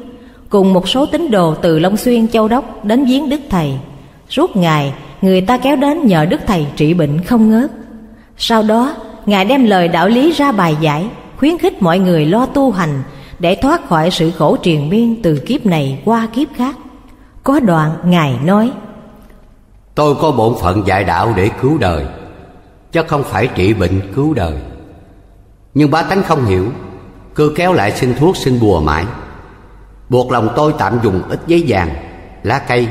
cùng 0.49 0.73
một 0.73 0.89
số 0.89 1.05
tín 1.05 1.31
đồ 1.31 1.55
từ 1.55 1.79
Long 1.79 1.97
Xuyên 1.97 2.27
Châu 2.27 2.47
Đốc 2.47 2.85
đến 2.85 3.05
viếng 3.05 3.29
Đức 3.29 3.41
Thầy. 3.49 3.73
Suốt 4.29 4.55
ngày, 4.55 4.93
người 5.21 5.41
ta 5.41 5.57
kéo 5.57 5.75
đến 5.75 6.07
nhờ 6.07 6.25
Đức 6.25 6.41
Thầy 6.47 6.65
trị 6.75 6.93
bệnh 6.93 7.23
không 7.23 7.49
ngớt. 7.49 7.71
Sau 8.37 8.63
đó, 8.63 8.95
Ngài 9.25 9.45
đem 9.45 9.65
lời 9.65 9.87
đạo 9.87 10.07
lý 10.07 10.31
ra 10.31 10.51
bài 10.51 10.77
giải, 10.81 11.07
khuyến 11.37 11.57
khích 11.57 11.81
mọi 11.81 11.99
người 11.99 12.25
lo 12.25 12.45
tu 12.45 12.71
hành 12.71 13.03
để 13.39 13.55
thoát 13.55 13.87
khỏi 13.89 14.11
sự 14.11 14.31
khổ 14.31 14.55
triền 14.55 14.89
miên 14.89 15.21
từ 15.21 15.37
kiếp 15.45 15.65
này 15.65 15.99
qua 16.05 16.27
kiếp 16.33 16.47
khác. 16.55 16.75
Có 17.43 17.59
đoạn 17.59 17.91
Ngài 18.05 18.39
nói 18.43 18.71
Tôi 19.95 20.15
có 20.15 20.31
bổn 20.31 20.53
phận 20.61 20.83
dạy 20.87 21.03
đạo 21.03 21.33
để 21.37 21.49
cứu 21.61 21.77
đời 21.77 22.05
Chứ 22.91 23.01
không 23.07 23.23
phải 23.23 23.47
trị 23.55 23.73
bệnh 23.73 24.01
cứu 24.15 24.33
đời 24.33 24.53
nhưng 25.73 25.91
bá 25.91 26.03
tánh 26.03 26.23
không 26.23 26.45
hiểu 26.45 26.65
Cứ 27.35 27.53
kéo 27.55 27.73
lại 27.73 27.91
xin 27.91 28.15
thuốc 28.15 28.37
xin 28.37 28.59
bùa 28.59 28.81
mãi. 28.81 29.05
Buộc 30.09 30.31
lòng 30.31 30.49
tôi 30.55 30.73
tạm 30.77 30.99
dùng 31.03 31.21
ít 31.29 31.39
giấy 31.47 31.65
vàng 31.67 31.89
Lá 32.43 32.59
cây 32.59 32.87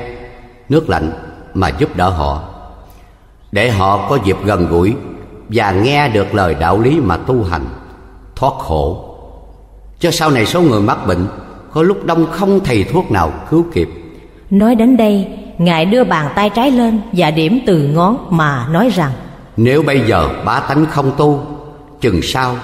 Nước 0.68 0.88
lạnh 0.88 1.12
mà 1.54 1.68
giúp 1.68 1.96
đỡ 1.96 2.10
họ. 2.10 2.42
Để 3.52 3.70
họ 3.70 4.08
có 4.08 4.18
dịp 4.24 4.36
gần 4.44 4.66
gũi 4.70 4.94
Và 5.48 5.72
nghe 5.72 6.08
được 6.08 6.34
lời 6.34 6.54
đạo 6.54 6.80
lý 6.80 7.00
mà 7.00 7.16
tu 7.16 7.44
hành 7.44 7.64
Thoát 8.36 8.52
khổ. 8.58 9.08
Cho 9.98 10.10
sau 10.10 10.30
này 10.30 10.46
số 10.46 10.60
người 10.62 10.80
mắc 10.80 11.06
bệnh 11.06 11.26
Có 11.72 11.82
lúc 11.82 12.04
đông 12.04 12.26
không 12.30 12.60
thầy 12.64 12.84
thuốc 12.84 13.10
nào 13.10 13.32
cứu 13.50 13.64
kịp. 13.72 13.88
Nói 14.50 14.74
đến 14.74 14.96
đây 14.96 15.28
Ngài 15.58 15.84
đưa 15.84 16.04
bàn 16.04 16.32
tay 16.34 16.50
trái 16.50 16.70
lên 16.70 17.00
Và 17.12 17.30
điểm 17.30 17.60
từ 17.66 17.78
ngón 17.78 18.26
mà 18.30 18.68
nói 18.70 18.90
rằng 18.94 19.12
Nếu 19.56 19.82
bây 19.82 20.00
giờ 20.00 20.28
bá 20.44 20.60
tánh 20.60 20.86
không 20.86 21.12
tu 21.16 21.46
Chừng 22.00 22.22
sau 22.22 22.56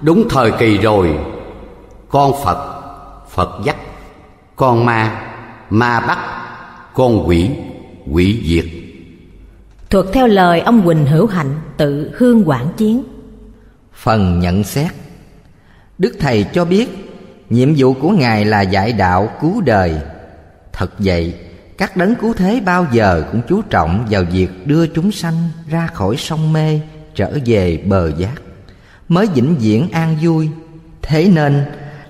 Đúng 0.00 0.28
thời 0.30 0.50
kỳ 0.58 0.78
rồi. 0.78 1.18
Con 2.08 2.32
Phật 2.44 2.82
Phật 3.30 3.60
dắt. 3.64 3.76
Con 4.56 4.84
ma 4.84 5.22
Ma 5.70 6.00
bắt. 6.00 6.18
Con 6.94 7.28
quỷ 7.28 7.50
Quỷ 8.12 8.42
diệt. 8.44 8.64
Thuật 9.90 10.06
theo 10.12 10.26
lời 10.26 10.60
ông 10.60 10.82
Quỳnh 10.86 11.06
Hữu 11.06 11.26
Hạnh 11.26 11.60
Tự 11.76 12.10
Hương 12.16 12.48
Quảng 12.48 12.68
Chiến. 12.76 13.02
Phần 13.94 14.40
nhận 14.40 14.64
xét. 14.64 14.90
Đức 15.98 16.16
Thầy 16.20 16.44
cho 16.52 16.64
biết 16.64 16.88
Nhiệm 17.50 17.74
vụ 17.76 17.92
của 17.92 18.10
Ngài 18.10 18.44
là 18.44 18.60
dạy 18.60 18.92
đạo 18.92 19.30
cứu 19.40 19.60
đời. 19.60 19.94
Thật 20.72 20.92
vậy 20.98 21.34
Các 21.78 21.96
đấng 21.96 22.14
cứu 22.14 22.34
thế 22.34 22.60
bao 22.64 22.86
giờ 22.92 23.24
cũng 23.32 23.40
chú 23.48 23.62
trọng 23.62 24.06
vào 24.10 24.22
việc 24.32 24.66
đưa 24.66 24.86
chúng 24.86 25.12
sanh 25.12 25.48
ra 25.70 25.86
khỏi 25.86 26.16
sông 26.16 26.52
mê 26.52 26.80
Trở 27.14 27.38
về 27.46 27.82
bờ 27.86 28.12
giác 28.16 28.32
Mới 29.08 29.26
vĩnh 29.26 29.56
viễn 29.58 29.90
an 29.90 30.16
vui. 30.22 30.48
Thế 31.02 31.30
nên, 31.34 31.64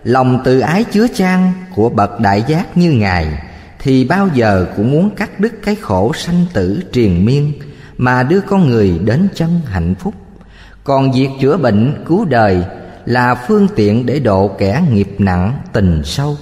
lòng 0.04 0.40
từ 0.44 0.60
ái 0.60 0.84
chứa 0.84 1.06
chan 1.14 1.52
của 1.74 1.88
bậc 1.88 2.20
đại 2.20 2.44
giác 2.46 2.76
như 2.76 2.92
Ngài 2.92 3.26
Thì 3.78 4.04
bao 4.04 4.28
giờ 4.34 4.66
cũng 4.76 4.90
muốn 4.90 5.10
cắt 5.10 5.40
đứt 5.40 5.52
cái 5.62 5.74
khổ 5.74 6.12
sanh 6.14 6.46
tử 6.52 6.82
triền 6.92 7.24
miên 7.24 7.52
Mà 7.96 8.22
đưa 8.22 8.40
con 8.40 8.68
người 8.68 9.00
đến 9.04 9.28
chân 9.34 9.60
hạnh 9.66 9.94
phúc. 9.94 10.14
Còn 10.84 11.12
việc 11.12 11.28
chữa 11.40 11.56
bệnh 11.56 12.04
cứu 12.06 12.24
đời 12.24 12.64
là 13.06 13.34
phương 13.34 13.68
tiện 13.76 14.06
để 14.06 14.20
độ 14.20 14.48
kẻ 14.58 14.82
nghiệp 14.92 15.14
nặng 15.18 15.58
tình 15.72 16.02
sâu. 16.04 16.36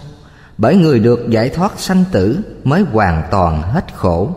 Bởi 0.58 0.76
người 0.76 0.98
được 0.98 1.26
giải 1.30 1.48
thoát 1.48 1.72
sanh 1.76 2.04
tử 2.12 2.38
mới 2.64 2.84
hoàn 2.92 3.22
toàn 3.30 3.62
hết 3.62 3.94
khổ. 3.94 4.30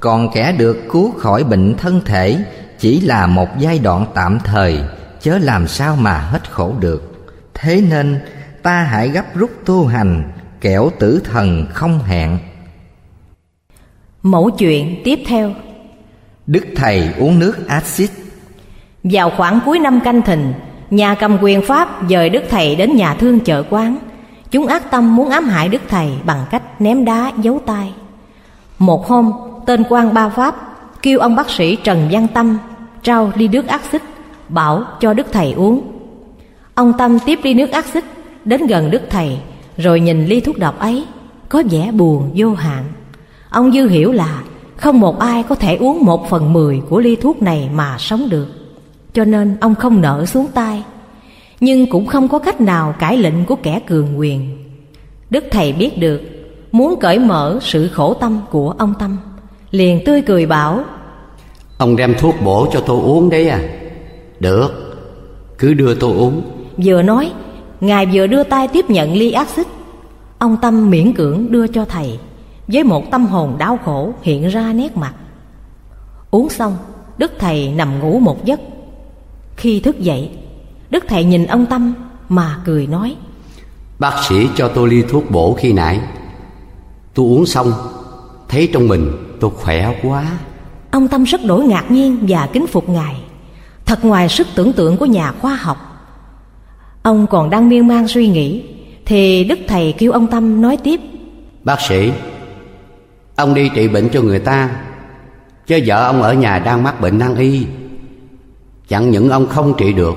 Còn 0.00 0.28
kẻ 0.34 0.52
được 0.52 0.76
cứu 0.92 1.12
khỏi 1.18 1.44
bệnh 1.44 1.74
thân 1.76 2.00
thể 2.04 2.44
chỉ 2.78 3.00
là 3.00 3.26
một 3.26 3.48
giai 3.58 3.78
đoạn 3.78 4.06
tạm 4.14 4.38
thời 4.44 4.80
chớ 5.22 5.38
làm 5.38 5.68
sao 5.68 5.96
mà 5.96 6.18
hết 6.18 6.50
khổ 6.50 6.74
được. 6.80 7.12
Thế 7.54 7.80
nên 7.90 8.20
ta 8.62 8.82
hãy 8.82 9.08
gấp 9.08 9.34
rút 9.34 9.50
tu 9.64 9.86
hành 9.86 10.32
kẻo 10.60 10.90
tử 10.98 11.22
thần 11.24 11.66
không 11.74 11.98
hẹn. 11.98 12.38
Mẫu 14.22 14.50
chuyện 14.50 15.00
tiếp 15.04 15.18
theo. 15.26 15.52
Đức 16.46 16.64
thầy 16.76 17.08
uống 17.18 17.38
nước 17.38 17.68
axit. 17.68 18.10
Vào 19.04 19.30
khoảng 19.36 19.60
cuối 19.64 19.78
năm 19.78 20.00
canh 20.00 20.22
thìn 20.22 20.52
Nhà 20.90 21.14
cầm 21.14 21.38
quyền 21.42 21.62
Pháp 21.62 21.88
dời 22.08 22.30
Đức 22.30 22.42
Thầy 22.50 22.76
đến 22.76 22.96
nhà 22.96 23.14
thương 23.14 23.40
chợ 23.40 23.62
quán. 23.70 23.96
Chúng 24.50 24.66
ác 24.66 24.90
tâm 24.90 25.16
muốn 25.16 25.30
ám 25.30 25.44
hại 25.44 25.68
Đức 25.68 25.82
Thầy 25.88 26.10
bằng 26.24 26.44
cách 26.50 26.80
ném 26.80 27.04
đá 27.04 27.32
giấu 27.38 27.60
tay 27.66 27.92
Một 28.78 29.06
hôm 29.06 29.32
tên 29.66 29.82
quan 29.88 30.14
ba 30.14 30.28
Pháp 30.28 30.54
kêu 31.02 31.18
ông 31.18 31.36
bác 31.36 31.50
sĩ 31.50 31.76
Trần 31.76 32.08
Văn 32.10 32.26
Tâm 32.34 32.58
trao 33.02 33.32
ly 33.34 33.48
nước 33.48 33.66
ác 33.66 33.82
xích 33.92 34.02
bảo 34.52 34.84
cho 35.00 35.14
Đức 35.14 35.26
Thầy 35.32 35.52
uống. 35.52 35.82
Ông 36.74 36.92
Tâm 36.98 37.18
tiếp 37.26 37.38
ly 37.42 37.54
nước 37.54 37.70
ác 37.70 37.86
xích, 37.86 38.04
đến 38.44 38.66
gần 38.66 38.90
Đức 38.90 39.02
Thầy, 39.10 39.38
rồi 39.76 40.00
nhìn 40.00 40.26
ly 40.26 40.40
thuốc 40.40 40.58
độc 40.58 40.78
ấy, 40.78 41.04
có 41.48 41.62
vẻ 41.70 41.92
buồn 41.92 42.30
vô 42.36 42.54
hạn. 42.54 42.84
Ông 43.50 43.72
dư 43.72 43.88
hiểu 43.88 44.12
là 44.12 44.42
không 44.76 45.00
một 45.00 45.18
ai 45.18 45.42
có 45.42 45.54
thể 45.54 45.76
uống 45.76 46.04
một 46.04 46.30
phần 46.30 46.52
mười 46.52 46.82
của 46.88 47.00
ly 47.00 47.16
thuốc 47.16 47.42
này 47.42 47.70
mà 47.74 47.96
sống 47.98 48.28
được. 48.28 48.48
Cho 49.12 49.24
nên 49.24 49.56
ông 49.60 49.74
không 49.74 50.00
nỡ 50.00 50.26
xuống 50.26 50.46
tay 50.54 50.84
nhưng 51.60 51.86
cũng 51.86 52.06
không 52.06 52.28
có 52.28 52.38
cách 52.38 52.60
nào 52.60 52.94
cải 52.98 53.16
lệnh 53.16 53.44
của 53.44 53.56
kẻ 53.62 53.80
cường 53.86 54.18
quyền. 54.18 54.56
Đức 55.30 55.44
thầy 55.50 55.72
biết 55.72 55.98
được, 55.98 56.20
muốn 56.72 57.00
cởi 57.00 57.18
mở 57.18 57.58
sự 57.62 57.88
khổ 57.88 58.14
tâm 58.14 58.40
của 58.50 58.74
ông 58.78 58.94
tâm 58.98 59.18
liền 59.70 60.04
tươi 60.04 60.22
cười 60.22 60.46
bảo, 60.46 60.84
Ông 61.78 61.96
đem 61.96 62.14
thuốc 62.18 62.34
bổ 62.44 62.66
cho 62.72 62.80
tôi 62.80 63.00
uống 63.00 63.30
đấy 63.30 63.48
à? 63.48 63.60
Được. 64.42 64.68
Cứ 65.58 65.74
đưa 65.74 65.94
tôi 65.94 66.16
uống. 66.16 66.42
Vừa 66.84 67.02
nói 67.02 67.32
ngài 67.80 68.06
vừa 68.12 68.26
đưa 68.26 68.42
tay 68.42 68.68
tiếp 68.68 68.90
nhận 68.90 69.12
ly 69.12 69.32
ác 69.32 69.48
xích 69.48 69.66
ông 70.38 70.56
tâm 70.62 70.90
miễn 70.90 71.12
cưỡng 71.14 71.46
đưa 71.50 71.66
cho 71.66 71.84
thầy. 71.84 72.18
Với 72.68 72.84
một 72.84 73.10
tâm 73.10 73.26
hồn 73.26 73.54
đau 73.58 73.78
khổ 73.84 74.12
hiện 74.22 74.48
ra 74.48 74.72
nét 74.72 74.96
mặt. 74.96 75.14
Uống 76.30 76.48
xong 76.48 76.76
đức 77.18 77.32
thầy 77.38 77.68
nằm 77.68 78.00
ngủ 78.00 78.18
một 78.18 78.44
giấc. 78.44 78.60
Khi 79.56 79.80
thức 79.80 80.00
dậy 80.00 80.30
Đức 80.90 81.04
Thầy 81.08 81.24
nhìn 81.24 81.46
ông 81.46 81.66
Tâm 81.66 81.94
mà 82.28 82.58
cười 82.64 82.86
nói 82.86 83.16
Bác 83.98 84.24
sĩ 84.28 84.48
cho 84.56 84.68
tôi 84.68 84.88
ly 84.88 85.02
thuốc 85.02 85.30
bổ 85.30 85.54
khi 85.54 85.72
nãy. 85.72 86.00
Tôi 87.14 87.26
uống 87.26 87.46
xong 87.46 87.72
Thấy 88.48 88.68
trong 88.72 88.88
mình 88.88 89.12
tôi 89.40 89.50
khỏe 89.54 90.00
quá. 90.02 90.26
Ông 90.90 91.08
Tâm 91.08 91.24
rất 91.24 91.40
đổi 91.44 91.64
ngạc 91.64 91.90
nhiên 91.90 92.18
và 92.28 92.48
kính 92.52 92.66
phục 92.66 92.88
Ngài 92.88 93.16
Thật 93.86 94.04
ngoài 94.04 94.28
sức 94.28 94.46
tưởng 94.54 94.72
tượng 94.72 94.96
của 94.96 95.06
nhà 95.06 95.32
khoa 95.32 95.54
học. 95.54 95.76
Ông 97.02 97.26
còn 97.26 97.50
đang 97.50 97.68
miên 97.68 97.88
man 97.88 98.08
suy 98.08 98.28
nghĩ, 98.28 98.64
Thì 99.06 99.44
Đức 99.44 99.58
Thầy 99.68 99.94
kêu 99.98 100.12
ông 100.12 100.26
Tâm 100.26 100.62
nói 100.62 100.76
tiếp. 100.76 101.00
Bác 101.62 101.80
sĩ, 101.80 102.12
Ông 103.36 103.54
đi 103.54 103.70
trị 103.74 103.88
bệnh 103.88 104.08
cho 104.08 104.22
người 104.22 104.38
ta, 104.38 104.70
Chứ 105.66 105.80
vợ 105.86 106.06
ông 106.06 106.22
ở 106.22 106.32
nhà 106.32 106.58
đang 106.58 106.82
mắc 106.82 107.00
bệnh 107.00 107.18
nan 107.18 107.36
y. 107.36 107.66
Chẳng 108.88 109.10
những 109.10 109.30
ông 109.30 109.46
không 109.46 109.74
trị 109.78 109.92
được, 109.92 110.14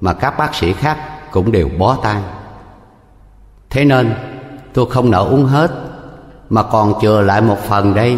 Mà 0.00 0.12
các 0.12 0.38
bác 0.38 0.54
sĩ 0.54 0.72
khác 0.72 0.98
cũng 1.30 1.52
đều 1.52 1.68
bó 1.78 1.96
tay. 2.02 2.22
Thế 3.70 3.84
nên, 3.84 4.14
tôi 4.72 4.86
không 4.90 5.10
nỡ 5.10 5.18
uống 5.18 5.44
hết, 5.44 5.70
Mà 6.50 6.62
còn 6.62 6.94
chừa 7.02 7.20
lại 7.20 7.40
một 7.40 7.58
phần 7.68 7.94
đây. 7.94 8.16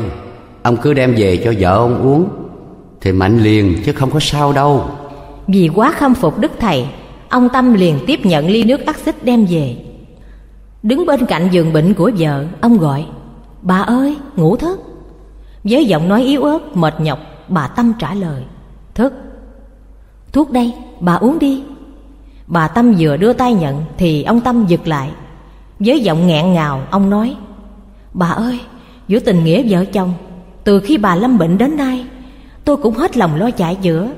Ông 0.62 0.76
cứ 0.76 0.94
đem 0.94 1.14
về 1.18 1.42
cho 1.44 1.52
vợ 1.58 1.76
ông 1.76 2.02
uống. 2.02 2.39
Thì 3.00 3.12
mạnh 3.12 3.42
liền, 3.42 3.82
chứ 3.84 3.92
không 3.92 4.10
có 4.10 4.20
sao 4.20 4.52
đâu. 4.52 4.90
Vì 5.46 5.70
quá 5.74 5.92
khâm 5.92 6.14
phục 6.14 6.38
Đức 6.38 6.52
Thầy, 6.60 6.86
Ông 7.28 7.48
Tâm 7.48 7.74
liền 7.74 7.98
tiếp 8.06 8.26
nhận 8.26 8.48
ly 8.48 8.64
nước 8.64 8.86
ắc 8.86 8.96
xích 8.98 9.24
đem 9.24 9.46
về. 9.50 9.76
Đứng 10.82 11.06
bên 11.06 11.26
cạnh 11.26 11.48
giường 11.52 11.72
bệnh 11.72 11.94
của 11.94 12.10
vợ, 12.18 12.44
Ông 12.60 12.78
gọi, 12.78 13.06
Bà 13.62 13.78
ơi, 13.78 14.16
ngủ 14.36 14.56
thức. 14.56 14.80
Với 15.64 15.84
giọng 15.84 16.08
nói 16.08 16.22
yếu 16.22 16.42
ớt, 16.42 16.76
mệt 16.76 16.94
nhọc, 17.00 17.18
Bà 17.48 17.66
Tâm 17.66 17.92
trả 17.98 18.14
lời, 18.14 18.42
Thức. 18.94 19.12
Thuốc 20.32 20.50
đây, 20.50 20.74
bà 21.00 21.14
uống 21.14 21.38
đi. 21.38 21.62
Bà 22.46 22.68
Tâm 22.68 22.94
vừa 22.98 23.16
đưa 23.16 23.32
tay 23.32 23.54
nhận 23.54 23.84
Thì 23.96 24.22
ông 24.22 24.40
Tâm 24.40 24.66
giật 24.66 24.88
lại. 24.88 25.10
Với 25.78 26.00
giọng 26.00 26.26
nghẹn 26.26 26.52
ngào, 26.52 26.82
ông 26.90 27.10
nói, 27.10 27.36
Bà 28.12 28.26
ơi, 28.26 28.60
giữa 29.08 29.18
tình 29.18 29.44
nghĩa 29.44 29.62
vợ 29.68 29.84
chồng, 29.84 30.12
Từ 30.64 30.80
khi 30.80 30.98
bà 30.98 31.14
lâm 31.14 31.38
bệnh 31.38 31.58
đến 31.58 31.76
nay 31.76 32.06
Tôi 32.70 32.76
cũng 32.76 32.94
hết 32.94 33.16
lòng 33.16 33.34
lo 33.34 33.50
chạy 33.50 33.74
chữa 33.74 34.08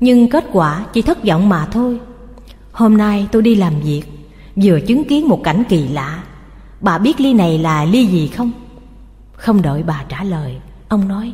Nhưng 0.00 0.28
kết 0.28 0.44
quả 0.52 0.86
chỉ 0.92 1.02
thất 1.02 1.24
vọng 1.24 1.48
mà 1.48 1.66
thôi. 1.72 2.00
Hôm 2.72 2.96
nay 2.96 3.28
tôi 3.32 3.42
đi 3.42 3.54
làm 3.54 3.80
việc, 3.80 4.02
Vừa 4.56 4.80
chứng 4.80 5.04
kiến 5.04 5.28
một 5.28 5.40
cảnh 5.44 5.62
kỳ 5.68 5.88
lạ. 5.88 6.22
Bà 6.80 6.98
biết 6.98 7.20
ly 7.20 7.34
này 7.34 7.58
là 7.58 7.84
ly 7.84 8.06
gì 8.06 8.28
không? 8.28 8.50
Không 9.32 9.62
đợi 9.62 9.82
bà 9.82 10.04
trả 10.08 10.24
lời, 10.24 10.56
Ông 10.88 11.08
nói, 11.08 11.32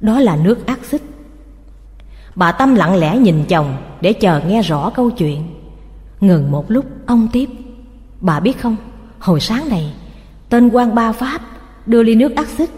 Đó 0.00 0.20
là 0.20 0.36
nước 0.36 0.66
ác 0.66 0.78
xích. 0.84 1.02
Bà 2.34 2.52
Tâm 2.52 2.74
lặng 2.74 2.96
lẽ 2.96 3.18
nhìn 3.18 3.44
chồng 3.44 3.76
để 4.00 4.12
chờ 4.12 4.40
nghe 4.40 4.62
rõ 4.62 4.90
câu 4.90 5.10
chuyện. 5.10 5.42
Ngừng 6.20 6.50
một 6.50 6.70
lúc, 6.70 6.84
ông 7.06 7.28
tiếp, 7.32 7.48
Bà 8.20 8.40
biết 8.40 8.60
không, 8.60 8.76
Hồi 9.18 9.40
sáng 9.40 9.68
này, 9.68 9.92
Tên 10.48 10.68
quan 10.68 10.94
ba 10.94 11.12
Pháp 11.12 11.40
đưa 11.86 12.02
ly 12.02 12.14
nước 12.14 12.36
axit 12.36 12.70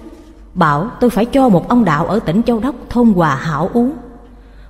Bảo 0.54 0.90
tôi 1.00 1.10
phải 1.10 1.24
cho 1.24 1.48
một 1.48 1.68
ông 1.68 1.84
đạo 1.84 2.06
ở 2.06 2.18
tỉnh 2.18 2.42
Châu 2.42 2.60
Đốc 2.60 2.74
thôn 2.90 3.12
Hòa 3.12 3.34
Hảo 3.34 3.70
uống. 3.72 3.92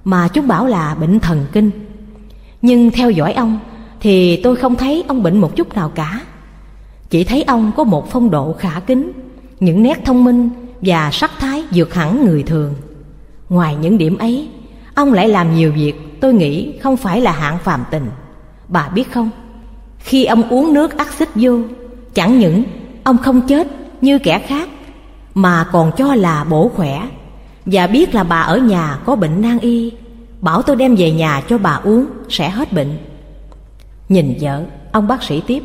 Mà 0.05 0.29
chúng 0.29 0.49
bảo 0.49 0.67
là 0.67 0.95
bệnh 0.95 1.21
thần 1.21 1.47
kinh. 1.53 1.71
Nhưng 2.63 2.91
theo 2.91 3.11
dõi 3.11 3.33
ông, 3.33 3.59
Thì 4.01 4.41
tôi 4.43 4.57
không 4.57 4.77
thấy 4.77 5.05
ông 5.09 5.23
bệnh 5.23 5.41
một 5.41 5.57
chút 5.57 5.75
nào 5.75 5.89
cả. 5.89 6.21
Chỉ 7.11 7.25
thấy 7.25 7.43
ông 7.43 7.73
có 7.77 7.85
một 7.85 8.11
phong 8.11 8.31
độ 8.31 8.53
khả 8.59 8.81
kính, 8.81 9.13
Những 9.61 9.83
nét 9.83 10.05
thông 10.05 10.25
minh 10.25 10.51
và 10.81 11.11
sắc 11.13 11.31
thái 11.39 11.65
vượt 11.75 11.95
hẳn 11.95 12.25
người 12.25 12.43
thường. 12.43 12.75
Ngoài 13.49 13.77
những 13.81 13.99
điểm 13.99 14.19
ấy, 14.19 14.49
Ông 14.95 15.13
lại 15.13 15.29
làm 15.29 15.55
nhiều 15.55 15.73
việc 15.73 16.21
tôi 16.21 16.35
nghĩ 16.35 16.79
không 16.79 16.97
phải 16.97 17.21
là 17.21 17.33
hạng 17.33 17.59
phàm 17.59 17.85
tình. 17.91 18.07
Bà 18.69 18.89
biết 18.89 19.13
không? 19.13 19.31
Khi 19.99 20.25
ông 20.25 20.49
uống 20.49 20.75
nước 20.75 20.99
axit 20.99 21.29
vô, 21.35 21.59
Chẳng 22.15 22.39
những 22.39 22.65
ông 23.05 23.19
không 23.19 23.41
chết 23.41 23.69
như 24.01 24.19
kẻ 24.19 24.39
khác 24.39 24.69
mà 25.35 25.67
còn 25.73 25.93
cho 25.97 26.15
là 26.15 26.45
bổ 26.45 26.69
khỏe. 26.69 27.09
Và 27.67 27.87
biết 27.87 28.15
là 28.15 28.25
bà 28.25 28.41
ở 28.41 28.59
nhà 28.59 28.99
có 29.05 29.17
bệnh 29.17 29.43
nan 29.43 29.59
y, 29.59 29.93
Bảo 30.41 30.63
tôi 30.63 30.77
đem 30.77 30.95
về 30.95 31.11
nhà 31.11 31.43
cho 31.49 31.59
bà 31.59 31.81
uống, 31.85 32.07
sẽ 32.29 32.51
hết 32.51 32.73
bệnh. 32.73 32.99
Nhìn 34.09 34.35
vợ, 34.41 34.65
ông 34.93 35.09
bác 35.09 35.23
sĩ 35.23 35.43
tiếp. 35.47 35.63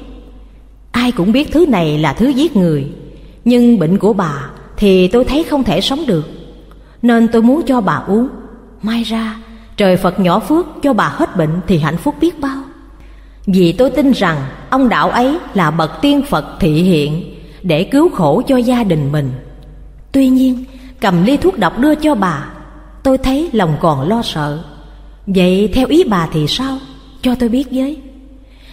Ai 0.91 1.11
cũng 1.11 1.31
biết 1.31 1.51
thứ 1.51 1.65
này 1.65 1.97
là 1.97 2.13
thứ 2.13 2.27
giết 2.27 2.55
người, 2.55 2.87
Nhưng 3.45 3.79
bệnh 3.79 3.97
của 3.97 4.13
bà 4.13 4.49
thì 4.77 5.07
tôi 5.07 5.25
thấy 5.25 5.43
không 5.43 5.63
thể 5.63 5.81
sống 5.81 6.05
được. 6.07 6.29
Nên 7.01 7.27
tôi 7.27 7.41
muốn 7.41 7.61
cho 7.65 7.81
bà 7.81 7.95
uống. 8.07 8.27
Mai 8.81 9.03
ra, 9.03 9.35
trời 9.77 9.97
Phật 9.97 10.19
nhỏ 10.19 10.39
phước 10.39 10.65
cho 10.83 10.93
bà 10.93 11.07
hết 11.07 11.37
bệnh 11.37 11.61
thì 11.67 11.77
hạnh 11.77 11.97
phúc 11.97 12.15
biết 12.21 12.39
bao. 12.39 12.57
Vì 13.45 13.71
tôi 13.71 13.89
tin 13.89 14.11
rằng 14.11 14.37
ông 14.69 14.89
đạo 14.89 15.09
ấy 15.09 15.39
là 15.53 15.71
bậc 15.71 16.01
tiên 16.01 16.21
Phật 16.29 16.45
thị 16.59 16.83
hiện 16.83 17.35
Để 17.63 17.83
cứu 17.83 18.09
khổ 18.09 18.41
cho 18.47 18.57
gia 18.57 18.83
đình 18.83 19.11
mình. 19.11 19.31
Tuy 20.15 20.29
nhiên, 20.29 20.63
cầm 20.99 21.23
ly 21.23 21.37
thuốc 21.37 21.59
độc 21.59 21.79
đưa 21.79 21.95
cho 21.95 22.15
bà, 22.15 22.49
Tôi 23.03 23.17
thấy 23.17 23.49
lòng 23.51 23.77
còn 23.81 24.07
lo 24.09 24.21
sợ. 24.21 24.63
Vậy 25.27 25.69
theo 25.73 25.87
ý 25.87 26.03
bà 26.03 26.27
thì 26.33 26.47
sao? 26.47 26.77
Cho 27.21 27.35
tôi 27.35 27.49
biết 27.49 27.67
với. 27.71 27.97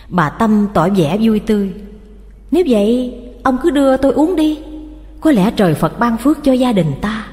Bà 0.08 0.30
Tâm 0.30 0.66
tỏ 0.74 0.88
vẻ 0.96 1.18
vui 1.20 1.38
tươi. 1.38 1.72
Nếu 2.50 2.64
vậy, 2.68 3.14
ông 3.42 3.58
cứ 3.62 3.70
đưa 3.70 3.96
tôi 3.96 4.12
uống 4.12 4.36
đi. 4.36 4.58
Có 5.20 5.30
lẽ 5.32 5.50
trời 5.56 5.74
Phật 5.74 5.98
ban 5.98 6.18
phước 6.18 6.44
cho 6.44 6.52
gia 6.52 6.72
đình 6.72 6.92
ta. 7.00 7.26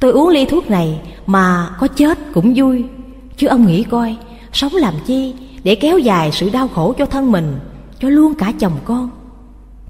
Tôi 0.00 0.12
uống 0.12 0.28
ly 0.28 0.44
thuốc 0.44 0.70
này 0.70 1.00
mà 1.26 1.70
có 1.80 1.86
chết 1.86 2.18
cũng 2.34 2.52
vui. 2.56 2.84
Chứ 3.36 3.46
ông 3.46 3.66
nghĩ 3.66 3.82
coi, 3.82 4.16
Sống 4.52 4.72
làm 4.74 4.94
chi 5.06 5.34
để 5.64 5.74
kéo 5.74 5.98
dài 5.98 6.32
sự 6.32 6.50
đau 6.50 6.68
khổ 6.68 6.94
cho 6.98 7.06
thân 7.06 7.32
mình, 7.32 7.58
Cho 8.00 8.08
luôn 8.08 8.34
cả 8.34 8.52
chồng 8.60 8.76
con. 8.84 9.10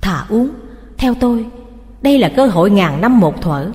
Thà 0.01 0.25
uống, 0.29 0.49
Theo 0.97 1.15
tôi 1.15 1.47
đây 2.03 2.19
là 2.19 2.29
cơ 2.29 2.47
hội 2.47 2.70
ngàn 2.70 3.01
năm 3.01 3.20
một 3.20 3.43
thuở. 3.43 3.70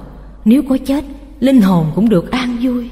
Nếu 0.46 0.62
có 0.70 0.78
chết, 0.86 1.04
Linh 1.40 1.62
hồn 1.62 1.92
cũng 1.96 2.10
được 2.10 2.32
an 2.32 2.58
vui. 2.62 2.90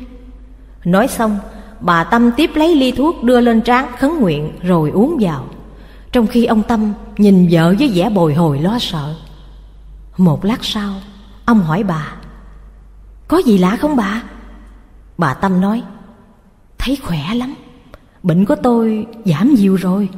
Nói 0.85 1.07
xong, 1.07 1.37
Bà 1.79 2.03
Tâm 2.03 2.31
tiếp 2.37 2.51
lấy 2.55 2.75
ly 2.75 2.91
thuốc 2.91 3.23
đưa 3.23 3.41
lên 3.41 3.61
trán 3.61 3.91
khấn 3.97 4.19
nguyện 4.19 4.51
rồi 4.63 4.89
uống 4.89 5.17
vào. 5.21 5.45
Trong 6.11 6.27
khi 6.27 6.45
ông 6.45 6.63
Tâm 6.63 6.93
nhìn 7.17 7.47
vợ 7.51 7.75
với 7.79 7.91
vẻ 7.95 8.09
bồi 8.09 8.33
hồi 8.33 8.59
lo 8.59 8.77
sợ. 8.79 9.15
Một 10.17 10.45
lát 10.45 10.63
sau, 10.63 10.93
Ông 11.45 11.59
hỏi 11.59 11.83
bà, 11.83 12.13
Có 13.27 13.37
gì 13.37 13.57
lạ 13.57 13.77
không 13.81 13.95
bà? 13.95 14.23
Bà 15.17 15.33
Tâm 15.33 15.61
nói, 15.61 15.83
Thấy 16.77 16.97
khỏe 17.03 17.19
lắm. 17.35 17.55
Bệnh 18.23 18.45
của 18.45 18.55
tôi 18.63 19.05
giảm 19.25 19.53
nhiều 19.53 19.75
rồi. 19.75 20.09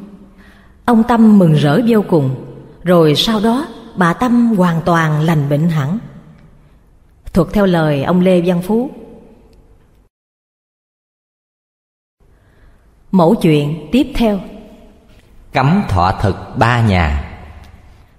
Ông 0.86 1.04
Tâm 1.04 1.40
mừng 1.40 1.54
rỡ 1.54 1.80
vô 1.88 2.04
cùng. 2.10 2.36
Rồi 2.84 3.16
sau 3.16 3.40
đó 3.40 3.68
bà 3.96 4.14
Tâm 4.14 4.56
hoàn 4.58 4.82
toàn 4.86 5.22
lành 5.22 5.50
bệnh 5.50 5.70
hẳn. 5.70 5.98
Thuộc 7.34 7.54
theo 7.54 7.66
lời 7.66 8.04
ông 8.04 8.20
Lê 8.22 8.42
Văn 8.46 8.62
Phú. 8.62 8.90
Mẫu 13.12 13.36
chuyện 13.36 13.90
tiếp 13.92 14.08
theo. 14.16 14.40
Cấm 15.54 15.84
thọ 15.90 16.12
thực 16.22 16.36
ba 16.58 16.82
nhà. 16.82 17.30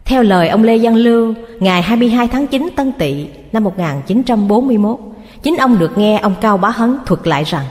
Theo 0.05 0.23
lời 0.23 0.49
ông 0.49 0.63
Lê 0.63 0.79
Văn 0.79 0.95
Lưu 0.95 1.35
Ngày 1.61 1.83
22 1.83 2.29
tháng 2.29 2.47
9 2.47 2.69
Tân 2.77 2.93
Tỵ 2.93 3.29
năm 3.53 3.65
1941 3.65 4.99
Chính 5.43 5.57
ông 5.57 5.79
được 5.79 5.99
nghe 5.99 6.19
ông 6.19 6.35
Cao 6.41 6.57
Bá 6.57 6.69
Hấn 6.69 6.97
thuật 7.07 7.27
lại 7.27 7.45
rằng 7.45 7.65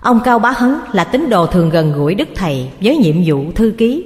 Ông 0.00 0.20
Cao 0.20 0.38
Bá 0.38 0.50
Hấn 0.50 0.76
là 0.92 1.04
tín 1.04 1.30
đồ 1.30 1.46
thường 1.46 1.70
gần 1.70 1.92
gũi 1.92 2.14
Đức 2.14 2.28
Thầy 2.34 2.68
với 2.80 2.96
nhiệm 2.96 3.16
vụ 3.26 3.52
thư 3.54 3.74
ký. 3.78 4.04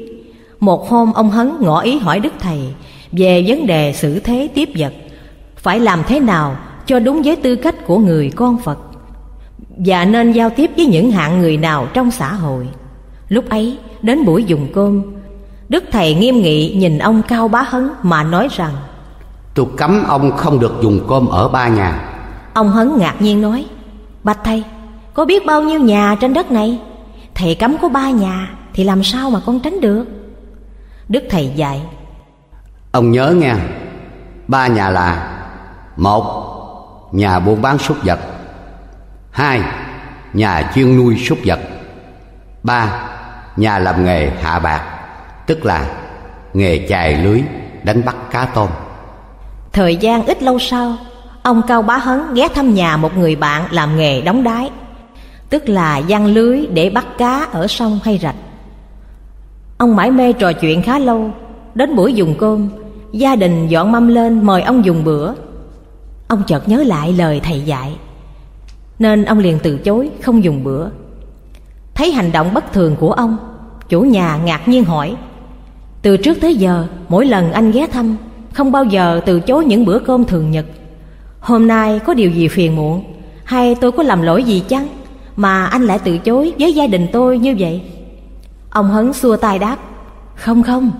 Một 0.60 0.88
hôm 0.88 1.12
ông 1.12 1.30
Hấn 1.30 1.52
ngỏ 1.60 1.80
ý 1.80 1.98
hỏi 1.98 2.20
Đức 2.20 2.32
Thầy 2.40 2.58
Về 3.12 3.44
vấn 3.46 3.66
đề 3.66 3.92
xử 3.92 4.20
thế 4.20 4.48
tiếp 4.54 4.68
vật. 4.78 4.92
Phải 5.56 5.80
làm 5.80 6.02
thế 6.06 6.20
nào 6.20 6.56
cho 6.86 6.98
đúng 6.98 7.22
với 7.22 7.36
tư 7.36 7.56
cách 7.56 7.86
của 7.86 7.98
người 7.98 8.30
con 8.36 8.58
Phật? 8.58 8.78
Và 9.76 10.04
nên 10.04 10.32
giao 10.32 10.50
tiếp 10.50 10.70
với 10.76 10.86
những 10.86 11.10
hạng 11.10 11.40
người 11.40 11.56
nào 11.56 11.88
trong 11.94 12.10
xã 12.10 12.32
hội? 12.32 12.68
Lúc 13.28 13.48
ấy 13.48 13.78
đến 14.02 14.24
buổi 14.24 14.44
dùng 14.44 14.66
cơm 14.74 15.02
Đức 15.68 15.84
Thầy 15.92 16.14
nghiêm 16.14 16.42
nghị 16.42 16.74
nhìn 16.76 16.98
ông 16.98 17.22
Cao 17.28 17.48
Bá 17.48 17.62
Hấn 17.62 17.90
mà 18.02 18.22
nói 18.22 18.48
rằng 18.50 18.72
Tôi 19.54 19.66
cấm 19.76 20.04
ông 20.08 20.36
không 20.36 20.60
được 20.60 20.74
dùng 20.82 21.00
cơm 21.08 21.26
ở 21.26 21.48
ba 21.48 21.68
nhà. 21.68 22.14
Ông 22.54 22.68
Hấn 22.68 22.98
ngạc 22.98 23.14
nhiên 23.22 23.42
nói 23.42 23.66
Bạch 24.24 24.38
thầy 24.44 24.64
Có 25.14 25.24
biết 25.24 25.46
bao 25.46 25.62
nhiêu 25.62 25.80
nhà 25.80 26.16
trên 26.20 26.34
đất 26.34 26.50
này? 26.50 26.78
Thầy 27.34 27.54
cấm 27.54 27.76
có 27.82 27.88
ba 27.88 28.10
nhà 28.10 28.50
Thì 28.72 28.84
làm 28.84 29.02
sao 29.02 29.30
mà 29.30 29.40
con 29.46 29.60
tránh 29.60 29.80
được? 29.80 30.04
Đức 31.08 31.24
thầy 31.30 31.52
dạy 31.56 31.80
Ông 32.92 33.10
nhớ 33.10 33.34
nghe. 33.38 33.54
Ba 34.48 34.66
nhà 34.66 34.90
là, 34.90 35.38
Một, 35.96 36.44
Nhà 37.12 37.38
buôn 37.38 37.62
bán 37.62 37.78
súc 37.78 37.96
vật. 38.04 38.18
Hai, 39.30 39.60
Nhà 40.32 40.70
chuyên 40.74 40.96
nuôi 40.96 41.16
súc 41.16 41.38
vật. 41.44 41.60
Ba, 42.62 43.08
Nhà 43.56 43.78
làm 43.78 44.04
nghề 44.04 44.30
hạ 44.42 44.58
bạc, 44.58 44.82
Tức 45.46 45.64
là 45.64 45.86
nghề 46.54 46.86
chài 46.88 47.16
lưới, 47.16 47.42
đánh 47.82 48.04
bắt 48.04 48.16
cá 48.30 48.44
tôm. 48.44 48.68
Thời 49.72 49.96
gian 49.96 50.26
ít 50.26 50.42
lâu 50.42 50.58
sau, 50.58 50.96
Ông 51.42 51.62
Cao 51.68 51.82
Bá 51.82 51.96
Hấn 51.96 52.34
ghé 52.34 52.48
thăm 52.48 52.74
nhà 52.74 52.96
một 52.96 53.16
người 53.16 53.36
bạn 53.36 53.62
làm 53.70 53.96
nghề 53.96 54.20
đóng 54.20 54.42
đái, 54.42 54.70
Tức 55.50 55.68
là 55.68 55.98
giăng 55.98 56.26
lưới 56.26 56.66
để 56.66 56.90
bắt 56.90 57.06
cá 57.18 57.46
ở 57.52 57.66
sông 57.66 58.00
hay 58.04 58.18
rạch. 58.18 58.34
Ông 59.78 59.96
mãi 59.96 60.10
mê 60.10 60.32
trò 60.32 60.52
chuyện 60.52 60.82
khá 60.82 60.98
lâu 60.98 61.30
Đến 61.78 61.96
buổi 61.96 62.14
dùng 62.14 62.34
cơm, 62.38 62.68
Gia 63.12 63.36
đình 63.36 63.68
dọn 63.68 63.92
mâm 63.92 64.08
lên 64.08 64.46
mời 64.46 64.62
ông 64.62 64.84
dùng 64.84 65.04
bữa. 65.04 65.32
Ông 66.28 66.42
chợt 66.46 66.68
nhớ 66.68 66.82
lại 66.82 67.12
lời 67.12 67.40
thầy 67.44 67.60
dạy, 67.60 67.96
Nên 68.98 69.24
ông 69.24 69.38
liền 69.38 69.58
từ 69.62 69.78
chối 69.78 70.10
không 70.22 70.44
dùng 70.44 70.64
bữa. 70.64 70.88
Thấy 71.94 72.12
hành 72.12 72.32
động 72.32 72.54
bất 72.54 72.72
thường 72.72 72.96
của 73.00 73.12
ông, 73.12 73.36
Chủ 73.88 74.00
nhà 74.00 74.36
ngạc 74.36 74.68
nhiên 74.68 74.84
hỏi, 74.84 75.16
Từ 76.02 76.16
trước 76.16 76.40
tới 76.40 76.54
giờ, 76.54 76.86
mỗi 77.08 77.26
lần 77.26 77.52
anh 77.52 77.70
ghé 77.70 77.86
thăm, 77.86 78.16
Không 78.52 78.72
bao 78.72 78.84
giờ 78.84 79.20
từ 79.26 79.40
chối 79.40 79.64
những 79.64 79.84
bữa 79.84 79.98
cơm 79.98 80.24
thường 80.24 80.50
nhật. 80.50 80.66
Hôm 81.40 81.66
nay 81.66 81.98
có 81.98 82.14
điều 82.14 82.30
gì 82.30 82.48
phiền 82.48 82.76
muộn? 82.76 83.04
Hay 83.44 83.74
tôi 83.74 83.92
có 83.92 84.02
làm 84.02 84.22
lỗi 84.22 84.44
gì 84.44 84.62
chăng 84.68 84.88
Mà 85.36 85.66
anh 85.66 85.82
lại 85.82 85.98
từ 86.04 86.18
chối 86.18 86.52
với 86.58 86.72
gia 86.72 86.86
đình 86.86 87.06
tôi 87.12 87.38
như 87.38 87.56
vậy? 87.58 87.82
Ông 88.70 88.90
Hấn 88.90 89.12
xua 89.12 89.36
tay 89.36 89.58
đáp, 89.58 89.76
Không 90.34 90.62
không 90.62 90.90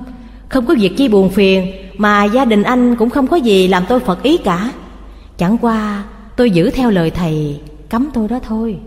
không 0.49 0.67
có 0.67 0.75
việc 0.79 0.97
chi 0.97 1.09
buồn 1.09 1.31
phiền, 1.31 1.73
Mà 1.99 2.25
gia 2.25 2.45
đình 2.45 2.63
anh 2.63 2.97
cũng 2.97 3.11
không 3.11 3.27
có 3.27 3.37
gì 3.37 3.69
làm 3.69 3.85
tôi 3.89 4.01
phật 4.01 4.23
ý 4.23 4.37
cả. 4.37 4.71
Chẳng 5.39 5.59
qua, 5.59 6.05
tôi 6.37 6.51
giữ 6.51 6.71
theo 6.71 6.91
lời 6.91 7.11
thầy, 7.11 7.61
Cấm 7.89 8.09
tôi 8.15 8.29
đó 8.29 8.39
thôi. 8.49 8.79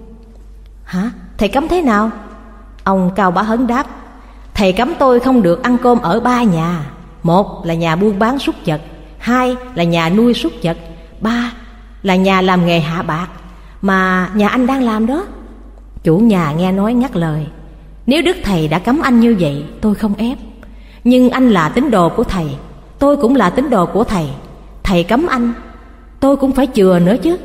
Hả? 0.84 1.12
Thầy 1.38 1.50
cấm 1.50 1.68
thế 1.68 1.82
nào? 1.82 2.12
Ông 2.84 3.12
Cao 3.16 3.32
Bá 3.32 3.42
Hấn 3.42 3.68
đáp, 3.68 3.88
Thầy 4.54 4.74
cấm 4.74 4.94
tôi 5.00 5.20
không 5.20 5.42
được 5.42 5.64
ăn 5.64 5.78
cơm 5.84 6.00
ở 6.00 6.20
ba 6.20 6.44
nhà. 6.44 6.92
Một 7.24 7.66
là 7.66 7.74
nhà 7.74 7.96
buôn 7.96 8.20
bán 8.20 8.40
súc 8.40 8.56
vật, 8.66 8.82
Hai 9.18 9.56
là 9.76 9.84
nhà 9.84 10.10
nuôi 10.10 10.34
súc 10.34 10.52
vật, 10.64 10.78
Ba 11.20 11.52
là 12.04 12.16
nhà 12.16 12.42
làm 12.42 12.66
nghề 12.66 12.80
hạ 12.80 13.02
bạc. 13.02 13.28
Mà 13.82 14.30
nhà 14.36 14.48
anh 14.48 14.68
đang 14.68 14.84
làm 14.84 15.06
đó. 15.06 15.26
Chủ 16.04 16.18
nhà 16.18 16.52
nghe 16.52 16.72
nói 16.72 16.94
ngắt 16.94 17.16
lời, 17.16 17.48
Nếu 18.06 18.22
Đức 18.22 18.38
Thầy 18.44 18.68
đã 18.68 18.80
cấm 18.80 19.02
anh 19.02 19.20
như 19.20 19.36
vậy, 19.40 19.64
Tôi 19.82 19.96
không 19.96 20.14
ép. 20.16 20.38
Nhưng 21.04 21.30
anh 21.30 21.50
là 21.50 21.70
tín 21.70 21.92
đồ 21.92 22.10
của 22.10 22.24
Thầy, 22.24 22.46
Tôi 23.00 23.18
cũng 23.18 23.36
là 23.36 23.50
tín 23.50 23.70
đồ 23.70 23.86
của 23.86 24.04
Thầy. 24.04 24.26
Thầy 24.84 25.04
cấm 25.04 25.28
anh, 25.28 25.54
Tôi 26.20 26.36
cũng 26.36 26.52
phải 26.52 26.68
chừa 26.74 27.00
nữa 27.00 27.16
chứ. 27.24 27.38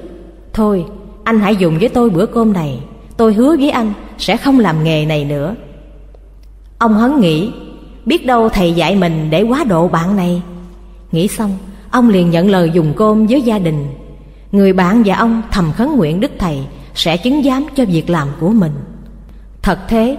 Thôi, 0.52 0.84
anh 1.24 1.40
hãy 1.40 1.56
dùng 1.56 1.78
với 1.78 1.88
tôi 1.88 2.10
bữa 2.10 2.26
cơm 2.26 2.52
này, 2.52 2.80
Tôi 3.16 3.34
hứa 3.34 3.56
với 3.56 3.70
anh 3.70 3.92
sẽ 4.18 4.36
không 4.36 4.58
làm 4.58 4.84
nghề 4.84 5.04
này 5.04 5.24
nữa. 5.24 5.54
Ông 6.78 6.94
Hấn 6.94 7.20
nghĩ, 7.20 7.52
Biết 8.06 8.26
đâu 8.26 8.48
thầy 8.48 8.72
dạy 8.72 8.96
mình 8.96 9.30
để 9.30 9.42
quá 9.42 9.64
độ 9.64 9.88
bạn 9.88 10.16
này. 10.16 10.42
Nghĩ 11.12 11.28
xong, 11.28 11.50
Ông 11.90 12.08
liền 12.08 12.30
nhận 12.30 12.50
lời 12.50 12.70
dùng 12.74 12.92
cơm 12.96 13.26
với 13.26 13.42
gia 13.42 13.58
đình. 13.58 13.86
Người 14.52 14.72
bạn 14.72 15.02
và 15.06 15.14
ông 15.16 15.42
thầm 15.50 15.72
khấn 15.72 15.96
nguyện 15.96 16.20
Đức 16.20 16.30
Thầy 16.38 16.58
sẽ 16.94 17.16
chứng 17.16 17.42
giám 17.42 17.66
cho 17.76 17.84
việc 17.84 18.10
làm 18.10 18.28
của 18.40 18.48
mình. 18.48 18.72
Thật 19.62 19.78
thế, 19.88 20.16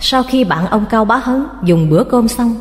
sau 0.00 0.22
khi 0.22 0.44
bạn 0.44 0.66
ông 0.66 0.84
cao 0.90 1.04
bá 1.04 1.16
hấn 1.16 1.44
dùng 1.64 1.90
bữa 1.90 2.04
cơm 2.04 2.28
xong 2.28 2.56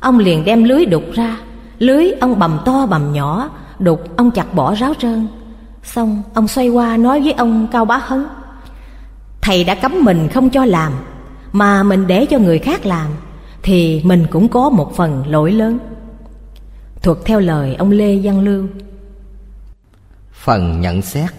ông 0.00 0.18
liền 0.18 0.44
đem 0.44 0.64
lưới 0.64 0.86
đục 0.86 1.04
ra. 1.14 1.36
Lưới 1.78 2.12
ông 2.20 2.38
bầm 2.38 2.58
to 2.64 2.86
bầm 2.86 3.12
nhỏ, 3.12 3.50
đục 3.78 4.16
ông 4.16 4.30
chặt 4.30 4.54
bỏ 4.54 4.74
ráo 4.74 4.94
rơn 5.02 5.28
xong, 5.82 6.22
ông 6.34 6.48
xoay 6.48 6.68
qua 6.68 6.96
nói 6.96 7.20
với 7.20 7.32
ông 7.32 7.66
cao 7.72 7.84
bá 7.84 7.96
hấn, 7.96 8.26
thầy 9.40 9.64
đã 9.64 9.74
cấm 9.74 10.04
mình 10.04 10.28
không 10.28 10.50
cho 10.50 10.64
làm, 10.64 10.92
mà 11.52 11.82
mình 11.82 12.06
để 12.06 12.26
cho 12.30 12.38
người 12.38 12.58
khác 12.58 12.86
làm, 12.86 13.06
thì 13.62 14.02
mình 14.04 14.26
cũng 14.30 14.48
có 14.48 14.70
một 14.70 14.96
phần 14.96 15.24
lỗi 15.28 15.52
lớn. 15.52 15.78
Thuật 17.02 17.18
theo 17.24 17.40
lời 17.40 17.74
ông 17.74 17.90
lê 17.90 18.20
văn 18.22 18.40
lưu. 18.40 18.66
Phần 20.32 20.80
nhận 20.80 21.02
xét. 21.02 21.30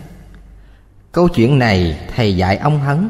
Câu 1.11 1.27
chuyện 1.27 1.59
này 1.59 1.99
thầy 2.15 2.37
dạy 2.37 2.57
ông 2.57 2.79
hấn, 2.79 3.09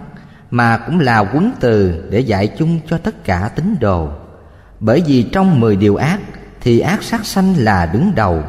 mà 0.52 0.78
cũng 0.78 0.99
là 0.99 1.19
quấn 1.19 1.52
từ 1.60 2.03
để 2.10 2.19
dạy 2.19 2.48
chung 2.57 2.80
cho 2.90 2.98
tất 2.98 3.24
cả 3.24 3.52
tín 3.56 3.76
đồ 3.80 4.10
bởi 4.80 5.04
vì 5.08 5.24
trong 5.24 5.60
mười 5.60 5.76
điều 5.76 5.95
ác, 5.95 6.20
thì 6.62 6.80
ác 6.80 7.04
sát 7.04 7.26
sanh 7.26 7.56
là 7.58 7.86
đứng 7.86 8.16
đầu. 8.16 8.44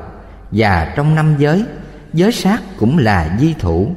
Và 0.51 0.93
trong 0.97 1.15
năm 1.15 1.35
giới 1.39 1.65
giới 2.13 2.33
sát 2.33 2.63
cũng 2.79 2.99
là 2.99 3.37
di 3.41 3.55
thủ. 3.59 3.95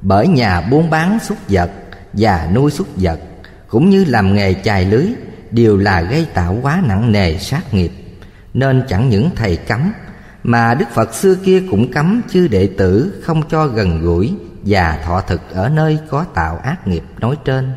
Bởi 0.00 0.28
nhà 0.28 0.60
buôn 0.60 0.90
bán 0.90 1.18
xúc 1.22 1.38
vật 1.48 1.70
và 2.12 2.48
nuôi 2.54 2.70
xúc 2.70 2.86
vật, 2.96 3.20
cũng 3.68 3.90
như 3.90 4.04
làm 4.04 4.34
nghề 4.34 4.54
chài 4.54 4.84
lưới, 4.84 5.06
đều 5.50 5.76
là 5.76 6.02
gây 6.02 6.26
tạo 6.34 6.58
quá 6.62 6.82
nặng 6.86 7.12
nề 7.12 7.38
sát 7.38 7.74
nghiệp. 7.74 7.92
Nên 8.54 8.82
chẳng 8.88 9.08
những 9.08 9.30
thầy 9.36 9.56
cấm, 9.56 9.92
mà 10.42 10.74
đức 10.74 10.88
phật 10.90 11.14
xưa 11.14 11.34
kia 11.34 11.62
cũng 11.70 11.92
cấm 11.92 12.22
chư 12.30 12.48
đệ 12.48 12.68
tử 12.78 13.22
không 13.24 13.42
cho 13.50 13.66
gần 13.66 14.00
gũi 14.02 14.34
và 14.64 14.98
thọ 15.04 15.20
thực 15.20 15.54
ở 15.54 15.68
nơi 15.68 15.98
có 16.10 16.24
tạo 16.34 16.56
ác 16.56 16.88
nghiệp 16.88 17.02
nói 17.18 17.36
trên. 17.44 17.72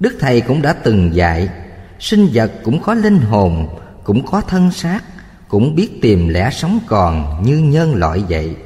Đức 0.00 0.16
thầy 0.20 0.40
cũng 0.40 0.62
đã 0.62 0.72
từng 0.72 1.14
dạy 1.14 1.48
sinh 2.00 2.28
vật 2.32 2.52
cũng 2.64 2.82
có 2.82 2.94
linh 2.94 3.20
hồn, 3.20 3.68
cũng 4.04 4.26
có 4.26 4.40
thân 4.40 4.72
xác, 4.72 5.00
cũng 5.48 5.74
biết 5.74 6.02
tìm 6.02 6.28
lẽ 6.28 6.50
sống 6.52 6.78
còn 6.86 7.42
như 7.42 7.58
nhân 7.58 7.94
loại 7.94 8.24
vậy. 8.28 8.56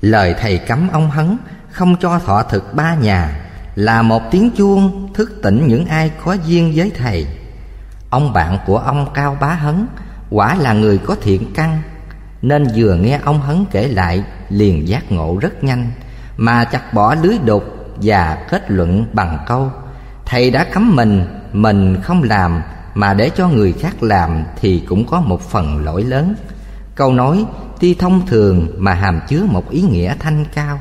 Lời 0.00 0.34
thầy 0.40 0.58
cấm 0.58 0.88
ông 0.92 1.10
hấn, 1.10 1.36
không 1.70 1.96
cho 2.00 2.18
thọ 2.18 2.42
thực 2.42 2.74
ba 2.74 2.94
nhà, 2.94 3.46
là 3.74 4.02
một 4.02 4.22
tiếng 4.30 4.50
chuông 4.56 5.12
thức 5.14 5.40
tỉnh 5.42 5.66
những 5.66 5.86
ai 5.86 6.10
có 6.24 6.36
duyên 6.46 6.72
với 6.76 6.92
thầy. 6.98 7.26
Ông 8.10 8.32
bạn 8.32 8.58
của 8.66 8.78
ông 8.78 9.06
cao 9.14 9.36
bá 9.40 9.48
hấn, 9.48 9.86
quả 10.30 10.54
là 10.54 10.72
người 10.72 10.98
có 10.98 11.16
thiện 11.22 11.52
căn, 11.54 11.82
nên 12.42 12.66
vừa 12.76 12.94
nghe 12.94 13.20
ông 13.24 13.40
hấn 13.40 13.64
kể 13.70 13.88
lại, 13.88 14.24
liền 14.48 14.88
giác 14.88 15.12
ngộ 15.12 15.38
rất 15.40 15.64
nhanh, 15.64 15.90
mà 16.36 16.64
chặt 16.64 16.94
bỏ 16.94 17.14
lưới 17.14 17.38
đục 17.44 17.64
và 17.96 18.46
kết 18.50 18.70
luận 18.70 19.06
bằng 19.12 19.38
câu, 19.46 19.70
thầy 20.26 20.50
đã 20.50 20.64
cấm 20.64 20.96
mình 20.96 21.41
mình 21.52 22.00
không 22.02 22.22
làm 22.22 22.62
mà 22.94 23.14
để 23.14 23.30
cho 23.36 23.48
người 23.48 23.72
khác 23.72 24.02
làm 24.02 24.44
thì 24.60 24.82
cũng 24.88 25.06
có 25.06 25.20
một 25.20 25.40
phần 25.40 25.84
lỗi 25.84 26.02
lớn. 26.02 26.34
Câu 26.94 27.12
nói, 27.12 27.44
tuy 27.80 27.94
thông 27.94 28.26
thường 28.26 28.68
mà 28.76 28.94
hàm 28.94 29.20
chứa 29.28 29.44
một 29.48 29.70
ý 29.70 29.82
nghĩa 29.82 30.14
thanh 30.18 30.44
cao 30.54 30.78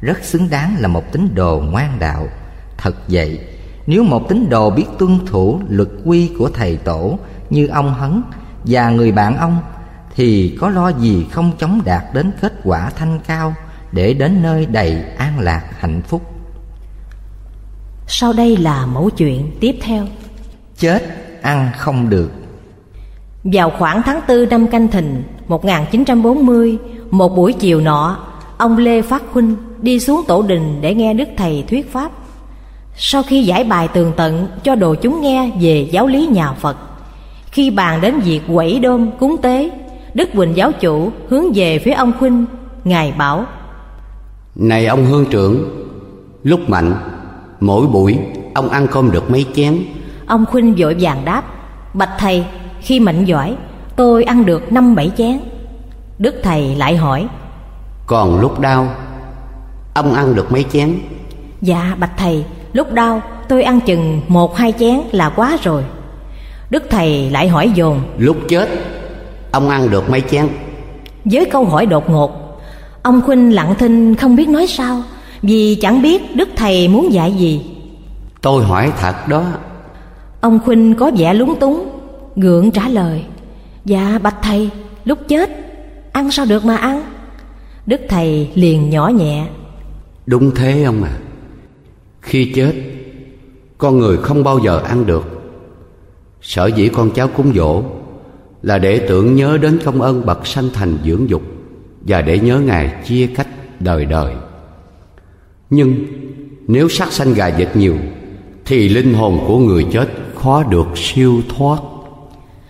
rất 0.00 0.24
xứng 0.24 0.50
đáng 0.50 0.76
là 0.78 0.88
một 0.88 1.12
tín 1.12 1.34
đồ 1.34 1.60
ngoan 1.70 1.98
đạo. 1.98 2.28
Thật 2.76 2.94
vậy, 3.08 3.40
nếu 3.86 4.02
một 4.02 4.28
tín 4.28 4.48
đồ 4.50 4.70
biết 4.70 4.86
tuân 4.98 5.26
thủ 5.26 5.60
luật 5.68 5.88
quy 6.04 6.30
của 6.38 6.50
thầy 6.54 6.76
tổ 6.76 7.18
như 7.50 7.66
ông 7.66 7.94
hấn 7.94 8.22
và 8.64 8.90
người 8.90 9.12
bạn 9.12 9.36
ông, 9.36 9.58
thì 10.14 10.56
có 10.60 10.68
lo 10.68 10.88
gì 10.88 11.26
không 11.32 11.52
chống 11.58 11.80
đạt 11.84 12.04
đến 12.14 12.30
kết 12.40 12.52
quả 12.64 12.90
thanh 12.96 13.20
cao 13.26 13.54
để 13.92 14.14
đến 14.14 14.42
nơi 14.42 14.66
đầy 14.66 15.04
an 15.18 15.40
lạc 15.40 15.64
hạnh 15.78 16.02
phúc? 16.02 16.33
Sau 18.06 18.32
đây 18.32 18.56
là 18.56 18.86
mẫu 18.86 19.10
chuyện 19.10 19.50
tiếp 19.60 19.76
theo. 19.82 20.04
Chết 20.78 21.02
ăn 21.42 21.70
không 21.78 22.10
được. 22.10 22.30
Vào 23.44 23.70
khoảng 23.78 24.02
tháng 24.02 24.20
tư 24.26 24.46
năm 24.46 24.66
canh 24.66 24.88
thìn 24.88 25.22
1940 25.48 26.78
Một 27.10 27.36
buổi 27.36 27.52
chiều 27.52 27.80
nọ 27.80 28.18
Ông 28.58 28.78
Lê 28.78 29.02
Phát 29.02 29.22
Huynh 29.32 29.56
đi 29.80 30.00
xuống 30.00 30.24
tổ 30.28 30.42
đình 30.42 30.78
để 30.80 30.94
nghe 30.94 31.14
Đức 31.14 31.28
Thầy 31.36 31.64
thuyết 31.68 31.92
Pháp. 31.92 32.10
Sau 32.96 33.22
khi 33.22 33.42
giải 33.42 33.64
bài 33.64 33.88
tường 33.88 34.12
tận 34.16 34.48
cho 34.62 34.74
đồ 34.74 34.94
chúng 34.94 35.20
nghe 35.20 35.50
về 35.60 35.88
giáo 35.92 36.06
lý 36.06 36.26
nhà 36.26 36.52
Phật 36.52 36.76
Khi 37.50 37.70
bàn 37.70 38.00
đến 38.00 38.20
việc 38.20 38.40
quẩy 38.52 38.78
đôm 38.78 39.10
cúng 39.18 39.36
tế 39.42 39.70
Đức 40.14 40.28
Quỳnh 40.36 40.56
giáo 40.56 40.72
chủ 40.72 41.10
hướng 41.28 41.52
về 41.54 41.78
phía 41.78 41.92
ông 41.92 42.12
Khuynh 42.18 42.44
Ngài 42.84 43.12
bảo 43.12 43.46
Này 44.54 44.86
ông 44.86 45.06
hương 45.06 45.26
trưởng 45.30 45.84
Lúc 46.42 46.60
mạnh 46.70 46.94
Mỗi 47.64 47.86
buổi 47.86 48.18
ông 48.54 48.68
ăn 48.68 48.86
cơm 48.90 49.10
được 49.10 49.30
mấy 49.30 49.46
chén? 49.54 49.84
Ông 50.26 50.46
Khuynh 50.46 50.74
vội 50.78 50.96
vàng 51.00 51.24
đáp 51.24 51.42
Bạch 51.94 52.10
thầy 52.18 52.44
khi 52.80 53.00
mạnh 53.00 53.24
giỏi 53.24 53.56
tôi 53.96 54.24
ăn 54.24 54.46
được 54.46 54.72
năm 54.72 54.94
bảy 54.94 55.12
chén. 55.16 55.40
Đức 56.18 56.34
thầy 56.42 56.76
lại 56.76 56.96
hỏi 56.96 57.26
Còn 58.06 58.40
lúc 58.40 58.60
đau 58.60 58.88
Ông 59.94 60.14
ăn 60.14 60.34
được 60.34 60.52
mấy 60.52 60.64
chén? 60.72 60.98
Dạ 61.60 61.96
bạch 61.98 62.16
thầy 62.16 62.44
Lúc 62.72 62.92
đau 62.92 63.22
tôi 63.48 63.62
ăn 63.62 63.80
chừng 63.80 64.20
một 64.28 64.56
hai 64.56 64.72
chén 64.78 65.00
là 65.12 65.28
quá 65.28 65.56
rồi. 65.62 65.84
Đức 66.70 66.84
thầy 66.90 67.30
lại 67.30 67.48
hỏi 67.48 67.70
dồn 67.74 68.00
Lúc 68.18 68.36
chết 68.48 68.68
Ông 69.50 69.68
ăn 69.68 69.90
được 69.90 70.10
mấy 70.10 70.20
chén? 70.20 70.48
Với 71.24 71.44
câu 71.44 71.64
hỏi 71.64 71.86
đột 71.86 72.10
ngột 72.10 72.60
Ông 73.02 73.20
Khuynh 73.22 73.54
lặng 73.54 73.74
thinh 73.78 74.14
không 74.14 74.36
biết 74.36 74.48
nói 74.48 74.66
sao 74.66 75.02
Vì 75.46 75.74
chẳng 75.74 76.02
biết 76.02 76.36
Đức 76.36 76.48
Thầy 76.56 76.88
muốn 76.88 77.12
dạy 77.12 77.32
gì. 77.32 77.60
Tôi 78.42 78.64
hỏi 78.64 78.92
thật 79.00 79.28
đó. 79.28 79.44
Ông 80.40 80.58
Khuynh 80.64 80.94
có 80.94 81.10
vẻ 81.16 81.34
lúng 81.34 81.58
túng 81.60 81.88
Gượng 82.36 82.70
trả 82.70 82.88
lời. 82.88 83.24
Dạ 83.84 84.18
bạch 84.22 84.36
thầy 84.42 84.70
Lúc 85.04 85.18
chết 85.28 85.50
Ăn 86.12 86.30
sao 86.30 86.46
được 86.46 86.64
mà 86.64 86.76
ăn? 86.76 87.04
Đức 87.86 88.00
thầy 88.08 88.50
liền 88.54 88.90
nhỏ 88.90 89.08
nhẹ. 89.08 89.46
Đúng 90.26 90.54
thế 90.54 90.82
ông 90.82 91.02
à 91.02 91.18
Khi 92.20 92.52
chết 92.54 92.72
Con 93.78 93.98
người 93.98 94.16
không 94.16 94.44
bao 94.44 94.58
giờ 94.58 94.80
ăn 94.84 95.06
được. 95.06 95.24
Sở 96.42 96.66
dĩ 96.66 96.88
con 96.88 97.10
cháu 97.10 97.28
cúng 97.28 97.52
dỗ 97.54 97.82
Là 98.62 98.78
để 98.78 98.98
tưởng 99.08 99.34
nhớ 99.34 99.58
đến 99.62 99.78
công 99.84 100.02
ơn 100.02 100.26
bậc 100.26 100.46
sanh 100.46 100.68
thành 100.72 100.98
dưỡng 101.04 101.30
dục 101.30 101.42
Và 102.00 102.22
để 102.22 102.38
nhớ 102.38 102.60
Ngài 102.60 102.94
chia 103.04 103.26
cách 103.26 103.48
đời 103.80 104.04
đời 104.04 104.34
Nhưng 105.74 105.94
nếu 106.66 106.88
sát 106.88 107.12
sanh 107.12 107.34
gà 107.34 107.50
vịt 107.50 107.68
nhiều 107.74 107.96
Thì 108.64 108.88
linh 108.88 109.14
hồn 109.14 109.44
của 109.46 109.58
người 109.58 109.86
chết 109.92 110.08
khó 110.34 110.62
được 110.62 110.86
siêu 110.94 111.42
thoát. 111.48 111.78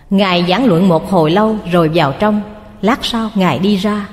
Ngài 0.09 0.45
giảng 0.49 0.65
luận 0.65 0.87
một 0.87 1.09
hồi 1.09 1.31
lâu 1.31 1.57
rồi 1.71 1.91
vào 1.93 2.13
trong 2.19 2.41
Lát 2.81 3.05
sau 3.05 3.29
Ngài 3.35 3.59
đi 3.59 3.75
ra. 3.75 4.09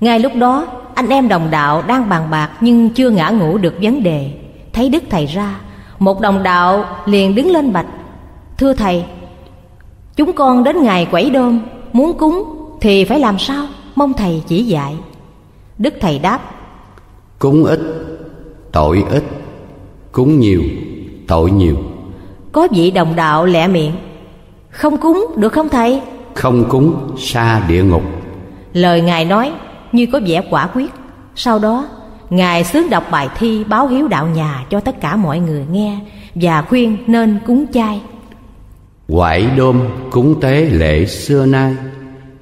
Ngay 0.00 0.18
lúc 0.18 0.32
đó 0.36 0.66
anh 0.94 1.08
em 1.08 1.28
đồng 1.28 1.50
đạo 1.50 1.82
đang 1.88 2.08
bàn 2.08 2.30
bạc 2.30 2.50
Nhưng 2.60 2.90
chưa 2.90 3.10
ngã 3.10 3.28
ngủ 3.30 3.58
được 3.58 3.74
vấn 3.82 4.02
đề. 4.02 4.30
Thấy 4.72 4.88
Đức 4.88 5.02
Thầy 5.10 5.26
ra 5.26 5.60
Một 5.98 6.20
đồng 6.20 6.42
đạo 6.42 6.84
liền 7.06 7.34
đứng 7.34 7.50
lên 7.50 7.72
bạch 7.72 7.86
Thưa 8.58 8.74
Thầy 8.74 9.04
Chúng 10.16 10.32
con 10.32 10.64
đến 10.64 10.82
ngày 10.82 11.06
quẩy 11.10 11.30
đôm 11.30 11.60
Muốn 11.92 12.18
cúng 12.18 12.44
thì 12.80 13.04
phải 13.04 13.20
làm 13.20 13.38
sao? 13.38 13.66
Mong 13.94 14.12
Thầy 14.12 14.42
chỉ 14.46 14.62
dạy. 14.62 14.94
Đức 15.78 15.94
Thầy 16.00 16.18
đáp 16.18 16.40
Cúng 17.38 17.64
ít 17.64 17.80
Tội 18.72 19.04
ít 19.10 19.24
Cúng 20.12 20.40
nhiều 20.40 20.62
Tội 21.28 21.50
nhiều. 21.50 21.76
Có 22.52 22.68
vị 22.70 22.90
đồng 22.90 23.16
đạo 23.16 23.46
lẹ 23.46 23.68
miệng 23.68 23.92
không 24.70 24.96
cúng 24.96 25.26
được 25.36 25.52
không 25.52 25.68
thầy? 25.68 26.00
Không 26.34 26.64
cúng 26.68 27.16
xa 27.18 27.62
địa 27.68 27.84
ngục. 27.84 28.02
Lời 28.72 29.00
Ngài 29.00 29.24
nói 29.24 29.52
như 29.92 30.06
có 30.12 30.20
vẻ 30.26 30.42
quả 30.50 30.68
quyết. 30.74 30.90
Sau 31.36 31.58
đó 31.58 31.88
Ngài 32.30 32.64
xướng 32.64 32.90
đọc 32.90 33.04
bài 33.10 33.28
thi 33.38 33.64
báo 33.64 33.88
hiếu 33.88 34.08
đạo 34.08 34.26
nhà 34.26 34.64
cho 34.70 34.80
tất 34.80 35.00
cả 35.00 35.16
mọi 35.16 35.38
người 35.38 35.64
nghe 35.70 35.98
Và 36.34 36.62
khuyên 36.62 36.96
nên 37.06 37.38
cúng 37.46 37.66
chay. 37.72 38.00
Quải 39.08 39.46
đôm 39.56 39.80
cúng 40.10 40.40
tế 40.40 40.64
lễ 40.64 41.06
xưa 41.06 41.46
nay 41.46 41.76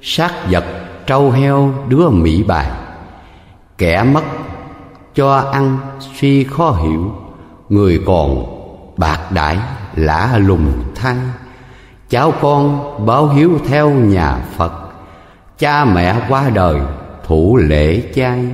Sát 0.01 0.33
vật 0.51 0.63
trâu 1.07 1.31
heo 1.31 1.73
đứa 1.87 2.09
mỹ 2.09 2.43
bài. 2.43 2.71
Kẻ 3.77 4.03
mất 4.03 4.23
cho 5.15 5.35
ăn 5.35 5.77
suy 6.19 6.43
khó 6.43 6.71
hiểu 6.71 7.11
Người 7.69 8.01
còn 8.05 8.45
bạc 8.97 9.31
đãi 9.31 9.57
lã 9.95 10.37
lùng 10.37 10.71
thay. 10.95 11.17
Cháu 12.09 12.33
con 12.41 13.05
báo 13.05 13.27
hiếu 13.27 13.51
theo 13.67 13.89
nhà 13.89 14.45
Phật 14.57 14.73
Cha 15.57 15.85
mẹ 15.85 16.21
qua 16.29 16.49
đời 16.49 16.81
thủ 17.27 17.57
lễ 17.57 18.03
chay. 18.15 18.45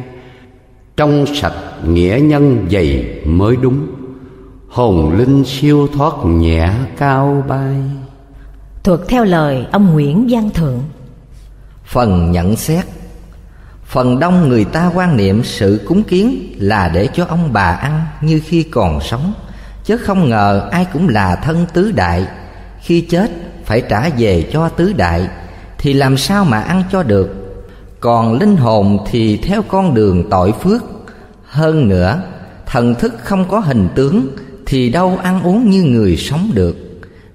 Trong 0.97 1.25
sạch 1.35 1.53
nghĩa 1.87 2.19
nhân 2.23 2.67
dày 2.71 3.21
mới 3.25 3.55
đúng 3.55 3.87
Hồn 4.69 5.15
linh 5.17 5.43
siêu 5.45 5.87
thoát 5.93 6.13
nhẹ 6.25 6.69
cao 6.97 7.43
bay. 7.47 7.75
Thuật 8.83 8.99
theo 9.07 9.23
lời 9.23 9.65
ông 9.71 9.93
Nguyễn 9.93 10.27
Văn 10.29 10.49
Thượng. 10.49 10.79
Phần 11.85 12.31
nhận 12.31 12.55
xét 12.55 12.85
Phần 13.85 14.19
đông 14.19 14.49
người 14.49 14.65
ta 14.65 14.91
quan 14.95 15.17
niệm 15.17 15.43
sự 15.43 15.81
cúng 15.87 16.03
kiến 16.03 16.55
là 16.59 16.89
để 16.93 17.07
cho 17.13 17.25
ông 17.25 17.53
bà 17.53 17.71
ăn 17.71 18.05
như 18.21 18.41
khi 18.45 18.63
còn 18.63 19.01
sống 19.01 19.33
Chứ 19.85 19.97
không 19.97 20.29
ngờ 20.29 20.69
ai 20.71 20.85
cũng 20.93 21.09
là 21.09 21.35
thân 21.35 21.65
tứ 21.73 21.91
đại. 21.91 22.27
Khi 22.81 23.01
chết 23.01 23.31
phải 23.65 23.81
trả 23.89 24.09
về 24.09 24.49
cho 24.53 24.69
tứ 24.69 24.93
đại 24.93 25.27
Thì 25.77 25.93
làm 25.93 26.17
sao 26.17 26.45
mà 26.45 26.61
ăn 26.61 26.83
cho 26.91 27.03
được? 27.03 27.29
Còn 27.99 28.39
linh 28.39 28.57
hồn 28.57 28.97
thì 29.11 29.37
theo 29.37 29.61
con 29.61 29.93
đường 29.93 30.29
tội 30.29 30.53
phước. 30.61 30.83
Hơn 31.45 31.87
nữa 31.87 32.21
thần 32.65 32.95
thức 32.95 33.13
không 33.23 33.49
có 33.49 33.59
hình 33.59 33.89
tướng 33.95 34.27
Thì 34.65 34.89
đâu 34.89 35.19
ăn 35.23 35.43
uống 35.43 35.69
như 35.69 35.83
người 35.83 36.17
sống 36.17 36.51
được. 36.53 36.77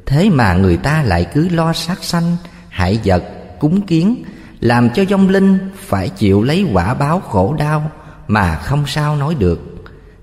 Thế 0.06 0.30
mà 0.30 0.54
người 0.54 0.76
ta 0.76 1.02
lại 1.02 1.26
cứ 1.34 1.48
lo 1.48 1.72
sát 1.72 2.04
sanh, 2.04 2.36
hại 2.68 3.00
vật, 3.04 3.22
cúng 3.60 3.80
kiến 3.80 4.24
làm 4.60 4.90
cho 4.90 5.04
vong 5.10 5.28
linh 5.28 5.58
phải 5.74 6.08
chịu 6.08 6.42
lấy 6.42 6.66
quả 6.72 6.94
báo 6.94 7.20
khổ 7.20 7.54
đau 7.58 7.90
mà 8.28 8.56
không 8.56 8.84
sao 8.86 9.16
nói 9.16 9.34
được. 9.38 9.60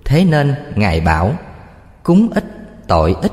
Thế 0.05 0.25
nên 0.25 0.55
ngài 0.75 1.01
bảo, 1.01 1.33
cúng 2.03 2.29
ít, 2.35 2.43
tội 2.87 3.15
ít. 3.21 3.31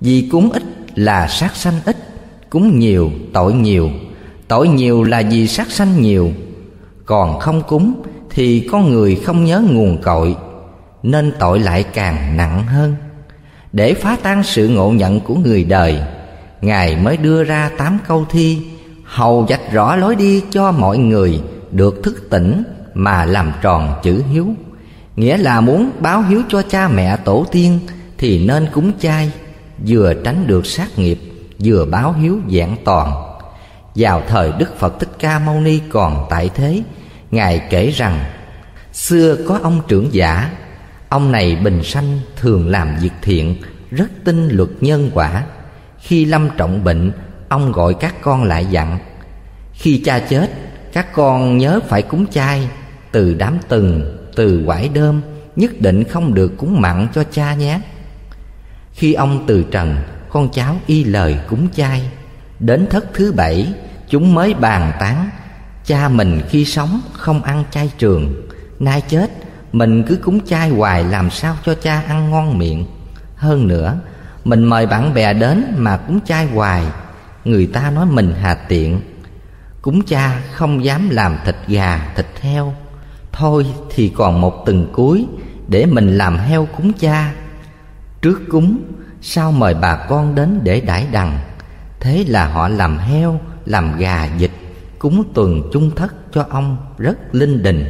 Vì 0.00 0.28
cúng 0.32 0.50
ít 0.52 0.62
là 0.94 1.28
sát 1.28 1.56
sanh 1.56 1.74
ít, 1.84 1.96
cúng 2.50 2.78
nhiều, 2.78 3.10
tội 3.32 3.52
nhiều. 3.52 3.90
Tội 4.48 4.68
nhiều 4.68 5.02
là 5.02 5.22
vì 5.30 5.46
sát 5.46 5.70
sanh 5.70 6.00
nhiều. 6.02 6.30
Còn 7.06 7.40
không 7.40 7.62
cúng 7.68 8.02
thì 8.30 8.68
con 8.70 8.90
người 8.90 9.14
không 9.24 9.44
nhớ 9.44 9.62
nguồn 9.70 10.02
cội, 10.02 10.36
nên 11.02 11.32
tội 11.38 11.60
lại 11.60 11.84
càng 11.94 12.36
nặng 12.36 12.66
hơn. 12.66 12.94
Để 13.72 13.94
phá 13.94 14.16
tan 14.22 14.42
sự 14.42 14.68
ngộ 14.68 14.90
nhận 14.90 15.20
của 15.20 15.34
người 15.34 15.64
đời, 15.64 16.00
ngài 16.60 16.96
mới 16.96 17.16
đưa 17.16 17.44
ra 17.44 17.70
tám 17.78 17.98
câu 18.08 18.24
thi 18.30 18.62
hầu 19.06 19.46
vạch 19.48 19.72
rõ 19.72 19.96
lối 19.96 20.16
đi 20.16 20.44
cho 20.50 20.72
mọi 20.72 20.98
người, 20.98 21.40
được 21.70 22.02
thức 22.02 22.30
tỉnh 22.30 22.62
mà 22.94 23.24
làm 23.24 23.52
tròn 23.62 23.94
chữ 24.02 24.22
hiếu. 24.32 24.46
Nghĩa 25.16 25.36
là 25.36 25.60
muốn 25.60 25.90
báo 26.00 26.22
hiếu 26.22 26.42
cho 26.48 26.62
cha 26.62 26.88
mẹ 26.88 27.16
tổ 27.16 27.46
tiên 27.52 27.78
thì 28.18 28.46
nên 28.46 28.66
cúng 28.72 28.92
chay, 29.00 29.32
vừa 29.86 30.14
tránh 30.24 30.46
được 30.46 30.66
sát 30.66 30.98
nghiệp, 30.98 31.18
vừa 31.64 31.84
báo 31.84 32.12
hiếu 32.12 32.38
vẹn 32.48 32.76
toàn. 32.84 33.12
Vào 33.94 34.22
thời 34.28 34.52
đức 34.58 34.78
phật 34.78 35.00
thích 35.00 35.10
ca 35.18 35.38
mâu 35.38 35.60
ni 35.60 35.80
còn 35.90 36.26
tại 36.30 36.50
thế, 36.54 36.82
ngài 37.30 37.58
kể 37.70 37.90
rằng, 37.90 38.24
xưa 38.92 39.36
có 39.48 39.58
ông 39.62 39.80
trưởng 39.88 40.08
giả, 40.12 40.50
ông 41.08 41.32
này 41.32 41.56
bình 41.56 41.82
sanh 41.82 42.18
thường 42.36 42.68
làm 42.68 42.96
việc 43.00 43.12
thiện, 43.22 43.56
rất 43.90 44.10
tin 44.24 44.48
luật 44.48 44.70
nhân 44.80 45.10
quả. 45.14 45.44
Khi 45.98 46.24
lâm 46.24 46.48
trọng 46.56 46.84
bệnh 46.84 47.12
ông 47.48 47.72
gọi 47.72 47.94
các 47.94 48.14
con 48.22 48.44
lại 48.44 48.66
dặn, 48.66 48.98
khi 49.72 50.02
cha 50.04 50.18
chết, 50.18 50.50
các 50.92 51.12
con 51.12 51.58
nhớ 51.58 51.80
phải 51.88 52.02
cúng 52.02 52.26
chay, 52.30 52.68
từ 53.12 53.34
đám 53.34 53.58
từng, 53.68 54.18
từ 54.36 54.62
quải 54.66 54.88
đơm, 54.88 55.20
nhất 55.56 55.80
định 55.80 56.04
không 56.04 56.34
được 56.34 56.52
cúng 56.58 56.80
mặn 56.80 57.08
cho 57.14 57.24
cha 57.32 57.54
nhé. 57.54 57.80
Khi 58.92 59.12
ông 59.12 59.44
từ 59.46 59.62
trần, 59.62 59.96
con 60.30 60.48
cháu 60.52 60.76
y 60.86 61.04
lời 61.04 61.38
cúng 61.48 61.68
chay. 61.76 62.10
Đến 62.60 62.86
thất 62.90 63.04
thứ 63.14 63.32
bảy, 63.32 63.72
chúng 64.08 64.34
mới 64.34 64.54
bàn 64.54 64.92
tán, 65.00 65.30
cha 65.84 66.08
mình 66.08 66.42
khi 66.48 66.64
sống 66.64 67.00
không 67.12 67.42
ăn 67.42 67.64
chay 67.70 67.90
trường, 67.98 68.48
nay 68.78 69.02
chết, 69.08 69.30
mình 69.72 70.02
cứ 70.02 70.16
cúng 70.16 70.46
chay 70.46 70.68
hoài 70.68 71.04
làm 71.04 71.30
sao 71.30 71.56
cho 71.64 71.74
cha 71.74 72.02
ăn 72.08 72.30
ngon 72.30 72.58
miệng. 72.58 72.86
Hơn 73.36 73.68
nữa, 73.68 73.98
mình 74.44 74.64
mời 74.64 74.86
bạn 74.86 75.14
bè 75.14 75.32
đến 75.32 75.64
mà 75.76 75.96
cúng 75.96 76.20
chay 76.26 76.46
hoài 76.46 76.82
Người 77.46 77.66
ta 77.66 77.90
nói 77.90 78.06
mình 78.06 78.34
hà 78.40 78.54
tiện. 78.54 79.00
Cúng 79.82 80.02
cha 80.06 80.42
không 80.52 80.84
dám 80.84 81.10
làm 81.10 81.36
thịt 81.44 81.56
gà, 81.68 82.12
thịt 82.16 82.26
heo. 82.40 82.74
Thôi 83.32 83.66
thì 83.94 84.08
còn 84.08 84.40
một 84.40 84.62
từng 84.66 84.86
cuối 84.92 85.26
Để 85.68 85.86
mình 85.86 86.18
làm 86.18 86.38
heo 86.38 86.68
cúng 86.76 86.92
cha. 86.98 87.34
Trước 88.22 88.40
cúng 88.50 88.78
Sao 89.22 89.52
mời 89.52 89.74
bà 89.74 89.96
con 90.08 90.34
đến 90.34 90.60
để 90.62 90.80
đãi 90.80 91.06
đằng? 91.12 91.38
Thế 92.00 92.24
là 92.28 92.48
họ 92.48 92.68
làm 92.68 92.98
heo, 92.98 93.40
làm 93.64 93.98
gà, 93.98 94.28
vịt 94.38 94.50
Cúng 94.98 95.24
tuần 95.34 95.62
chung 95.72 95.90
thất 95.96 96.14
cho 96.32 96.46
ông 96.50 96.76
rất 96.98 97.34
linh 97.34 97.62
đình. 97.62 97.84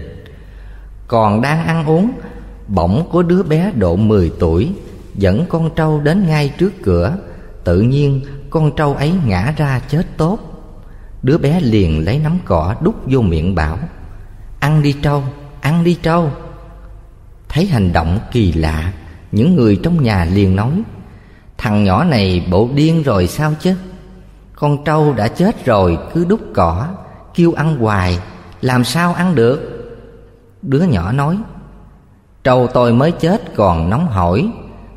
Còn 1.09 1.43
đang 1.43 1.66
ăn 1.66 1.87
uống 1.87 2.12
Bỗng 2.69 3.09
có 3.12 3.23
đứa 3.23 3.43
bé 3.43 3.73
độ 3.74 3.97
10 3.97 4.33
tuổi 4.39 4.73
Dẫn 5.15 5.45
con 5.49 5.70
trâu 5.77 6.01
đến 6.01 6.27
ngay 6.27 6.53
trước 6.59 6.73
cửa. 6.83 7.19
Tự 7.66 7.80
nhiên 7.80 8.20
con 8.51 8.76
trâu 8.76 8.94
ấy 8.94 9.14
ngã 9.24 9.55
ra 9.56 9.80
chết 9.88 10.02
tốt. 10.16 10.38
Đứa 11.22 11.38
bé 11.38 11.60
liền 11.60 12.05
lấy 12.05 12.18
nắm 12.18 12.38
cỏ 12.44 12.74
đút 12.80 12.94
vô 13.06 13.20
miệng 13.20 13.55
bảo 13.55 13.78
Ăn 14.60 14.82
đi 14.82 14.93
trâu, 15.02 15.22
ăn 15.60 15.84
đi 15.84 15.98
trâu. 16.02 16.30
Thấy 17.48 17.66
hành 17.66 17.93
động 17.93 18.18
kỳ 18.32 18.52
lạ 18.52 18.93
Những 19.32 19.56
người 19.56 19.80
trong 19.82 20.02
nhà 20.02 20.24
liền 20.24 20.56
nói 20.56 20.82
Thằng 21.59 21.84
nhỏ 21.84 22.05
này 22.05 22.47
bộ 22.51 22.68
điên 22.74 23.02
rồi 23.02 23.26
sao 23.26 23.52
chứ? 23.60 23.74
Con 24.55 24.84
trâu 24.84 25.12
đã 25.12 25.28
chết 25.28 25.64
rồi 25.64 25.98
cứ 26.14 26.24
đút 26.24 26.40
cỏ 26.55 26.88
Kêu 27.34 27.52
ăn 27.52 27.78
hoài 27.78 28.18
Làm 28.60 28.84
sao 28.84 29.14
ăn 29.14 29.34
được? 29.34 29.60
Đứa 30.62 30.82
nhỏ 30.82 31.12
nói 31.12 31.38
Trâu 32.44 32.66
tôi 32.66 32.93
mới 32.93 33.12
chết 33.12 33.55
còn 33.56 33.90
nóng 33.90 34.06
hổi 34.06 34.48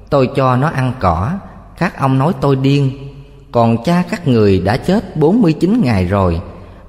Tôi 0.09 0.29
cho 0.35 0.55
nó 0.55 0.67
ăn 0.67 0.93
cỏ 0.99 1.31
các 1.80 1.97
ông 1.97 2.18
nói 2.18 2.34
tôi 2.41 2.56
điên 2.56 2.91
Còn 3.51 3.84
cha 3.84 4.03
các 4.10 4.27
người 4.27 4.60
đã 4.60 4.77
chết 4.77 5.15
49 5.18 5.81
ngày 5.84 6.06
rồi 6.06 6.41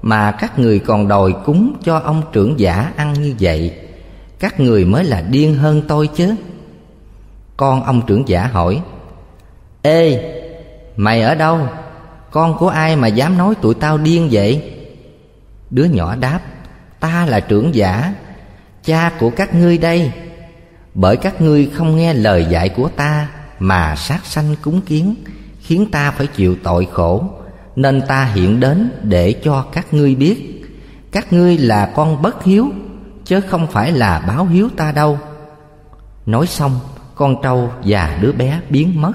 Mà 0.03 0.33
các 0.33 0.59
người 0.59 0.79
còn 0.79 1.09
đòi 1.09 1.35
cúng 1.45 1.77
cho 1.83 1.99
ông 1.99 2.23
trưởng 2.33 2.61
giả 2.61 2.93
ăn 2.97 3.13
như 3.13 3.35
vậy 3.41 3.75
Các 4.39 4.61
người 4.61 4.85
mới 4.85 5.05
là 5.05 5.21
điên 5.21 5.55
hơn 5.55 5.83
tôi 5.89 6.07
chứ 6.07 6.35
Con 7.57 7.83
ông 7.83 8.03
trưởng 8.07 8.29
giả 8.29 8.47
hỏi 8.47 8.81
Ê, 9.83 10.33
mày 10.97 11.23
ở 11.23 11.35
đâu? 11.35 11.59
Con 12.31 12.59
của 12.59 12.69
ai 12.69 12.97
mà 12.97 13.09
dám 13.09 13.39
nói 13.39 13.55
tụi 13.55 13.75
tao 13.75 13.99
điên 13.99 14.29
vậy? 14.33 14.75
Đứa 15.71 15.85
nhỏ 15.85 16.17
đáp 16.17 16.41
Ta 17.01 17.27
là 17.27 17.41
trưởng 17.41 17.75
giả 17.75 18.15
Cha 18.85 19.13
của 19.19 19.31
các 19.31 19.55
ngươi 19.55 19.79
đây 19.79 20.13
bởi 20.95 21.17
các 21.17 21.41
ngươi 21.41 21.71
không 21.75 21.97
nghe 21.97 22.15
lời 22.15 22.47
dạy 22.51 22.69
của 22.69 22.89
ta 22.89 23.29
mà 23.61 23.97
sát 23.97 24.27
sanh 24.27 24.57
cúng 24.63 24.81
kiến 24.81 25.15
khiến 25.61 25.91
ta 25.91 26.11
phải 26.11 26.27
chịu 26.27 26.57
tội 26.63 26.89
khổ 26.93 27.31
nên 27.77 28.03
ta 28.09 28.25
hiện 28.25 28.61
đến 28.61 28.91
để 29.03 29.41
cho 29.45 29.67
các 29.73 29.95
ngươi 29.95 30.15
biết. 30.15 30.65
Các 31.13 31.33
ngươi 31.33 31.59
là 31.59 31.93
con 31.95 32.23
bất 32.23 32.45
hiếu 32.45 32.69
chứ 33.25 33.41
không 33.41 33.67
phải 33.67 33.93
là 33.93 34.25
báo 34.29 34.47
hiếu 34.47 34.69
ta 34.77 34.93
đâu. 34.93 35.19
Nói 36.27 36.47
xong 36.47 36.81
con 37.15 37.37
trâu 37.43 37.71
và 37.85 38.19
đứa 38.23 38.33
bé 38.33 38.61
biến 38.69 39.01
mất. 39.01 39.13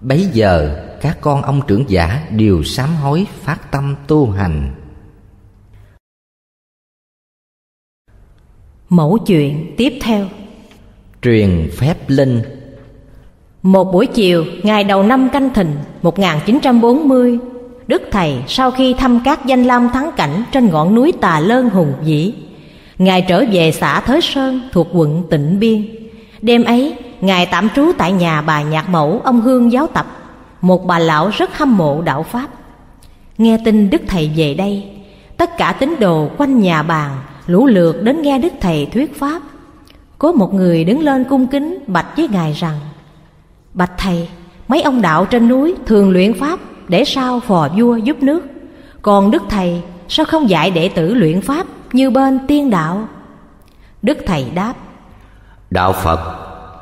Bấy 0.00 0.28
giờ 0.32 0.84
các 1.00 1.18
con 1.20 1.42
ông 1.42 1.60
trưởng 1.66 1.90
giả 1.90 2.28
đều 2.30 2.62
sám 2.62 2.96
hối 2.96 3.26
phát 3.42 3.70
tâm 3.70 3.96
tu 4.06 4.30
hành. 4.30 4.74
Mẫu 8.88 9.18
chuyện 9.26 9.74
tiếp 9.76 9.92
theo. 10.02 10.26
Truyền 11.22 11.70
phép 11.78 11.96
linh 12.06 12.42
một 13.64 13.92
buổi 13.92 14.06
chiều, 14.06 14.44
ngày 14.62 14.84
đầu 14.84 15.02
năm 15.02 15.28
canh 15.28 15.50
thìn 15.54 15.76
1940 16.02 17.38
Đức 17.86 18.02
Thầy 18.10 18.42
sau 18.48 18.70
khi 18.70 18.94
thăm 18.94 19.20
các 19.24 19.46
danh 19.46 19.64
lam 19.64 19.88
thắng 19.88 20.10
cảnh 20.16 20.42
trên 20.52 20.70
ngọn 20.70 20.94
núi 20.94 21.12
Tà 21.20 21.40
Lơn 21.40 21.70
hùng 21.70 21.92
vĩ 22.04 22.32
Ngài 22.98 23.22
trở 23.22 23.44
về 23.52 23.72
xã 23.72 24.00
Thới 24.00 24.20
Sơn 24.20 24.60
thuộc 24.72 24.88
quận 24.92 25.22
Tịnh 25.30 25.60
Biên. 25.60 25.86
Đêm 26.42 26.64
ấy, 26.64 26.94
Ngài 27.20 27.46
tạm 27.46 27.68
trú 27.76 27.92
tại 27.98 28.12
nhà 28.12 28.42
bà 28.42 28.62
nhạc 28.62 28.88
mẫu 28.88 29.20
ông 29.24 29.40
Hương 29.40 29.72
giáo 29.72 29.86
tập 29.86 30.06
Một 30.60 30.86
bà 30.86 30.98
lão 30.98 31.30
rất 31.32 31.58
hâm 31.58 31.76
mộ 31.76 32.02
đạo 32.02 32.22
Pháp. 32.22 32.48
Nghe 33.38 33.58
tin 33.64 33.90
Đức 33.90 34.02
Thầy 34.06 34.30
về 34.36 34.54
đây 34.54 34.84
Tất 35.36 35.56
cả 35.58 35.72
tín 35.72 35.94
đồ 36.00 36.28
quanh 36.38 36.60
nhà 36.60 36.82
bàn 36.82 37.10
lũ 37.46 37.66
lượt 37.66 38.02
đến 38.02 38.22
nghe 38.22 38.38
Đức 38.38 38.52
Thầy 38.60 38.86
thuyết 38.86 39.18
Pháp. 39.18 39.42
Có 40.18 40.32
một 40.32 40.54
người 40.54 40.84
đứng 40.84 41.00
lên 41.00 41.24
cung 41.24 41.46
kính 41.46 41.78
bạch 41.86 42.16
với 42.16 42.28
ngài 42.28 42.52
rằng 42.52 42.78
Bạch 43.74 43.92
thầy, 43.98 44.28
mấy 44.68 44.82
ông 44.82 45.02
đạo 45.02 45.26
trên 45.26 45.48
núi 45.48 45.74
thường 45.86 46.10
luyện 46.10 46.34
pháp 46.34 46.58
để 46.88 47.04
sao 47.04 47.40
phò 47.40 47.68
vua 47.76 47.96
giúp 47.96 48.22
nước. 48.22 48.40
Còn 49.02 49.30
Đức 49.30 49.42
Thầy 49.50 49.82
sao 50.08 50.26
không 50.26 50.50
dạy 50.50 50.70
đệ 50.70 50.88
tử 50.88 51.14
luyện 51.14 51.40
pháp 51.40 51.66
như 51.92 52.10
bên 52.10 52.38
tiên 52.48 52.70
đạo? 52.70 53.08
Đức 54.02 54.18
Thầy 54.26 54.50
đáp 54.54 54.74
Đạo 55.70 55.92
Phật 55.92 56.20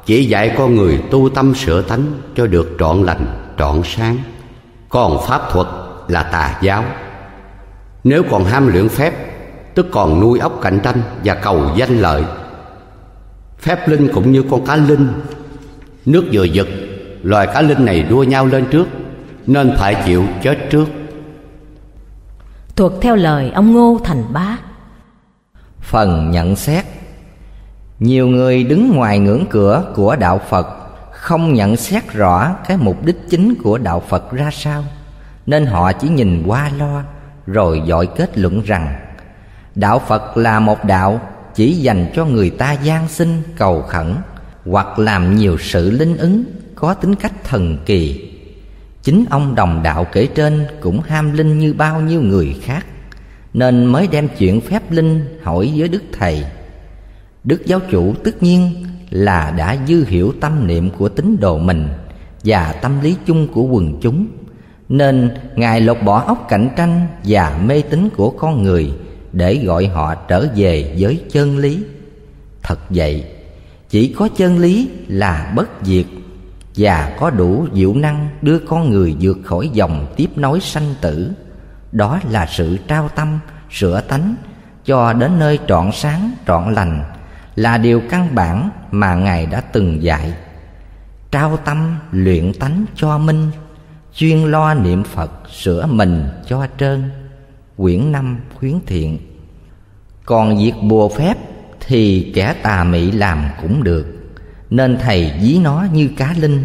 chỉ 0.07 0.25
dạy 0.25 0.55
con 0.59 0.75
người 0.75 1.03
tu 1.11 1.29
tâm 1.29 1.55
sửa 1.55 1.83
tánh 1.83 2.05
cho 2.37 2.47
được 2.47 2.77
trọn 2.79 3.03
lành, 3.03 3.25
trọn 3.59 3.83
sáng. 3.85 4.17
Còn 4.89 5.19
pháp 5.29 5.51
thuật 5.51 5.67
là 6.09 6.23
tà 6.23 6.59
giáo. 6.63 6.85
Nếu 8.05 8.23
còn 8.31 8.45
ham 8.45 8.69
luyện 8.69 8.89
phép 8.89 9.15
Tức 9.75 9.87
còn 9.93 10.21
nuôi 10.21 10.39
ốc 10.39 10.59
cạnh 10.63 10.81
tranh 10.83 11.03
và 11.25 11.35
cầu 11.35 11.71
danh 11.77 11.99
lợi. 11.99 12.25
Phép 13.59 13.89
linh 13.89 14.09
cũng 14.15 14.33
như 14.33 14.45
con 14.51 14.67
cá 14.67 14.77
linh 14.77 15.09
Nước 16.07 16.25
vừa 16.33 16.45
giật 16.45 16.67
Loài 17.23 17.47
cá 17.47 17.63
linh 17.63 17.85
này 17.85 18.03
đua 18.03 18.23
nhau 18.23 18.47
lên 18.47 18.67
trước 18.71 18.89
Nên 19.47 19.73
phải 19.79 20.03
chịu 20.07 20.25
chết 20.43 20.59
trước. 20.71 20.87
Thuật 22.77 22.93
theo 23.01 23.17
lời 23.17 23.51
ông 23.51 23.73
Ngô 23.73 24.01
Thành 24.05 24.33
Bá. 24.33 24.57
Phần 25.81 26.31
nhận 26.31 26.57
xét. 26.57 26.85
Nhiều 27.99 28.29
người 28.29 28.65
đứng 28.65 28.97
ngoài 28.97 29.19
ngưỡng 29.19 29.47
cửa 29.51 29.85
của 29.95 30.17
đạo 30.17 30.41
Phật 30.49 30.67
Không 31.13 31.55
nhận 31.55 31.77
xét 31.77 32.13
rõ 32.13 32.55
cái 32.69 32.77
mục 32.77 33.05
đích 33.05 33.17
chính 33.31 33.55
của 33.63 33.79
đạo 33.79 34.03
Phật 34.09 34.33
ra 34.33 34.51
sao 34.53 34.85
Nên 35.47 35.67
họ 35.67 35.93
chỉ 35.93 36.09
nhìn 36.09 36.43
qua 36.47 36.71
lo 36.79 37.03
Rồi 37.47 37.83
dội 37.89 38.07
kết 38.07 38.39
luận 38.39 38.63
rằng 38.63 39.01
Đạo 39.75 39.99
Phật 39.99 40.37
là 40.37 40.61
một 40.61 40.85
đạo 40.85 41.21
chỉ 41.55 41.73
dành 41.73 42.07
cho 42.15 42.25
người 42.25 42.51
ta 42.51 42.73
gian 42.73 43.09
sinh 43.09 43.43
cầu 43.57 43.83
khẩn 43.83 44.15
hoặc 44.65 44.99
làm 44.99 45.37
nhiều 45.37 45.57
sự 45.61 45.91
linh 45.91 46.17
ứng 46.17 46.45
có 46.75 46.95
tính 46.95 47.15
cách 47.15 47.45
thần 47.45 47.79
kỳ. 47.87 48.31
Chính 49.03 49.25
ông 49.31 49.55
đồng 49.55 49.83
đạo 49.83 50.07
kể 50.13 50.27
trên 50.27 50.67
cũng 50.81 51.01
ham 51.01 51.33
linh 51.33 51.59
như 51.59 51.73
bao 51.75 52.01
nhiêu 52.01 52.23
người 52.23 52.57
khác 52.63 52.87
Nên 53.55 53.85
mới 53.85 54.07
đem 54.07 54.29
chuyện 54.39 54.61
phép 54.61 54.91
linh 54.91 55.39
hỏi 55.43 55.73
với 55.77 55.89
Đức 55.89 56.03
Thầy. 56.13 56.45
Đức 57.45 57.67
giáo 57.67 57.81
chủ 57.91 58.15
tất 58.25 58.43
nhiên 58.43 58.87
là 59.11 59.51
đã 59.51 59.77
dư 59.89 60.05
hiểu 60.05 60.33
tâm 60.41 60.67
niệm 60.67 60.91
của 60.91 61.09
tín 61.09 61.37
đồ 61.41 61.59
mình 61.59 61.89
Và 62.45 62.73
tâm 62.73 63.01
lý 63.01 63.17
chung 63.27 63.49
của 63.49 63.63
quần 63.63 63.99
chúng 64.01 64.27
Nên 64.89 65.31
Ngài 65.57 65.81
lột 65.81 65.99
bỏ 66.05 66.21
óc 66.21 66.47
cạnh 66.49 66.69
tranh 66.77 67.07
và 67.25 67.61
mê 67.65 67.83
tín 67.83 68.09
của 68.17 68.31
con 68.31 68.63
người 68.63 68.93
Để 69.33 69.65
gọi 69.65 69.87
họ 69.87 70.15
trở 70.15 70.47
về 70.57 70.97
với 70.99 71.23
chân 71.31 71.59
lý. 71.59 71.83
Thật 72.63 72.79
vậy, 72.91 73.25
chỉ 73.93 74.15
có 74.19 74.29
chân 74.37 74.59
lý 74.59 74.91
là 75.09 75.53
bất 75.57 75.69
diệt, 75.83 76.07
và 76.77 77.17
có 77.21 77.31
đủ 77.31 77.67
diệu 77.75 77.95
năng 77.95 78.29
đưa 78.43 78.59
con 78.59 78.91
người 78.91 79.17
vượt 79.21 79.39
khỏi 79.45 79.71
dòng 79.73 80.07
tiếp 80.17 80.31
nối 80.37 80.61
sanh 80.61 80.95
tử. 81.01 81.33
Đó 81.93 82.21
là 82.31 82.47
sự 82.47 82.77
trao 82.89 83.09
tâm, 83.09 83.39
sửa 83.71 84.01
tánh, 84.01 84.35
cho 84.85 85.13
đến 85.13 85.39
nơi 85.39 85.59
trọn 85.69 85.93
sáng, 85.93 86.31
trọn 86.47 86.75
lành, 86.75 87.05
là 87.57 87.79
điều 87.79 88.03
căn 88.11 88.35
bản 88.35 88.71
mà 88.91 89.15
ngài 89.15 89.47
đã 89.47 89.61
từng 89.61 90.03
dạy. 90.03 90.35
Trao 91.31 91.57
tâm 91.57 91.97
luyện 92.13 92.53
tánh 92.53 92.85
cho 92.95 93.19
minh, 93.19 93.51
chuyên 94.15 94.39
lo 94.39 94.75
niệm 94.75 95.05
phật 95.05 95.31
sửa 95.51 95.87
mình 95.87 96.29
cho 96.47 96.67
trơn. 96.79 97.11
Quyển 97.77 98.13
năm 98.13 98.41
khuyến 98.55 98.75
thiện. 98.87 99.19
Còn 100.25 100.59
việc 100.59 100.73
bùa 100.83 101.09
phép 101.09 101.35
thì 101.87 102.33
kẻ 102.35 102.55
tà 102.63 102.85
mị 102.85 103.11
làm 103.11 103.45
cũng 103.63 103.85
được. 103.85 104.07
Nên 104.71 104.99
thầy 104.99 105.33
ví 105.41 105.59
nó 105.59 105.87
như 105.93 106.11
cá 106.17 106.35
linh. 106.41 106.65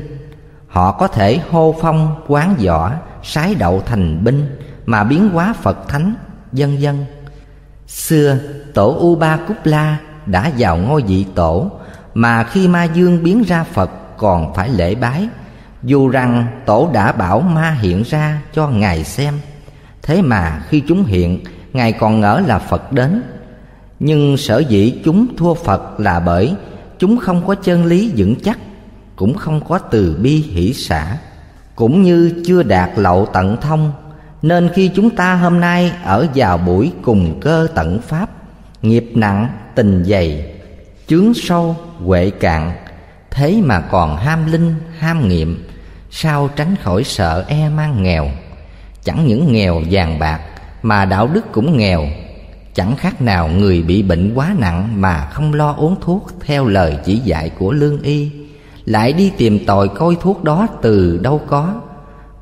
Họ 0.68 0.92
có 0.92 1.08
thể 1.08 1.40
hô 1.50 1.76
phong, 1.82 2.16
quán 2.28 2.56
võ, 2.66 2.92
sái 3.24 3.56
đậu 3.56 3.82
thành 3.86 4.24
binh, 4.24 4.46
mà 4.86 5.04
biến 5.04 5.30
hóa 5.30 5.54
phật 5.62 5.88
thánh 5.88 6.16
vân 6.52 6.78
vân 6.82 7.06
xưa, 7.88 8.38
tổ 8.74 8.96
u 9.00 9.16
ba 9.16 9.38
cúc 9.48 9.58
la 9.64 9.98
đã 10.26 10.52
vào 10.58 10.78
ngôi 10.78 11.02
vị 11.02 11.26
tổ, 11.36 11.72
mà 12.14 12.44
khi 12.44 12.68
ma 12.68 12.84
dương 12.84 13.24
biến 13.24 13.44
ra 13.44 13.64
phật 13.64 13.92
còn 14.18 14.54
phải 14.54 14.70
lễ 14.70 14.96
bái. 14.96 15.28
Dù 15.84 16.10
rằng 16.10 16.48
tổ 16.66 16.90
đã 16.94 17.12
bảo 17.12 17.40
ma 17.40 17.78
hiện 17.82 18.04
ra 18.04 18.42
cho 18.54 18.68
ngài 18.68 19.04
xem, 19.04 19.34
thế 20.02 20.22
mà 20.22 20.62
khi 20.70 20.84
chúng 20.88 21.06
hiện, 21.06 21.40
ngài 21.74 21.92
còn 21.92 22.20
ngỡ 22.20 22.42
là 22.48 22.60
phật 22.60 22.92
đến 22.92 23.24
nhưng 24.00 24.38
sở 24.38 24.60
dĩ 24.60 24.94
chúng 25.06 25.28
thua 25.38 25.54
phật 25.54 26.00
là 26.00 26.20
bởi 26.20 26.56
chúng 27.00 27.18
không 27.18 27.48
có 27.48 27.56
chân 27.56 27.86
lý 27.86 28.14
vững 28.18 28.36
chắc, 28.44 28.60
cũng 29.16 29.34
không 29.34 29.62
có 29.68 29.78
từ 29.78 30.18
bi 30.22 30.36
hỷ 30.36 30.74
xả, 30.74 31.18
cũng 31.76 32.04
như 32.04 32.44
chưa 32.46 32.64
đạt 32.64 32.90
lậu 32.96 33.26
tận 33.34 33.58
thông. 33.62 33.92
Nên 34.42 34.70
khi 34.74 34.92
chúng 34.96 35.10
ta 35.10 35.36
hôm 35.36 35.60
nay 35.60 35.92
ở 36.04 36.28
vào 36.36 36.58
buổi 36.58 36.92
cùng 37.02 37.40
cơ 37.42 37.68
tận 37.76 38.00
pháp, 38.02 38.30
nghiệp 38.82 39.12
nặng, 39.16 39.50
tình 39.76 40.04
dày, 40.04 40.54
chướng 41.08 41.34
sâu, 41.34 41.76
huệ 42.06 42.30
cạn, 42.30 42.72
thế 43.32 43.62
mà 43.66 43.80
còn 43.80 44.18
ham 44.18 44.52
linh, 44.52 44.76
ham 44.98 45.28
nghiệm, 45.28 45.68
sao 46.12 46.50
tránh 46.56 46.76
khỏi 46.84 47.04
sợ 47.04 47.46
e 47.48 47.70
mang 47.70 48.04
nghèo? 48.04 48.30
Chẳng 49.04 49.28
những 49.28 49.54
nghèo 49.54 49.82
vàng 49.92 50.20
bạc, 50.20 50.40
mà 50.82 51.06
đạo 51.06 51.28
đức 51.28 51.52
cũng 51.52 51.78
nghèo 51.78 52.08
chẳng 52.78 52.96
khác 52.96 53.22
nào 53.22 53.48
người 53.48 53.82
bị 53.82 54.04
bệnh 54.04 54.34
quá 54.36 54.56
nặng 54.60 55.02
mà 55.02 55.26
không 55.26 55.54
lo 55.54 55.74
uống 55.74 55.96
thuốc 56.02 56.32
theo 56.46 56.66
lời 56.66 56.98
chỉ 57.06 57.18
dạy 57.18 57.50
của 57.50 57.72
lương 57.72 58.02
y, 58.02 58.32
lại 58.86 59.14
đi 59.14 59.32
tìm 59.38 59.66
tòi 59.66 59.88
coi 59.88 60.18
thuốc 60.22 60.44
đó 60.44 60.68
từ 60.82 61.18
đâu 61.18 61.42
có. 61.48 61.82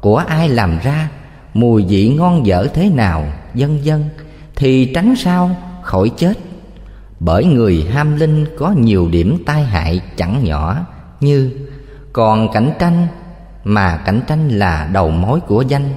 Của 0.01 0.17
ai 0.17 0.49
làm 0.49 0.79
ra, 0.83 1.09
mùi 1.53 1.85
vị 1.89 2.15
ngon 2.17 2.45
dở 2.45 2.67
thế 2.73 2.89
nào, 2.89 3.33
vân 3.53 3.79
vân, 3.85 4.03
thì 4.55 4.91
tránh 4.95 5.15
sao, 5.15 5.55
khỏi 5.81 6.11
chết. 6.17 6.33
Bởi 7.19 7.45
người 7.45 7.85
ham 7.91 8.15
linh 8.15 8.45
có 8.57 8.71
nhiều 8.71 9.09
điểm 9.11 9.43
tai 9.45 9.63
hại 9.63 10.01
chẳng 10.17 10.43
nhỏ, 10.43 10.77
như 11.19 11.51
còn 12.13 12.51
cạnh 12.53 12.71
tranh, 12.79 13.07
mà 13.63 13.97
cạnh 13.97 14.21
tranh 14.27 14.49
là 14.49 14.89
đầu 14.93 15.09
mối 15.11 15.39
của 15.39 15.61
danh 15.61 15.89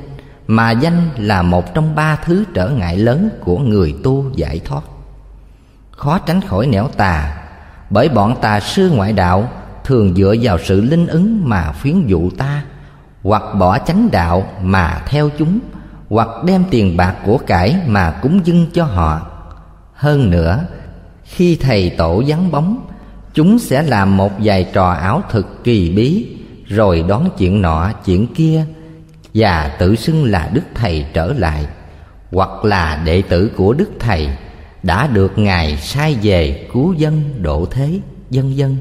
mà 0.51 0.71
danh 0.71 1.09
là 1.17 1.43
một 1.43 1.75
trong 1.75 1.95
ba 1.95 2.17
thứ 2.17 2.45
trở 2.55 2.69
ngại 2.69 2.97
lớn 2.97 3.29
của 3.41 3.59
người 3.59 3.95
tu 4.05 4.25
giải 4.35 4.61
thoát. 4.65 4.83
Khó 5.91 6.19
tránh 6.19 6.41
khỏi 6.41 6.67
nẻo 6.67 6.89
tà, 6.89 7.43
bởi 7.91 8.09
bọn 8.09 8.37
tà 8.41 8.61
sư 8.61 8.91
ngoại 8.91 9.13
đạo 9.13 9.49
thường 9.85 10.15
dựa 10.15 10.35
vào 10.43 10.59
sự 10.65 10.81
linh 10.81 11.07
ứng 11.07 11.49
mà 11.49 11.73
phiến 11.73 12.07
dụ 12.07 12.31
ta, 12.31 12.63
hoặc 13.23 13.43
bỏ 13.59 13.79
chánh 13.79 14.09
đạo 14.13 14.47
mà 14.63 15.03
theo 15.07 15.31
chúng, 15.39 15.59
hoặc 16.09 16.29
đem 16.45 16.65
tiền 16.71 16.97
bạc 16.97 17.15
của 17.25 17.39
cải 17.39 17.77
mà 17.87 18.11
cúng 18.23 18.41
dưng 18.45 18.67
cho 18.73 18.85
họ. 18.85 19.27
Hơn 19.95 20.31
nữa, 20.31 20.65
khi 21.25 21.57
thầy 21.57 21.91
tổ 21.91 22.23
vắng 22.27 22.51
bóng, 22.51 22.87
chúng 23.35 23.59
sẽ 23.59 23.83
làm 23.83 24.17
một 24.17 24.33
vài 24.39 24.71
trò 24.73 24.91
ảo 24.91 25.23
thực 25.31 25.65
kỳ 25.65 25.91
bí, 25.91 26.37
rồi 26.67 27.05
đón 27.09 27.29
chuyện 27.39 27.63
nọ 27.63 27.91
chuyện 28.05 28.27
kia 28.35 28.67
và 29.39 29.77
tự 29.79 29.97
xưng 29.97 30.25
là 30.25 30.51
đức 30.53 30.63
thầy 30.75 31.07
trở 31.13 31.33
lại, 31.33 31.67
hoặc 32.33 32.65
là 32.65 33.03
đệ 33.05 33.23
tử 33.23 33.51
của 33.57 33.73
đức 33.73 33.91
thầy 33.99 34.29
đã 34.83 35.07
được 35.07 35.39
ngài 35.39 35.77
sai 35.77 36.17
về 36.23 36.67
cứu 36.73 36.93
dân, 36.93 37.23
độ 37.43 37.67
thế, 37.71 38.01
dân 38.31 38.57
dân. 38.57 38.77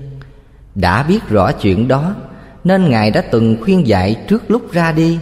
Đã 0.75 1.03
biết 1.03 1.19
rõ 1.29 1.51
chuyện 1.51 1.87
đó, 1.87 2.15
nên 2.63 2.89
ngài 2.89 3.11
đã 3.11 3.21
từng 3.21 3.57
khuyên 3.63 3.87
dạy 3.87 4.15
trước 4.27 4.51
lúc 4.51 4.71
ra 4.71 4.91
đi, 4.91 5.19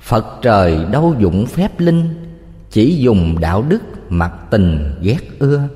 phật 0.00 0.26
trời 0.42 0.78
đâu 0.92 1.14
dụng 1.18 1.46
phép 1.46 1.80
linh, 1.80 2.14
chỉ 2.70 2.96
dùng 2.96 3.40
đạo 3.40 3.64
đức 3.68 3.82
mặc 4.08 4.32
tình 4.50 4.94
ghét 5.02 5.20
ưa. 5.38 5.68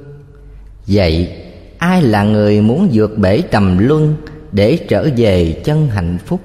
Vậy, 0.87 1.37
ai 1.79 2.03
là 2.03 2.23
người 2.25 2.61
muốn 2.61 2.89
vượt 2.93 3.19
bể 3.19 3.43
trầm 3.51 3.79
luân 3.79 4.17
để 4.53 4.79
trở 4.89 5.09
về 5.17 5.63
chân 5.65 5.89
hạnh 5.89 6.19
phúc? 6.27 6.41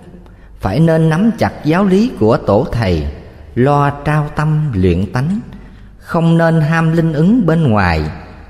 Phải 0.63 0.79
nên 0.79 1.09
nắm 1.09 1.31
chặt 1.37 1.53
giáo 1.65 1.85
lý 1.85 2.11
của 2.19 2.37
tổ 2.37 2.67
thầy 2.71 3.07
lo 3.55 3.89
trao 3.89 4.29
tâm 4.35 4.71
luyện 4.73 5.11
tánh. 5.13 5.39
Không 5.97 6.37
nên 6.37 6.61
ham 6.61 6.91
linh 6.91 7.13
ứng 7.13 7.45
bên 7.45 7.63
ngoài 7.67 8.01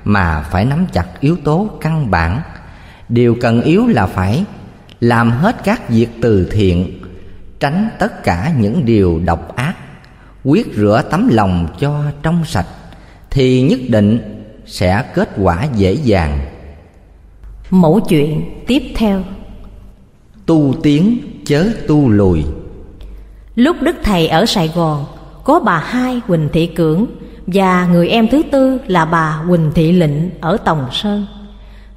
mà 0.04 0.42
phải 0.50 0.64
nắm 0.64 0.86
chặt 0.92 1.06
yếu 1.20 1.36
tố 1.44 1.70
căn 1.80 2.10
bản. 2.10 2.42
Điều 3.08 3.36
cần 3.40 3.62
yếu 3.62 3.86
là 3.86 4.06
phải 4.06 4.44
làm 5.00 5.30
hết 5.30 5.64
các 5.64 5.88
việc 5.88 6.08
từ 6.22 6.48
thiện 6.52 6.98
tránh 7.60 7.88
tất 7.98 8.22
cả 8.24 8.52
những 8.58 8.84
điều 8.84 9.20
độc 9.24 9.56
ác 9.56 9.74
quyết 10.44 10.66
rửa 10.74 11.02
tấm 11.10 11.28
lòng 11.28 11.68
cho 11.80 12.02
trong 12.22 12.44
sạch 12.44 12.66
thì 13.30 13.62
nhất 13.62 13.80
định 13.88 14.18
sẽ 14.66 15.04
kết 15.14 15.28
quả 15.36 15.66
dễ 15.76 15.92
dàng. 15.92 16.38
Mẫu 17.70 18.00
chuyện 18.08 18.44
tiếp 18.66 18.82
theo. 18.96 19.22
Tu 20.46 20.74
tiến 20.82 21.18
chớ 21.46 21.70
tu 21.88 22.08
lùi. 22.08 22.44
Lúc 23.54 23.76
đức 23.82 23.96
thầy 24.02 24.28
ở 24.28 24.46
sài 24.46 24.68
gòn, 24.74 25.04
có 25.44 25.60
bà 25.60 25.78
hai 25.78 26.20
huỳnh 26.26 26.48
thị 26.52 26.66
cưỡng 26.66 27.06
và 27.46 27.86
người 27.86 28.08
em 28.08 28.28
thứ 28.28 28.42
tư 28.52 28.78
là 28.86 29.04
bà 29.04 29.30
huỳnh 29.30 29.70
thị 29.74 29.92
lịnh 29.92 30.30
ở 30.40 30.56
tòng 30.56 30.88
sơn. 30.92 31.26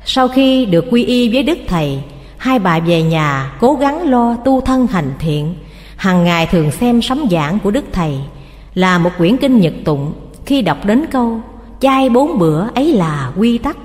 Sau 0.05 0.27
khi 0.27 0.65
được 0.65 0.85
quy 0.91 1.03
y 1.05 1.29
với 1.33 1.43
đức 1.43 1.57
thầy, 1.67 1.99
hai 2.37 2.59
bà 2.59 2.79
về 2.79 3.03
nhà 3.03 3.51
cố 3.59 3.73
gắng 3.73 4.09
lo 4.09 4.35
tu 4.45 4.61
thân 4.61 4.87
hành 4.87 5.13
thiện 5.19 5.53
hàng 5.95 6.23
ngày 6.23 6.47
thường 6.51 6.71
xem 6.71 7.01
sấm 7.01 7.25
giảng 7.31 7.59
của 7.59 7.71
đức 7.71 7.85
thầy, 7.91 8.17
là 8.73 8.97
một 8.97 9.11
quyển 9.17 9.37
kinh 9.37 9.59
nhật 9.59 9.73
tụng. 9.85 10.13
Khi 10.45 10.61
đọc 10.61 10.85
đến 10.85 11.05
câu 11.11 11.41
chay 11.79 12.09
bốn 12.09 12.39
bữa 12.39 12.67
ấy 12.75 12.93
là 12.93 13.31
quy 13.37 13.57
tắc 13.57 13.77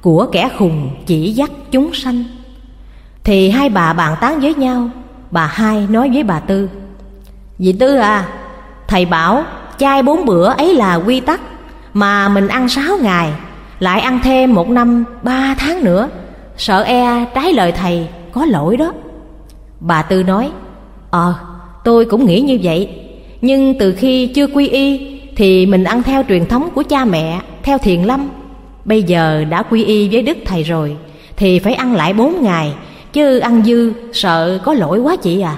của 0.00 0.26
kẻ 0.32 0.50
khùng 0.58 0.90
chỉ 1.06 1.32
dắt 1.32 1.50
chúng 1.70 1.94
sanh, 1.94 2.24
thì 3.24 3.50
hai 3.50 3.68
bà 3.68 3.92
bàn 3.92 4.16
tán 4.20 4.40
với 4.40 4.54
nhau 4.54 4.90
Bà 5.30 5.46
hai 5.46 5.86
nói 5.90 6.10
với 6.14 6.22
bà 6.22 6.40
Tư. 6.40 6.68
Dì 7.58 7.72
Tư 7.72 7.96
à 7.96 8.28
Thầy 8.88 9.04
bảo 9.04 9.44
chai 9.78 10.02
bốn 10.02 10.24
bữa 10.24 10.44
ấy 10.44 10.74
là 10.74 10.94
quy 10.94 11.20
tắc, 11.20 11.40
Mà 11.94 12.28
mình 12.28 12.48
ăn 12.48 12.68
sáu 12.68 12.96
ngày, 13.02 13.32
Lại 13.78 14.00
ăn 14.00 14.20
thêm 14.24 14.54
một 14.54 14.68
năm 14.68 15.04
ba 15.22 15.54
tháng 15.58 15.84
nữa, 15.84 16.08
Sợ 16.56 16.82
e 16.82 17.24
trái 17.34 17.52
lời 17.52 17.72
thầy 17.72 18.08
có 18.32 18.44
lỗi 18.44 18.76
đó. 18.76 18.92
Bà 19.80 20.02
Tư 20.02 20.22
nói 20.22 20.50
Ờ 21.10 21.34
tôi 21.84 22.04
cũng 22.04 22.26
nghĩ 22.26 22.40
như 22.40 22.58
vậy, 22.62 22.88
Nhưng 23.40 23.78
từ 23.78 23.92
khi 23.92 24.26
chưa 24.26 24.46
quy 24.46 24.68
y 24.68 25.20
Thì 25.36 25.66
mình 25.66 25.84
ăn 25.84 26.02
theo 26.02 26.22
truyền 26.28 26.46
thống 26.46 26.68
của 26.74 26.82
cha 26.82 27.04
mẹ, 27.04 27.40
Theo 27.62 27.78
thiền 27.78 28.02
lâm. 28.02 28.28
Bây 28.84 29.02
giờ 29.02 29.44
đã 29.44 29.62
quy 29.62 29.84
y 29.84 30.08
với 30.08 30.22
Đức 30.22 30.38
Thầy 30.44 30.62
rồi, 30.62 30.96
Thì 31.36 31.58
phải 31.58 31.74
ăn 31.74 31.94
lại 31.94 32.12
bốn 32.12 32.42
ngày 32.42 32.72
Chứ 33.12 33.38
ăn 33.38 33.64
dư, 33.64 33.92
sợ 34.12 34.60
có 34.64 34.74
lỗi 34.74 34.98
quá 34.98 35.16
chị 35.16 35.40
à? 35.40 35.56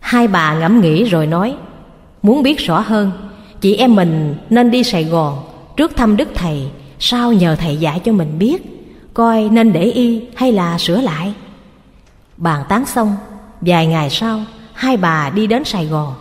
Hai 0.00 0.28
bà 0.28 0.54
ngẫm 0.54 0.80
nghĩ 0.80 1.04
rồi 1.04 1.26
nói, 1.26 1.56
Muốn 2.22 2.42
biết 2.42 2.58
rõ 2.58 2.80
hơn, 2.80 3.10
Chị 3.60 3.74
em 3.76 3.96
mình 3.96 4.34
nên 4.50 4.70
đi 4.70 4.84
Sài 4.84 5.04
Gòn 5.04 5.38
Trước 5.76 5.96
thăm 5.96 6.16
Đức 6.16 6.28
Thầy, 6.34 6.68
Sau 6.98 7.32
nhờ 7.32 7.56
Thầy 7.56 7.76
dạy 7.76 8.00
cho 8.04 8.12
mình 8.12 8.38
biết, 8.38 8.62
Coi 9.14 9.48
nên 9.48 9.72
để 9.72 9.82
y 9.82 10.22
hay 10.34 10.52
là 10.52 10.78
sửa 10.78 11.00
lại. 11.00 11.34
Bàn 12.36 12.64
tán 12.68 12.86
xong, 12.86 13.16
Vài 13.60 13.86
ngày 13.86 14.10
sau, 14.10 14.40
Hai 14.72 14.96
bà 14.96 15.30
đi 15.30 15.46
đến 15.46 15.64
Sài 15.64 15.86
Gòn. 15.86 16.14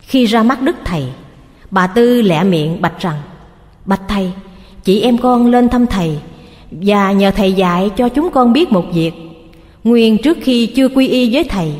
Khi 0.00 0.24
ra 0.24 0.42
mắt 0.42 0.62
Đức 0.62 0.76
Thầy, 0.84 1.06
Bà 1.70 1.86
Tư 1.86 2.22
lẹ 2.22 2.44
miệng 2.44 2.82
bạch 2.82 3.00
rằng, 3.00 3.20
Bạch 3.84 4.02
Thầy, 4.08 4.32
Chị 4.84 5.00
em 5.00 5.18
con 5.18 5.46
lên 5.46 5.68
thăm 5.68 5.86
Thầy 5.86 6.18
và 6.70 7.12
nhờ 7.12 7.30
Thầy 7.30 7.52
dạy 7.52 7.90
cho 7.96 8.08
chúng 8.08 8.30
con 8.30 8.52
biết 8.52 8.72
một 8.72 8.84
việc. 8.92 9.12
Nguyên 9.84 10.18
trước 10.22 10.38
khi 10.42 10.66
chưa 10.66 10.88
quy 10.88 11.08
y 11.08 11.34
với 11.34 11.44
Thầy 11.44 11.72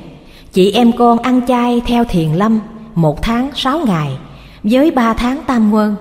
Chị 0.53 0.73
em 0.73 0.93
con 0.93 1.19
ăn 1.19 1.41
chay 1.49 1.81
theo 1.87 2.05
thiền 2.05 2.33
lâm 2.33 2.61
Một 2.95 3.23
tháng 3.23 3.51
sáu 3.55 3.81
ngày 3.87 4.19
Với 4.63 4.91
ba 4.91 5.15
tháng 5.15 5.41
tam 5.47 5.73
quân. 5.73 5.97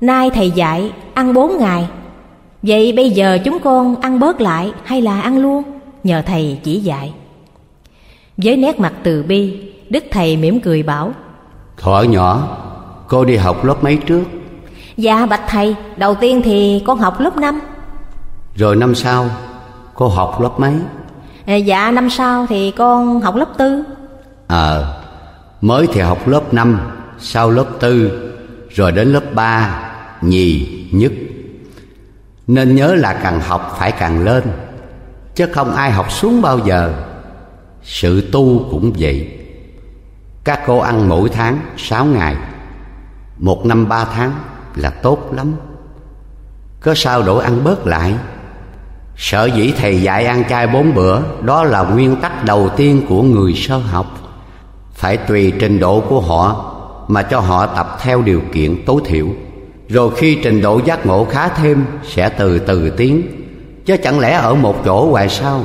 Nay 0.00 0.30
Thầy 0.30 0.50
dạy 0.50 0.90
ăn 1.14 1.34
bốn 1.34 1.58
ngày. 1.58 1.88
Vậy 2.62 2.92
bây 2.92 3.10
giờ 3.10 3.38
chúng 3.44 3.58
con 3.58 4.00
ăn 4.00 4.20
bớt 4.20 4.40
lại 4.40 4.72
hay 4.84 5.02
là 5.02 5.20
ăn 5.20 5.38
luôn? 5.38 5.62
Nhờ 6.04 6.22
Thầy 6.26 6.58
chỉ 6.62 6.80
dạy. 6.80 7.12
Với 8.36 8.56
nét 8.56 8.80
mặt 8.80 8.92
từ 9.02 9.22
bi 9.22 9.56
Đức 9.90 10.04
Thầy 10.10 10.36
mỉm 10.36 10.60
cười 10.60 10.82
bảo 10.82 11.12
Thuở 11.76 12.02
nhỏ 12.02 12.58
Cô 13.08 13.24
đi 13.24 13.36
học 13.36 13.64
lớp 13.64 13.84
mấy 13.84 13.96
trước? 13.96 14.22
Dạ 14.96 15.26
bạch 15.26 15.42
thầy 15.48 15.76
Đầu 15.96 16.14
tiên 16.14 16.42
thì 16.44 16.82
con 16.86 16.98
học 16.98 17.20
lớp 17.20 17.36
5 17.36 17.60
Rồi 18.54 18.76
năm 18.76 18.94
sau 18.94 19.30
Cô 19.94 20.08
học 20.08 20.40
lớp 20.40 20.60
mấy? 20.60 20.74
À, 21.46 21.56
Dạ 21.56 21.90
năm 21.90 22.10
sau 22.10 22.46
thì 22.48 22.70
con 22.70 23.20
học 23.20 23.36
lớp 23.36 23.48
4 23.58 23.84
Ờ 24.46 25.00
Mới 25.60 25.86
thì 25.92 26.00
học 26.00 26.28
lớp 26.28 26.54
5 26.54 26.80
Sau 27.18 27.50
lớp 27.50 27.66
4 27.82 28.10
Rồi 28.70 28.92
đến 28.92 29.12
lớp 29.12 29.24
3 29.34 29.90
Nhì 30.20 30.68
Nhất. 30.92 31.12
Nên 32.46 32.74
nhớ 32.74 32.94
là 32.94 33.20
càng 33.22 33.40
học 33.40 33.76
phải 33.78 33.92
càng 33.92 34.24
lên 34.24 34.44
Chứ 35.34 35.46
không 35.52 35.74
ai 35.74 35.90
học 35.90 36.12
xuống 36.12 36.42
bao 36.42 36.58
giờ. 36.58 36.94
Sự 37.82 38.30
tu 38.32 38.68
cũng 38.70 38.92
vậy. 38.98 39.38
Các 40.44 40.60
cô 40.66 40.78
ăn 40.78 41.08
mỗi 41.08 41.28
tháng 41.28 41.58
6 41.76 42.04
ngày. 42.04 42.36
Một 43.38 43.66
năm 43.66 43.88
ba 43.88 44.04
tháng 44.04 44.32
là 44.74 44.90
tốt 44.90 45.28
lắm. 45.32 45.52
Có 46.80 46.94
sao 46.94 47.22
đổi 47.22 47.44
ăn 47.44 47.64
bớt 47.64 47.86
lại 47.86 48.14
Sợ 49.16 49.50
dĩ 49.56 49.72
thầy 49.78 50.02
dạy 50.02 50.24
ăn 50.24 50.44
chay 50.48 50.66
bốn 50.66 50.94
bữa, 50.94 51.20
Đó 51.42 51.64
là 51.64 51.82
nguyên 51.82 52.16
tắc 52.16 52.44
đầu 52.44 52.70
tiên 52.76 53.02
của 53.08 53.22
người 53.22 53.54
sơ 53.54 53.76
học. 53.76 54.06
Phải 54.94 55.16
tùy 55.16 55.52
trình 55.58 55.80
độ 55.80 56.00
của 56.00 56.20
họ, 56.20 56.70
Mà 57.08 57.22
cho 57.22 57.40
họ 57.40 57.66
tập 57.66 57.98
theo 58.02 58.22
điều 58.22 58.40
kiện 58.52 58.84
tối 58.86 59.00
thiểu. 59.04 59.26
Rồi 59.88 60.10
khi 60.16 60.38
trình 60.42 60.62
độ 60.62 60.80
giác 60.84 61.06
ngộ 61.06 61.24
khá 61.24 61.48
thêm, 61.48 61.84
Sẽ 62.02 62.28
từ 62.28 62.58
từ 62.58 62.90
tiến. 62.90 63.22
Chứ 63.86 63.96
chẳng 63.96 64.20
lẽ 64.20 64.32
ở 64.32 64.54
một 64.54 64.84
chỗ 64.84 65.10
hoài 65.10 65.28
sao? 65.28 65.60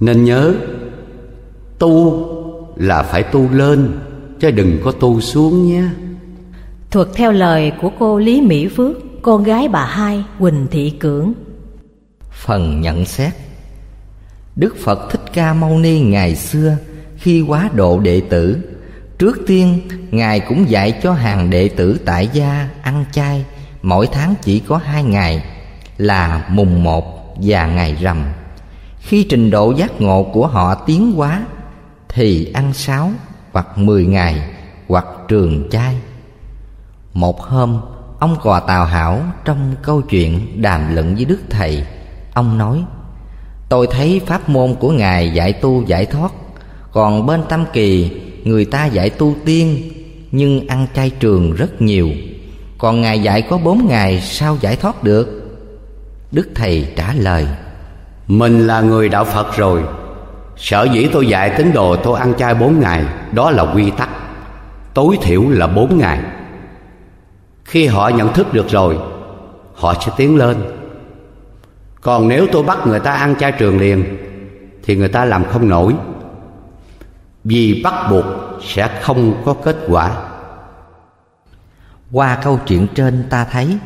Nên 0.00 0.24
nhớ, 0.24 0.54
Tu 1.78 2.26
là 2.76 3.02
phải 3.02 3.22
tu 3.22 3.48
lên, 3.52 3.98
Chứ 4.40 4.50
đừng 4.50 4.78
có 4.84 4.92
tu 4.92 5.20
xuống 5.20 5.66
nhé. 5.66 5.82
Thuộc 6.90 7.06
theo 7.14 7.32
lời 7.32 7.72
của 7.82 7.90
cô 7.98 8.18
Lý 8.18 8.40
Mỹ 8.40 8.68
Phước, 8.68 8.96
Con 9.22 9.42
gái 9.44 9.68
bà 9.68 9.84
hai, 9.84 10.24
Quỳnh 10.38 10.66
Thị 10.70 10.90
Cưỡng. 10.90 11.32
Phần 12.36 12.80
nhận 12.80 13.04
xét. 13.04 13.32
Đức 14.56 14.76
Phật 14.84 15.10
Thích 15.10 15.20
Ca 15.32 15.54
Mâu 15.54 15.78
Ni 15.78 16.00
ngày 16.00 16.36
xưa 16.36 16.76
Khi 17.16 17.40
quá 17.40 17.70
độ 17.74 18.00
đệ 18.00 18.22
tử, 18.30 18.58
Trước 19.18 19.40
tiên 19.46 19.80
Ngài 20.10 20.40
cũng 20.40 20.70
dạy 20.70 21.00
cho 21.02 21.12
hàng 21.12 21.50
đệ 21.50 21.68
tử 21.68 21.98
tại 22.04 22.28
gia 22.32 22.68
ăn 22.82 23.04
chay 23.12 23.44
Mỗi 23.82 24.08
tháng 24.12 24.34
chỉ 24.42 24.58
có 24.58 24.76
hai 24.76 25.02
ngày 25.02 25.44
Là 25.98 26.46
mùng 26.48 26.84
một 26.84 27.36
và 27.42 27.66
ngày 27.66 27.96
rằm. 28.00 28.24
Khi 29.00 29.26
trình 29.30 29.50
độ 29.50 29.72
giác 29.72 30.00
ngộ 30.00 30.30
của 30.32 30.46
họ 30.46 30.74
tiến 30.74 31.12
quá 31.16 31.46
Thì 32.08 32.52
ăn 32.52 32.72
sáu 32.72 33.10
hoặc 33.52 33.78
mười 33.78 34.06
ngày 34.06 34.50
Hoặc 34.88 35.06
trường 35.28 35.70
chay. 35.70 35.96
Một 37.12 37.40
hôm, 37.40 37.80
Ông 38.18 38.36
cò 38.42 38.60
Tào 38.60 38.84
Hảo 38.84 39.22
trong 39.44 39.74
câu 39.82 40.02
chuyện 40.02 40.62
đàm 40.62 40.94
luận 40.94 41.14
với 41.14 41.24
Đức 41.24 41.38
Thầy 41.50 41.84
Ông 42.36 42.58
nói, 42.58 42.84
Tôi 43.68 43.86
thấy 43.90 44.20
pháp 44.26 44.48
môn 44.48 44.74
của 44.74 44.90
Ngài 44.90 45.30
dạy 45.30 45.52
tu 45.52 45.82
giải 45.86 46.06
thoát, 46.06 46.32
Còn 46.92 47.26
bên 47.26 47.42
Tam 47.48 47.64
Kỳ, 47.72 48.10
người 48.44 48.64
ta 48.64 48.86
dạy 48.86 49.10
tu 49.10 49.34
tiên, 49.44 49.90
Nhưng 50.30 50.68
ăn 50.68 50.86
chay 50.94 51.10
trường 51.10 51.52
rất 51.52 51.82
nhiều. 51.82 52.08
Còn 52.78 53.00
Ngài 53.00 53.22
dạy 53.22 53.42
có 53.42 53.58
bốn 53.58 53.86
ngày, 53.88 54.20
sao 54.20 54.56
giải 54.60 54.76
thoát 54.76 55.02
được? 55.02 55.58
Đức 56.32 56.48
Thầy 56.54 56.92
trả 56.96 57.12
lời, 57.12 57.46
Mình 58.26 58.66
là 58.66 58.80
người 58.80 59.08
đạo 59.08 59.24
Phật 59.24 59.56
rồi. 59.56 59.82
Sở 60.56 60.88
dĩ 60.92 61.08
tôi 61.12 61.26
dạy 61.26 61.54
tín 61.58 61.72
đồ 61.72 61.96
tôi 61.96 62.18
ăn 62.18 62.34
chay 62.38 62.54
bốn 62.54 62.80
ngày, 62.80 63.04
Đó 63.32 63.50
là 63.50 63.72
quy 63.74 63.90
tắc. 63.90 64.08
Tối 64.94 65.18
thiểu 65.22 65.42
là 65.48 65.66
bốn 65.66 65.98
ngày. 65.98 66.20
Khi 67.64 67.86
họ 67.86 68.08
nhận 68.08 68.32
thức 68.32 68.52
được 68.52 68.68
rồi, 68.68 68.98
họ 69.74 69.94
sẽ 70.04 70.12
tiến 70.16 70.36
lên 70.36 70.75
còn 72.06 72.28
nếu 72.28 72.46
tôi 72.52 72.62
bắt 72.62 72.78
người 72.86 73.00
ta 73.00 73.12
ăn 73.12 73.34
chay 73.36 73.52
trường 73.52 73.78
liền, 73.78 74.16
thì 74.82 74.96
người 74.96 75.08
ta 75.08 75.24
làm 75.24 75.44
không 75.44 75.68
nổi. 75.68 75.94
Vì 77.44 77.80
bắt 77.84 77.94
buộc 78.10 78.24
sẽ 78.62 79.00
không 79.02 79.42
có 79.44 79.54
kết 79.54 79.76
quả. 79.88 80.16
Qua 82.12 82.38
câu 82.42 82.60
chuyện 82.66 82.86
trên 82.94 83.24
ta 83.30 83.44
thấy, 83.44 83.78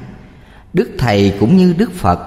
đức 0.72 0.90
thầy 0.98 1.36
cũng 1.40 1.56
như 1.56 1.74
đức 1.78 1.92
phật 1.92 2.20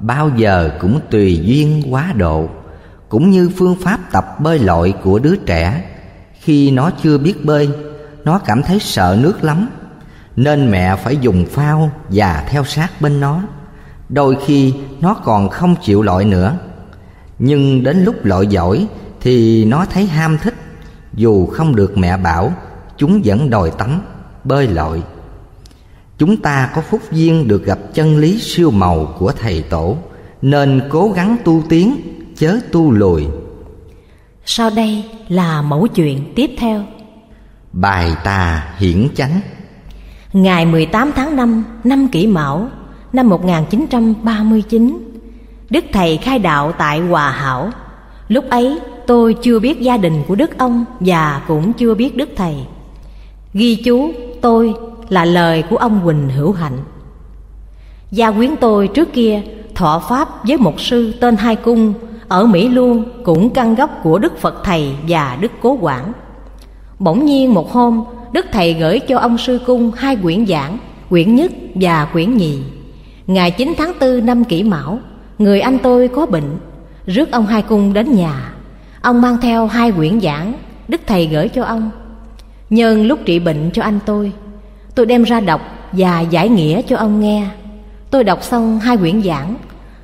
bao 0.00 0.30
giờ 0.36 0.70
cũng 0.80 1.00
tùy 1.10 1.40
duyên 1.44 1.82
quá 1.90 2.12
độ, 2.16 2.48
cũng 3.08 3.30
như 3.30 3.50
phương 3.56 3.76
pháp 3.80 3.98
tập 4.12 4.40
bơi 4.40 4.58
lội 4.58 4.94
của 5.02 5.18
đứa 5.18 5.36
trẻ. 5.36 5.84
Khi 6.40 6.70
nó 6.70 6.90
chưa 7.02 7.18
biết 7.18 7.44
bơi, 7.44 7.70
nó 8.24 8.38
cảm 8.38 8.62
thấy 8.62 8.78
sợ 8.78 9.18
nước 9.20 9.44
lắm, 9.44 9.68
nên 10.36 10.70
mẹ 10.70 10.96
phải 10.96 11.16
dùng 11.16 11.46
phao 11.46 11.90
và 12.08 12.44
theo 12.48 12.64
sát 12.64 13.00
bên 13.00 13.20
nó 13.20 13.42
đôi 14.08 14.36
khi 14.46 14.74
nó 15.00 15.14
còn 15.14 15.48
không 15.48 15.74
chịu 15.82 16.02
lội 16.02 16.24
nữa. 16.24 16.58
Nhưng 17.38 17.82
đến 17.82 18.04
lúc 18.04 18.24
lội 18.24 18.46
giỏi 18.46 18.86
thì 19.20 19.64
nó 19.64 19.86
thấy 19.90 20.06
ham 20.06 20.38
thích. 20.38 20.54
Dù 21.14 21.46
không 21.46 21.76
được 21.76 21.98
mẹ 21.98 22.16
bảo 22.16 22.52
chúng 22.96 23.20
vẫn 23.24 23.50
đòi 23.50 23.70
tắm 23.70 24.00
bơi 24.44 24.68
lội. 24.68 25.02
Chúng 26.18 26.36
ta 26.36 26.70
có 26.74 26.80
phúc 26.80 27.00
duyên 27.12 27.48
được 27.48 27.64
gặp 27.64 27.78
chân 27.94 28.16
lý 28.16 28.38
siêu 28.40 28.70
màu 28.70 29.14
của 29.18 29.32
thầy 29.32 29.62
tổ 29.62 29.96
nên 30.42 30.82
cố 30.90 31.12
gắng 31.16 31.36
tu 31.44 31.62
tiến 31.68 31.96
chớ 32.36 32.58
tu 32.72 32.90
lùi. 32.90 33.26
Sau 34.44 34.70
đây 34.76 35.04
là 35.28 35.62
mẫu 35.62 35.86
chuyện 35.86 36.32
tiếp 36.36 36.50
theo. 36.58 36.82
Bài 37.72 38.12
tà 38.24 38.74
hiển 38.78 39.08
chánh. 39.14 39.40
Ngày 40.32 40.66
18 40.66 41.12
tháng 41.16 41.36
5 41.36 41.64
năm 41.84 42.08
kỷ 42.08 42.26
mão 42.26 42.68
năm 43.14 43.28
1939 43.28 44.98
Đức 45.70 45.84
Thầy 45.92 46.16
khai 46.16 46.38
đạo 46.38 46.72
tại 46.72 47.00
Hòa 47.00 47.30
Hảo. 47.30 47.70
Lúc 48.28 48.44
ấy, 48.50 48.78
tôi 49.06 49.34
chưa 49.42 49.58
biết 49.58 49.80
gia 49.80 49.96
đình 49.96 50.22
của 50.28 50.34
Đức 50.34 50.58
ông 50.58 50.84
Và 51.00 51.42
cũng 51.48 51.72
chưa 51.72 51.94
biết 51.94 52.16
Đức 52.16 52.28
Thầy. 52.36 52.54
Ghi 53.52 53.76
chú, 53.76 54.12
tôi 54.40 54.74
là 55.08 55.24
lời 55.24 55.62
của 55.70 55.76
ông 55.76 56.00
Quỳnh 56.04 56.28
Hữu 56.28 56.52
Hạnh. 56.52 56.78
Gia 58.10 58.30
quyến 58.30 58.56
tôi 58.56 58.88
trước 58.88 59.12
kia 59.12 59.42
thọ 59.74 60.02
pháp 60.08 60.28
với 60.46 60.56
một 60.56 60.80
sư 60.80 61.14
tên 61.20 61.36
Hai 61.36 61.56
Cung 61.56 61.94
Ở 62.28 62.46
Mỹ 62.46 62.68
Luông 62.68 63.04
cũng 63.24 63.50
căn 63.50 63.74
gốc 63.74 64.00
của 64.02 64.18
Đức 64.18 64.38
Phật 64.38 64.64
Thầy 64.64 64.90
và 65.08 65.38
Đức 65.40 65.52
Cố 65.62 65.78
Quảng. 65.80 66.12
Bỗng 66.98 67.26
nhiên 67.26 67.54
một 67.54 67.72
hôm, 67.72 68.04
Đức 68.32 68.46
Thầy 68.52 68.74
gửi 68.74 68.98
cho 68.98 69.18
ông 69.18 69.38
Sư 69.38 69.60
Cung 69.66 69.90
hai 69.96 70.16
quyển 70.16 70.46
giảng, 70.46 70.78
Quyển 71.10 71.34
nhất 71.34 71.52
và 71.74 72.08
quyển 72.12 72.36
nhì. 72.36 72.58
Ngày 73.26 73.50
9 73.50 73.74
tháng 73.78 73.92
4 74.00 74.26
năm 74.26 74.44
kỷ 74.44 74.62
mão, 74.62 74.98
Người 75.38 75.60
anh 75.60 75.78
tôi 75.78 76.08
có 76.08 76.26
bệnh, 76.26 76.58
Rước 77.06 77.30
ông 77.32 77.46
Hai 77.46 77.62
Cung 77.62 77.92
đến 77.92 78.14
nhà. 78.14 78.52
Ông 79.00 79.22
mang 79.22 79.38
theo 79.42 79.66
hai 79.66 79.92
quyển 79.92 80.20
giảng, 80.20 80.52
Đức 80.88 81.00
Thầy 81.06 81.26
gửi 81.26 81.48
cho 81.48 81.64
ông. 81.64 81.90
Nhân 82.70 83.06
lúc 83.06 83.18
trị 83.24 83.38
bệnh 83.38 83.70
cho 83.72 83.82
anh 83.82 83.98
tôi 84.06 84.32
Tôi 84.94 85.06
đem 85.06 85.22
ra 85.22 85.40
đọc 85.40 85.60
và 85.92 86.20
giải 86.20 86.48
nghĩa 86.48 86.82
cho 86.82 86.96
ông 86.96 87.20
nghe. 87.20 87.46
Tôi 88.10 88.24
đọc 88.24 88.42
xong 88.42 88.78
hai 88.78 88.96
quyển 88.96 89.22
giảng, 89.22 89.54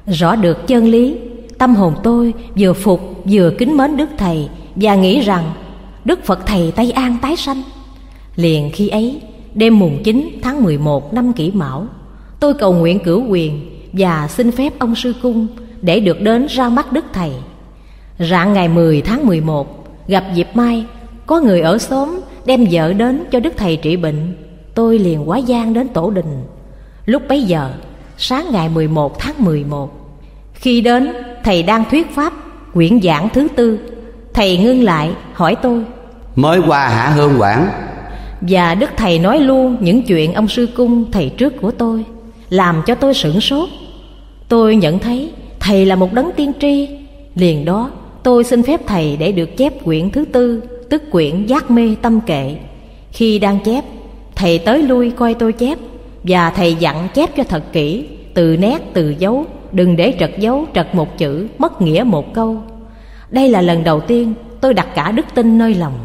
Rõ 0.06 0.36
được 0.36 0.66
chân 0.66 0.86
lý, 0.86 1.16
Tâm 1.58 1.74
hồn 1.74 1.94
tôi 2.02 2.34
vừa 2.58 2.72
phục 2.72 3.22
vừa 3.30 3.52
kính 3.58 3.76
mến 3.76 3.96
Đức 3.96 4.08
Thầy 4.18 4.48
Và 4.76 4.94
nghĩ 4.94 5.20
rằng 5.20 5.52
Đức 6.04 6.24
Phật 6.24 6.46
Thầy 6.46 6.72
Tây 6.76 6.90
An 6.90 7.16
tái 7.22 7.36
sanh. 7.36 7.62
Liền 8.36 8.70
khi 8.72 8.88
ấy, 8.88 9.20
Đêm 9.54 9.78
mùng 9.78 10.02
9 10.04 10.38
tháng 10.42 10.62
11 10.62 11.14
năm 11.14 11.32
kỷ 11.32 11.50
mão 11.50 11.86
Tôi 12.40 12.54
cầu 12.54 12.72
nguyện 12.72 12.98
cửu 12.98 13.24
quyền 13.28 13.70
Và 13.92 14.28
xin 14.28 14.52
phép 14.52 14.72
ông 14.78 14.94
sư 14.94 15.14
cung 15.22 15.46
Để 15.82 16.00
được 16.00 16.20
đến 16.20 16.46
ra 16.46 16.68
mắt 16.68 16.92
Đức 16.92 17.04
Thầy. 17.12 17.30
Rạng 18.18 18.52
ngày 18.52 18.68
10 18.68 19.02
tháng 19.02 19.26
11 19.26 19.86
Gặp 20.08 20.24
dịp 20.34 20.48
mai 20.54 20.84
Có 21.26 21.40
người 21.40 21.60
ở 21.60 21.78
xóm 21.78 22.20
đem 22.44 22.66
vợ 22.70 22.92
đến 22.92 23.24
cho 23.30 23.40
Đức 23.40 23.52
Thầy 23.56 23.76
trị 23.76 23.96
bệnh. 23.96 24.34
Tôi 24.74 24.98
liền 24.98 25.28
quá 25.28 25.38
gian 25.38 25.72
đến 25.72 25.88
tổ 25.88 26.10
đình. 26.10 26.44
Lúc 27.06 27.22
bấy 27.28 27.42
giờ 27.42 27.70
Sáng 28.16 28.46
ngày 28.52 28.68
11 28.68 29.18
tháng 29.18 29.34
11 29.38 29.90
Khi 30.54 30.80
đến 30.80 31.12
Thầy 31.44 31.62
đang 31.62 31.84
thuyết 31.90 32.14
pháp 32.14 32.32
Quyển 32.74 33.00
giảng 33.02 33.28
thứ 33.28 33.48
tư. 33.56 33.78
Thầy 34.34 34.58
ngưng 34.58 34.82
lại 34.82 35.10
hỏi 35.32 35.56
tôi 35.62 35.84
Mới 36.36 36.60
qua 36.66 36.88
hả 36.88 37.10
Hương 37.10 37.40
Quảng? 37.40 37.68
Và 38.40 38.74
Đức 38.74 38.90
Thầy 38.96 39.18
nói 39.18 39.40
luôn 39.40 39.76
những 39.80 40.02
chuyện 40.02 40.34
ông 40.34 40.48
sư 40.48 40.68
cung 40.76 41.10
thầy 41.12 41.28
trước 41.28 41.52
của 41.60 41.70
tôi 41.70 42.04
làm 42.50 42.82
cho 42.86 42.94
tôi 42.94 43.14
sửng 43.14 43.40
sốt. 43.40 43.68
Tôi 44.48 44.76
nhận 44.76 44.98
thấy 44.98 45.30
Thầy 45.60 45.86
là 45.86 45.96
một 45.96 46.12
đấng 46.12 46.30
tiên 46.36 46.52
tri. 46.60 46.88
Liền 47.34 47.64
đó, 47.64 47.90
tôi 48.22 48.44
xin 48.44 48.62
phép 48.62 48.80
Thầy 48.86 49.16
để 49.16 49.32
được 49.32 49.56
chép 49.56 49.84
quyển 49.84 50.10
thứ 50.10 50.24
tư, 50.24 50.62
Tức 50.90 51.02
quyển 51.10 51.46
giác 51.46 51.70
mê 51.70 51.94
tâm 52.02 52.20
kệ. 52.20 52.56
Khi 53.12 53.38
đang 53.38 53.60
chép, 53.60 53.84
Thầy 54.34 54.58
tới 54.58 54.82
lui 54.82 55.10
coi 55.10 55.34
tôi 55.34 55.52
chép, 55.52 55.78
Và 56.24 56.50
thầy 56.50 56.74
dặn 56.74 57.08
chép 57.14 57.36
cho 57.36 57.44
thật 57.44 57.62
kỹ, 57.72 58.06
Từ 58.34 58.56
nét 58.56 58.78
từ 58.92 59.14
dấu, 59.18 59.44
Đừng 59.72 59.96
để 59.96 60.14
trật 60.20 60.38
dấu, 60.38 60.66
trật 60.74 60.94
một 60.94 61.18
chữ, 61.18 61.46
Mất 61.58 61.82
nghĩa 61.82 62.04
một 62.06 62.34
câu. 62.34 62.56
Đây 63.30 63.48
là 63.48 63.62
lần 63.62 63.84
đầu 63.84 64.00
tiên 64.00 64.34
tôi 64.60 64.74
đặt 64.74 64.94
cả 64.94 65.12
đức 65.12 65.26
tin 65.34 65.58
nơi 65.58 65.74
lòng. 65.74 65.98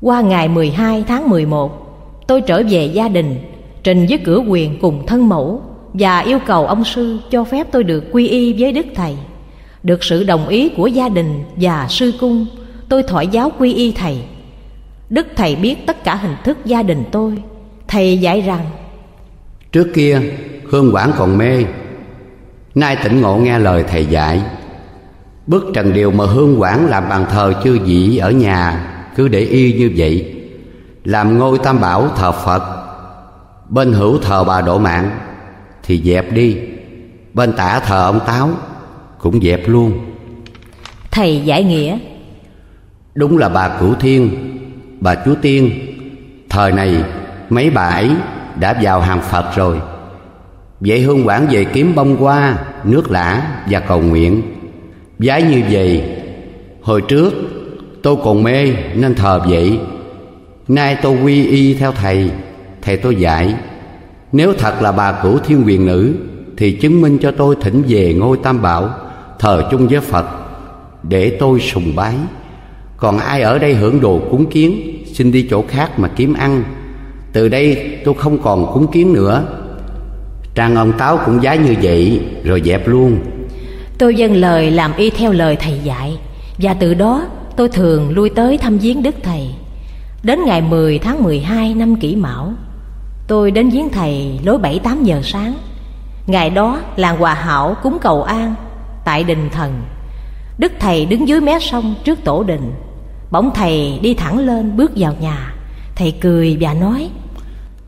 Qua 0.00 0.20
ngày 0.20 0.48
12 0.48 1.04
tháng 1.08 1.30
11 1.30 1.84
Tôi 2.26 2.40
trở 2.40 2.62
về 2.70 2.86
gia 2.86 3.08
đình 3.08 3.36
Trình 3.82 4.06
với 4.08 4.18
cửa 4.24 4.38
quyền 4.48 4.78
cùng 4.80 5.06
thân 5.06 5.28
mẫu 5.28 5.62
Và 5.94 6.18
yêu 6.18 6.38
cầu 6.46 6.66
ông 6.66 6.84
sư 6.84 7.18
cho 7.30 7.44
phép 7.44 7.66
tôi 7.72 7.84
được 7.84 8.04
quy 8.12 8.28
y 8.28 8.52
với 8.58 8.72
Đức 8.72 8.86
Thầy. 8.94 9.16
Được 9.82 10.04
sự 10.04 10.24
đồng 10.24 10.48
ý 10.48 10.68
của 10.68 10.86
gia 10.86 11.08
đình 11.08 11.44
và 11.56 11.86
sư 11.88 12.12
cung, 12.20 12.46
Tôi 12.88 13.02
thọ 13.02 13.20
giáo 13.20 13.52
quy 13.58 13.74
y 13.74 13.92
Thầy. 13.92 14.18
Đức 15.10 15.26
Thầy 15.36 15.56
biết 15.56 15.86
tất 15.86 16.04
cả 16.04 16.14
hình 16.14 16.36
thức 16.44 16.58
gia 16.64 16.82
đình 16.82 17.04
tôi. 17.12 17.42
Thầy 17.88 18.18
dạy 18.18 18.40
rằng, 18.40 18.66
Trước 19.72 19.86
kia 19.94 20.20
Hương 20.70 20.92
Quảng 20.92 21.12
còn 21.18 21.38
mê. 21.38 21.64
Nay 22.74 22.96
tỉnh 23.04 23.20
ngộ 23.20 23.36
nghe 23.36 23.58
lời 23.58 23.84
thầy 23.88 24.06
dạy. 24.06 24.42
Bức 25.46 25.64
trần 25.74 25.92
điều 25.92 26.10
mà 26.10 26.26
Hương 26.26 26.60
Quảng 26.60 26.86
làm 26.86 27.08
bàn 27.08 27.26
thờ 27.30 27.52
chư 27.64 27.78
vị 27.84 28.18
ở 28.18 28.30
nhà 28.30 28.86
Cứ 29.16 29.28
để 29.28 29.40
y 29.40 29.72
như 29.72 29.92
vậy. 29.96 30.34
Làm 31.04 31.38
ngôi 31.38 31.58
tam 31.58 31.80
bảo 31.80 32.08
thờ 32.16 32.32
Phật 32.32 32.77
Bên 33.68 33.92
hữu 33.92 34.18
thờ 34.18 34.44
bà 34.44 34.60
Độ 34.60 34.78
Mạng 34.78 35.10
Thì 35.82 36.02
dẹp 36.04 36.32
đi. 36.32 36.56
Bên 37.34 37.52
tả 37.52 37.80
thờ 37.80 38.04
ông 38.04 38.20
Táo 38.26 38.50
Cũng 39.18 39.40
dẹp 39.40 39.68
luôn. 39.68 39.92
Thầy 41.10 41.40
giải 41.44 41.64
nghĩa. 41.64 41.98
Đúng 43.14 43.38
là 43.38 43.48
bà 43.48 43.78
Cửu 43.80 43.94
Thiên 43.94 44.30
Bà 45.00 45.14
Chúa 45.24 45.34
Tiên. 45.42 45.70
Thời 46.48 46.72
này 46.72 47.04
mấy 47.50 47.70
bà 47.70 47.82
ấy 47.82 48.10
đã 48.60 48.80
vào 48.82 49.00
hàng 49.00 49.20
Phật 49.20 49.56
rồi. 49.56 49.80
Vậy 50.80 51.00
Hương 51.00 51.26
Quảng 51.26 51.46
về 51.50 51.64
kiếm 51.64 51.94
bông 51.94 52.16
hoa, 52.16 52.58
nước 52.84 53.10
lã 53.10 53.42
và 53.70 53.80
cầu 53.80 54.00
nguyện. 54.00 54.42
Giá 55.18 55.38
như 55.38 55.62
vậy 55.70 56.18
Hồi 56.82 57.02
trước 57.08 57.32
tôi 58.02 58.16
còn 58.24 58.42
mê 58.42 58.72
nên 58.94 59.14
thờ 59.14 59.40
vậy. 59.48 59.78
Nay 60.68 60.96
tôi 61.02 61.16
quy 61.22 61.46
y 61.46 61.74
theo 61.74 61.92
thầy 61.92 62.30
Thầy 62.88 62.96
tôi 62.96 63.16
dạy, 63.16 63.54
Nếu 64.32 64.52
thật 64.58 64.82
là 64.82 64.92
bà 64.92 65.12
cửu 65.12 65.38
thiên 65.38 65.62
quyền 65.66 65.86
nữ, 65.86 66.14
Thì 66.56 66.72
chứng 66.72 67.00
minh 67.00 67.18
cho 67.18 67.30
tôi 67.30 67.56
thỉnh 67.60 67.82
về 67.88 68.14
ngôi 68.14 68.38
tam 68.42 68.62
bảo, 68.62 68.90
Thờ 69.38 69.68
chung 69.70 69.88
với 69.88 70.00
Phật, 70.00 70.26
Để 71.02 71.36
tôi 71.40 71.60
sùng 71.60 71.96
bái. 71.96 72.14
Còn 72.96 73.18
ai 73.18 73.42
ở 73.42 73.58
đây 73.58 73.74
hưởng 73.74 74.00
đồ 74.00 74.20
cúng 74.30 74.46
kiến, 74.50 75.04
Xin 75.14 75.32
đi 75.32 75.46
chỗ 75.50 75.64
khác 75.68 75.98
mà 75.98 76.08
kiếm 76.08 76.34
ăn. 76.34 76.64
Từ 77.32 77.48
đây 77.48 77.98
tôi 78.04 78.14
không 78.18 78.42
còn 78.42 78.72
cúng 78.74 78.86
kiến 78.92 79.12
nữa. 79.12 79.44
Trang 80.54 80.76
ông 80.76 80.92
Táo 80.98 81.18
cũng 81.26 81.42
giá 81.42 81.54
như 81.54 81.74
vậy, 81.82 82.20
Rồi 82.44 82.62
dẹp 82.64 82.88
luôn. 82.88 83.18
Tôi 83.98 84.14
dâng 84.14 84.36
lời 84.36 84.70
làm 84.70 84.92
y 84.96 85.10
theo 85.10 85.32
lời 85.32 85.56
thầy 85.56 85.80
dạy, 85.84 86.18
Và 86.58 86.74
từ 86.74 86.94
đó 86.94 87.26
tôi 87.56 87.68
thường 87.68 88.10
lui 88.10 88.30
tới 88.30 88.58
thăm 88.58 88.78
viếng 88.78 89.02
Đức 89.02 89.14
Thầy. 89.22 89.48
Đến 90.22 90.38
ngày 90.46 90.62
10 90.62 90.98
tháng 90.98 91.22
12 91.24 91.74
năm 91.74 91.96
kỷ 91.96 92.16
mão 92.16 92.52
Tôi 93.28 93.50
đến 93.50 93.70
viếng 93.70 93.90
Thầy 93.90 94.40
lối 94.44 94.58
7-8 94.58 95.02
giờ 95.02 95.20
sáng. 95.24 95.54
Ngày 96.26 96.50
đó 96.50 96.80
làng 96.96 97.18
Hòa 97.18 97.34
Hảo 97.34 97.76
cúng 97.82 97.98
cầu 98.00 98.22
an 98.22 98.54
Tại 99.04 99.24
đình 99.24 99.50
thần. 99.50 99.82
Đức 100.58 100.72
Thầy 100.80 101.06
đứng 101.06 101.28
dưới 101.28 101.40
mé 101.40 101.58
sông 101.58 101.94
trước 102.04 102.18
tổ 102.24 102.42
đình. 102.42 102.72
Bỗng 103.30 103.50
Thầy 103.54 103.98
đi 104.02 104.14
thẳng 104.14 104.38
lên 104.38 104.76
bước 104.76 104.92
vào 104.96 105.14
nhà. 105.20 105.54
Thầy 105.94 106.12
cười 106.20 106.56
và 106.60 106.74
nói 106.74 107.10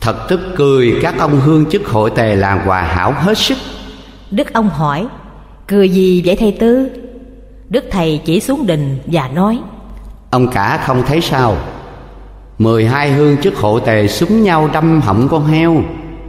Thật 0.01 0.27
tức 0.29 0.41
cười 0.57 0.99
các 1.03 1.15
ông 1.19 1.41
hương 1.41 1.71
chức 1.71 1.87
hội 1.87 2.11
tề 2.11 2.37
làng 2.37 2.67
Hòa 2.67 2.83
Hảo 2.83 3.12
hết 3.12 3.39
sức. 3.39 3.59
Đức 4.31 4.53
ông 4.53 4.69
hỏi 4.69 5.07
Cười 5.69 5.89
gì 5.89 6.23
vậy 6.25 6.37
thầy 6.37 6.53
Tư? 6.53 6.91
Đức 7.69 7.85
thầy 7.91 8.21
chỉ 8.25 8.41
xuống 8.41 8.67
đình 8.67 8.99
và 9.07 9.29
nói 9.29 9.59
Ông 10.31 10.49
cả 10.49 10.81
không 10.87 11.03
thấy 11.07 11.21
sao 11.21 11.57
Mười 12.61 12.87
hai 12.87 13.12
hương 13.12 13.37
chức 13.37 13.57
hộ 13.57 13.81
tề 13.81 14.09
súng 14.09 14.43
nhau 14.43 14.70
đâm 14.73 15.01
họng 15.01 15.28
con 15.31 15.47
heo 15.47 15.82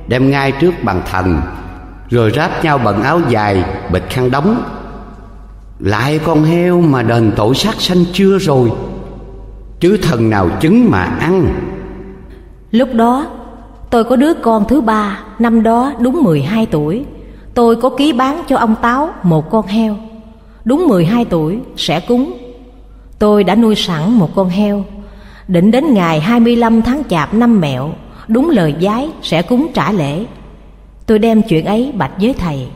Đem 0.07 0.31
ngay 0.31 0.51
trước 0.51 0.73
bàn 0.83 1.01
thành, 1.05 1.41
Rồi 2.09 2.31
ráp 2.35 2.63
nhau 2.63 2.77
bận 2.77 3.01
áo 3.01 3.21
dài 3.29 3.63
bịch 3.91 4.09
khăn 4.09 4.31
đóng. 4.31 4.63
Lại 5.79 6.19
con 6.25 6.43
heo 6.43 6.81
mà 6.81 7.03
đền 7.03 7.31
tội 7.35 7.55
sát 7.55 7.81
sanh 7.81 8.05
chưa 8.13 8.37
rồi 8.37 8.71
Chứ 9.79 9.97
thần 9.97 10.29
nào 10.29 10.49
chứng 10.59 10.89
mà 10.91 11.03
ăn. 11.03 11.45
Lúc 12.71 12.89
đó 12.93 13.25
tôi 13.89 14.03
có 14.03 14.15
đứa 14.15 14.33
con 14.33 14.65
thứ 14.67 14.81
ba 14.81 15.19
Năm 15.39 15.63
đó 15.63 15.93
đúng 15.99 16.23
12 16.23 16.65
tuổi. 16.65 17.05
Tôi 17.53 17.75
có 17.75 17.89
ký 17.89 18.13
bán 18.13 18.43
cho 18.47 18.57
ông 18.57 18.75
Táo 18.81 19.09
một 19.23 19.49
con 19.51 19.67
heo. 19.67 19.97
Đúng 20.65 20.87
12 20.87 21.25
tuổi 21.25 21.59
sẽ 21.77 21.99
cúng. 21.99 22.33
Tôi 23.19 23.43
đã 23.43 23.55
nuôi 23.55 23.75
sẵn 23.75 24.11
một 24.11 24.35
con 24.35 24.49
heo. 24.49 24.83
Định 25.51 25.71
đến 25.71 25.93
ngày 25.93 26.19
25 26.19 26.81
tháng 26.81 27.03
chạp 27.09 27.33
năm 27.33 27.61
mẹo, 27.61 27.89
Đúng 28.27 28.49
lời 28.49 28.75
giái 28.81 29.09
sẽ 29.21 29.41
cúng 29.41 29.67
trả 29.73 29.91
lễ. 29.91 30.25
Tôi 31.05 31.19
đem 31.19 31.41
chuyện 31.41 31.65
ấy 31.65 31.91
bạch 31.95 32.11
với 32.21 32.35
thầy. 32.39 32.67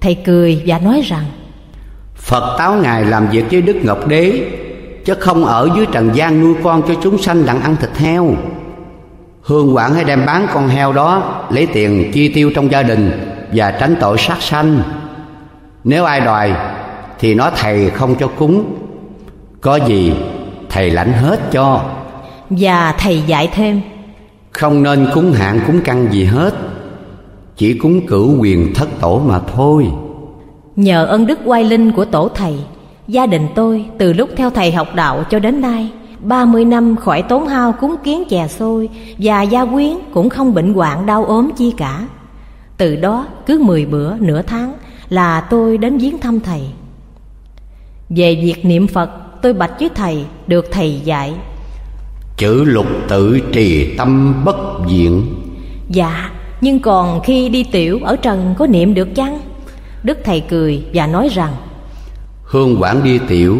Thầy 0.00 0.14
cười 0.14 0.62
và 0.66 0.78
nói 0.78 1.02
rằng, 1.04 1.24
Phật 2.14 2.58
táo 2.58 2.74
ngài 2.74 3.04
làm 3.04 3.28
việc 3.28 3.44
với 3.50 3.62
Đức 3.62 3.76
Ngọc 3.82 4.08
Đế, 4.08 4.50
Chứ 5.04 5.14
không 5.14 5.44
ở 5.44 5.68
dưới 5.76 5.86
trần 5.92 6.10
gian 6.14 6.40
nuôi 6.40 6.54
con 6.62 6.82
cho 6.88 6.94
chúng 7.02 7.18
sanh 7.18 7.46
đặng 7.46 7.60
ăn 7.62 7.76
thịt 7.76 7.96
heo. 7.96 8.34
Hương 9.42 9.76
quản 9.76 9.94
hãy 9.94 10.04
đem 10.04 10.26
bán 10.26 10.46
con 10.54 10.68
heo 10.68 10.92
đó, 10.92 11.40
Lấy 11.50 11.66
tiền 11.66 12.10
chi 12.12 12.28
tiêu 12.28 12.50
trong 12.54 12.70
gia 12.72 12.82
đình 12.82 13.10
Và 13.52 13.70
tránh 13.70 13.96
tội 14.00 14.18
sát 14.18 14.42
sanh. 14.42 14.82
Nếu 15.84 16.04
ai 16.04 16.20
đòi, 16.20 16.52
Thì 17.18 17.34
nói 17.34 17.50
thầy 17.56 17.90
không 17.90 18.14
cho 18.20 18.28
cúng. 18.28 18.76
Có 19.60 19.76
gì, 19.76 20.14
thầy 20.70 20.90
lãnh 20.90 21.12
hết 21.12 21.40
cho. 21.52 21.84
Và 22.58 22.92
thầy 22.92 23.22
dạy 23.26 23.48
thêm. 23.54 23.80
Không 24.50 24.82
nên 24.82 25.06
cúng 25.14 25.32
hạn 25.32 25.60
cúng 25.66 25.80
căn 25.84 26.12
gì 26.12 26.24
hết. 26.24 26.54
Chỉ 27.56 27.78
cúng 27.78 28.06
cửu 28.06 28.40
quyền 28.40 28.74
thất 28.74 28.88
tổ 29.00 29.18
mà 29.18 29.40
thôi. 29.54 29.86
Nhờ 30.76 31.06
ân 31.06 31.26
đức 31.26 31.38
oai 31.44 31.64
linh 31.64 31.92
của 31.92 32.04
tổ 32.04 32.28
thầy 32.28 32.54
Gia 33.08 33.26
đình 33.26 33.48
tôi 33.54 33.84
từ 33.98 34.12
lúc 34.12 34.28
theo 34.36 34.50
thầy 34.50 34.72
học 34.72 34.88
đạo 34.94 35.24
cho 35.30 35.38
đến 35.38 35.60
nay 35.60 35.90
ba 36.20 36.44
mươi 36.44 36.64
năm 36.64 36.96
khỏi 36.96 37.22
tốn 37.22 37.46
hao 37.46 37.72
cúng 37.72 37.94
kiến 38.04 38.22
chè 38.28 38.48
xôi 38.48 38.88
Và 39.18 39.42
gia 39.42 39.64
quyến 39.64 39.96
cũng 40.14 40.28
không 40.28 40.54
bệnh 40.54 40.74
hoạn 40.74 41.06
đau 41.06 41.24
ốm 41.24 41.50
chi 41.56 41.74
cả. 41.76 42.06
Từ 42.76 42.96
đó 42.96 43.26
cứ 43.46 43.58
mười 43.58 43.86
bữa 43.86 44.16
nửa 44.16 44.42
tháng 44.42 44.74
là 45.08 45.40
tôi 45.40 45.78
đến 45.78 45.98
viếng 45.98 46.18
thăm 46.18 46.40
thầy. 46.40 46.60
Về 48.08 48.34
việc 48.34 48.64
niệm 48.64 48.86
Phật 48.86 49.10
tôi 49.42 49.52
bạch 49.52 49.80
với 49.80 49.88
thầy 49.94 50.24
được 50.46 50.66
thầy 50.70 51.00
dạy 51.04 51.34
Chữ 52.42 52.64
lục 52.64 52.86
tự 53.08 53.40
trì 53.52 53.96
tâm 53.96 54.34
bất 54.44 54.56
diện. 54.88 55.34
Dạ 55.88 56.30
nhưng 56.60 56.80
còn 56.80 57.20
khi 57.24 57.48
đi 57.48 57.64
tiểu 57.64 58.00
ở 58.04 58.16
trần 58.16 58.54
có 58.58 58.66
niệm 58.66 58.94
được 58.94 59.14
chăng? 59.14 59.40
Đức 60.02 60.18
thầy 60.24 60.40
cười 60.40 60.84
và 60.94 61.06
nói 61.06 61.28
rằng 61.28 61.52
Hương 62.44 62.76
quảng 62.80 63.04
đi 63.04 63.18
tiểu 63.28 63.58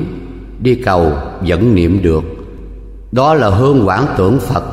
Đi 0.60 0.74
cầu 0.74 1.12
vẫn 1.40 1.74
niệm 1.74 2.02
được. 2.02 2.24
Đó 3.12 3.34
là 3.34 3.48
hương 3.48 3.86
quảng 3.86 4.06
tưởng 4.16 4.40
Phật 4.40 4.64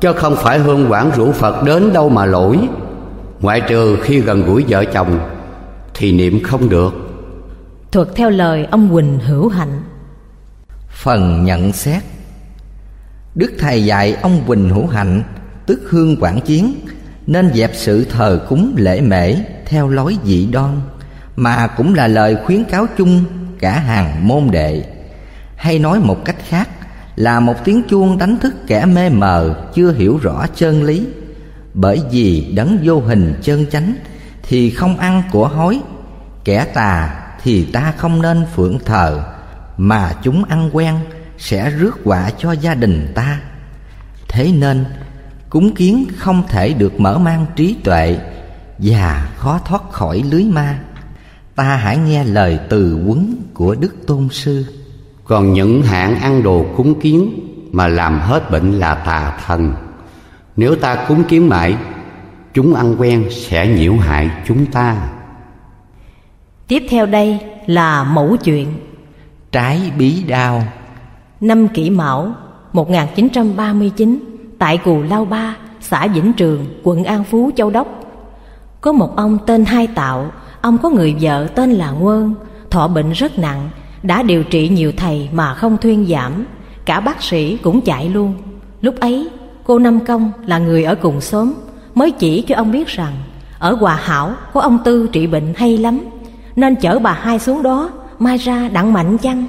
Chứ 0.00 0.12
không 0.12 0.36
phải 0.36 0.58
hương 0.58 0.90
quảng 0.90 1.10
rủ 1.16 1.32
Phật 1.32 1.62
đến 1.62 1.92
đâu 1.92 2.08
mà 2.08 2.24
lỗi. 2.24 2.58
Ngoại 3.40 3.60
trừ 3.68 3.96
khi 4.02 4.20
gần 4.20 4.42
gũi 4.42 4.64
vợ 4.68 4.84
chồng 4.84 5.18
Thì 5.94 6.12
niệm 6.12 6.42
không 6.42 6.68
được. 6.68 6.94
Thuật 7.92 8.08
theo 8.14 8.30
lời 8.30 8.66
ông 8.70 8.88
Quỳnh 8.92 9.18
Hữu 9.18 9.48
Hạnh. 9.48 9.82
Phần 10.88 11.44
nhận 11.44 11.72
xét 11.72 12.02
Đức 13.34 13.52
Thầy 13.58 13.84
dạy 13.84 14.16
ông 14.22 14.42
Quỳnh 14.46 14.68
Hữu 14.68 14.86
Hạnh, 14.86 15.22
Tức 15.66 15.80
Hương 15.88 16.16
Quảng 16.16 16.40
Chiến, 16.40 16.74
nên 17.26 17.50
dẹp 17.54 17.70
sự 17.74 18.04
thờ 18.04 18.46
cúng 18.48 18.74
lễ 18.76 19.00
mễ 19.00 19.34
theo 19.66 19.88
lối 19.88 20.16
dị 20.24 20.46
đoan, 20.46 20.80
mà 21.36 21.66
cũng 21.66 21.94
là 21.94 22.08
lời 22.08 22.36
khuyến 22.46 22.64
cáo 22.64 22.86
chung 22.96 23.24
cả 23.58 23.78
hàng 23.78 24.28
môn 24.28 24.48
đệ. 24.50 24.84
Hay 25.56 25.78
nói 25.78 26.00
một 26.00 26.24
cách 26.24 26.36
khác, 26.48 26.68
là 27.16 27.40
một 27.40 27.64
tiếng 27.64 27.82
chuông 27.88 28.18
đánh 28.18 28.38
thức 28.38 28.54
kẻ 28.66 28.84
mê 28.86 29.08
mờ 29.08 29.54
chưa 29.74 29.92
hiểu 29.92 30.18
rõ 30.22 30.46
chân 30.56 30.82
lý. 30.82 31.06
Bởi 31.74 32.02
vì 32.10 32.52
đấng 32.54 32.78
vô 32.84 33.00
hình 33.00 33.34
chân 33.42 33.66
chánh 33.70 33.94
thì 34.42 34.70
không 34.70 34.98
ăn 34.98 35.22
của 35.32 35.48
hối 35.48 35.80
kẻ 36.44 36.64
tà 36.64 37.22
thì 37.42 37.64
ta 37.64 37.92
không 37.96 38.22
nên 38.22 38.46
phượng 38.54 38.78
thờ, 38.84 39.24
mà 39.76 40.12
chúng 40.22 40.44
ăn 40.44 40.70
quen 40.72 40.94
sẽ 41.42 41.70
rước 41.70 41.98
họa 42.04 42.30
cho 42.38 42.52
gia 42.52 42.74
đình 42.74 43.12
ta. 43.14 43.40
Thế 44.28 44.52
nên 44.52 44.84
cúng 45.50 45.74
kiến 45.74 46.04
không 46.16 46.42
thể 46.48 46.72
được 46.72 47.00
mở 47.00 47.18
mang 47.18 47.46
trí 47.56 47.76
tuệ 47.84 48.18
và 48.78 49.28
khó 49.36 49.60
thoát 49.64 49.92
khỏi 49.92 50.22
lưới 50.30 50.44
ma. 50.44 50.78
Ta 51.54 51.76
hãy 51.76 51.98
nghe 51.98 52.24
lời 52.24 52.58
từ 52.68 53.04
quấn 53.06 53.36
của 53.54 53.74
đức 53.74 53.94
tôn 54.06 54.28
sư. 54.28 54.66
Còn 55.24 55.52
những 55.52 55.82
hạng 55.82 56.20
ăn 56.20 56.42
đồ 56.42 56.66
cúng 56.76 57.00
kiến 57.00 57.40
mà 57.72 57.88
làm 57.88 58.20
hết 58.20 58.50
bệnh 58.50 58.72
là 58.72 58.94
tà 58.94 59.38
thần. 59.46 59.74
Nếu 60.56 60.76
ta 60.76 61.04
cúng 61.08 61.24
kiến 61.24 61.48
mãi 61.48 61.76
chúng 62.54 62.74
ăn 62.74 62.96
quen 62.98 63.28
sẽ 63.30 63.66
nhiễu 63.66 63.96
hại 63.96 64.30
chúng 64.46 64.66
ta. 64.66 65.08
Tiếp 66.68 66.82
theo 66.88 67.06
đây 67.06 67.38
là 67.66 68.04
mẫu 68.04 68.36
chuyện. 68.44 68.68
Trái 69.52 69.92
bí 69.98 70.22
đao 70.22 70.64
năm 71.42 71.68
kỷ 71.68 71.90
mão 71.90 72.32
1939 72.72 74.18
tại 74.58 74.78
Cù 74.78 75.02
Lao 75.02 75.24
Ba, 75.24 75.56
xã 75.80 76.06
Vĩnh 76.06 76.32
Trường, 76.32 76.66
quận 76.82 77.04
An 77.04 77.24
Phú, 77.24 77.50
Châu 77.56 77.70
Đốc. 77.70 77.86
Có 78.80 78.92
một 78.92 79.16
ông 79.16 79.38
tên 79.46 79.64
Hai 79.64 79.86
Tạo, 79.86 80.32
ông 80.60 80.78
có 80.78 80.90
người 80.90 81.16
vợ 81.20 81.46
tên 81.54 81.72
là 81.72 81.90
Nguơn, 81.90 82.34
thọ 82.70 82.88
bệnh 82.88 83.12
rất 83.12 83.38
nặng, 83.38 83.70
đã 84.02 84.22
điều 84.22 84.44
trị 84.44 84.68
nhiều 84.68 84.92
thầy 84.96 85.28
mà 85.32 85.54
không 85.54 85.76
thuyên 85.78 86.06
giảm, 86.06 86.44
cả 86.84 87.00
bác 87.00 87.22
sĩ 87.22 87.56
cũng 87.56 87.80
chạy 87.80 88.08
luôn. 88.08 88.34
Lúc 88.80 89.00
ấy, 89.00 89.28
cô 89.64 89.78
Năm 89.78 90.00
Công 90.00 90.32
là 90.46 90.58
người 90.58 90.84
ở 90.84 90.94
cùng 90.94 91.20
xóm, 91.20 91.54
mới 91.94 92.10
chỉ 92.10 92.42
cho 92.42 92.56
ông 92.56 92.72
biết 92.72 92.88
rằng 92.88 93.12
ở 93.58 93.76
Hòa 93.80 93.98
Hảo 94.02 94.32
có 94.52 94.60
ông 94.60 94.78
Tư 94.84 95.08
trị 95.12 95.26
bệnh 95.26 95.54
hay 95.56 95.78
lắm, 95.78 96.00
nên 96.56 96.74
chở 96.74 96.98
bà 96.98 97.12
hai 97.12 97.38
xuống 97.38 97.62
đó, 97.62 97.90
mai 98.18 98.36
ra 98.36 98.68
đặng 98.68 98.92
mạnh 98.92 99.18
chăng. 99.18 99.46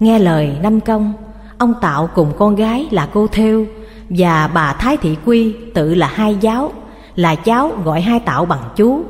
Nghe 0.00 0.18
lời 0.18 0.56
Năm 0.62 0.80
Công, 0.80 1.12
ông 1.58 1.74
Tạo 1.80 2.08
cùng 2.14 2.32
con 2.38 2.56
gái 2.56 2.86
là 2.90 3.08
cô 3.12 3.26
Thêu 3.26 3.66
và 4.08 4.50
bà 4.54 4.72
Thái 4.72 4.96
Thị 4.96 5.16
Quy 5.24 5.54
tự 5.74 5.94
là 5.94 6.06
hai 6.06 6.36
giáo, 6.40 6.72
là 7.16 7.34
cháu 7.34 7.72
gọi 7.84 8.00
hai 8.00 8.20
Tạo 8.20 8.44
bằng 8.44 8.62
chú, 8.76 9.00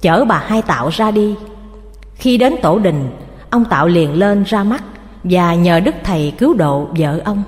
chở 0.00 0.24
bà 0.24 0.42
hai 0.46 0.62
Tạo 0.62 0.88
ra 0.92 1.10
đi. 1.10 1.34
Khi 2.14 2.38
đến 2.38 2.54
tổ 2.62 2.78
đình, 2.78 3.10
ông 3.50 3.64
Tạo 3.64 3.88
liền 3.88 4.12
lên 4.12 4.44
ra 4.46 4.64
mắt 4.64 4.84
và 5.24 5.54
nhờ 5.54 5.80
Đức 5.80 5.94
Thầy 6.04 6.32
cứu 6.38 6.54
độ 6.54 6.88
vợ 6.98 7.20
ông. 7.24 7.42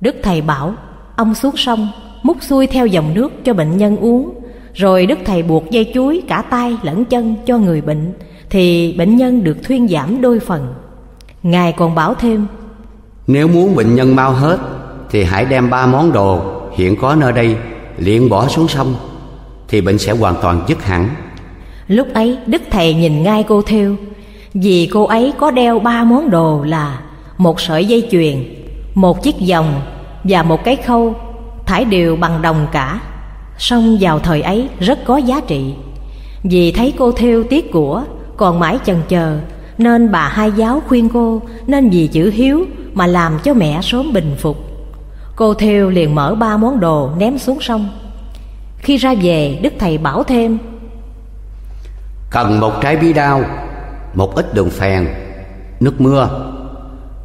Đức 0.00 0.16
Thầy 0.22 0.40
bảo 0.40 0.74
ông 1.16 1.34
xuống 1.34 1.56
sông 1.56 1.88
múc 2.22 2.42
xuôi 2.42 2.66
theo 2.66 2.86
dòng 2.86 3.14
nước 3.14 3.44
cho 3.44 3.54
bệnh 3.54 3.76
nhân 3.76 3.96
uống, 3.96 4.34
rồi 4.74 5.06
Đức 5.06 5.18
Thầy 5.24 5.42
buộc 5.42 5.70
dây 5.70 5.90
chuối 5.94 6.22
cả 6.28 6.42
tay 6.42 6.76
lẫn 6.82 7.04
chân 7.04 7.34
cho 7.46 7.58
người 7.58 7.80
bệnh, 7.80 8.12
thì 8.50 8.94
bệnh 8.98 9.16
nhân 9.16 9.44
được 9.44 9.56
thuyên 9.62 9.88
giảm 9.88 10.20
đôi 10.20 10.40
phần. 10.40 10.74
Ngài 11.42 11.72
còn 11.72 11.94
bảo 11.94 12.14
thêm. 12.14 12.46
Nếu 13.26 13.48
muốn 13.48 13.76
bệnh 13.76 13.94
nhân 13.94 14.16
mau 14.16 14.32
hết 14.32 14.58
Thì 15.10 15.24
hãy 15.24 15.44
đem 15.44 15.70
ba 15.70 15.86
món 15.86 16.12
đồ 16.12 16.42
hiện 16.76 16.96
có 16.96 17.14
nơi 17.14 17.32
đây 17.32 17.56
liền 17.98 18.28
bỏ 18.28 18.48
xuống 18.48 18.68
sông 18.68 18.94
Thì 19.68 19.80
bệnh 19.80 19.98
sẽ 19.98 20.12
hoàn 20.12 20.34
toàn 20.42 20.64
dứt 20.68 20.84
hẳn. 20.84 21.08
Lúc 21.88 22.08
ấy 22.14 22.38
Đức 22.46 22.62
Thầy 22.70 22.94
nhìn 22.94 23.22
ngay 23.22 23.44
cô 23.48 23.62
theo. 23.62 23.96
Vì 24.54 24.90
cô 24.92 25.04
ấy 25.04 25.32
có 25.38 25.50
đeo 25.50 25.78
ba 25.78 26.04
món 26.04 26.30
đồ 26.30 26.62
là 26.64 27.00
Một 27.38 27.60
sợi 27.60 27.84
dây 27.84 28.08
chuyền 28.10 28.44
Một 28.94 29.22
chiếc 29.22 29.34
vòng 29.50 29.80
Và 30.24 30.42
một 30.42 30.64
cái 30.64 30.76
khâu 30.76 31.14
Thải 31.66 31.84
đều 31.84 32.16
bằng 32.16 32.42
đồng 32.42 32.66
cả. 32.72 33.00
Song 33.58 33.96
vào 34.00 34.18
thời 34.18 34.42
ấy 34.42 34.68
rất 34.80 35.04
có 35.04 35.16
giá 35.16 35.40
trị. 35.40 35.74
Vì 36.42 36.72
thấy 36.72 36.92
cô 36.98 37.12
theo 37.12 37.42
tiếc 37.42 37.72
của 37.72 38.02
Còn 38.36 38.58
mãi 38.58 38.78
chần 38.84 38.96
chờ 39.08 39.38
Nên 39.80 40.12
bà 40.12 40.28
hai 40.28 40.52
giáo 40.56 40.82
khuyên 40.88 41.08
cô 41.08 41.42
Nên 41.66 41.90
vì 41.90 42.06
chữ 42.06 42.30
hiếu 42.30 42.64
Mà 42.94 43.06
làm 43.06 43.38
cho 43.44 43.54
mẹ 43.54 43.80
sớm 43.82 44.12
bình 44.12 44.36
phục. 44.38 44.56
Cô 45.36 45.54
theo 45.54 45.90
liền 45.90 46.14
mở 46.14 46.34
ba 46.34 46.56
món 46.56 46.80
đồ 46.80 47.10
ném 47.18 47.38
xuống 47.38 47.60
sông. 47.60 47.88
Khi 48.78 48.96
ra 48.96 49.14
về 49.22 49.58
Đức 49.62 49.72
Thầy 49.78 49.98
bảo 49.98 50.24
thêm 50.24 50.58
Cần 52.30 52.60
một 52.60 52.72
trái 52.82 52.96
bí 52.96 53.12
đao 53.12 53.44
Một 54.14 54.34
ít 54.34 54.54
đường 54.54 54.70
phèn 54.70 55.08
Nước 55.80 56.00
mưa. 56.00 56.28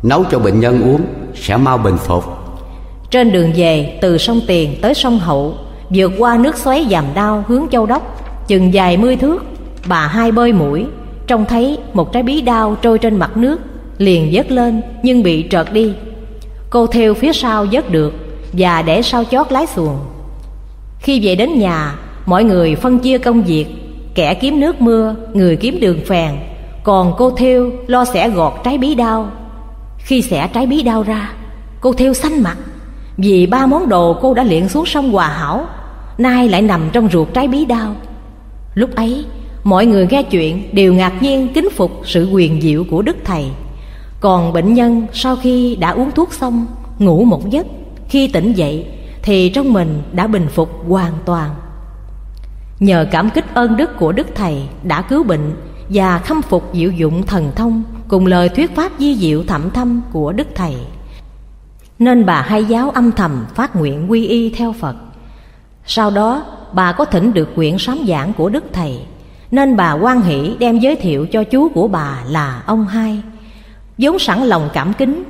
Nấu 0.04 0.24
cho 0.32 0.40
bệnh 0.40 0.60
nhân 0.60 0.82
uống 0.82 1.02
Sẽ 1.36 1.58
mau 1.58 1.78
bình 1.78 1.98
phục. 1.98 2.24
Trên 3.12 3.32
đường 3.32 3.54
về 3.56 4.00
từ 4.02 4.18
sông 4.18 4.42
Tiền 4.48 4.76
tới 4.82 4.94
sông 4.94 5.20
Hậu 5.20 5.58
Vượt 5.90 6.12
qua 6.18 6.38
nước 6.38 6.58
xoáy 6.58 6.88
dàm 6.90 7.06
đao 7.14 7.44
hướng 7.48 7.66
châu 7.72 7.86
đốc 7.86 8.22
Chừng 8.48 8.74
dài 8.74 8.98
mươi 8.98 9.16
thước 9.16 9.46
Bà 9.88 10.08
hai 10.08 10.32
bơi 10.32 10.54
mũi 10.54 10.86
Trông 11.28 11.46
thấy 11.46 11.78
một 11.94 12.12
trái 12.14 12.24
bí 12.24 12.42
đao 12.42 12.76
trôi 12.82 13.00
trên 13.00 13.16
mặt 13.16 13.38
nước, 13.38 13.62
Liền 13.98 14.30
vớt 14.34 14.52
lên 14.52 14.82
nhưng 15.04 15.24
bị 15.24 15.48
trợt 15.50 15.74
đi. 15.74 15.94
Cô 16.70 16.88
theo 16.88 17.14
phía 17.14 17.34
sau 17.34 17.66
vớt 17.72 17.92
được 17.92 18.14
Và 18.54 18.82
để 18.82 19.02
sau 19.02 19.24
chót 19.24 19.52
lái 19.52 19.68
xuồng. 19.68 19.98
Khi 21.00 21.28
về 21.28 21.36
đến 21.36 21.60
nhà, 21.60 21.96
Mọi 22.26 22.44
người 22.44 22.76
phân 22.76 23.00
chia 23.00 23.18
công 23.18 23.44
việc. 23.44 23.66
Kẻ 24.16 24.34
kiếm 24.34 24.60
nước 24.60 24.82
mưa, 24.82 25.16
Người 25.34 25.56
kiếm 25.56 25.80
đường 25.80 26.00
phèn. 26.06 26.32
Còn 26.84 27.14
cô 27.18 27.32
theo 27.32 27.70
lo 27.88 28.06
xẻ 28.06 28.30
gọt 28.30 28.54
trái 28.64 28.78
bí 28.78 28.96
đao. 28.96 29.32
Khi 29.98 30.22
xẻ 30.22 30.50
trái 30.54 30.66
bí 30.66 30.82
đao 30.84 31.04
ra, 31.04 31.34
Cô 31.82 31.94
theo 31.94 32.14
xanh 32.14 32.44
mặt. 32.44 32.58
Vì 33.18 33.46
ba 33.46 33.66
món 33.66 33.90
đồ 33.90 34.18
cô 34.22 34.34
đã 34.34 34.44
luyện 34.44 34.70
xuống 34.70 34.86
sông 34.86 35.12
Hòa 35.12 35.28
Hảo, 35.28 35.66
Nay 36.18 36.50
lại 36.50 36.62
nằm 36.62 36.90
trong 36.94 37.10
ruột 37.12 37.28
trái 37.34 37.48
bí 37.48 37.66
đao. 37.66 37.96
Lúc 38.74 38.96
ấy 38.96 39.26
Mọi 39.66 39.86
người 39.86 40.08
nghe 40.10 40.24
chuyện 40.24 40.70
đều 40.74 40.94
ngạc 40.94 41.22
nhiên 41.22 41.48
kính 41.54 41.70
phục 41.70 41.92
sự 42.04 42.30
quyền 42.32 42.62
diệu 42.62 42.84
của 42.84 43.02
Đức 43.02 43.18
Thầy. 43.24 43.46
Còn 44.20 44.54
bệnh 44.54 44.74
nhân 44.74 45.08
sau 45.14 45.36
khi 45.36 45.76
đã 45.76 45.90
uống 45.90 46.12
thuốc 46.12 46.34
xong, 46.34 46.66
Ngủ 47.00 47.24
một 47.24 47.50
giấc, 47.50 47.68
Khi 48.10 48.28
tỉnh 48.28 48.54
dậy 48.54 48.86
Thì 49.22 49.50
trong 49.50 49.74
mình 49.74 50.02
đã 50.14 50.28
bình 50.28 50.48
phục 50.54 50.70
hoàn 50.88 51.14
toàn. 51.26 51.50
Nhờ 52.80 53.08
cảm 53.12 53.30
kích 53.30 53.46
ơn 53.54 53.78
đức 53.78 53.98
của 54.00 54.12
Đức 54.12 54.28
Thầy 54.36 54.62
đã 54.84 55.02
cứu 55.02 55.24
bệnh 55.24 55.56
Và 55.90 56.20
khâm 56.20 56.42
phục 56.42 56.70
diệu 56.74 56.92
dụng 56.92 57.24
thần 57.24 57.52
thông 57.56 57.84
Cùng 58.08 58.26
lời 58.26 58.50
thuyết 58.50 58.76
pháp 58.76 58.92
di 59.00 59.16
diệu 59.16 59.44
thậm 59.48 59.70
thâm 59.70 60.02
của 60.12 60.32
Đức 60.32 60.48
Thầy. 60.56 60.76
Nên 62.00 62.26
bà 62.26 62.42
hai 62.42 62.66
giáo 62.66 62.90
âm 62.90 63.12
thầm 63.12 63.46
phát 63.56 63.76
nguyện 63.76 64.12
quy 64.12 64.28
y 64.28 64.50
theo 64.50 64.74
Phật. 64.74 64.96
Sau 65.86 66.12
đó, 66.12 66.46
bà 66.74 66.92
có 66.92 67.06
thỉnh 67.06 67.34
được 67.34 67.56
quyển 67.56 67.78
sám 67.78 68.00
giảng 68.08 68.34
của 68.34 68.50
Đức 68.50 68.64
Thầy. 68.74 69.00
Nên 69.52 69.76
bà 69.76 69.94
quan 69.94 70.22
hỷ 70.22 70.56
đem 70.60 70.80
giới 70.80 70.96
thiệu 70.96 71.26
cho 71.26 71.44
chú 71.44 71.70
của 71.70 71.88
bà 71.88 72.20
là 72.28 72.64
ông 72.66 72.86
hai. 72.88 73.22
Vốn 73.98 74.20
sẵn 74.20 74.44
lòng 74.44 74.70
cảm 74.74 74.94
kính, 74.94 75.24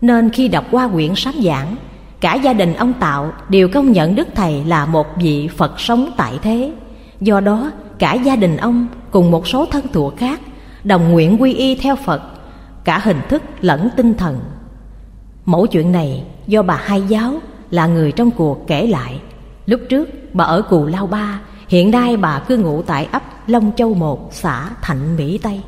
Nên 0.00 0.30
khi 0.30 0.48
đọc 0.48 0.64
qua 0.70 0.88
quyển 0.88 1.14
sám 1.14 1.34
giảng, 1.44 1.76
Cả 2.20 2.34
gia 2.34 2.52
đình 2.52 2.74
ông 2.74 2.92
Tạo 2.92 3.32
đều 3.48 3.68
công 3.68 3.92
nhận 3.92 4.14
Đức 4.14 4.28
Thầy 4.34 4.64
là 4.64 4.86
một 4.86 5.06
vị 5.16 5.48
Phật 5.48 5.80
sống 5.80 6.10
tại 6.16 6.38
thế. 6.42 6.72
Do 7.20 7.40
đó, 7.40 7.70
cả 7.98 8.14
gia 8.14 8.36
đình 8.36 8.56
ông 8.56 8.86
cùng 9.10 9.30
một 9.30 9.46
số 9.46 9.66
thân 9.66 9.86
thuộc 9.92 10.16
khác 10.16 10.40
Đồng 10.84 11.12
nguyện 11.12 11.42
quy 11.42 11.54
y 11.54 11.74
theo 11.74 11.96
Phật, 11.96 12.22
Cả 12.84 12.98
hình 12.98 13.20
thức 13.28 13.42
lẫn 13.60 13.88
tinh 13.96 14.14
thần. 14.14 14.40
Mẫu 15.44 15.66
chuyện 15.66 15.92
này 15.92 16.24
do 16.46 16.62
bà 16.62 16.80
hai 16.84 17.02
giáo 17.02 17.34
là 17.70 17.86
người 17.86 18.12
trong 18.12 18.30
cuộc 18.30 18.66
kể 18.66 18.86
lại. 18.86 19.20
Lúc 19.66 19.80
trước 19.88 20.08
bà 20.32 20.44
ở 20.44 20.62
Cù 20.62 20.86
Lao 20.86 21.06
Ba, 21.06 21.40
Hiện 21.68 21.90
nay 21.90 22.16
bà 22.16 22.38
cư 22.38 22.56
ngụ 22.56 22.82
tại 22.82 23.08
ấp 23.12 23.22
Long 23.46 23.72
Châu 23.76 23.94
một, 23.94 24.28
xã 24.32 24.70
Thạnh 24.82 25.16
Mỹ 25.16 25.38
Tây. 25.42 25.60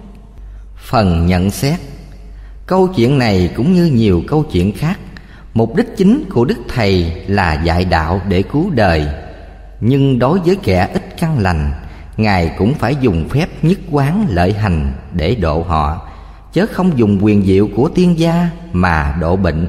Phần 0.77 1.27
nhận 1.27 1.51
xét. 1.51 1.81
Câu 2.67 2.89
chuyện 2.97 3.19
này 3.19 3.51
cũng 3.57 3.75
như 3.75 3.85
nhiều 3.85 4.23
câu 4.29 4.45
chuyện 4.53 4.73
khác, 4.73 4.99
Mục 5.55 5.77
đích 5.77 5.97
chính 5.97 6.25
của 6.31 6.45
Đức 6.45 6.59
Thầy 6.69 7.23
là 7.27 7.63
dạy 7.63 7.85
đạo 7.85 8.21
để 8.29 8.43
cứu 8.43 8.71
đời. 8.71 9.07
Nhưng 9.81 10.19
đối 10.19 10.39
với 10.39 10.57
kẻ 10.57 10.89
ít 10.93 11.17
căn 11.21 11.39
lành, 11.39 11.73
Ngài 12.17 12.55
cũng 12.59 12.75
phải 12.75 12.97
dùng 13.01 13.29
phép 13.29 13.49
nhất 13.63 13.79
quán 13.91 14.27
lợi 14.31 14.53
hành 14.53 14.93
để 15.13 15.35
độ 15.35 15.63
họ. 15.63 16.09
Chớ 16.53 16.67
không 16.73 16.99
dùng 16.99 17.19
quyền 17.23 17.45
diệu 17.45 17.69
của 17.77 17.91
tiên 17.95 18.19
gia 18.19 18.51
mà 18.73 19.17
độ 19.21 19.37
bệnh, 19.37 19.69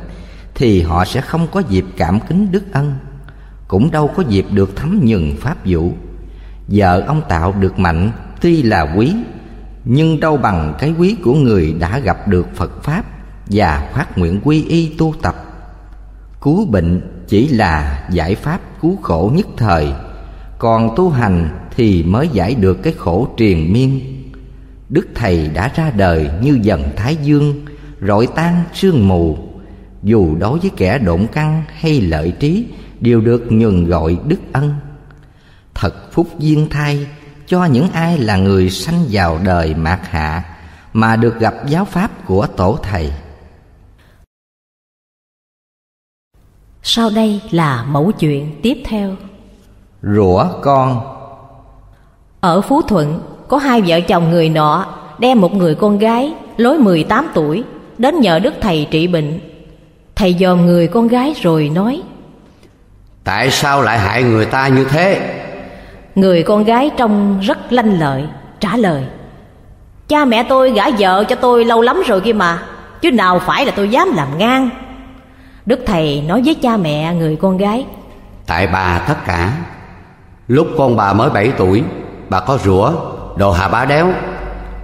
Thì 0.56 0.82
họ 0.82 1.06
sẽ 1.06 1.22
không 1.22 1.48
có 1.52 1.60
dịp 1.60 1.86
cảm 1.98 2.20
kính 2.20 2.52
đức 2.52 2.64
ân. 2.72 2.96
Cũng 3.68 3.92
đâu 3.92 4.08
có 4.08 4.24
dịp 4.28 4.46
được 4.52 4.76
thấm 4.76 5.02
nhường 5.04 5.36
pháp 5.42 5.58
vũ. 5.66 5.94
Vợ 6.72 7.04
ông 7.08 7.22
tạo 7.30 7.54
được 7.60 7.80
mạnh 7.80 8.12
tuy 8.42 8.62
là 8.62 8.94
quý, 8.98 9.16
Nhưng 9.86 10.20
đâu 10.20 10.38
bằng 10.38 10.74
cái 10.80 10.94
quý 11.00 11.16
của 11.24 11.34
người 11.34 11.76
đã 11.80 12.00
gặp 12.00 12.28
được 12.28 12.48
Phật 12.56 12.84
Pháp 12.84 13.06
Và 13.46 13.90
phát 13.94 14.18
nguyện 14.18 14.40
quy 14.44 14.64
y 14.64 14.96
tu 14.98 15.14
tập. 15.22 15.36
Cứu 16.42 16.66
bệnh 16.66 17.02
chỉ 17.28 17.48
là 17.48 18.04
giải 18.12 18.36
pháp 18.36 18.60
cứu 18.82 18.98
khổ 19.02 19.32
nhất 19.36 19.48
thời, 19.58 19.88
còn 20.58 20.96
tu 20.96 21.10
hành 21.10 21.50
thì 21.76 22.04
mới 22.04 22.30
giải 22.34 22.56
được 22.56 22.84
cái 22.84 22.94
khổ 22.98 23.28
triền 23.38 23.74
miên. 23.74 24.00
Đức 24.90 25.08
thầy 25.16 25.50
đã 25.50 25.72
ra 25.76 25.92
đời 25.98 26.30
như 26.42 26.60
dần 26.62 26.84
thái 26.96 27.16
dương, 27.16 27.66
rọi 28.08 28.28
tan 28.36 28.64
sương 28.74 29.08
mù. 29.08 29.38
Dù 30.04 30.36
đối 30.40 30.60
với 30.60 30.72
kẻ 30.78 30.98
độn 30.98 31.28
căn 31.32 31.64
hay 31.68 32.02
lợi 32.02 32.32
trí, 32.40 32.66
đều 33.00 33.22
được 33.22 33.52
nhường 33.52 33.86
gọi 33.86 34.18
đức 34.28 34.40
ân 34.52 34.74
thật 35.80 36.12
phúc 36.12 36.28
duyên 36.40 36.68
thay 36.72 37.08
cho 37.48 37.66
những 37.66 37.92
ai 37.92 38.18
là 38.18 38.36
người 38.36 38.70
sanh 38.70 39.06
vào 39.12 39.40
đời 39.44 39.74
mạt 39.74 40.00
hạ 40.04 40.44
mà 40.94 41.16
được 41.16 41.40
gặp 41.40 41.54
giáo 41.68 41.86
pháp 41.86 42.12
của 42.26 42.48
tổ 42.48 42.78
thầy. 42.84 43.12
Sau 46.84 47.10
đây 47.16 47.42
là 47.52 47.84
mẫu 47.84 48.12
chuyện 48.12 48.60
tiếp 48.64 48.78
theo. 48.86 49.16
Rủa 50.02 50.46
con. 50.62 51.02
Ở 52.42 52.62
phú 52.62 52.82
thuận 52.82 53.22
có 53.48 53.58
hai 53.58 53.82
vợ 53.82 54.00
chồng 54.02 54.32
người 54.32 54.50
nọ 54.50 54.98
đem 55.20 55.42
một 55.42 55.54
người 55.54 55.76
con 55.76 55.98
gái 55.98 56.34
lối 56.58 56.78
18 56.78 57.28
tuổi 57.34 57.64
đến 57.98 58.20
nhờ 58.20 58.40
đức 58.40 58.54
thầy 58.62 58.88
trị 58.92 59.08
bệnh. 59.08 59.40
Thầy 60.16 60.36
dòm 60.40 60.66
người 60.66 60.88
con 60.88 61.08
gái 61.08 61.34
rồi 61.42 61.70
nói 61.70 62.02
tại 63.24 63.52
sao 63.52 63.82
lại 63.82 64.00
hại 64.00 64.24
người 64.24 64.46
ta 64.46 64.68
như 64.68 64.86
thế 64.86 65.36
người 66.20 66.44
con 66.44 66.64
gái 66.64 66.92
trông 66.98 67.40
rất 67.40 67.74
lanh 67.74 68.00
lợi 68.00 68.24
trả 68.60 68.78
lời. 68.78 69.04
Cha 70.08 70.26
mẹ 70.26 70.44
tôi 70.44 70.72
gả 70.72 70.84
vợ 71.00 71.24
cho 71.24 71.36
tôi 71.36 71.66
lâu 71.66 71.82
lắm 71.82 72.02
rồi 72.08 72.22
kia 72.22 72.34
mà 72.34 72.60
chứ 73.02 73.12
nào 73.12 73.40
phải 73.40 73.66
là 73.66 73.72
tôi 73.76 73.90
dám 73.90 74.12
làm 74.16 74.38
ngang. 74.38 74.70
Đức 75.66 75.80
thầy 75.86 76.24
nói 76.28 76.42
với 76.46 76.56
cha 76.56 76.78
mẹ 76.78 77.14
người 77.14 77.36
con 77.36 77.58
gái. 77.58 77.86
Tại 78.46 78.68
bà 78.68 79.00
tất 79.08 79.26
cả 79.26 79.52
lúc 80.48 80.68
con 80.78 80.96
bà 80.96 81.14
mới 81.14 81.30
7 81.30 81.52
tuổi 81.58 81.84
bà 82.30 82.40
có 82.40 82.58
rủa 82.64 82.92
đồ 83.36 83.52
hà 83.52 83.68
bá 83.68 83.86
đéo 83.86 84.08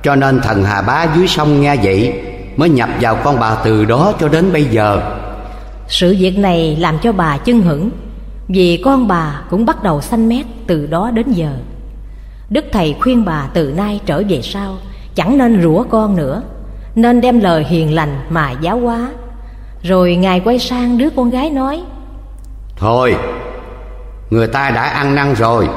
cho 0.04 0.16
nên 0.16 0.42
thần 0.42 0.64
hà 0.64 0.82
bá 0.82 1.06
dưới 1.16 1.28
sông 1.28 1.62
nghe 1.62 1.76
vậy 1.84 2.22
mới 2.58 2.70
nhập 2.70 2.90
vào 3.02 3.16
con 3.24 3.40
bà 3.40 3.56
từ 3.64 3.86
đó 3.86 4.14
cho 4.20 4.28
đến 4.28 4.54
bây 4.54 4.66
giờ. 4.66 5.02
Sự 5.88 6.16
việc 6.20 6.38
này 6.38 6.76
làm 6.80 6.98
cho 7.04 7.12
bà 7.12 7.38
chưng 7.38 7.62
hửng 7.62 7.90
vì 8.48 8.82
con 8.86 9.08
bà 9.08 9.42
cũng 9.50 9.66
bắt 9.66 9.84
đầu 9.84 10.02
xanh 10.02 10.30
mét 10.30 10.46
từ 10.68 10.88
đó 10.88 11.12
đến 11.12 11.32
giờ. 11.32 11.58
Đức 12.50 12.66
thầy 12.72 12.96
khuyên 13.02 13.26
bà 13.26 13.48
từ 13.54 13.74
nay 13.78 14.00
trở 14.06 14.24
về 14.30 14.42
sau 14.42 14.76
chẳng 15.16 15.38
nên 15.38 15.62
rủa 15.62 15.84
con 15.84 16.16
nữa 16.16 16.44
nên 16.96 17.22
đem 17.22 17.40
lời 17.40 17.64
hiền 17.64 17.96
lành 17.96 18.26
mà 18.30 18.52
giáo 18.62 18.80
hóa. 18.80 19.10
Rồi 19.84 20.16
ngài 20.16 20.40
quay 20.40 20.60
sang 20.60 20.98
đứa 20.98 21.10
con 21.10 21.30
gái 21.30 21.50
nói 21.50 21.82
thôi 22.78 23.16
người 24.30 24.48
ta 24.48 24.70
đã 24.70 24.82
ăn 24.82 25.16
năn 25.16 25.34
rồi 25.34 25.70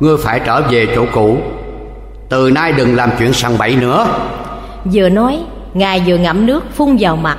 ngươi 0.00 0.16
phải 0.16 0.40
trở 0.46 0.62
về 0.70 0.86
chỗ 0.94 1.04
cũ. 1.12 1.38
Từ 2.28 2.50
nay 2.50 2.72
đừng 2.72 2.94
làm 2.94 3.10
chuyện 3.18 3.32
sằng 3.32 3.58
bậy 3.58 3.76
nữa. 3.76 4.06
Vừa 4.84 5.08
nói 5.08 5.40
ngài 5.74 6.02
vừa 6.06 6.16
ngậm 6.16 6.46
nước 6.46 6.64
phun 6.74 6.96
vào 7.00 7.16
mặt 7.16 7.38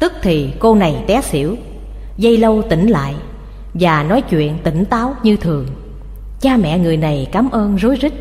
tức 0.00 0.12
thì 0.22 0.52
cô 0.58 0.74
này 0.74 1.04
té 1.06 1.20
xỉu 1.20 1.56
dây 2.16 2.36
lâu 2.36 2.62
tỉnh 2.70 2.86
lại 2.88 3.14
và 3.74 4.02
nói 4.02 4.22
chuyện 4.22 4.58
tỉnh 4.64 4.84
táo 4.84 5.14
như 5.22 5.36
thường. 5.36 5.66
Cha 6.40 6.56
mẹ 6.56 6.78
người 6.78 6.96
này 6.96 7.28
cảm 7.32 7.50
ơn 7.50 7.76
rối 7.76 7.96
rít. 7.96 8.12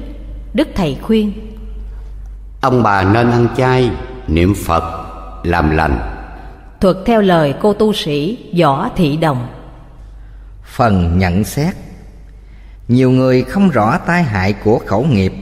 Đức 0.54 0.68
thầy 0.76 0.98
khuyên 1.02 1.32
ông 2.62 2.84
bà 2.84 3.04
nên 3.04 3.32
ăn 3.32 3.48
chay 3.58 3.92
niệm 4.28 4.54
phật 4.66 4.84
làm 5.44 5.70
lành. 5.70 6.00
Thuật 6.82 6.98
theo 7.06 7.22
lời 7.22 7.54
cô 7.62 7.74
tu 7.74 7.94
sĩ 7.94 8.38
võ 8.60 8.90
thị 8.96 9.18
đồng. 9.18 9.48
Phần 10.64 11.18
nhận 11.18 11.44
xét. 11.44 11.76
Nhiều 12.88 13.12
người 13.12 13.42
không 13.42 13.70
rõ 13.70 13.98
tai 13.98 14.24
hại 14.24 14.54
của 14.54 14.80
khẩu 14.86 15.04
nghiệp 15.04 15.34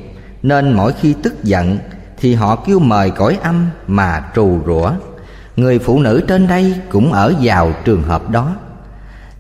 nên 0.43 0.73
mỗi 0.73 0.93
khi 0.93 1.15
tức 1.23 1.43
giận 1.43 1.77
thì 2.17 2.33
họ 2.33 2.55
kêu 2.55 2.79
mời 2.79 3.11
cõi 3.11 3.37
âm 3.43 3.69
mà 3.87 4.23
trù 4.35 4.59
rủa. 4.65 4.91
Người 5.55 5.79
phụ 5.79 5.99
nữ 5.99 6.23
trên 6.27 6.47
đây 6.47 6.75
cũng 6.89 7.13
ở 7.13 7.33
vào 7.41 7.71
trường 7.85 8.03
hợp 8.03 8.29
đó 8.29 8.55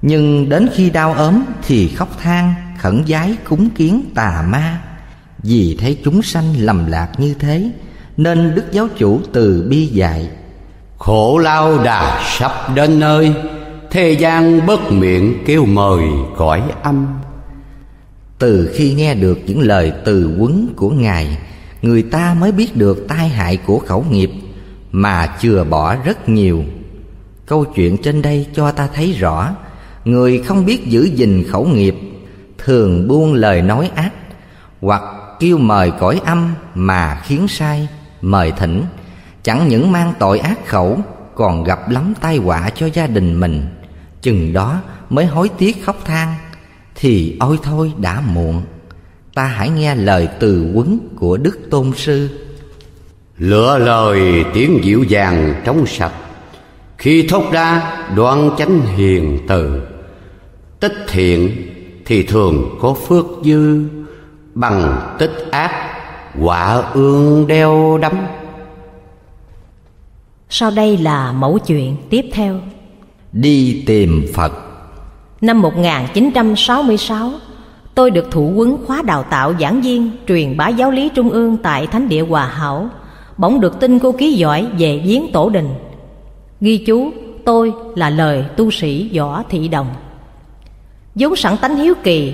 nhưng 0.01 0.49
đến 0.49 0.69
khi 0.73 0.89
đau 0.89 1.13
ốm 1.13 1.43
thì 1.67 1.87
khóc 1.87 2.09
than 2.21 2.53
khẩn 2.79 3.03
giái 3.07 3.35
cúng 3.49 3.69
kiến 3.69 4.03
tà 4.15 4.45
ma. 4.49 4.81
Vì 5.43 5.77
thấy 5.79 5.97
chúng 6.03 6.21
sanh 6.21 6.55
lầm 6.59 6.85
lạc 6.85 7.09
như 7.17 7.33
thế 7.33 7.71
nên 8.17 8.55
đức 8.55 8.65
giáo 8.71 8.87
chủ 8.97 9.21
từ 9.33 9.67
bi 9.69 9.85
dạy 9.85 10.29
khổ 10.97 11.37
lao 11.37 11.83
đà 11.83 12.21
sắp 12.37 12.51
đến 12.75 12.99
nơi 12.99 13.33
thế 13.91 14.11
gian 14.11 14.65
bất 14.65 14.91
miệng 14.91 15.43
kêu 15.45 15.65
mời 15.65 16.03
cõi 16.37 16.61
âm. 16.83 17.07
Từ 18.39 18.71
khi 18.73 18.93
nghe 18.93 19.15
được 19.15 19.39
những 19.45 19.61
lời 19.61 19.93
từ 20.05 20.35
quấn 20.39 20.67
của 20.75 20.89
ngài 20.89 21.37
người 21.81 22.01
ta 22.01 22.35
mới 22.39 22.51
biết 22.51 22.75
được 22.75 23.05
tai 23.07 23.29
hại 23.29 23.57
của 23.57 23.79
khẩu 23.79 24.05
nghiệp 24.11 24.31
mà 24.91 25.35
chừa 25.41 25.63
bỏ 25.63 25.95
rất 25.95 26.29
nhiều. 26.29 26.63
Câu 27.45 27.65
chuyện 27.65 27.97
trên 27.97 28.21
đây 28.21 28.45
cho 28.53 28.71
ta 28.71 28.87
thấy 28.93 29.11
rõ 29.11 29.55
người 30.07 30.39
không 30.39 30.65
biết 30.65 30.87
giữ 30.87 31.03
gìn 31.03 31.43
khẩu 31.49 31.65
nghiệp, 31.65 31.95
thường 32.57 33.07
buông 33.07 33.33
lời 33.33 33.61
nói 33.61 33.91
ác, 33.95 34.11
hoặc 34.81 35.01
kêu 35.39 35.57
mời 35.57 35.91
cõi 35.99 36.21
âm 36.25 36.53
mà 36.75 37.21
khiến 37.23 37.47
sai, 37.47 37.87
mời 38.21 38.51
thỉnh. 38.51 38.83
Chẳng 39.43 39.67
những 39.67 39.91
mang 39.91 40.13
tội 40.19 40.39
ác 40.39 40.67
khẩu, 40.67 40.99
còn 41.35 41.63
gặp 41.63 41.89
lắm 41.89 42.13
tai 42.21 42.37
họa 42.37 42.69
cho 42.75 42.89
gia 42.93 43.07
đình 43.07 43.39
mình. 43.39 43.65
Chừng 44.21 44.53
đó 44.53 44.81
mới 45.09 45.25
hối 45.25 45.49
tiếc 45.57 45.85
khóc 45.85 46.05
than, 46.05 46.35
thì 46.95 47.37
ôi 47.39 47.57
thôi 47.63 47.91
đã 47.97 48.21
muộn. 48.21 48.61
Ta 49.33 49.45
hãy 49.45 49.69
nghe 49.69 49.95
lời 49.95 50.27
từ 50.39 50.71
quấn 50.73 50.99
của 51.15 51.37
đức 51.37 51.59
tôn 51.71 51.91
sư. 51.95 52.29
Lựa 53.37 53.77
lời 53.77 54.45
tiếng 54.53 54.79
dịu 54.83 55.03
dàng 55.03 55.61
trong 55.65 55.85
sạch, 55.85 56.13
khi 56.97 57.27
thốt 57.29 57.43
ra, 57.51 57.93
đoan 58.15 58.49
chánh 58.57 58.81
hiền 58.81 59.39
từ 59.47 59.86
tích 60.79 61.05
thiện 61.07 61.67
thì 62.05 62.23
thường 62.23 62.77
có 62.81 62.93
phước 62.93 63.25
dư 63.43 63.83
bằng 64.53 65.15
tích 65.19 65.47
ác 65.51 65.71
quả 66.41 66.83
ương 66.93 67.47
đeo 67.47 67.97
đắm 68.01 68.17
sau 70.49 70.71
đây 70.71 70.97
là 70.97 71.31
mẫu 71.31 71.59
chuyện 71.59 71.95
tiếp 72.09 72.25
theo 72.33 72.59
đi 73.31 73.83
tìm 73.87 74.25
phật 74.33 74.67
Năm 75.41 75.61
1966, 75.61 77.31
tôi 77.95 78.11
được 78.11 78.31
thụ 78.31 78.51
quấn 78.55 78.77
khóa 78.85 79.01
đào 79.01 79.23
tạo 79.23 79.53
giảng 79.59 79.81
viên 79.81 80.11
truyền 80.27 80.57
bá 80.57 80.67
giáo 80.67 80.91
lý 80.91 81.09
trung 81.15 81.29
ương 81.29 81.57
tại 81.57 81.87
Thánh 81.87 82.09
địa 82.09 82.21
Hòa 82.21 82.45
Hảo. 82.45 82.89
Bỗng 83.37 83.59
được 83.59 83.79
tin 83.79 83.99
cô 83.99 84.11
ký 84.11 84.33
giỏi 84.33 84.67
về 84.77 85.01
viếng 85.05 85.31
tổ 85.31 85.49
đình. 85.49 85.69
Ghi 86.61 86.77
chú, 86.77 87.11
tôi 87.45 87.73
là 87.95 88.09
lời 88.09 88.45
tu 88.57 88.71
sĩ 88.71 89.09
Võ 89.17 89.43
Thị 89.49 89.67
Đồng 89.67 89.87
vốn 91.19 91.35
sẵn 91.35 91.57
tánh 91.57 91.75
hiếu 91.77 91.93
kỳ, 92.03 92.33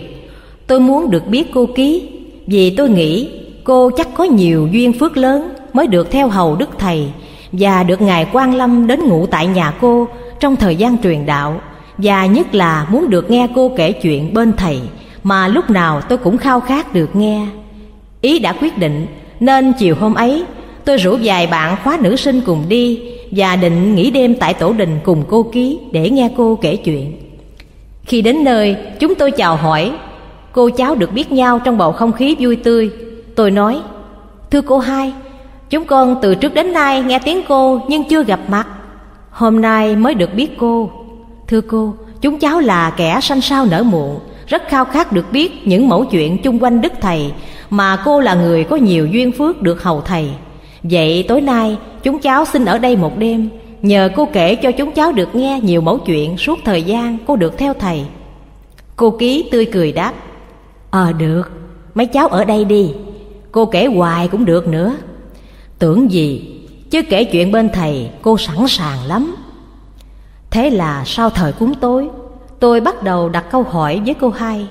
tôi 0.68 0.80
muốn 0.80 1.11
được 1.11 1.27
biết 1.27 1.51
cô 1.53 1.65
ký 1.76 2.10
vì 2.47 2.69
tôi 2.69 2.89
nghĩ 2.89 3.30
cô 3.64 3.89
chắc 3.97 4.07
có 4.15 4.23
nhiều 4.23 4.68
duyên 4.72 4.93
phước 4.93 5.18
lớn 5.18 5.49
mới 5.73 5.88
được 5.88 6.11
theo 6.11 6.27
hầu 6.27 6.55
Đức 6.55 6.69
Thầy 6.80 7.07
và 7.51 7.84
được 7.84 8.01
Ngài 8.01 8.27
quan 8.34 8.55
Lâm 8.55 8.88
đến 8.88 8.99
ngủ 8.99 9.26
tại 9.26 9.47
nhà 9.47 9.73
cô 9.81 10.07
trong 10.39 10.55
thời 10.55 10.76
gian 10.76 10.97
truyền 10.97 11.26
đạo 11.26 11.61
và 11.97 12.26
nhất 12.26 12.55
là 12.55 12.88
muốn 12.89 13.10
được 13.10 13.31
nghe 13.31 13.47
cô 13.55 13.72
kể 13.77 13.91
chuyện 13.91 14.34
bên 14.34 14.53
thầy 14.57 14.80
mà 15.23 15.47
lúc 15.47 15.69
nào 15.69 16.01
tôi 16.01 16.18
cũng 16.18 16.38
khao 16.38 16.60
khát 16.60 16.93
được 16.93 17.15
nghe. 17.15 17.47
Ý 18.22 18.39
đã 18.39 18.53
quyết 18.53 18.77
định 18.77 19.07
nên 19.39 19.73
chiều 19.80 19.95
hôm 19.99 20.14
ấy 20.14 20.45
tôi 20.85 20.97
rủ 20.97 21.18
vài 21.23 21.47
bạn 21.47 21.77
khóa 21.84 21.97
nữ 22.01 22.15
sinh 22.15 22.41
cùng 22.45 22.64
đi 22.69 22.99
và 23.31 23.55
định 23.55 23.95
nghỉ 23.95 24.11
đêm 24.11 24.35
tại 24.35 24.53
tổ 24.53 24.73
đình 24.73 24.99
cùng 25.03 25.23
cô 25.30 25.43
ký 25.43 25.80
để 25.91 26.10
nghe 26.10 26.30
cô 26.38 26.60
kể 26.61 26.76
chuyện 26.76 27.22
khi 28.05 28.21
đến 28.21 28.43
nơi 28.43 28.77
chúng 28.99 29.15
tôi 29.15 29.31
chào 29.31 29.55
hỏi. 29.55 29.91
Cô 30.51 30.69
cháu 30.69 30.95
được 30.95 31.11
biết 31.13 31.31
nhau 31.31 31.59
trong 31.59 31.77
bầu 31.77 31.91
không 31.91 32.11
khí 32.11 32.35
vui 32.39 32.55
tươi. 32.55 32.91
Tôi 33.35 33.51
nói 33.51 33.81
thưa 34.51 34.61
cô 34.61 34.80
hai 34.80 35.13
chúng 35.69 35.85
con 35.85 36.15
từ 36.21 36.35
trước 36.35 36.53
đến 36.53 36.73
nay 36.73 37.01
nghe 37.01 37.19
tiếng 37.19 37.41
cô 37.47 37.81
nhưng 37.88 38.03
chưa 38.09 38.23
gặp 38.23 38.39
mặt. 38.47 38.67
Hôm 39.30 39.61
nay 39.61 39.95
mới 39.95 40.13
được 40.13 40.34
biết 40.34 40.57
cô. 40.57 40.91
Thưa 41.47 41.61
cô, 41.61 41.93
chúng 42.21 42.39
cháu 42.39 42.59
là 42.59 42.89
kẻ 42.97 43.19
sanh 43.21 43.41
sao 43.41 43.65
nở 43.65 43.84
muộn 43.84 44.19
Rất 44.47 44.63
khao 44.67 44.85
khát 44.85 45.11
được 45.11 45.31
biết 45.31 45.67
những 45.67 45.89
mẫu 45.89 46.05
chuyện 46.05 46.38
chung 46.43 46.59
quanh 46.59 46.81
Đức 46.81 46.93
Thầy 47.01 47.31
Mà 47.69 47.97
cô 48.05 48.19
là 48.19 48.34
người 48.34 48.63
có 48.63 48.75
nhiều 48.75 49.07
duyên 49.07 49.31
phước 49.31 49.61
được 49.61 49.84
hầu 49.84 50.01
Thầy. 50.01 50.30
Vậy 50.84 51.25
tối 51.27 51.41
nay 51.41 51.77
chúng 52.03 52.19
cháu 52.19 52.45
xin 52.45 52.65
ở 52.65 52.77
đây 52.77 52.95
một 52.95 53.17
đêm 53.17 53.49
Nhờ 53.84 54.10
cô 54.15 54.27
kể 54.34 54.55
cho 54.55 54.72
chúng 54.72 54.91
cháu 54.91 55.11
được 55.11 55.35
nghe 55.35 55.60
nhiều 55.64 55.81
mẫu 55.81 55.97
chuyện 55.97 56.38
suốt 56.38 56.60
thời 56.65 56.84
gian 56.84 57.18
cô 57.27 57.35
được 57.35 57.57
theo 57.57 57.73
Thầy. 57.73 58.05
Cô 58.95 59.11
Ký 59.11 59.49
tươi 59.51 59.65
cười 59.65 59.91
đáp 59.91 60.14
Ờ 60.89 61.14
được, 61.14 61.51
mấy 61.95 62.05
cháu 62.05 62.27
ở 62.27 62.45
đây 62.45 62.65
đi. 62.65 62.93
Cô 63.51 63.65
kể 63.65 63.85
hoài 63.85 64.27
cũng 64.27 64.45
được 64.45 64.68
nữa. 64.68 64.95
Tưởng 65.80 66.11
gì, 66.11 66.60
chứ 66.89 67.01
kể 67.10 67.23
chuyện 67.23 67.51
bên 67.51 67.69
thầy 67.73 68.10
cô 68.22 68.38
sẵn 68.38 68.68
sàng 68.68 69.05
lắm. 69.07 69.35
Thế 70.51 70.69
là 70.69 71.03
sau 71.05 71.30
thời 71.30 71.51
cúng 71.51 71.73
tối 71.76 72.10
Tôi 72.60 72.81
bắt 72.81 73.03
đầu 73.03 73.30
đặt 73.30 73.45
câu 73.51 73.64
hỏi 73.64 74.01
với 74.05 74.14
cô 74.14 74.30
hai 74.30 74.68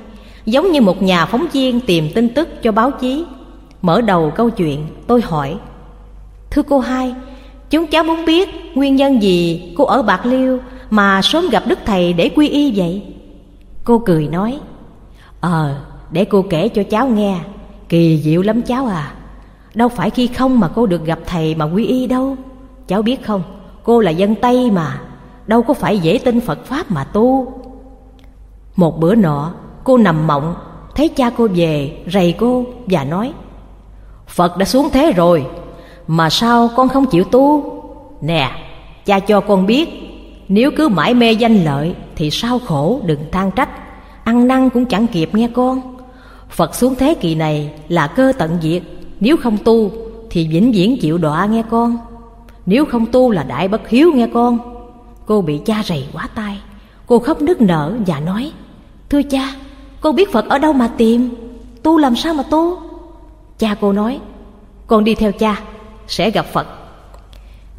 Giống 0.47 0.73
như 0.73 0.81
một 0.81 1.03
nhà 1.03 1.27
phóng 1.27 1.47
viên 1.53 1.81
tìm 1.81 2.09
tin 2.15 2.35
tức 2.35 2.63
cho 2.63 2.73
báo 2.73 2.91
chí. 2.91 3.25
Mở 3.83 4.01
đầu 4.01 4.33
câu 4.37 4.51
chuyện 4.51 4.87
tôi 5.07 5.23
hỏi 5.23 5.57
Thưa 6.51 6.63
cô 6.63 6.79
hai 6.79 7.15
Chúng 7.73 7.87
cháu 7.87 8.05
muốn 8.05 8.25
biết 8.25 8.49
nguyên 8.75 8.97
nhân 8.97 9.23
gì 9.23 9.73
cô 9.77 9.85
ở 9.85 10.03
Bạc 10.03 10.27
Liêu 10.27 10.59
Mà 10.91 11.21
sớm 11.23 11.49
gặp 11.51 11.63
Đức 11.67 11.79
Thầy 11.85 12.13
để 12.13 12.31
quy 12.37 12.49
y 12.49 12.73
vậy? 12.77 13.03
Cô 13.85 13.99
cười 13.99 14.29
nói 14.29 14.61
Ờ 15.41 15.75
để 16.11 16.25
cô 16.25 16.45
kể 16.51 16.69
cho 16.69 16.83
cháu 16.83 17.09
nghe. 17.09 17.39
Kỳ 17.89 18.19
diệu 18.19 18.43
lắm 18.43 18.63
cháu 18.63 18.87
à. 18.87 19.15
Đâu 19.75 19.89
phải 19.89 20.11
khi 20.11 20.27
không 20.27 20.61
mà 20.61 20.69
cô 20.69 20.87
được 20.87 21.05
gặp 21.05 21.19
thầy 21.27 21.55
mà 21.55 21.65
quy 21.65 21.87
y 21.87 22.07
đâu. 22.07 22.37
Cháu 22.89 23.03
biết 23.03 23.25
không, 23.25 23.43
Cô 23.83 24.01
là 24.01 24.11
dân 24.11 24.35
Tây 24.35 24.71
mà. 24.71 25.01
Đâu 25.47 25.63
có 25.63 25.75
phải 25.75 25.99
dễ 25.99 26.19
tin 26.19 26.41
Phật 26.41 26.67
Pháp 26.67 26.91
mà 26.91 27.05
tu. 27.05 27.53
Một 28.77 29.01
bữa 29.01 29.15
nọ, 29.15 29.53
Cô 29.85 29.97
nằm 29.97 30.27
mộng, 30.27 30.55
Thấy 30.95 31.09
cha 31.09 31.31
cô 31.37 31.49
về, 31.55 32.03
rầy 32.13 32.33
cô 32.33 32.65
và 32.87 33.05
nói, 33.05 33.33
Phật 34.27 34.57
đã 34.57 34.65
xuống 34.65 34.89
thế 34.93 35.13
rồi 35.13 35.47
mà 36.07 36.31
sao 36.31 36.71
con 36.77 36.89
không 36.89 37.07
chịu 37.07 37.25
tu? 37.25 37.65
Nè, 38.21 38.51
cha 39.05 39.19
cho 39.19 39.41
con 39.41 39.67
biết, 39.67 39.89
Nếu 40.49 40.71
cứ 40.77 40.89
mãi 40.89 41.15
mê 41.15 41.33
danh 41.33 41.65
lợi 41.65 41.95
Thì 42.17 42.31
sao 42.31 42.59
khổ, 42.59 43.01
đừng 43.05 43.21
than 43.33 43.51
trách. 43.51 43.69
Ăn 44.25 44.49
năn 44.49 44.71
cũng 44.71 44.85
chẳng 44.85 45.07
kịp 45.07 45.35
nghe 45.35 45.49
con. 45.55 45.97
Phật 46.51 46.75
xuống 46.75 46.95
thế 46.95 47.15
kỳ 47.15 47.35
này 47.35 47.71
là 47.89 48.07
cơ 48.07 48.33
tận 48.39 48.59
diệt. 48.63 48.83
Nếu 49.21 49.37
không 49.37 49.59
tu 49.65 49.91
thì 50.31 50.49
vĩnh 50.49 50.73
viễn 50.73 50.99
chịu 51.01 51.19
đọa 51.19 51.47
nghe 51.47 51.63
con. 51.71 51.99
Nếu 52.67 52.85
không 52.85 53.07
tu 53.07 53.31
là 53.31 53.43
đại 53.43 53.69
bất 53.69 53.89
hiếu 53.89 54.13
nghe 54.15 54.27
con. 54.35 54.59
Cô 55.27 55.41
bị 55.41 55.59
cha 55.59 55.83
rầy 55.85 56.07
quá 56.13 56.29
tay 56.35 56.61
Cô 57.07 57.19
khóc 57.19 57.43
nức 57.43 57.61
nở 57.61 57.97
và 58.07 58.21
nói, 58.21 58.53
Thưa 59.11 59.23
cha, 59.23 59.55
con 60.01 60.17
biết 60.17 60.33
Phật 60.33 60.49
ở 60.49 60.59
đâu 60.59 60.73
mà 60.73 60.89
tìm? 60.97 61.31
Tu 61.83 61.99
làm 61.99 62.17
sao 62.17 62.35
mà 62.35 62.43
tu? 62.43 62.79
Cha 63.59 63.75
cô 63.81 63.93
nói, 63.93 64.21
Con 64.87 65.05
đi 65.05 65.15
theo 65.15 65.33
cha. 65.33 65.61
Sẽ 66.13 66.31
gặp 66.31 66.47
Phật. 66.53 66.67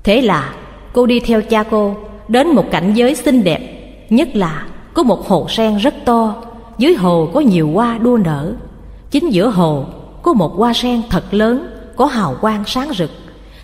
Thế 0.04 0.22
là, 0.22 0.54
cô 0.94 1.06
đi 1.06 1.20
theo 1.20 1.42
cha 1.42 1.64
cô 1.64 1.96
Đến 2.28 2.48
một 2.48 2.72
cảnh 2.72 2.94
giới 2.94 3.16
xinh 3.16 3.44
đẹp, 3.44 3.60
Nhất 4.10 4.36
là 4.36 4.66
có 4.94 5.04
một 5.04 5.28
hồ 5.28 5.48
sen 5.50 5.78
rất 5.78 5.94
to, 6.06 6.36
Dưới 6.78 6.94
hồ 6.94 7.30
có 7.34 7.40
nhiều 7.40 7.72
hoa 7.74 7.98
đua 7.98 8.18
nở. 8.18 8.54
Chính 9.12 9.30
giữa 9.30 9.50
hồ 9.50 9.86
có 10.22 10.34
một 10.34 10.54
hoa 10.56 10.74
sen 10.74 11.02
thật 11.10 11.24
lớn, 11.34 11.68
Có 11.96 12.06
hào 12.06 12.36
quang 12.42 12.64
sáng 12.66 12.94
rực, 12.94 13.12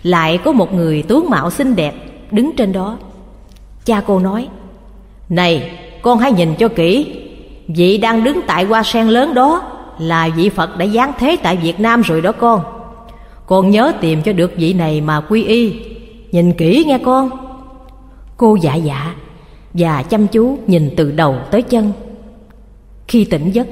Lại 0.02 0.38
có 0.38 0.52
một 0.52 0.74
người 0.74 1.02
tướng 1.02 1.30
mạo 1.30 1.50
xinh 1.50 1.76
đẹp 1.76 1.94
Đứng 2.30 2.56
trên 2.56 2.72
đó. 2.72 2.96
Cha 3.84 4.02
cô 4.06 4.18
nói, 4.18 4.48
Này, 5.28 5.78
con 6.02 6.18
hãy 6.18 6.32
nhìn 6.32 6.54
cho 6.54 6.68
kỹ, 6.68 7.16
Vị 7.68 7.98
đang 7.98 8.24
đứng 8.24 8.40
tại 8.46 8.64
hoa 8.64 8.82
sen 8.82 9.08
lớn 9.08 9.34
đó 9.34 9.62
Là 9.98 10.28
vị 10.36 10.48
Phật 10.48 10.78
đã 10.78 10.86
giáng 10.86 11.12
thế 11.18 11.36
tại 11.42 11.56
Việt 11.56 11.80
Nam 11.80 12.02
rồi 12.02 12.20
đó 12.20 12.32
con. 12.32 12.79
Con 13.50 13.70
nhớ 13.70 13.92
tìm 14.00 14.22
cho 14.22 14.32
được 14.32 14.52
vị 14.56 14.72
này 14.72 15.00
mà 15.00 15.20
quy 15.20 15.44
y. 15.44 15.74
Nhìn 16.32 16.52
kỹ 16.52 16.84
nghe 16.86 16.98
con. 16.98 17.30
Cô 18.36 18.56
dạ 18.62 18.74
dạ 18.74 19.14
Và 19.74 20.02
chăm 20.02 20.26
chú 20.26 20.58
nhìn 20.66 20.90
từ 20.96 21.12
đầu 21.12 21.36
tới 21.50 21.62
chân. 21.62 21.92
Khi 23.08 23.24
tỉnh 23.24 23.50
giấc, 23.50 23.66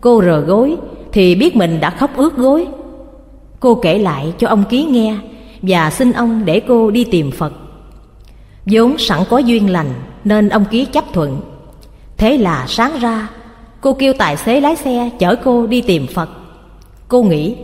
Cô 0.00 0.22
rờ 0.22 0.40
gối 0.40 0.76
Thì 1.12 1.34
biết 1.34 1.56
mình 1.56 1.80
đã 1.80 1.90
khóc 1.90 2.10
ướt 2.16 2.36
gối. 2.36 2.66
Cô 3.60 3.74
kể 3.74 3.98
lại 3.98 4.32
cho 4.38 4.48
ông 4.48 4.64
Ký 4.70 4.84
nghe 4.84 5.16
Và 5.62 5.90
xin 5.90 6.12
ông 6.12 6.44
để 6.44 6.60
cô 6.60 6.90
đi 6.90 7.04
tìm 7.04 7.30
Phật. 7.30 7.52
Vốn 8.66 8.98
sẵn 8.98 9.20
có 9.30 9.38
duyên 9.38 9.70
lành 9.70 9.92
Nên 10.24 10.48
ông 10.48 10.64
Ký 10.70 10.84
chấp 10.84 11.04
thuận. 11.12 11.40
Thế 12.16 12.38
là 12.38 12.64
sáng 12.68 12.98
ra, 13.00 13.28
Cô 13.80 13.92
kêu 13.92 14.12
tài 14.12 14.36
xế 14.36 14.60
lái 14.60 14.76
xe 14.76 15.10
chở 15.18 15.36
cô 15.44 15.66
đi 15.66 15.80
tìm 15.80 16.06
Phật. 16.06 16.28
Cô 17.08 17.22
nghĩ, 17.22 17.56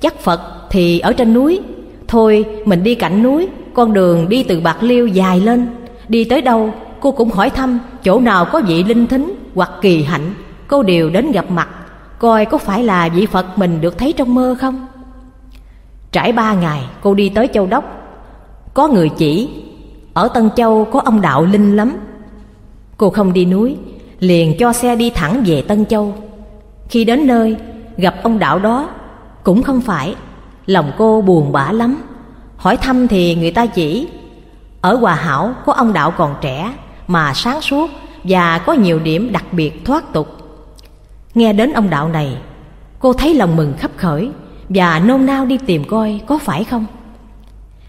chắc 0.00 0.20
Phật 0.20 0.55
thì 0.70 0.98
ở 0.98 1.12
trên 1.12 1.34
núi. 1.34 1.60
Thôi 2.08 2.44
mình 2.64 2.82
đi 2.82 2.94
cạnh 2.94 3.22
núi 3.22 3.48
Con 3.74 3.92
đường 3.92 4.28
đi 4.28 4.42
từ 4.42 4.60
Bạc 4.60 4.82
Liêu 4.82 5.06
dài 5.06 5.40
lên. 5.40 5.68
Đi 6.08 6.24
tới 6.24 6.42
đâu 6.42 6.74
cô 7.00 7.12
cũng 7.12 7.30
hỏi 7.30 7.50
thăm 7.50 7.78
Chỗ 8.04 8.20
nào 8.20 8.44
có 8.44 8.62
vị 8.66 8.84
linh 8.84 9.06
thính 9.06 9.34
hoặc 9.54 9.70
kỳ 9.80 10.02
hạnh. 10.02 10.34
Cô 10.68 10.82
đều 10.82 11.10
đến 11.10 11.32
gặp 11.32 11.50
mặt 11.50 11.68
Coi 12.18 12.44
có 12.44 12.58
phải 12.58 12.84
là 12.84 13.08
vị 13.08 13.26
Phật 13.26 13.58
mình 13.58 13.80
được 13.80 13.98
thấy 13.98 14.12
trong 14.12 14.34
mơ 14.34 14.56
không? 14.60 14.86
Trải 16.12 16.32
ba 16.32 16.54
ngày 16.54 16.84
cô 17.02 17.14
đi 17.14 17.28
tới 17.28 17.48
Châu 17.54 17.66
Đốc. 17.66 17.84
Có 18.74 18.88
người 18.88 19.08
chỉ 19.08 19.48
Ở 20.14 20.28
Tân 20.28 20.50
Châu 20.56 20.84
có 20.84 21.00
ông 21.00 21.20
đạo 21.20 21.44
linh 21.44 21.76
lắm. 21.76 21.96
Cô 22.96 23.10
không 23.10 23.32
đi 23.32 23.44
núi 23.44 23.76
liền 24.20 24.56
cho 24.58 24.72
xe 24.72 24.96
đi 24.96 25.10
thẳng 25.10 25.42
về 25.46 25.62
Tân 25.62 25.86
Châu. 25.86 26.14
Khi 26.88 27.04
đến 27.04 27.26
nơi, 27.26 27.56
gặp 27.96 28.14
ông 28.22 28.38
đạo 28.38 28.58
đó, 28.58 28.88
cũng 29.44 29.62
không 29.62 29.80
phải, 29.80 30.14
lòng 30.66 30.92
cô 30.98 31.20
buồn 31.20 31.52
bã 31.52 31.72
lắm. 31.72 32.02
Hỏi 32.56 32.76
thăm 32.76 33.08
thì 33.08 33.34
người 33.34 33.50
ta 33.50 33.66
chỉ, 33.66 34.08
ở 34.80 34.94
Hòa 34.94 35.14
Hảo 35.14 35.54
có 35.66 35.72
ông 35.72 35.92
đạo 35.92 36.10
còn 36.10 36.34
trẻ 36.40 36.72
mà 37.06 37.34
sáng 37.34 37.60
suốt 37.60 37.90
và 38.24 38.58
có 38.58 38.72
nhiều 38.72 38.98
điểm 38.98 39.32
đặc 39.32 39.44
biệt 39.52 39.84
thoát 39.84 40.12
tục. 40.12 40.28
Nghe 41.34 41.52
đến 41.52 41.72
ông 41.72 41.90
đạo 41.90 42.08
này, 42.08 42.36
cô 42.98 43.12
thấy 43.12 43.34
lòng 43.34 43.56
mừng 43.56 43.74
khắp 43.78 43.90
khởi 43.96 44.30
và 44.68 44.98
nôn 44.98 45.26
nao 45.26 45.46
đi 45.46 45.58
tìm 45.66 45.84
coi 45.84 46.20
có 46.26 46.38
phải 46.38 46.64
không. 46.64 46.86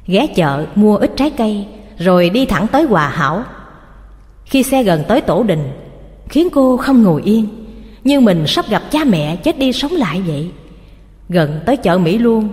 Ghé 0.08 0.28
chợ 0.28 0.66
mua 0.76 0.96
ít 0.96 1.12
trái 1.16 1.30
cây 1.30 1.68
rồi 1.98 2.30
đi 2.30 2.46
thẳng 2.46 2.68
tới 2.68 2.84
Hòa 2.84 3.10
Hảo. 3.10 3.44
Khi 4.46 4.64
xe 4.64 4.84
gần 4.84 5.04
tới 5.08 5.22
tổ 5.22 5.44
đình 5.44 5.72
khiến 6.30 6.48
cô 6.54 6.78
không 6.78 7.04
ngồi 7.04 7.22
yên 7.22 7.48
như 8.04 8.20
mình 8.20 8.48
sắp 8.48 8.66
gặp 8.70 8.84
cha 8.92 9.00
mẹ 9.04 9.36
chết 9.36 9.60
đi 9.60 9.74
sống 9.74 9.92
lại 9.92 10.22
vậy 10.28 10.52
gần 11.30 11.60
tới 11.66 11.78
chợ 11.78 11.98
mỹ 11.98 12.18
luôn 12.18 12.50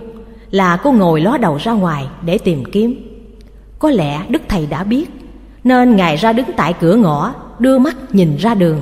là 0.55 0.77
cô 0.77 0.91
ngồi 0.91 1.21
ló 1.21 1.37
đầu 1.37 1.57
ra 1.57 1.71
ngoài 1.71 2.07
để 2.25 2.37
tìm 2.37 2.63
kiếm. 2.65 2.95
Có 3.79 3.89
lẽ 3.89 4.21
đức 4.29 4.41
thầy 4.47 4.65
đã 4.65 4.83
biết, 4.83 5.09
nên 5.63 5.95
ngài 5.95 6.15
ra 6.15 6.33
đứng 6.33 6.45
tại 6.57 6.73
cửa 6.79 6.95
ngõ, 6.95 7.33
đưa 7.59 7.79
mắt 7.79 7.95
nhìn 8.11 8.37
ra 8.37 8.53
đường. 8.53 8.79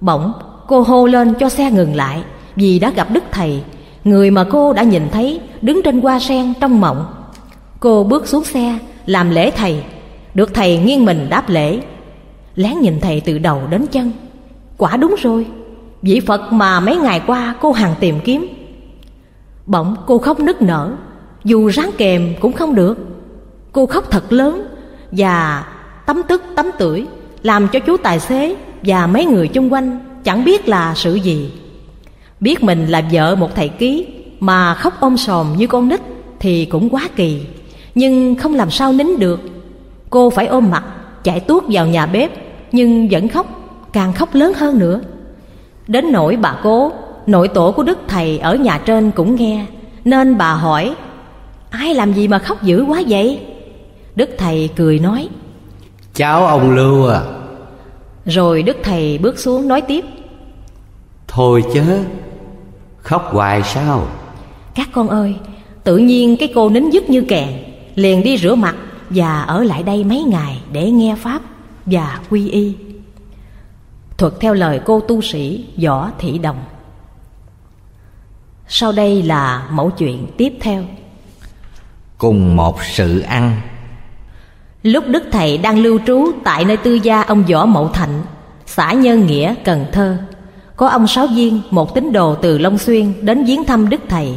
Bỗng, 0.00 0.32
cô 0.66 0.80
hô 0.80 1.06
lên 1.06 1.34
cho 1.34 1.48
xe 1.48 1.70
ngừng 1.70 1.94
lại, 1.94 2.22
vì 2.56 2.78
đã 2.78 2.90
gặp 2.90 3.10
đức 3.10 3.24
thầy, 3.30 3.62
người 4.04 4.30
mà 4.30 4.44
cô 4.50 4.72
đã 4.72 4.82
nhìn 4.82 5.02
thấy 5.12 5.40
đứng 5.62 5.80
trên 5.84 6.00
hoa 6.00 6.18
sen 6.18 6.52
trong 6.60 6.80
mộng. 6.80 7.06
Cô 7.80 8.04
bước 8.04 8.28
xuống 8.28 8.44
xe, 8.44 8.78
làm 9.06 9.30
lễ 9.30 9.50
thầy. 9.50 9.82
Được 10.34 10.54
thầy 10.54 10.78
nghiêng 10.78 11.04
mình 11.04 11.26
đáp 11.30 11.48
lễ. 11.48 11.80
Lén 12.54 12.80
nhìn 12.80 13.00
thầy 13.00 13.20
từ 13.20 13.38
đầu 13.38 13.62
đến 13.70 13.86
chân. 13.86 14.12
Quả 14.76 14.96
đúng 14.96 15.14
rồi, 15.22 15.46
vị 16.02 16.20
phật 16.20 16.52
mà 16.52 16.80
mấy 16.80 16.96
ngày 16.96 17.22
qua 17.26 17.54
cô 17.60 17.72
hằng 17.72 17.94
tìm 18.00 18.20
kiếm 18.24 18.57
bỗng 19.68 19.96
cô 20.06 20.18
khóc 20.18 20.40
nức 20.40 20.62
nở. 20.62 20.92
Dù 21.44 21.66
ráng 21.66 21.90
kèm 21.98 22.34
cũng 22.40 22.52
không 22.52 22.74
được. 22.74 22.98
Cô 23.72 23.86
khóc 23.86 24.10
thật 24.10 24.32
lớn 24.32 24.68
và 25.12 25.64
tấm 26.06 26.22
tức, 26.28 26.42
tấm 26.56 26.66
tưởi, 26.78 27.06
làm 27.42 27.68
cho 27.68 27.78
chú 27.78 27.96
tài 27.96 28.20
xế 28.20 28.56
và 28.82 29.06
mấy 29.06 29.24
người 29.24 29.48
chung 29.48 29.72
quanh 29.72 29.98
chẳng 30.24 30.44
biết 30.44 30.68
là 30.68 30.94
sự 30.96 31.14
gì. 31.14 31.52
Biết 32.40 32.62
mình 32.62 32.86
là 32.86 33.08
vợ 33.12 33.36
một 33.36 33.54
thầy 33.54 33.68
ký 33.68 34.06
mà 34.40 34.74
khóc 34.74 34.94
ôm 35.00 35.16
sòm 35.16 35.46
như 35.56 35.66
con 35.66 35.88
nít 35.88 36.00
thì 36.40 36.64
cũng 36.64 36.88
quá 36.90 37.08
kỳ. 37.16 37.46
Nhưng 37.94 38.34
không 38.34 38.54
làm 38.54 38.70
sao 38.70 38.92
nín 38.92 39.18
được. 39.18 39.40
Cô 40.10 40.30
phải 40.30 40.46
ôm 40.46 40.70
mặt, 40.70 40.84
chạy 41.24 41.40
tuốt 41.40 41.64
vào 41.68 41.86
nhà 41.86 42.06
bếp, 42.06 42.30
nhưng 42.72 43.08
vẫn 43.10 43.28
khóc, 43.28 43.46
càng 43.92 44.12
khóc 44.12 44.34
lớn 44.34 44.52
hơn 44.56 44.78
nữa. 44.78 45.00
Đến 45.86 46.12
nỗi 46.12 46.36
bà 46.36 46.56
cố 46.62 46.92
nội 47.28 47.48
tổ 47.48 47.72
của 47.72 47.82
đức 47.82 47.98
thầy 48.08 48.38
ở 48.38 48.54
nhà 48.54 48.78
trên 48.78 49.10
cũng 49.10 49.34
nghe 49.34 49.66
nên 50.04 50.38
bà 50.38 50.52
hỏi 50.52 50.94
ai 51.70 51.94
làm 51.94 52.12
gì 52.12 52.28
mà 52.28 52.38
khóc 52.38 52.62
dữ 52.62 52.84
quá 52.88 53.02
vậy? 53.08 53.40
Đức 54.16 54.30
thầy 54.38 54.70
cười 54.76 54.98
nói 54.98 55.28
cháu 56.14 56.46
ông 56.46 56.70
lưu 56.70 57.08
à. 57.08 57.20
Rồi 58.24 58.62
đức 58.62 58.76
thầy 58.82 59.18
bước 59.18 59.38
xuống 59.38 59.68
nói 59.68 59.80
tiếp 59.80 60.04
thôi 61.28 61.64
chớ 61.74 61.98
khóc 63.02 63.28
hoài 63.32 63.62
sao? 63.62 64.08
Các 64.74 64.88
con 64.92 65.08
ơi 65.08 65.34
tự 65.84 65.96
nhiên 65.96 66.36
cái 66.36 66.52
cô 66.54 66.70
nín 66.70 66.90
dứt 66.90 67.10
như 67.10 67.20
kèn 67.28 67.48
liền 67.94 68.22
đi 68.22 68.38
rửa 68.38 68.54
mặt 68.54 68.76
và 69.10 69.42
ở 69.42 69.64
lại 69.64 69.82
đây 69.82 70.04
mấy 70.04 70.22
ngày 70.22 70.60
để 70.72 70.90
nghe 70.90 71.16
pháp 71.18 71.42
và 71.86 72.20
quy 72.30 72.48
y. 72.48 72.74
Thuật 74.18 74.32
theo 74.40 74.54
lời 74.54 74.80
cô 74.84 75.00
tu 75.00 75.20
sĩ 75.20 75.64
võ 75.84 76.10
thị 76.18 76.38
đồng 76.38 76.56
sau 78.68 78.92
đây 78.92 79.22
là 79.22 79.66
mẫu 79.70 79.90
chuyện 79.90 80.26
tiếp 80.36 80.52
theo. 80.60 80.84
Cùng 82.18 82.56
một 82.56 82.78
sự 82.82 83.20
ăn. 83.20 83.60
Lúc 84.82 85.04
đức 85.08 85.22
thầy 85.32 85.58
đang 85.58 85.78
lưu 85.78 85.98
trú 86.06 86.32
tại 86.44 86.64
nơi 86.64 86.76
tư 86.76 86.94
gia 86.94 87.22
ông 87.22 87.44
võ 87.44 87.66
mậu 87.66 87.88
thạnh 87.88 88.22
xã 88.66 88.92
nhân 88.92 89.26
nghĩa 89.26 89.54
cần 89.64 89.86
thơ 89.92 90.18
có 90.76 90.88
ông 90.88 91.06
sáu 91.06 91.26
viên 91.26 91.60
một 91.70 91.94
tín 91.94 92.12
đồ 92.12 92.34
từ 92.34 92.58
long 92.58 92.78
xuyên 92.78 93.12
đến 93.22 93.44
viếng 93.44 93.64
thăm 93.64 93.88
đức 93.88 94.00
thầy. 94.08 94.34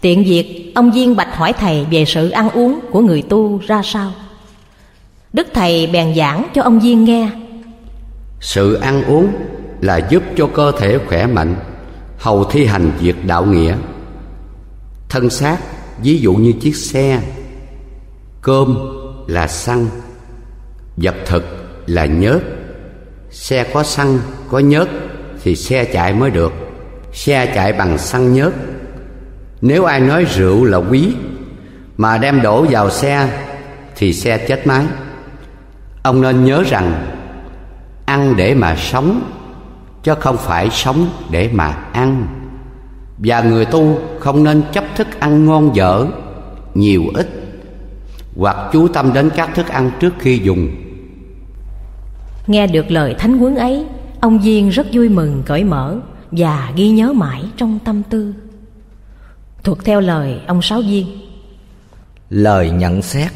Tiện 0.00 0.24
việc 0.24 0.72
ông 0.74 0.92
viên 0.92 1.16
bạch 1.16 1.36
hỏi 1.36 1.52
thầy 1.52 1.86
về 1.90 2.04
sự 2.04 2.30
ăn 2.30 2.50
uống 2.50 2.80
của 2.90 3.00
người 3.00 3.22
tu 3.22 3.60
ra 3.66 3.82
sao. 3.84 4.12
Đức 5.32 5.48
thầy 5.54 5.86
bèn 5.86 6.14
giảng 6.14 6.46
cho 6.54 6.62
ông 6.62 6.80
viên 6.80 7.04
nghe. 7.04 7.30
Sự 8.40 8.74
ăn 8.74 9.04
uống 9.04 9.28
là 9.80 10.00
giúp 10.10 10.22
cho 10.36 10.46
cơ 10.46 10.72
thể 10.78 10.98
khỏe 11.08 11.26
mạnh 11.26 11.56
hầu 12.20 12.44
thi 12.44 12.66
hành 12.66 12.92
việc 13.00 13.26
đạo 13.26 13.44
nghĩa. 13.44 13.76
Thân 15.08 15.30
xác, 15.30 15.58
ví 16.02 16.18
dụ 16.18 16.34
như 16.34 16.52
chiếc 16.52 16.76
xe, 16.76 17.20
cơm 18.42 18.78
là 19.26 19.48
xăng, 19.48 19.86
vật 20.96 21.14
thực 21.26 21.44
là 21.86 22.06
nhớt. 22.06 22.40
Xe 23.30 23.66
có 23.74 23.82
xăng, 23.82 24.18
có 24.50 24.58
nhớt 24.58 24.88
thì 25.42 25.56
xe 25.56 25.84
chạy 25.84 26.14
mới 26.14 26.30
được. 26.30 26.52
Xe 27.12 27.52
chạy 27.54 27.72
bằng 27.72 27.98
xăng 27.98 28.32
nhớt. 28.32 28.52
Nếu 29.60 29.84
ai 29.84 30.00
nói 30.00 30.24
rượu 30.24 30.64
là 30.64 30.78
quý 30.78 31.12
mà 31.96 32.18
đem 32.18 32.42
đổ 32.42 32.66
vào 32.70 32.90
xe 32.90 33.42
thì 33.96 34.12
xe 34.12 34.38
chết 34.38 34.66
máy. 34.66 34.86
Ông 36.02 36.22
nên 36.22 36.44
nhớ 36.44 36.62
rằng, 36.62 37.16
ăn 38.06 38.36
để 38.36 38.54
mà 38.54 38.76
sống 38.76 39.39
chứ 40.02 40.14
không 40.20 40.36
phải 40.36 40.70
sống 40.70 41.08
để 41.30 41.50
mà 41.52 41.68
ăn. 41.92 42.26
Và 43.18 43.42
người 43.42 43.64
tu 43.64 43.98
không 44.20 44.44
nên 44.44 44.62
chấp 44.72 44.84
thức 44.96 45.20
ăn 45.20 45.46
ngon 45.46 45.76
dở 45.76 46.06
nhiều 46.74 47.02
ít 47.14 47.28
hoặc 48.36 48.56
chú 48.72 48.88
tâm 48.88 49.12
đến 49.12 49.30
các 49.36 49.54
thức 49.54 49.68
ăn 49.68 49.90
trước 50.00 50.14
khi 50.18 50.40
dùng. 50.44 50.68
Nghe 52.46 52.66
được 52.66 52.90
lời 52.90 53.14
thánh 53.18 53.38
huấn 53.38 53.54
ấy 53.54 53.86
ông 54.20 54.42
diên 54.42 54.68
rất 54.68 54.86
vui 54.92 55.08
mừng 55.08 55.42
cởi 55.46 55.64
mở 55.64 55.96
và 56.30 56.72
ghi 56.76 56.88
nhớ 56.88 57.12
mãi 57.12 57.42
trong 57.56 57.78
tâm 57.84 58.02
tư. 58.10 58.34
Thuộc 59.64 59.84
theo 59.84 60.00
lời 60.00 60.40
ông 60.46 60.62
sáu 60.62 60.80
viên. 60.80 61.06
Lời 62.30 62.70
nhận 62.70 63.02
xét. 63.02 63.30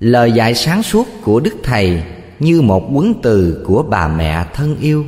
Lời 0.00 0.32
dạy 0.32 0.54
sáng 0.54 0.82
suốt 0.82 1.06
của 1.22 1.40
đức 1.40 1.54
thầy 1.62 2.02
như 2.40 2.62
một 2.62 2.88
quấn 2.92 3.14
từ 3.22 3.64
của 3.66 3.82
bà 3.82 4.08
mẹ 4.08 4.44
thân 4.54 4.76
yêu. 4.80 5.04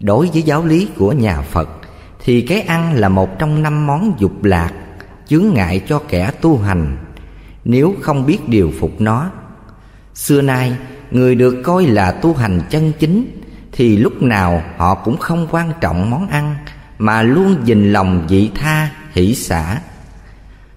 Đối 0.00 0.28
với 0.28 0.42
giáo 0.42 0.64
lý 0.64 0.88
của 0.96 1.12
nhà 1.12 1.40
phật, 1.40 1.68
thì 2.24 2.40
cái 2.40 2.60
ăn 2.60 2.94
là 2.94 3.08
một 3.08 3.38
trong 3.38 3.62
năm 3.62 3.86
món 3.86 4.14
dục 4.18 4.44
lạc, 4.44 4.72
chướng 5.28 5.44
ngại 5.54 5.82
cho 5.88 5.98
kẻ 6.08 6.30
tu 6.40 6.58
hành, 6.58 6.96
nếu 7.64 7.94
không 8.00 8.26
biết 8.26 8.48
điều 8.48 8.72
phục 8.80 9.00
nó. 9.00 9.30
Xưa 10.14 10.42
nay, 10.42 10.76
người 11.10 11.34
được 11.34 11.62
coi 11.64 11.86
là 11.86 12.10
tu 12.10 12.34
hành 12.34 12.60
chân 12.70 12.92
chính, 12.98 13.40
thì 13.72 13.96
lúc 13.96 14.22
nào 14.22 14.62
họ 14.76 14.94
cũng 14.94 15.16
không 15.16 15.48
quan 15.50 15.72
trọng 15.80 16.10
món 16.10 16.28
ăn, 16.28 16.56
mà 16.98 17.22
luôn 17.22 17.56
dình 17.66 17.92
lòng 17.92 18.26
vị 18.28 18.50
tha, 18.54 18.90
hỷ 19.12 19.34
xả. 19.34 19.80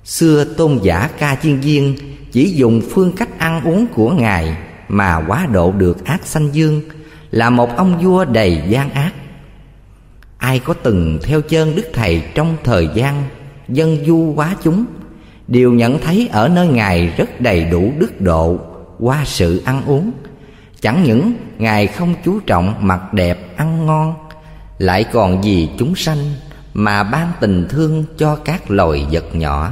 Xưa 0.03 0.43
tôn 0.43 0.79
giả 0.83 1.09
ca 1.19 1.35
chiên 1.35 1.59
viên 1.59 1.95
chỉ 2.31 2.53
dùng 2.55 2.81
phương 2.91 3.11
cách 3.11 3.39
ăn 3.39 3.61
uống 3.63 3.87
của 3.87 4.11
ngài 4.11 4.57
mà 4.87 5.23
quá 5.27 5.47
độ 5.51 5.71
được 5.71 6.05
ác 6.05 6.25
sanh 6.25 6.55
dương, 6.55 6.81
là 7.31 7.49
một 7.49 7.77
ông 7.77 7.99
vua 8.03 8.25
đầy 8.25 8.61
gian 8.69 8.89
ác. 8.89 9.11
Ai 10.37 10.59
có 10.59 10.73
từng 10.73 11.19
theo 11.23 11.41
chân 11.41 11.75
đức 11.75 11.89
thầy 11.93 12.23
trong 12.35 12.57
thời 12.63 12.89
gian 12.95 13.23
dân 13.69 14.05
du 14.05 14.33
quá 14.35 14.55
chúng, 14.63 14.85
đều 15.47 15.71
nhận 15.71 15.99
thấy 15.99 16.29
ở 16.31 16.47
nơi 16.47 16.67
ngài 16.67 17.07
rất 17.17 17.41
đầy 17.41 17.65
đủ 17.65 17.91
đức 17.97 18.21
độ 18.21 18.59
qua 18.99 19.23
sự 19.25 19.61
ăn 19.65 19.81
uống. 19.85 20.11
Chẳng 20.81 21.03
những 21.03 21.33
ngài 21.57 21.87
không 21.87 22.15
chú 22.25 22.39
trọng 22.39 22.73
mặt 22.79 23.13
đẹp 23.13 23.57
ăn 23.57 23.85
ngon, 23.85 24.13
lại 24.77 25.03
còn 25.03 25.41
vì 25.41 25.69
chúng 25.77 25.95
sanh 25.95 26.17
mà 26.73 27.03
ban 27.03 27.31
tình 27.39 27.67
thương 27.69 28.05
cho 28.17 28.35
các 28.35 28.71
loài 28.71 29.05
vật 29.11 29.35
nhỏ. 29.35 29.71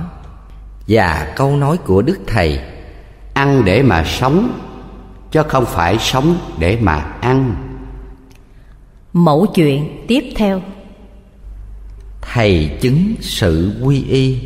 Và 0.88 1.34
câu 1.36 1.56
nói 1.56 1.78
của 1.78 2.02
đức 2.02 2.18
thầy, 2.28 2.60
ăn 3.34 3.66
để 3.66 3.84
mà 3.84 4.04
sống 4.04 4.60
chứ 5.34 5.44
không 5.48 5.66
phải 5.66 5.98
sống 6.00 6.38
để 6.58 6.78
mà 6.82 7.06
ăn. 7.22 7.56
Mẫu 9.14 9.46
chuyện 9.56 10.06
tiếp 10.08 10.24
theo. 10.36 10.62
Thầy 12.22 12.78
chứng 12.82 13.14
sự 13.20 13.72
quy 13.84 14.04
y. 14.04 14.38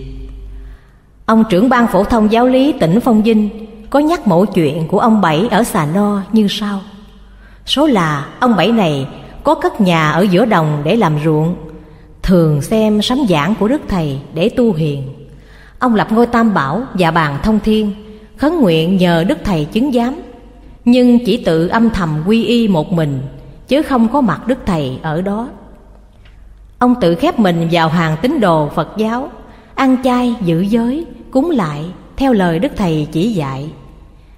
Ông 1.25 1.43
trưởng 1.49 1.69
ban 1.69 1.87
phổ 1.87 2.03
thông 2.03 2.31
giáo 2.31 2.47
lý 2.47 2.73
tỉnh 2.79 2.99
phong 2.99 3.23
vinh 3.23 3.49
có 3.89 3.99
nhắc 3.99 4.27
mẫu 4.27 4.45
chuyện 4.45 4.87
của 4.87 4.99
ông 4.99 5.21
bảy 5.21 5.47
ở 5.51 5.63
xà 5.63 5.87
no 5.93 6.23
như 6.31 6.47
sau. 6.49 6.81
Số 7.65 7.87
là 7.87 8.27
ông 8.39 8.55
bảy 8.55 8.71
này 8.71 9.07
có 9.43 9.55
cất 9.55 9.81
nhà 9.81 10.11
ở 10.11 10.21
giữa 10.21 10.45
đồng 10.45 10.81
để 10.83 10.95
làm 10.95 11.13
ruộng 11.23 11.55
thường 12.23 12.61
xem 12.61 13.01
sấm 13.01 13.19
giảng 13.29 13.55
của 13.55 13.67
đức 13.67 13.81
thầy 13.87 14.19
để 14.33 14.49
tu 14.49 14.73
hiền. 14.73 15.03
Ông 15.79 15.95
lập 15.95 16.07
ngôi 16.11 16.25
tam 16.25 16.53
bảo 16.53 16.83
và 16.93 17.11
bàn 17.11 17.39
thông 17.43 17.59
thiên 17.59 17.91
khấn 18.37 18.59
nguyện 18.59 18.97
nhờ 18.97 19.23
đức 19.27 19.37
thầy 19.43 19.65
chứng 19.65 19.91
giám 19.91 20.15
nhưng 20.87 21.25
chỉ 21.25 21.37
tự 21.37 21.67
âm 21.67 21.89
thầm 21.89 22.23
quy 22.27 22.45
y 22.45 22.67
một 22.67 22.93
mình, 22.93 23.21
chứ 23.67 23.81
không 23.81 24.07
có 24.07 24.21
mặt 24.21 24.47
đức 24.47 24.57
thầy 24.65 24.99
ở 25.01 25.21
đó. 25.21 25.49
Ông 26.79 26.95
tự 27.01 27.15
khép 27.15 27.39
mình 27.39 27.67
vào 27.71 27.89
hàng 27.89 28.17
tín 28.21 28.39
đồ 28.39 28.69
phật 28.75 28.89
giáo, 28.97 29.29
ăn 29.75 29.97
chay, 30.03 30.35
giữ 30.41 30.61
giới, 30.61 31.05
cúng 31.31 31.49
lại 31.49 31.85
theo 32.17 32.33
lời 32.33 32.59
đức 32.59 32.71
thầy 32.75 33.07
chỉ 33.11 33.31
dạy. 33.31 33.69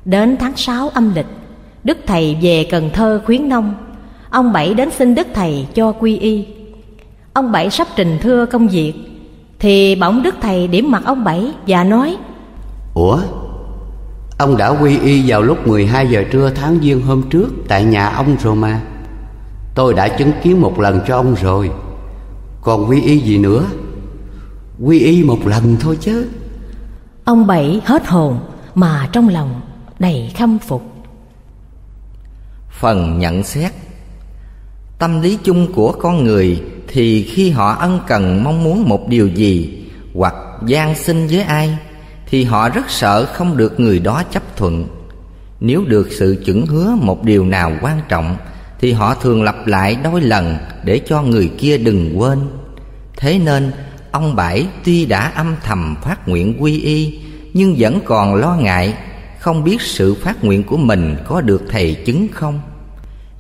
Đến 0.06 0.38
tháng 0.40 0.56
sáu 0.56 0.90
âm 0.90 1.16
lịch, 1.16 1.26
đức 1.84 1.98
thầy 2.08 2.38
về 2.42 2.68
cần 2.72 2.90
thơ 2.94 3.22
khuyến 3.26 3.50
nông. 3.50 3.74
Ông 4.30 4.54
bảy 4.54 4.74
đến 4.74 4.90
xin 4.92 5.16
đức 5.16 5.28
thầy 5.34 5.68
cho 5.74 5.92
quy 5.92 6.18
y. 6.18 6.46
Ông 7.34 7.52
bảy 7.52 7.70
sắp 7.70 7.88
trình 7.96 8.18
thưa 8.22 8.46
công 8.46 8.68
việc, 8.68 8.94
thì 9.60 9.96
bỗng 9.96 10.24
đức 10.24 10.36
thầy 10.42 10.68
điểm 10.68 10.92
mặt 10.92 11.02
ông 11.06 11.24
bảy 11.24 11.52
và 11.68 11.84
nói, 11.84 12.18
ủa? 12.94 13.20
Ông 14.40 14.58
đã 14.58 14.70
quy 14.70 15.00
y 15.00 15.24
vào 15.28 15.42
lúc 15.42 15.68
12 15.68 16.10
giờ 16.10 16.24
trưa 16.32 16.50
tháng 16.50 16.80
giêng 16.82 17.02
hôm 17.02 17.30
trước 17.30 17.50
tại 17.68 17.84
nhà 17.84 18.08
ông 18.08 18.38
rồi 18.44 18.56
mà 18.56 18.82
tôi 19.76 19.94
đã 19.94 20.08
chứng 20.08 20.32
kiến 20.44 20.62
một 20.62 20.80
lần 20.80 21.02
cho 21.08 21.16
ông 21.16 21.36
rồi. 21.42 21.72
Còn 22.62 22.90
quy 22.90 23.02
y 23.02 23.20
gì 23.20 23.38
nữa? 23.38 23.66
Quy 24.84 25.00
y 25.00 25.24
một 25.24 25.48
lần 25.48 25.78
thôi 25.80 25.98
chứ. 26.02 26.28
Ông 27.26 27.48
bảy 27.48 27.82
hết 27.86 28.08
hồn 28.08 28.40
mà 28.76 29.10
trong 29.12 29.30
lòng 29.30 29.62
đầy 30.00 30.32
khâm 30.38 30.60
phục. 30.60 30.84
Phần 32.70 33.20
nhận 33.20 33.44
xét. 33.44 33.72
Tâm 35.00 35.22
lý 35.22 35.38
chung 35.44 35.74
của 35.74 35.92
con 35.92 36.24
người 36.24 36.64
thì 36.88 37.24
khi 37.24 37.50
họ 37.50 37.76
ân 37.80 38.00
cần 38.08 38.44
mong 38.44 38.64
muốn 38.64 38.90
một 38.90 39.08
điều 39.08 39.28
gì 39.28 39.84
hoặc 40.14 40.36
gian 40.66 40.96
xin 40.96 41.28
với 41.28 41.42
ai 41.42 41.78
thì 42.30 42.44
họ 42.44 42.70
rất 42.70 42.90
sợ 42.90 43.26
không 43.26 43.58
được 43.58 43.80
người 43.80 44.00
đó 44.00 44.24
chấp 44.32 44.58
thuận. 44.58 44.88
Nếu 45.60 45.84
được 45.88 46.08
sự 46.12 46.44
chuẩn 46.46 46.66
hứa 46.66 46.96
một 47.02 47.24
điều 47.24 47.46
nào 47.46 47.72
quan 47.82 48.02
trọng, 48.10 48.38
thì 48.80 48.92
họ 48.92 49.16
thường 49.16 49.44
lặp 49.44 49.68
lại 49.68 49.98
đôi 50.04 50.22
lần 50.22 50.58
để 50.84 51.02
cho 51.08 51.22
người 51.22 51.52
kia 51.58 51.78
đừng 51.78 52.20
quên. 52.20 52.40
Thế 53.18 53.40
nên, 53.40 53.72
ông 54.12 54.36
bảy 54.36 54.68
tuy 54.84 55.06
đã 55.06 55.32
âm 55.36 55.56
thầm 55.64 55.96
phát 56.02 56.28
nguyện 56.28 56.56
quy 56.60 56.80
y, 56.82 57.20
nhưng 57.54 57.76
vẫn 57.78 58.00
còn 58.06 58.36
lo 58.36 58.56
ngại, 58.56 58.94
không 59.40 59.64
biết 59.64 59.82
sự 59.82 60.16
phát 60.16 60.44
nguyện 60.44 60.64
của 60.64 60.78
mình 60.78 61.16
có 61.28 61.42
được 61.42 61.64
thầy 61.70 61.94
chứng 62.06 62.28
không. 62.34 62.62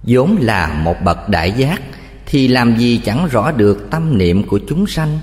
Vốn 0.03 0.37
là 0.39 0.73
một 0.73 0.95
bậc 1.03 1.29
đại 1.29 1.51
giác, 1.51 1.81
thì 2.25 2.47
làm 2.47 2.77
gì 2.77 3.01
chẳng 3.05 3.27
rõ 3.31 3.51
được 3.51 3.87
tâm 3.91 4.17
niệm 4.17 4.43
của 4.43 4.59
chúng 4.69 4.87
sanh. 4.87 5.19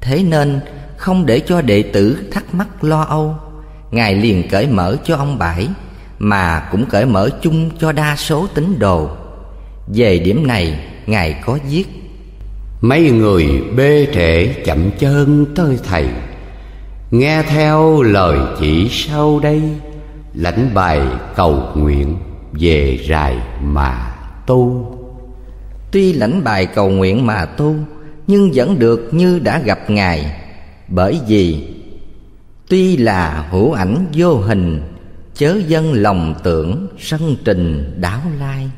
Thế 0.00 0.22
nên 0.22 0.60
không 1.00 1.26
để 1.26 1.40
cho 1.40 1.62
đệ 1.62 1.82
tử 1.82 2.18
thắc 2.30 2.54
mắc 2.54 2.84
lo 2.84 3.02
âu. 3.02 3.34
Ngài 3.90 4.14
liền 4.14 4.48
cởi 4.48 4.66
mở 4.66 4.96
cho 5.04 5.16
ông 5.16 5.38
bãi 5.38 5.68
mà 6.18 6.68
cũng 6.72 6.86
cởi 6.86 7.06
mở 7.06 7.30
chung 7.42 7.70
cho 7.78 7.92
đa 7.92 8.16
số 8.16 8.46
tín 8.54 8.78
đồ. 8.78 9.08
Về 9.94 10.18
điểm 10.18 10.46
này 10.46 10.80
ngài 11.06 11.40
có 11.44 11.58
viết 11.70 11.84
mấy 12.80 13.10
người 13.10 13.62
bê 13.76 14.06
trễ 14.14 14.46
chậm 14.46 14.90
chân 14.98 15.46
tới 15.54 15.78
thầy. 15.88 16.06
Nghe 17.10 17.42
theo 17.42 18.02
lời 18.02 18.38
chỉ 18.60 18.88
sau 18.90 19.40
đây 19.40 19.62
lãnh 20.34 20.70
bài 20.74 21.00
cầu 21.36 21.62
nguyện 21.74 22.16
về 22.52 22.98
rài 23.08 23.36
mà 23.62 24.16
tu. 24.46 24.92
Tuy 25.92 26.12
lãnh 26.12 26.44
bài 26.44 26.66
cầu 26.66 26.90
nguyện 26.90 27.26
mà 27.26 27.44
tu 27.44 27.74
nhưng 28.26 28.50
vẫn 28.54 28.78
được 28.78 29.08
như 29.12 29.38
đã 29.38 29.58
gặp 29.58 29.90
ngài 29.90 30.40
bởi 30.90 31.20
vì 31.26 31.68
tuy 32.68 32.96
là 32.96 33.48
hữu 33.50 33.72
ảnh 33.72 34.06
vô 34.12 34.36
hình, 34.36 34.82
chớ 35.34 35.60
dân 35.66 35.92
lòng 35.92 36.34
tưởng 36.42 36.88
sân 36.98 37.36
trình 37.44 37.94
đáo 38.00 38.20
lai. 38.38 38.70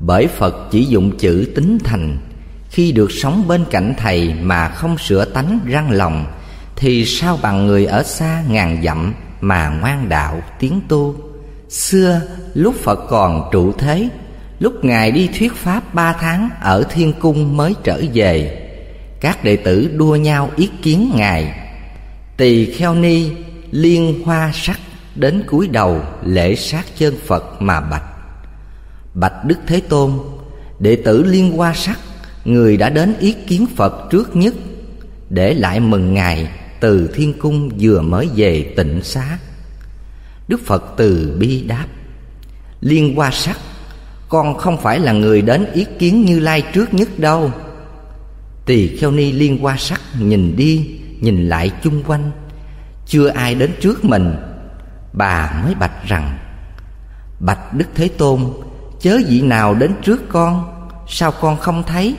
Bởi 0.00 0.26
phật 0.26 0.68
chỉ 0.70 0.84
dụng 0.84 1.18
chữ 1.18 1.52
tính 1.54 1.78
thành, 1.84 2.18
khi 2.70 2.92
được 2.92 3.12
sống 3.12 3.48
bên 3.48 3.64
cạnh 3.70 3.94
thầy 3.98 4.34
mà 4.34 4.68
không 4.68 4.98
sửa 4.98 5.24
tánh 5.24 5.58
răng 5.64 5.90
lòng, 5.90 6.26
thì 6.76 7.04
sao 7.04 7.38
bằng 7.42 7.66
người 7.66 7.86
ở 7.86 8.02
xa 8.02 8.42
ngàn 8.48 8.82
dặm 8.84 9.14
mà 9.40 9.68
ngoan 9.80 10.08
đạo 10.08 10.42
tiến 10.58 10.80
tu? 10.88 11.16
Xưa, 11.68 12.20
lúc 12.54 12.74
phật 12.74 13.00
còn 13.08 13.48
trụ 13.52 13.72
thế, 13.72 14.08
lúc 14.58 14.84
ngài 14.84 15.10
đi 15.10 15.28
thuyết 15.38 15.54
pháp 15.54 15.94
ba 15.94 16.12
tháng 16.12 16.48
ở 16.60 16.84
thiên 16.90 17.12
cung 17.20 17.56
mới 17.56 17.74
trở 17.84 18.02
về 18.14 18.65
các 19.20 19.44
đệ 19.44 19.56
tử 19.56 19.90
đua 19.96 20.16
nhau 20.16 20.50
ý 20.56 20.70
kiến 20.82 21.12
ngài. 21.14 21.60
Tỳ 22.36 22.72
kheo 22.72 22.94
ni 22.94 23.30
liên 23.70 24.22
hoa 24.24 24.50
sắc 24.54 24.80
đến 25.14 25.42
cúi 25.46 25.68
đầu 25.68 26.02
lễ 26.24 26.54
sát 26.54 26.84
chân 26.98 27.14
phật 27.26 27.62
mà 27.62 27.80
bạch. 27.80 28.04
Bạch 29.14 29.44
đức 29.44 29.58
thế 29.66 29.80
tôn, 29.88 30.12
đệ 30.78 30.96
tử 30.96 31.22
liên 31.22 31.52
hoa 31.52 31.74
sắc, 31.74 31.98
Người 32.46 32.76
đã 32.76 32.90
đến 32.90 33.14
ý 33.20 33.34
kiến 33.46 33.66
Phật 33.76 34.10
trước 34.10 34.36
nhất, 34.36 34.54
Để 35.30 35.54
lại 35.54 35.80
mừng 35.80 36.14
Ngài 36.14 36.48
từ 36.80 37.10
thiên 37.14 37.38
cung 37.38 37.70
vừa 37.80 38.00
mới 38.00 38.28
về 38.36 38.72
tịnh 38.76 39.00
xá. 39.02 39.38
Đức 40.48 40.60
Phật 40.66 40.84
từ 40.96 41.36
bi 41.38 41.62
đáp, 41.62 41.86
Liên 42.80 43.16
hoa 43.16 43.30
sắc, 43.30 43.58
Con 44.28 44.58
không 44.58 44.82
phải 44.82 44.98
là 44.98 45.12
người 45.12 45.42
đến 45.42 45.66
ý 45.72 45.86
kiến 45.98 46.24
như 46.24 46.40
lai 46.40 46.62
trước 46.74 46.94
nhất 46.94 47.08
đâu. 47.18 47.50
Tỳ 48.66 48.96
kheo 48.96 49.10
ni 49.10 49.32
liên 49.32 49.58
qua 49.64 49.76
sắc 49.78 50.00
nhìn 50.18 50.56
đi, 50.56 50.90
Nhìn 51.20 51.48
lại 51.48 51.70
chung 51.82 52.02
quanh. 52.06 52.30
Chưa 53.06 53.28
ai 53.28 53.54
đến 53.54 53.70
trước 53.80 54.04
mình. 54.04 54.36
Bà 55.12 55.62
mới 55.64 55.74
bạch 55.74 56.04
rằng, 56.08 56.38
Bạch 57.40 57.74
Đức 57.74 57.84
Thế 57.94 58.08
Tôn, 58.08 58.40
Chớ 59.00 59.18
vị 59.28 59.40
nào 59.40 59.74
đến 59.74 59.92
trước 60.02 60.28
con, 60.28 60.72
Sao 61.08 61.32
con 61.40 61.56
không 61.56 61.82
thấy? 61.86 62.14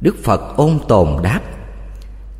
Đức 0.00 0.16
Phật 0.24 0.56
ôn 0.56 0.78
tồn 0.88 1.22
đáp, 1.22 1.40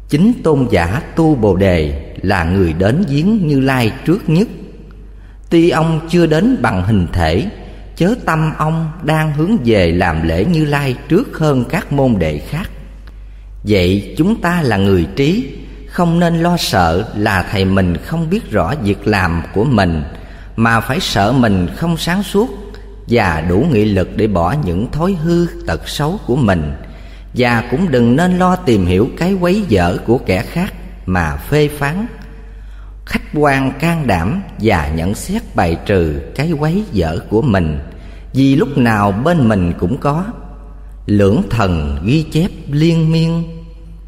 Chính 0.08 0.32
tôn 0.44 0.66
giả 0.70 1.02
tu 1.16 1.34
Bồ 1.34 1.56
Đề 1.56 2.12
Là 2.22 2.44
người 2.44 2.72
đến 2.72 3.04
giếng 3.08 3.46
Như 3.46 3.60
Lai 3.60 3.92
trước 4.06 4.28
nhất. 4.28 4.48
Tuy 5.50 5.70
ông 5.70 6.00
chưa 6.08 6.26
đến 6.26 6.56
bằng 6.62 6.84
hình 6.84 7.06
thể, 7.12 7.50
Chớ 7.96 8.14
tâm 8.24 8.52
ông 8.58 8.90
đang 9.04 9.32
hướng 9.32 9.56
về 9.64 9.92
làm 9.92 10.28
lễ 10.28 10.44
Như 10.44 10.64
Lai 10.64 10.96
Trước 11.08 11.38
hơn 11.38 11.64
các 11.68 11.92
môn 11.92 12.18
đệ 12.18 12.38
khác. 12.38 12.70
Vậy 13.68 14.14
chúng 14.18 14.40
ta 14.40 14.62
là 14.62 14.76
người 14.76 15.06
trí, 15.16 15.54
Không 15.88 16.20
nên 16.20 16.38
lo 16.38 16.56
sợ 16.56 17.12
là 17.16 17.46
thầy 17.52 17.64
mình 17.64 17.96
không 17.96 18.30
biết 18.30 18.50
rõ 18.50 18.74
việc 18.84 19.06
làm 19.06 19.42
của 19.54 19.64
mình, 19.64 20.02
Mà 20.56 20.80
phải 20.80 21.00
sợ 21.00 21.32
mình 21.32 21.68
không 21.76 21.96
sáng 21.96 22.22
suốt 22.22 22.48
Và 23.08 23.44
đủ 23.48 23.66
nghị 23.72 23.84
lực 23.84 24.16
để 24.16 24.26
bỏ 24.26 24.54
những 24.64 24.90
thói 24.92 25.16
hư 25.22 25.46
tật 25.66 25.88
xấu 25.88 26.20
của 26.26 26.36
mình. 26.36 26.72
Và 27.34 27.64
cũng 27.70 27.90
đừng 27.90 28.16
nên 28.16 28.38
lo 28.38 28.56
tìm 28.56 28.86
hiểu 28.86 29.08
cái 29.16 29.34
quấy 29.34 29.64
dở 29.68 29.96
của 30.06 30.18
kẻ 30.18 30.42
khác 30.42 30.74
Mà 31.06 31.36
phê 31.36 31.68
phán. 31.68 32.06
Khách 33.06 33.22
quan 33.34 33.72
can 33.80 34.06
đảm 34.06 34.42
và 34.58 34.88
nhận 34.88 35.14
xét 35.14 35.42
bài 35.54 35.76
trừ 35.86 36.20
cái 36.34 36.52
quấy 36.52 36.84
dở 36.92 37.18
của 37.30 37.42
mình, 37.42 37.78
vì 38.34 38.56
lúc 38.56 38.78
nào 38.78 39.12
bên 39.12 39.48
mình 39.48 39.72
cũng 39.78 39.96
có. 39.96 40.24
Lưỡng 41.06 41.42
thần 41.50 41.98
ghi 42.04 42.22
chép 42.32 42.50
liên 42.70 43.12
miên 43.12 43.57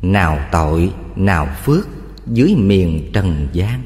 nào 0.03 0.39
tội 0.53 0.93
nào 1.17 1.49
phước 1.65 1.89
dưới 2.27 2.55
miền 2.55 3.11
trần 3.13 3.49
gian. 3.53 3.83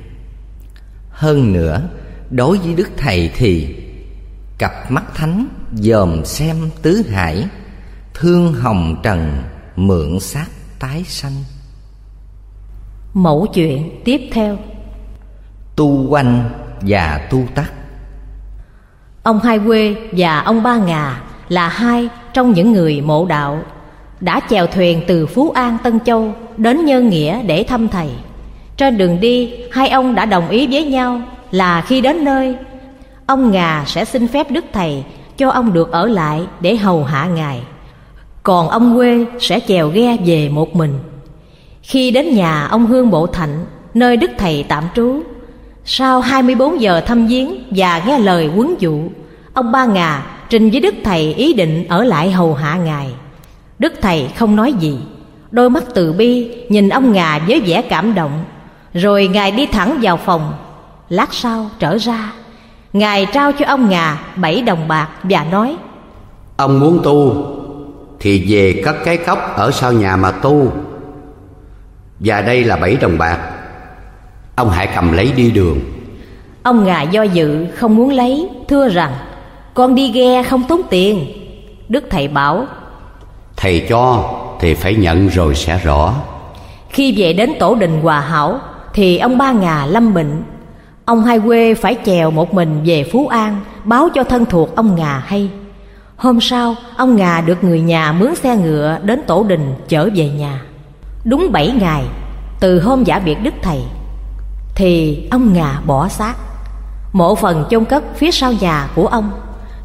Hơn 1.11 1.53
nữa 1.53 1.89
đối 2.31 2.59
với 2.59 2.75
đức 2.75 2.89
thầy 2.97 3.31
thì 3.37 3.77
cặp 4.59 4.91
mắt 4.91 5.05
thánh 5.15 5.47
dòm 5.75 6.25
xem 6.25 6.57
tứ 6.83 7.03
hải 7.11 7.49
thương 8.15 8.55
hồng 8.55 9.01
trần 9.03 9.43
mượn 9.77 10.21
xác 10.21 10.47
tái 10.79 11.05
sanh. 11.07 11.45
Mẫu 13.15 13.47
chuyện 13.55 14.03
tiếp 14.05 14.21
theo. 14.33 14.59
Tu 15.77 16.09
quanh 16.09 16.51
và 16.81 17.29
tu 17.31 17.45
tắc 17.55 17.73
ông 19.25 19.41
hai 19.41 19.59
quê 19.59 19.97
và 20.13 20.41
ông 20.41 20.63
ba 20.63 20.77
ngà 20.77 21.23
là 21.49 21.69
hai 21.69 22.09
trong 22.33 22.53
những 22.53 22.73
người 22.73 23.01
mộ 23.01 23.27
đạo 23.27 23.63
đã 24.25 24.41
chèo 24.51 24.67
thuyền 24.67 25.01
từ 25.07 25.27
phú 25.27 25.51
an, 25.51 25.79
tân 25.83 26.01
châu 26.01 26.33
đến 26.57 26.85
nhân 26.85 27.09
nghĩa 27.09 27.43
để 27.43 27.65
thăm 27.65 27.89
thầy. 27.89 28.09
Trên 28.77 28.99
đường 28.99 29.21
đi, 29.21 29.53
hai 29.73 29.89
ông 29.89 30.15
đã 30.15 30.25
đồng 30.25 30.49
ý 30.49 30.67
với 30.67 30.85
nhau 30.85 31.21
là 31.51 31.81
khi 31.81 32.01
đến 32.01 32.25
nơi, 32.25 32.57
ông 33.27 33.51
ngà 33.51 33.85
sẽ 33.87 34.05
xin 34.05 34.29
phép 34.29 34.51
đức 34.51 34.65
thầy 34.73 35.05
cho 35.37 35.51
ông 35.51 35.73
được 35.73 35.93
ở 35.93 36.07
lại 36.07 36.41
để 36.61 36.77
hầu 36.77 37.05
hạ 37.05 37.27
ngài. 37.27 37.61
Còn 38.43 38.69
ông 38.69 38.97
quê 38.97 39.27
sẽ 39.41 39.61
chèo 39.61 39.89
ghe 39.89 40.17
về 40.27 40.49
một 40.49 40.77
mình. 40.77 40.99
Khi 41.83 42.11
đến 42.11 42.35
nhà 42.35 42.67
ông 42.67 42.87
hương 42.87 43.11
bộ 43.11 43.27
thạnh, 43.27 43.65
nơi 43.95 44.17
đức 44.17 44.31
thầy 44.39 44.65
tạm 44.69 44.85
trú, 44.95 45.23
sau 45.85 46.21
24 46.21 46.81
giờ 46.81 47.01
thăm 47.01 47.27
viếng 47.27 47.55
và 47.71 48.03
nghe 48.07 48.19
lời 48.19 48.51
quấn 48.57 48.75
dụ, 48.79 49.01
Ông 49.55 49.73
Ba 49.73 49.85
Ngà 49.85 50.27
trình 50.49 50.71
với 50.71 50.81
Đức 50.81 50.95
Thầy 51.05 51.35
ý 51.35 51.53
định 51.53 51.89
ở 51.89 52.05
lại 52.05 52.31
hầu 52.31 52.55
hạ 52.55 52.77
Ngài. 52.85 53.07
Đức 53.85 53.93
Thầy 54.03 54.31
không 54.37 54.57
nói 54.57 54.73
gì. 54.73 54.99
Đôi 55.51 55.71
mắt 55.71 55.85
từ 55.95 56.13
bi 56.13 56.51
nhìn 56.69 56.89
ông 56.89 57.13
Ngà 57.13 57.39
với 57.49 57.61
vẻ 57.61 57.83
cảm 57.83 58.15
động. 58.15 58.45
Rồi 58.95 59.29
Ngài 59.33 59.51
đi 59.51 59.67
thẳng 59.67 59.99
vào 60.03 60.17
phòng. 60.17 60.55
Lát 61.09 61.35
sau 61.35 61.71
trở 61.79 61.99
ra 61.99 62.33
Ngài 62.93 63.27
trao 63.27 63.53
cho 63.53 63.67
ông 63.67 63.89
Ngà 63.89 64.21
bảy 64.37 64.63
đồng 64.63 64.89
bạc 64.89 65.09
và 65.23 65.47
nói 65.51 65.77
Ông 66.57 66.81
muốn 66.81 67.01
tu 67.05 67.47
Thì 68.21 68.45
về 68.49 68.83
cất 68.85 68.97
cái 69.05 69.17
cốc 69.17 69.39
ở 69.57 69.71
sau 69.71 69.93
nhà 69.93 70.17
mà 70.17 70.31
tu. 70.31 70.73
Và 72.21 72.43
đây 72.43 72.65
là 72.65 72.77
bảy 72.77 72.97
đồng 72.97 73.19
bạc. 73.19 73.39
Ông 74.57 74.71
hãy 74.71 74.89
cầm 74.95 75.13
lấy 75.13 75.33
đi 75.37 75.51
đường. 75.51 75.81
Ông 76.63 76.85
ngà 76.85 77.03
do 77.03 77.23
dự 77.23 77.67
không 77.77 77.97
muốn 77.97 78.11
lấy 78.11 78.49
Thưa 78.69 78.89
rằng 78.89 79.13
Con 79.75 79.95
đi 79.95 80.11
ghe 80.13 80.43
không 80.43 80.63
tốn 80.69 80.81
tiền. 80.91 81.27
Đức 81.89 82.05
thầy 82.11 82.29
bảo 82.29 82.67
Thầy 83.57 83.87
cho, 83.89 84.31
thì 84.61 84.75
phải 84.75 84.95
nhận 84.95 85.29
rồi 85.29 85.55
sẽ 85.55 85.79
rõ. 85.79 86.15
Khi 86.89 87.15
về 87.17 87.33
đến 87.33 87.53
tổ 87.59 87.75
đình 87.75 88.01
Hòa 88.01 88.21
Hảo, 88.21 88.59
Thì 88.95 89.19
ông 89.19 89.39
ba 89.39 89.53
ngà 89.53 89.87
lâm 89.87 90.15
bệnh. 90.15 90.43
Ông 91.05 91.25
hai 91.25 91.41
quê 91.41 91.75
phải 91.75 91.97
chèo 92.07 92.31
một 92.31 92.55
mình 92.55 92.83
về 92.85 93.09
Phú 93.13 93.27
An, 93.29 93.61
Báo 93.85 94.09
cho 94.15 94.25
thân 94.25 94.45
thuộc 94.45 94.77
ông 94.77 94.97
ngà 94.97 95.23
hay. 95.27 95.51
Hôm 96.17 96.41
sau, 96.41 96.75
ông 96.97 97.17
ngà 97.17 97.41
được 97.41 97.65
người 97.65 97.81
nhà 97.81 98.13
mướn 98.13 98.35
xe 98.35 98.57
ngựa 98.57 98.99
Đến 99.03 99.23
tổ 99.27 99.45
đình 99.45 99.75
chở 99.89 100.11
về 100.15 100.29
nhà. 100.29 100.61
Đúng 101.25 101.53
bảy 101.53 101.73
ngày, 101.81 102.03
Từ 102.61 102.81
hôm 102.81 103.05
giả 103.05 103.19
biệt 103.19 103.37
đức 103.43 103.55
thầy, 103.63 103.81
thì 104.75 105.23
ông 105.31 105.53
ngà 105.53 105.81
bỏ 105.87 106.09
xác. 106.09 106.35
Mộ 107.13 107.35
phần 107.35 107.65
chôn 107.71 107.85
cất 107.85 108.05
phía 108.17 108.31
sau 108.31 108.53
nhà 108.53 108.89
của 108.95 109.07
ông, 109.07 109.31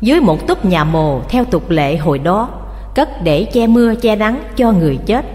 dưới 0.01 0.19
một 0.19 0.47
túp 0.47 0.65
nhà 0.65 0.83
mồ 0.83 1.21
theo 1.29 1.45
tục 1.45 1.69
lệ 1.69 1.97
hồi 1.97 2.19
đó 2.19 2.49
cất 2.99 3.23
để 3.23 3.43
che 3.43 3.67
mưa 3.67 3.95
che 3.95 4.15
nắng 4.15 4.43
cho 4.55 4.71
người 4.71 4.97
chết. 5.05 5.25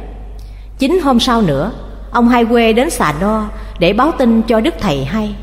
Chính 0.78 1.00
hôm 1.00 1.20
sau 1.20 1.42
nữa 1.42 1.72
ông 2.10 2.28
hai 2.28 2.44
quê 2.44 2.72
đến 2.72 2.90
xà 2.90 3.14
đo 3.20 3.48
để 3.78 3.92
báo 3.92 4.12
tin 4.18 4.42
cho 4.42 4.60
đức 4.60 4.74
thầy 4.80 5.04
hay. 5.04 5.34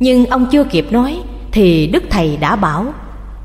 Nhưng 0.00 0.26
ông 0.26 0.46
chưa 0.50 0.64
kịp 0.64 0.86
nói 0.90 1.20
thì 1.52 1.86
đức 1.86 2.02
thầy 2.10 2.36
đã 2.36 2.56
bảo 2.56 2.86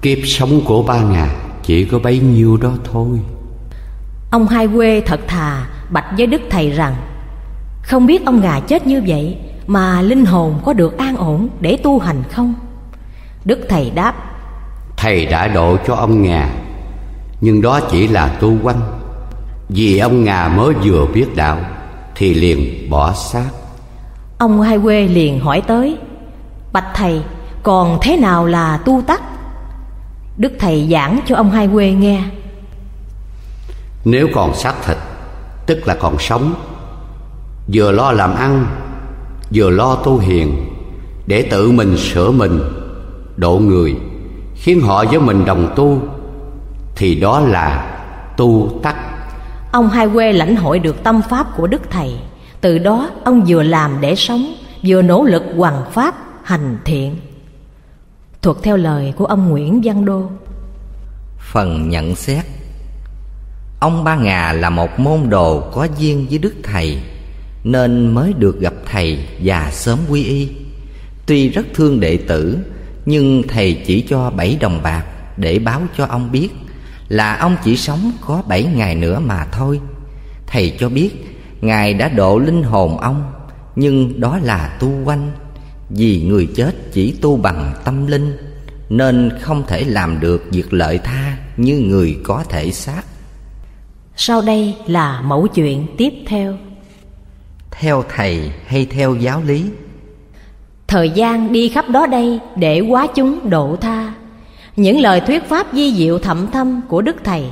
kiếp 0.01 0.17
sống 0.25 0.61
của 0.65 0.83
ba 0.83 1.01
ngà 1.01 1.27
chỉ 1.63 1.85
có 1.85 1.99
bấy 1.99 2.19
nhiêu 2.19 2.57
đó 2.57 2.71
thôi. 2.91 3.19
Ông 4.31 4.47
hai 4.47 4.67
quê 4.67 5.01
thật 5.01 5.19
thà 5.27 5.67
bạch 5.89 6.05
với 6.17 6.27
đức 6.27 6.41
thầy 6.49 6.69
rằng 6.69 6.95
không 7.81 8.05
biết 8.05 8.25
ông 8.25 8.41
ngà 8.41 8.59
chết 8.59 8.87
như 8.87 9.03
vậy 9.07 9.37
mà 9.67 10.01
linh 10.01 10.25
hồn 10.25 10.59
có 10.65 10.73
được 10.73 10.97
an 10.97 11.17
ổn 11.17 11.47
để 11.59 11.77
tu 11.83 11.99
hành 11.99 12.23
không? 12.31 12.53
Đức 13.45 13.59
thầy 13.69 13.89
đáp 13.89 14.15
thầy 14.97 15.25
đã 15.25 15.47
độ 15.47 15.77
cho 15.87 15.95
ông 15.95 16.21
ngà 16.21 16.49
nhưng 17.41 17.61
đó 17.61 17.79
chỉ 17.91 18.07
là 18.07 18.27
tu 18.27 18.53
quanh. 18.63 18.81
Vì 19.69 19.99
ông 19.99 20.23
ngà 20.23 20.47
mới 20.47 20.73
vừa 20.73 21.05
biết 21.13 21.35
đạo 21.35 21.57
thì 22.15 22.33
liền 22.33 22.89
bỏ 22.89 23.13
xác. 23.13 23.49
Ông 24.37 24.61
hai 24.61 24.79
quê 24.83 25.07
liền 25.07 25.39
hỏi 25.39 25.61
tới 25.67 25.97
bạch 26.73 26.87
thầy 26.95 27.21
còn 27.63 27.97
thế 28.01 28.17
nào 28.17 28.45
là 28.45 28.77
tu 28.77 29.01
tắc? 29.07 29.21
Đức 30.37 30.51
thầy 30.59 30.87
giảng 30.91 31.19
cho 31.27 31.35
ông 31.35 31.51
hai 31.51 31.69
quê 31.73 31.91
nghe. 31.91 32.23
Nếu 34.05 34.27
còn 34.33 34.55
xác 34.55 34.73
thịt 34.85 34.97
tức 35.65 35.87
là 35.87 35.95
còn 35.99 36.19
sống 36.19 36.53
vừa 37.73 37.91
lo 37.91 38.11
làm 38.11 38.35
ăn 38.35 38.65
vừa 39.53 39.69
lo 39.69 39.95
tu 39.95 40.17
hiền 40.17 40.65
để 41.27 41.41
tự 41.41 41.71
mình 41.71 41.97
sửa 41.97 42.31
mình 42.31 42.59
độ 43.37 43.59
người 43.59 43.95
khiến 44.55 44.81
họ 44.81 45.05
với 45.05 45.19
mình 45.19 45.45
đồng 45.45 45.73
tu 45.75 46.01
thì 46.95 47.15
đó 47.15 47.39
là 47.39 47.97
tu 48.37 48.79
tắc. 48.83 48.95
Ông 49.71 49.89
hai 49.89 50.07
quê 50.13 50.33
lãnh 50.33 50.55
hội 50.55 50.79
được 50.79 51.03
tâm 51.03 51.21
pháp 51.29 51.47
của 51.57 51.67
đức 51.67 51.81
thầy. 51.89 52.13
Từ 52.61 52.77
đó 52.77 53.09
ông 53.23 53.43
vừa 53.47 53.63
làm 53.63 54.01
để 54.01 54.15
sống 54.15 54.55
vừa 54.85 55.01
nỗ 55.01 55.23
lực 55.23 55.43
hoàn 55.57 55.91
pháp 55.91 56.15
hành 56.43 56.77
thiện. 56.85 57.15
Thuộc 58.41 58.63
theo 58.63 58.77
lời 58.77 59.13
của 59.15 59.25
ông 59.25 59.49
nguyễn 59.49 59.81
văn 59.83 60.05
đô. 60.05 60.29
Phần 61.39 61.89
nhận 61.89 62.15
xét. 62.15 62.45
Ông 63.79 64.03
ba 64.03 64.15
ngà 64.15 64.53
là 64.53 64.69
một 64.69 64.99
môn 64.99 65.29
đồ 65.29 65.59
có 65.73 65.87
duyên 65.97 66.25
với 66.29 66.37
đức 66.37 66.53
thầy 66.63 66.97
nên 67.63 68.13
mới 68.13 68.33
được 68.33 68.59
gặp 68.59 68.73
thầy 68.91 69.27
và 69.43 69.69
sớm 69.71 69.99
quy 70.09 70.23
y. 70.23 70.49
Tuy 71.25 71.49
rất 71.49 71.65
thương 71.73 71.99
đệ 71.99 72.17
tử 72.17 72.57
nhưng 73.05 73.43
thầy 73.47 73.83
chỉ 73.85 74.01
cho 74.09 74.29
bảy 74.29 74.57
đồng 74.61 74.79
bạc 74.83 75.03
để 75.37 75.59
báo 75.59 75.81
cho 75.97 76.05
ông 76.05 76.31
biết 76.31 76.49
là 77.07 77.35
ông 77.37 77.57
chỉ 77.63 77.77
sống 77.77 78.11
có 78.21 78.43
bảy 78.47 78.63
ngày 78.63 78.95
nữa 78.95 79.19
mà 79.19 79.45
thôi. 79.51 79.81
Thầy 80.47 80.75
cho 80.79 80.89
biết 80.89 81.11
ngài 81.61 81.93
đã 81.93 82.09
độ 82.09 82.39
linh 82.39 82.63
hồn 82.63 82.97
ông 82.97 83.31
nhưng 83.75 84.19
đó 84.19 84.39
là 84.43 84.77
tu 84.79 84.91
quanh. 85.05 85.31
Vì 85.89 86.21
người 86.21 86.47
chết 86.55 86.75
chỉ 86.91 87.11
tu 87.21 87.37
bằng 87.37 87.73
tâm 87.83 88.07
linh 88.07 88.37
nên 88.89 89.31
không 89.41 89.63
thể 89.67 89.83
làm 89.83 90.19
được 90.19 90.43
việc 90.51 90.73
lợi 90.73 90.97
tha 90.97 91.37
như 91.57 91.79
người 91.79 92.17
có 92.23 92.43
thể 92.49 92.71
xác. 92.71 93.01
Sau 94.15 94.41
đây 94.41 94.75
là 94.87 95.21
mẫu 95.21 95.47
chuyện 95.47 95.87
tiếp 95.97 96.13
theo. 96.27 96.57
Theo 97.71 98.03
thầy 98.15 98.51
hay 98.67 98.85
theo 98.85 99.15
giáo 99.15 99.41
lý? 99.45 99.65
Thời 100.87 101.09
gian 101.09 101.51
đi 101.51 101.69
khắp 101.69 101.89
đó 101.89 102.07
đây 102.07 102.39
để 102.55 102.79
quá 102.79 103.07
chúng 103.15 103.49
độ 103.49 103.77
tha 103.81 104.13
những 104.75 104.99
lời 104.99 105.19
thuyết 105.19 105.49
pháp 105.49 105.67
di 105.73 105.93
diệu 105.93 106.19
thậm 106.19 106.47
thâm 106.51 106.81
của 106.87 107.01
Đức 107.01 107.15
Thầy 107.23 107.43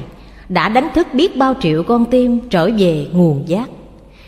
Đã 0.49 0.69
đánh 0.69 0.89
thức 0.95 1.07
biết 1.13 1.37
bao 1.37 1.53
triệu 1.61 1.83
con 1.83 2.05
tim 2.05 2.39
trở 2.49 2.69
về 2.77 3.07
nguồn 3.11 3.43
giác. 3.47 3.69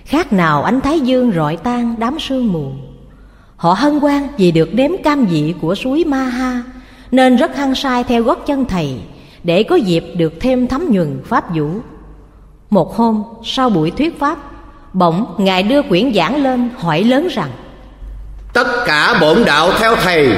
Khác 0.06 0.34
nào 0.34 0.64
ánh 0.64 0.82
thái 0.82 1.00
dương 1.00 1.32
rọi 1.36 1.58
tan 1.58 1.96
đám 1.98 2.20
sương 2.20 2.54
mù. 2.54 2.72
Họ 3.56 3.74
hân 3.74 4.00
hoan 4.00 4.28
vì 4.38 4.52
được 4.52 4.74
đếm 4.74 4.92
cam 5.04 5.26
vị 5.26 5.54
của 5.62 5.76
suối 5.76 6.04
Ma 6.04 6.24
Ha, 6.24 6.64
Nên 7.12 7.36
rất 7.36 7.56
hăng 7.56 7.76
sai 7.76 8.04
theo 8.04 8.24
gót 8.24 8.46
chân 8.46 8.66
thầy 8.66 8.96
Để 9.44 9.64
có 9.64 9.76
dịp 9.76 10.06
được 10.18 10.34
thêm 10.40 10.68
thấm 10.68 10.86
nhuần 10.92 11.22
pháp 11.26 11.56
vũ. 11.56 11.70
Một 12.70 12.96
hôm, 12.96 13.24
sau 13.44 13.70
buổi 13.70 13.92
thuyết 13.92 14.20
pháp, 14.20 14.38
Bỗng 14.94 15.26
Ngài 15.38 15.64
đưa 15.64 15.82
quyển 15.82 16.14
giảng 16.14 16.44
lên 16.44 16.70
hỏi 16.78 17.04
lớn 17.04 17.28
rằng, 17.32 17.52
Tất 18.54 18.68
cả 18.86 19.18
bổn 19.22 19.46
đạo 19.46 19.72
theo 19.80 19.96
thầy 19.96 20.30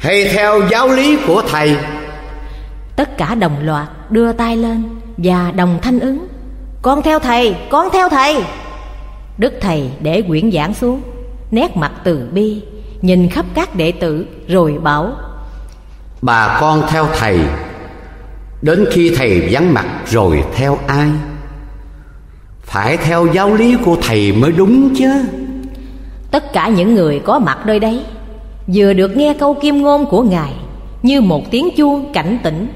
hay 0.00 0.28
theo 0.32 0.60
giáo 0.70 0.88
lý 0.88 1.18
của 1.26 1.42
thầy. 1.48 1.76
Tất 2.96 3.16
cả 3.16 3.34
đồng 3.34 3.56
loạt 3.66 3.88
đưa 4.10 4.32
tay 4.32 4.56
lên 4.56 5.00
Và 5.16 5.52
đồng 5.56 5.78
thanh 5.82 6.00
ứng. 6.00 6.26
Con 6.82 7.02
theo 7.02 7.18
thầy, 7.18 7.56
con 7.70 7.88
theo 7.92 8.08
thầy. 8.08 8.44
Đức 9.38 9.52
thầy 9.60 9.90
để 10.00 10.22
quyển 10.22 10.52
giảng 10.52 10.74
xuống 10.74 11.02
Nét 11.50 11.76
mặt 11.76 11.92
từ 12.04 12.28
bi 12.32 12.62
Nhìn 13.02 13.28
khắp 13.28 13.46
các 13.54 13.74
đệ 13.74 13.92
tử 13.92 14.26
rồi 14.48 14.78
bảo 14.82 15.12
Bà 16.22 16.58
con 16.60 16.82
theo 16.90 17.06
thầy 17.18 17.38
Đến 18.62 18.84
khi 18.90 19.14
thầy 19.16 19.48
vắng 19.50 19.74
mặt 19.74 19.86
rồi 20.06 20.44
theo 20.54 20.78
ai? 20.86 21.08
Phải 22.62 22.96
theo 22.96 23.26
giáo 23.26 23.54
lý 23.54 23.76
của 23.84 23.96
thầy 24.02 24.32
mới 24.32 24.52
đúng 24.52 24.94
chứ. 24.98 25.24
Tất 26.30 26.52
cả 26.52 26.68
những 26.68 26.94
người 26.94 27.18
có 27.24 27.38
mặt 27.38 27.58
nơi 27.66 27.78
đấy 27.78 28.04
Vừa 28.74 28.92
được 28.92 29.16
nghe 29.16 29.34
câu 29.34 29.54
kim 29.54 29.82
ngôn 29.82 30.06
của 30.06 30.22
Ngài 30.22 30.52
Như 31.02 31.20
một 31.20 31.50
tiếng 31.50 31.68
chuông 31.76 32.12
cảnh 32.12 32.38
tỉnh. 32.42 32.68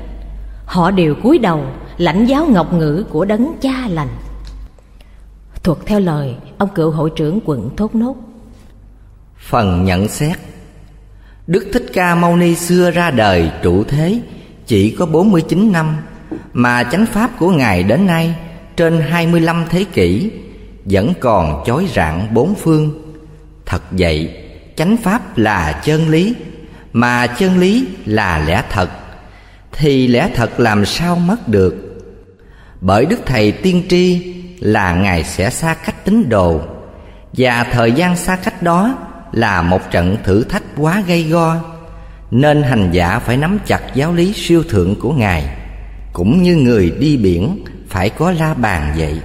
Họ 0.67 0.91
đều 0.91 1.15
cúi 1.23 1.39
đầu 1.39 1.65
lãnh 1.97 2.27
giáo 2.27 2.47
ngọc 2.47 2.73
ngữ 2.73 3.05
của 3.11 3.25
đấng 3.25 3.53
cha 3.61 3.89
lành. 3.89 4.09
Thuật 5.63 5.79
theo 5.87 6.01
lời 6.01 6.35
ông 6.59 6.69
cựu 6.75 6.91
hội 6.91 7.11
trưởng 7.17 7.41
quận 7.45 7.71
Thốt 7.77 7.95
Nốt. 7.95 8.17
Phần 9.39 9.85
nhận 9.85 10.09
xét. 10.09 10.37
Đức 11.47 11.67
Thích 11.73 11.87
Ca 11.93 12.15
Mâu 12.15 12.37
Ni 12.37 12.55
xưa 12.55 12.91
ra 12.91 13.11
đời 13.11 13.51
trụ 13.63 13.85
thế 13.85 14.21
chỉ 14.67 14.91
có 14.91 15.07
49 15.07 15.73
năm 15.73 15.97
Mà 16.53 16.85
chánh 16.85 17.07
pháp 17.07 17.31
của 17.39 17.51
Ngài 17.51 17.83
đến 17.83 18.07
nay 18.07 18.35
trên 18.77 19.01
25 19.01 19.65
thế 19.71 19.85
kỷ 19.85 20.31
Vẫn 20.85 21.13
còn 21.21 21.65
chói 21.67 21.87
rạng 21.95 22.35
bốn 22.35 22.55
phương. 22.55 22.91
Thật 23.67 23.83
vậy, 23.91 24.44
chánh 24.77 24.97
pháp 24.97 25.39
là 25.39 25.81
chân 25.85 26.09
lý, 26.09 26.35
Mà 26.93 27.27
chân 27.27 27.59
lý 27.59 27.87
là 28.07 28.45
lẽ 28.47 28.63
thật. 28.71 28.91
Thì 29.73 30.07
lẽ 30.07 30.31
thật 30.35 30.61
làm 30.61 30.85
sao 30.85 31.17
mất 31.17 31.49
được? 31.49 31.75
Bởi 32.81 33.07
Đức 33.07 33.21
Thầy 33.27 33.53
tiên 33.53 33.83
tri 33.89 34.35
là 34.61 34.95
Ngài 34.95 35.25
sẽ 35.25 35.51
xa 35.51 35.75
cách 35.75 36.05
tín 36.05 36.29
đồ, 36.29 36.61
Và 37.33 37.65
thời 37.65 37.93
gian 37.93 38.17
xa 38.17 38.37
cách 38.37 38.63
đó 38.63 38.99
là 39.33 39.63
một 39.63 39.91
trận 39.91 40.17
thử 40.25 40.45
thách 40.45 40.63
quá 40.77 41.03
gây 41.07 41.23
go, 41.23 41.57
Nên 42.31 42.63
hành 42.63 42.91
giả 42.93 43.19
phải 43.19 43.37
nắm 43.37 43.59
chặt 43.67 43.81
giáo 43.95 44.13
lý 44.13 44.33
siêu 44.33 44.63
thượng 44.69 45.01
của 45.01 45.13
Ngài, 45.13 45.57
Cũng 46.13 46.43
như 46.43 46.57
người 46.57 46.91
đi 46.99 47.17
biển 47.17 47.65
phải 47.89 48.11
có 48.11 48.31
la 48.31 48.55
bàn 48.55 48.95
vậy. 48.97 49.21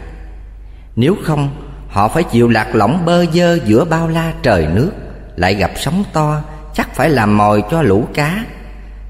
Nếu 0.96 1.16
không, 1.24 1.50
Họ 1.90 2.08
phải 2.08 2.24
chịu 2.24 2.50
lạc 2.50 2.76
lõng 2.76 3.06
bơ 3.06 3.26
dơ 3.26 3.60
giữa 3.66 3.86
bao 3.86 4.08
la 4.08 4.34
trời 4.44 4.68
nước. 4.74 4.92
Lại 5.40 5.56
gặp 5.56 5.72
sóng 5.76 6.04
to, 6.14 6.42
Chắc 6.74 6.96
phải 6.96 7.10
làm 7.10 7.38
mồi 7.38 7.64
cho 7.72 7.82
lũ 7.82 8.08
cá. 8.14 8.46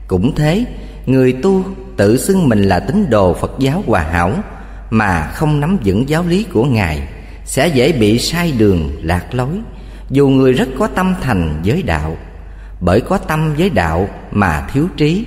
Cũng 0.07 0.35
thế, 0.35 0.65
Người 1.05 1.33
tu 1.33 1.63
tự 1.97 2.17
xưng 2.17 2.49
mình 2.49 2.63
là 2.63 2.79
tín 2.79 3.09
đồ 3.09 3.33
Phật 3.33 3.51
giáo 3.59 3.83
hòa 3.87 4.01
hảo, 4.11 4.33
Mà 4.89 5.27
không 5.27 5.59
nắm 5.59 5.77
vững 5.85 6.09
giáo 6.09 6.23
lý 6.27 6.43
của 6.43 6.65
Ngài, 6.65 7.07
Sẽ 7.45 7.67
dễ 7.67 7.91
bị 7.91 8.19
sai 8.19 8.53
đường, 8.57 8.91
lạc 9.03 9.35
lối, 9.35 9.59
Dù 10.09 10.29
người 10.29 10.53
rất 10.53 10.69
có 10.79 10.87
tâm 10.87 11.15
thành 11.21 11.61
với 11.65 11.81
đạo. 11.81 12.17
Bởi 12.79 13.01
có 13.01 13.17
tâm 13.17 13.53
với 13.57 13.69
đạo 13.69 14.09
mà 14.31 14.67
thiếu 14.73 14.87
trí, 14.97 15.25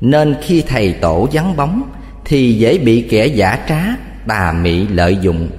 Nên 0.00 0.36
khi 0.42 0.62
thầy 0.68 0.92
tổ 0.92 1.28
vắng 1.32 1.56
bóng, 1.56 1.82
Thì 2.24 2.52
dễ 2.52 2.78
bị 2.78 3.06
kẻ 3.10 3.26
giả 3.26 3.58
trá, 3.68 3.80
tà 4.26 4.52
mị 4.52 4.86
lợi 4.88 5.18
dụng. 5.20 5.50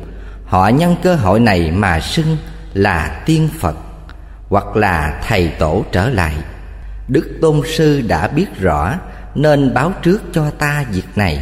Họ 0.45 0.67
nhân 0.67 0.95
cơ 1.03 1.15
hội 1.15 1.39
này 1.39 1.71
mà 1.71 1.99
xưng 1.99 2.37
là 2.73 3.21
tiên 3.25 3.49
Phật. 3.59 3.86
Hoặc 4.49 4.75
là 4.75 5.21
thầy 5.27 5.47
tổ 5.59 5.85
trở 5.91 6.09
lại. 6.09 6.33
Đức 7.07 7.29
Tôn 7.41 7.61
Sư 7.65 8.01
đã 8.01 8.27
biết 8.27 8.45
rõ 8.59 8.93
Nên 9.35 9.73
báo 9.73 9.93
trước 10.01 10.21
cho 10.33 10.49
ta 10.49 10.85
việc 10.91 11.07
này. 11.15 11.39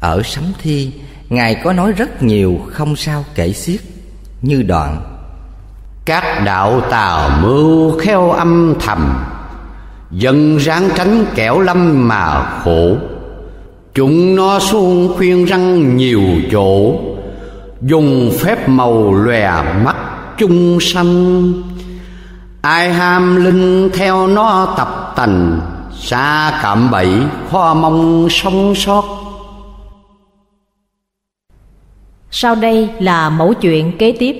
Ở 0.00 0.22
Sấm 0.24 0.44
Thi, 0.62 0.92
Ngài 1.28 1.54
có 1.54 1.72
nói 1.72 1.92
rất 1.92 2.22
nhiều 2.22 2.60
không 2.72 2.96
sao 2.96 3.24
kể 3.34 3.52
xiết, 3.52 3.80
Như 4.42 4.62
đoạn. 4.62 5.18
Các 6.04 6.42
đạo 6.44 6.80
tào 6.90 7.30
mưu 7.42 7.98
kheo 7.98 8.30
âm 8.30 8.74
thầm, 8.80 9.24
Dân 10.10 10.56
ráng 10.56 10.88
tránh 10.96 11.24
kẻo 11.34 11.60
lâm 11.60 12.08
mà 12.08 12.50
khổ. 12.64 12.96
Chúng 13.94 14.36
nó 14.36 14.58
xuống 14.58 15.14
khuyên 15.16 15.44
răng 15.44 15.96
nhiều 15.96 16.22
chỗ, 16.52 17.00
dùng 17.82 18.32
phép 18.40 18.68
màu 18.68 19.14
lòe 19.14 19.62
mắt 19.84 19.96
chung 20.38 20.78
sanh 20.80 21.52
ai 22.62 22.92
ham 22.92 23.44
linh 23.44 23.90
theo 23.94 24.26
nó 24.26 24.74
tập 24.76 25.12
tành 25.16 25.60
xa 26.00 26.58
cạm 26.62 26.90
bẫy 26.90 27.10
khó 27.50 27.74
mong 27.74 28.28
sống 28.30 28.74
sót. 28.74 29.04
Sau 32.30 32.54
đây 32.54 32.90
là 32.98 33.30
mẫu 33.30 33.54
chuyện 33.54 33.98
kế 33.98 34.12
tiếp. 34.12 34.36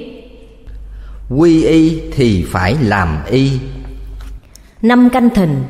Quy 1.37 1.63
y 1.65 2.01
thì 2.13 2.45
phải 2.49 2.77
làm 2.81 3.19
y. 3.31 3.51
Năm 4.83 5.11
canh 5.11 5.31
thìn 5.31 5.63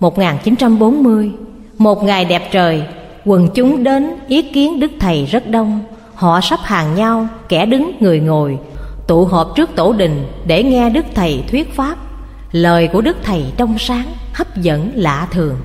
1940 0.00 1.30
Một 1.78 2.04
ngày 2.04 2.24
đẹp 2.24 2.48
trời 2.52 2.84
Quần 3.24 3.48
chúng 3.54 3.84
đến 3.84 4.10
ý 4.28 4.42
kiến 4.42 4.80
Đức 4.80 4.90
Thầy 5.00 5.26
rất 5.26 5.50
đông. 5.50 5.80
Họ 6.14 6.40
sắp 6.40 6.60
hàng 6.62 6.94
nhau, 6.94 7.28
kẻ 7.48 7.66
đứng 7.66 7.92
người 8.00 8.20
ngồi 8.20 8.58
Tụ 9.06 9.24
họp 9.24 9.56
trước 9.56 9.70
tổ 9.76 9.92
đình 9.92 10.26
để 10.46 10.62
nghe 10.62 10.90
Đức 10.90 11.04
Thầy 11.14 11.44
thuyết 11.50 11.76
pháp. 11.76 11.96
Lời 12.52 12.88
của 12.92 13.00
Đức 13.00 13.16
Thầy 13.22 13.44
trong 13.56 13.78
sáng, 13.78 14.06
hấp 14.32 14.56
dẫn 14.56 14.92
lạ 14.94 15.26
thường. 15.30 15.56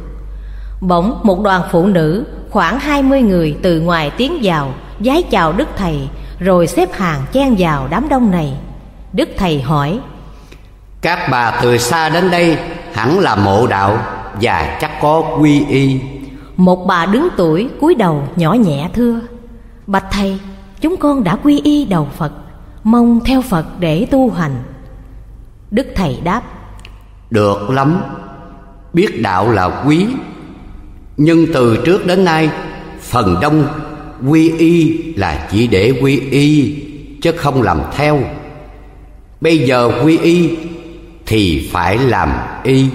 Bỗng 0.81 1.19
một 1.23 1.41
đoàn 1.41 1.61
phụ 1.71 1.85
nữ 1.85 2.25
khoảng 2.49 2.79
hai 2.79 3.03
mươi 3.03 3.21
người 3.21 3.57
từ 3.61 3.81
ngoài 3.81 4.11
tiến 4.17 4.39
vào 4.43 4.73
Giái 5.05 5.23
chào 5.23 5.53
Đức 5.53 5.67
Thầy 5.77 6.09
rồi 6.39 6.67
xếp 6.67 6.89
hàng 6.93 7.21
chen 7.31 7.55
vào 7.57 7.87
đám 7.91 8.09
đông 8.09 8.31
này. 8.31 8.53
Đức 9.13 9.29
Thầy 9.37 9.61
hỏi 9.61 9.99
Các 11.01 11.19
bà 11.31 11.59
từ 11.61 11.77
xa 11.77 12.09
đến 12.09 12.31
đây 12.31 12.57
hẳn 12.93 13.19
là 13.19 13.35
mộ 13.35 13.67
đạo 13.67 13.99
và 14.41 14.77
chắc 14.81 14.91
có 15.01 15.23
quy 15.39 15.65
y. 15.69 15.99
Một 16.57 16.85
bà 16.87 17.05
đứng 17.05 17.27
tuổi 17.37 17.69
cúi 17.81 17.95
đầu 17.95 18.23
nhỏ 18.35 18.53
nhẹ 18.53 18.89
thưa 18.93 19.19
Bạch 19.87 20.05
Thầy, 20.11 20.39
chúng 20.81 20.97
con 20.97 21.23
đã 21.23 21.35
quy 21.35 21.61
y 21.63 21.85
đầu 21.85 22.07
Phật, 22.17 22.31
mong 22.83 23.19
theo 23.25 23.41
Phật 23.41 23.65
để 23.79 24.07
tu 24.11 24.29
hành. 24.29 24.63
Đức 25.71 25.87
Thầy 25.95 26.19
đáp, 26.23 26.41
Được 27.29 27.69
lắm, 27.69 28.01
biết 28.93 29.21
đạo 29.21 29.51
là 29.51 29.83
quý, 29.87 30.05
nhưng 31.17 31.53
từ 31.53 31.77
trước 31.85 32.05
đến 32.05 32.25
nay, 32.25 32.49
phần 33.01 33.35
đông 33.41 33.67
quy 34.27 34.51
y 34.57 35.03
là 35.13 35.47
chỉ 35.51 35.67
để 35.67 35.99
quy 36.01 36.19
y, 36.19 36.75
chứ 37.21 37.31
không 37.37 37.61
làm 37.61 37.81
theo. 37.95 38.19
Bây 39.41 39.57
giờ 39.57 39.91
quy 40.03 40.17
y 40.17 40.57
thì 41.25 41.69
phải 41.71 41.97
làm 41.97 42.33
y. 42.63 42.85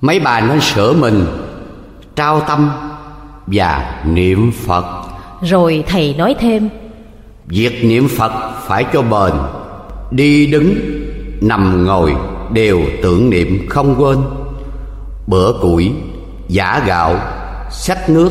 Mấy 0.00 0.20
bà 0.20 0.40
nên 0.40 0.60
sửa 0.60 0.92
mình, 0.92 1.26
trao 2.16 2.40
tâm 2.40 2.70
và 3.46 4.02
niệm 4.04 4.52
Phật 4.52 5.04
rồi 5.42 5.84
thầy 5.86 6.14
nói 6.18 6.34
thêm 6.40 6.68
Việc 7.46 7.84
niệm 7.84 8.08
Phật 8.08 8.53
phải 8.66 8.84
cho 8.92 9.02
bền. 9.02 9.32
Đi 10.10 10.46
đứng, 10.46 10.76
nằm 11.40 11.84
ngồi 11.86 12.14
đều 12.52 12.80
tưởng 13.02 13.30
niệm 13.30 13.66
không 13.68 13.94
quên. 13.98 14.18
Bữa 15.26 15.52
củi, 15.60 15.92
giả 16.48 16.82
gạo, 16.86 17.16
xách 17.70 18.10
nước, 18.10 18.30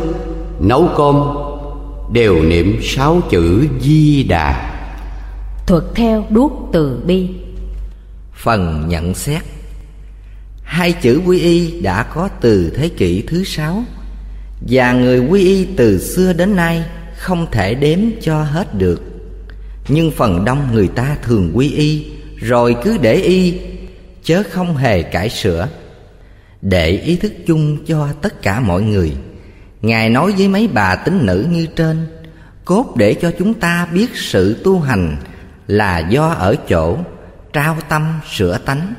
nấu 0.59 0.89
cơm 0.97 1.15
Đều 2.11 2.43
niệm 2.43 2.79
sáu 2.81 3.21
chữ 3.29 3.67
Di 3.81 4.23
Đà. 4.23 4.73
Thuật 5.67 5.83
theo 5.95 6.25
đuốc 6.29 6.69
từ 6.73 6.99
bi. 7.05 7.29
Phần 8.33 8.85
nhận 8.87 9.13
xét. 9.13 9.41
Hai 10.63 10.91
chữ 10.91 11.21
quy 11.25 11.39
y 11.39 11.81
đã 11.81 12.03
có 12.03 12.29
từ 12.41 12.73
thế 12.75 12.89
kỷ 12.89 13.23
thứ 13.27 13.43
sáu 13.43 13.83
Và 14.69 14.93
người 14.93 15.19
quy 15.19 15.43
y 15.43 15.65
từ 15.77 15.99
xưa 15.99 16.33
đến 16.33 16.55
nay 16.55 16.85
không 17.17 17.47
thể 17.51 17.73
đếm 17.75 17.99
cho 18.21 18.43
hết 18.43 18.75
được 18.75 19.12
nhưng 19.87 20.11
phần 20.11 20.45
đông 20.45 20.67
người 20.71 20.87
ta 20.87 21.15
thường 21.23 21.51
quy 21.53 21.71
y, 21.71 22.11
rồi 22.37 22.75
cứ 22.83 22.97
để 23.01 23.13
y, 23.13 23.59
chớ 24.23 24.43
không 24.51 24.77
hề 24.77 25.03
cải 25.03 25.29
sửa. 25.29 25.67
Để 26.61 26.89
ý 26.89 27.15
thức 27.15 27.33
chung 27.47 27.85
cho 27.85 28.07
tất 28.21 28.41
cả 28.41 28.59
mọi 28.59 28.81
người, 28.81 29.13
ngài 29.81 30.09
nói 30.09 30.31
với 30.37 30.47
mấy 30.47 30.67
bà 30.73 30.95
tín 30.95 31.25
nữ 31.25 31.47
như 31.49 31.65
trên, 31.75 32.07
cốt 32.65 32.93
để 32.95 33.13
cho 33.13 33.31
chúng 33.39 33.53
ta 33.53 33.87
biết 33.93 34.09
sự 34.15 34.61
tu 34.63 34.79
hành 34.79 35.17
là 35.67 35.99
do 35.99 36.27
ở 36.27 36.55
chỗ 36.69 36.97
trao 37.53 37.77
tâm 37.89 38.19
sửa 38.33 38.57
tánh 38.57 38.93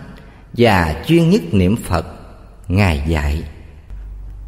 và 0.53 1.03
chuyên 1.07 1.31
nhất 1.31 1.43
niệm 1.53 1.77
phật, 1.77 2.07
ngài 2.69 3.03
dạy. 3.09 3.43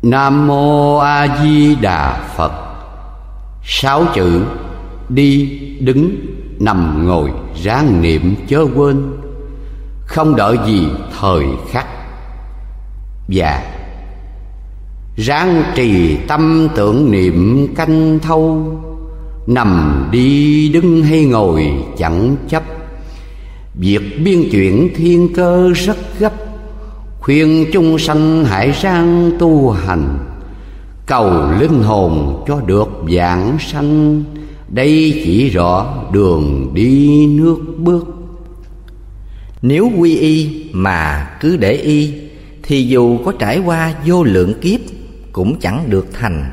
Nam 0.03 0.47
mô 0.47 0.97
a 0.97 1.43
di 1.43 1.75
đà 1.75 2.29
phật. 2.37 2.53
Sáu 3.65 4.05
chữ 4.15 4.43
đi, 5.09 5.59
đứng, 5.81 6.17
nằm, 6.59 7.07
ngồi, 7.07 7.31
ráng 7.63 8.03
niệm 8.03 8.35
chớ 8.49 8.67
quên. 8.75 8.97
Không 10.07 10.37
đợi 10.37 10.57
gì 10.67 10.87
thời 11.21 11.45
khắc. 11.71 11.87
Và 13.29 13.63
ráng 15.17 15.63
trì 15.75 16.17
tâm 16.17 16.69
tưởng 16.75 17.11
niệm 17.11 17.69
canh 17.75 18.19
thâu. 18.19 18.79
Nằm 19.47 20.05
đi, 20.11 20.69
đứng 20.69 21.03
hay 21.03 21.25
ngồi 21.25 21.73
chẳng 21.99 22.37
chấp. 22.49 22.63
Việc 23.75 24.21
biên 24.25 24.51
chuyển 24.51 24.95
thiên 24.97 25.35
cơ 25.35 25.73
rất 25.73 25.97
gấp. 26.19 26.33
Khuyên 27.21 27.67
chung 27.73 27.99
sanh 27.99 28.45
hãy 28.45 28.73
ráng 28.83 29.31
tu 29.39 29.71
hành. 29.71 30.19
Cầu 31.07 31.31
linh 31.61 31.83
hồn 31.83 32.45
cho 32.49 32.61
được 32.67 32.89
dạng 33.17 33.57
sanh 33.61 34.25
đây 34.69 35.23
chỉ 35.25 35.49
rõ 35.49 36.05
đường 36.13 36.75
đi 36.75 37.27
nước 37.27 37.59
bước. 37.79 38.07
Nếu 39.63 39.91
quy 39.99 40.17
y 40.17 40.65
mà 40.73 41.31
cứ 41.41 41.57
để 41.57 41.73
y, 41.73 42.15
thì 42.63 42.83
dù 42.83 43.19
có 43.25 43.33
trải 43.39 43.59
qua 43.59 43.95
vô 44.07 44.25
lượng 44.25 44.61
kiếp, 44.61 44.81
cũng 45.33 45.61
chẳng 45.61 45.91
được 45.91 46.07
thành. 46.13 46.51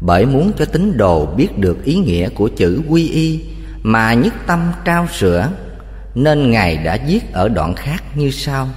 Bởi 0.00 0.26
muốn 0.26 0.52
cho 0.58 0.64
tín 0.64 0.96
đồ 0.96 1.26
biết 1.26 1.58
được 1.58 1.84
ý 1.84 1.94
nghĩa 1.94 2.28
của 2.28 2.48
chữ 2.48 2.82
quy 2.88 3.08
y 3.08 3.40
mà 3.82 4.14
nhất 4.14 4.34
tâm 4.46 4.60
trao 4.84 5.06
sửa, 5.18 5.50
nên 6.14 6.50
ngài 6.50 6.76
đã 6.76 6.98
viết 7.06 7.32
ở 7.32 7.48
đoạn 7.48 7.74
khác 7.74 8.02
như 8.14 8.30
sau. 8.30 8.68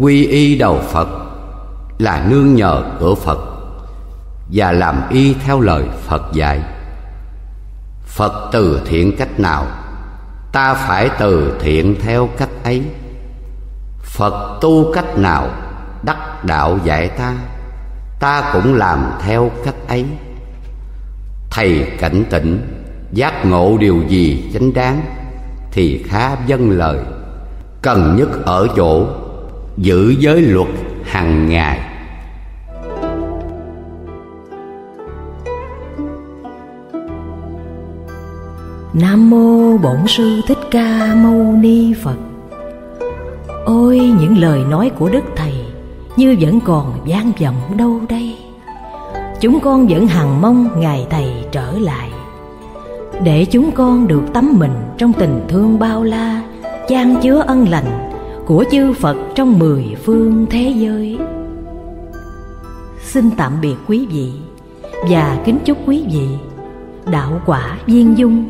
Quy 0.00 0.26
y 0.26 0.58
đầu 0.58 0.80
phật 0.92 1.08
là 1.98 2.26
nương 2.30 2.54
nhờ 2.54 2.84
cửa 3.00 3.14
phật 3.14 3.38
và 4.52 4.72
làm 4.72 5.02
y 5.10 5.34
theo 5.34 5.60
lời 5.60 5.84
phật 6.06 6.22
dạy 6.34 6.60
phật 8.16 8.48
từ 8.52 8.80
thiện 8.86 9.16
cách 9.16 9.40
nào, 9.40 9.66
ta 10.52 10.74
phải 10.74 11.10
từ 11.18 11.58
thiện 11.60 11.96
theo 12.00 12.28
cách 12.38 12.64
ấy. 12.64 12.82
Phật 14.02 14.58
tu 14.60 14.92
cách 14.92 15.18
nào, 15.18 15.48
đắc 16.02 16.44
đạo 16.44 16.78
dạy 16.84 17.08
ta 17.08 17.34
ta 18.20 18.50
cũng 18.52 18.74
làm 18.74 19.10
theo 19.20 19.50
cách 19.64 19.88
ấy. 19.88 20.04
Thầy 21.50 21.86
cảnh 21.98 22.24
tỉnh, 22.30 22.82
giác 23.12 23.46
ngộ 23.46 23.76
điều 23.80 24.02
gì 24.08 24.50
chánh 24.54 24.74
đáng, 24.74 25.00
thì 25.72 26.04
khá 26.08 26.36
dân 26.46 26.70
lời. 26.70 26.98
Cần 27.82 28.16
nhất 28.16 28.44
ở 28.44 28.68
chỗ, 28.76 29.06
giữ 29.76 30.14
giới 30.18 30.40
luật 30.40 30.68
hàng 31.04 31.48
ngày. 31.48 31.80
Nam 39.00 39.30
mô 39.30 39.78
Bổn 39.78 40.06
sư 40.06 40.40
Thích 40.46 40.58
Ca 40.70 41.14
Mâu 41.14 41.52
Ni 41.52 41.94
Phật. 42.02 42.16
Ôi, 43.64 44.12
những 44.20 44.38
lời 44.38 44.60
nói 44.70 44.90
của 44.98 45.08
đức 45.08 45.22
thầy 45.36 45.54
như 46.16 46.36
vẫn 46.40 46.60
còn 46.60 46.92
vang 47.06 47.32
vọng 47.40 47.76
đâu 47.76 48.00
đây. 48.08 48.36
Chúng 49.40 49.60
con 49.60 49.86
vẫn 49.86 50.06
hằng 50.06 50.42
mong 50.42 50.80
ngài 50.80 51.06
thầy 51.10 51.30
trở 51.52 51.72
lại, 51.78 52.10
để 53.24 53.44
chúng 53.44 53.70
con 53.72 54.08
được 54.08 54.22
tắm 54.32 54.54
mình 54.58 54.72
trong 54.98 55.12
tình 55.12 55.40
thương 55.48 55.78
bao 55.78 56.02
la, 56.02 56.42
chan 56.88 57.16
chứa 57.22 57.44
ân 57.46 57.68
lành 57.68 58.10
của 58.46 58.64
chư 58.70 58.92
Phật 58.92 59.16
trong 59.34 59.58
mười 59.58 59.96
phương 60.04 60.46
thế 60.50 60.72
giới. 60.76 61.18
Xin 63.02 63.30
tạm 63.36 63.52
biệt 63.62 63.76
quý 63.88 64.06
vị 64.06 64.32
và 65.10 65.38
kính 65.44 65.58
chúc 65.64 65.78
quý 65.86 66.04
vị 66.12 66.28
đạo 67.10 67.40
quả 67.46 67.78
viên 67.86 68.18
dung 68.18 68.44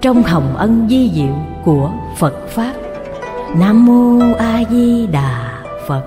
trong 0.00 0.22
hồng 0.22 0.56
ân 0.56 0.86
di 0.90 1.10
diệu 1.14 1.34
của 1.64 1.92
Phật 2.18 2.48
Pháp. 2.48 2.72
Nam 3.56 3.86
Mô 3.86 4.34
A 4.38 4.62
Di 4.70 5.06
Đà 5.06 5.62
Phật 5.86 6.02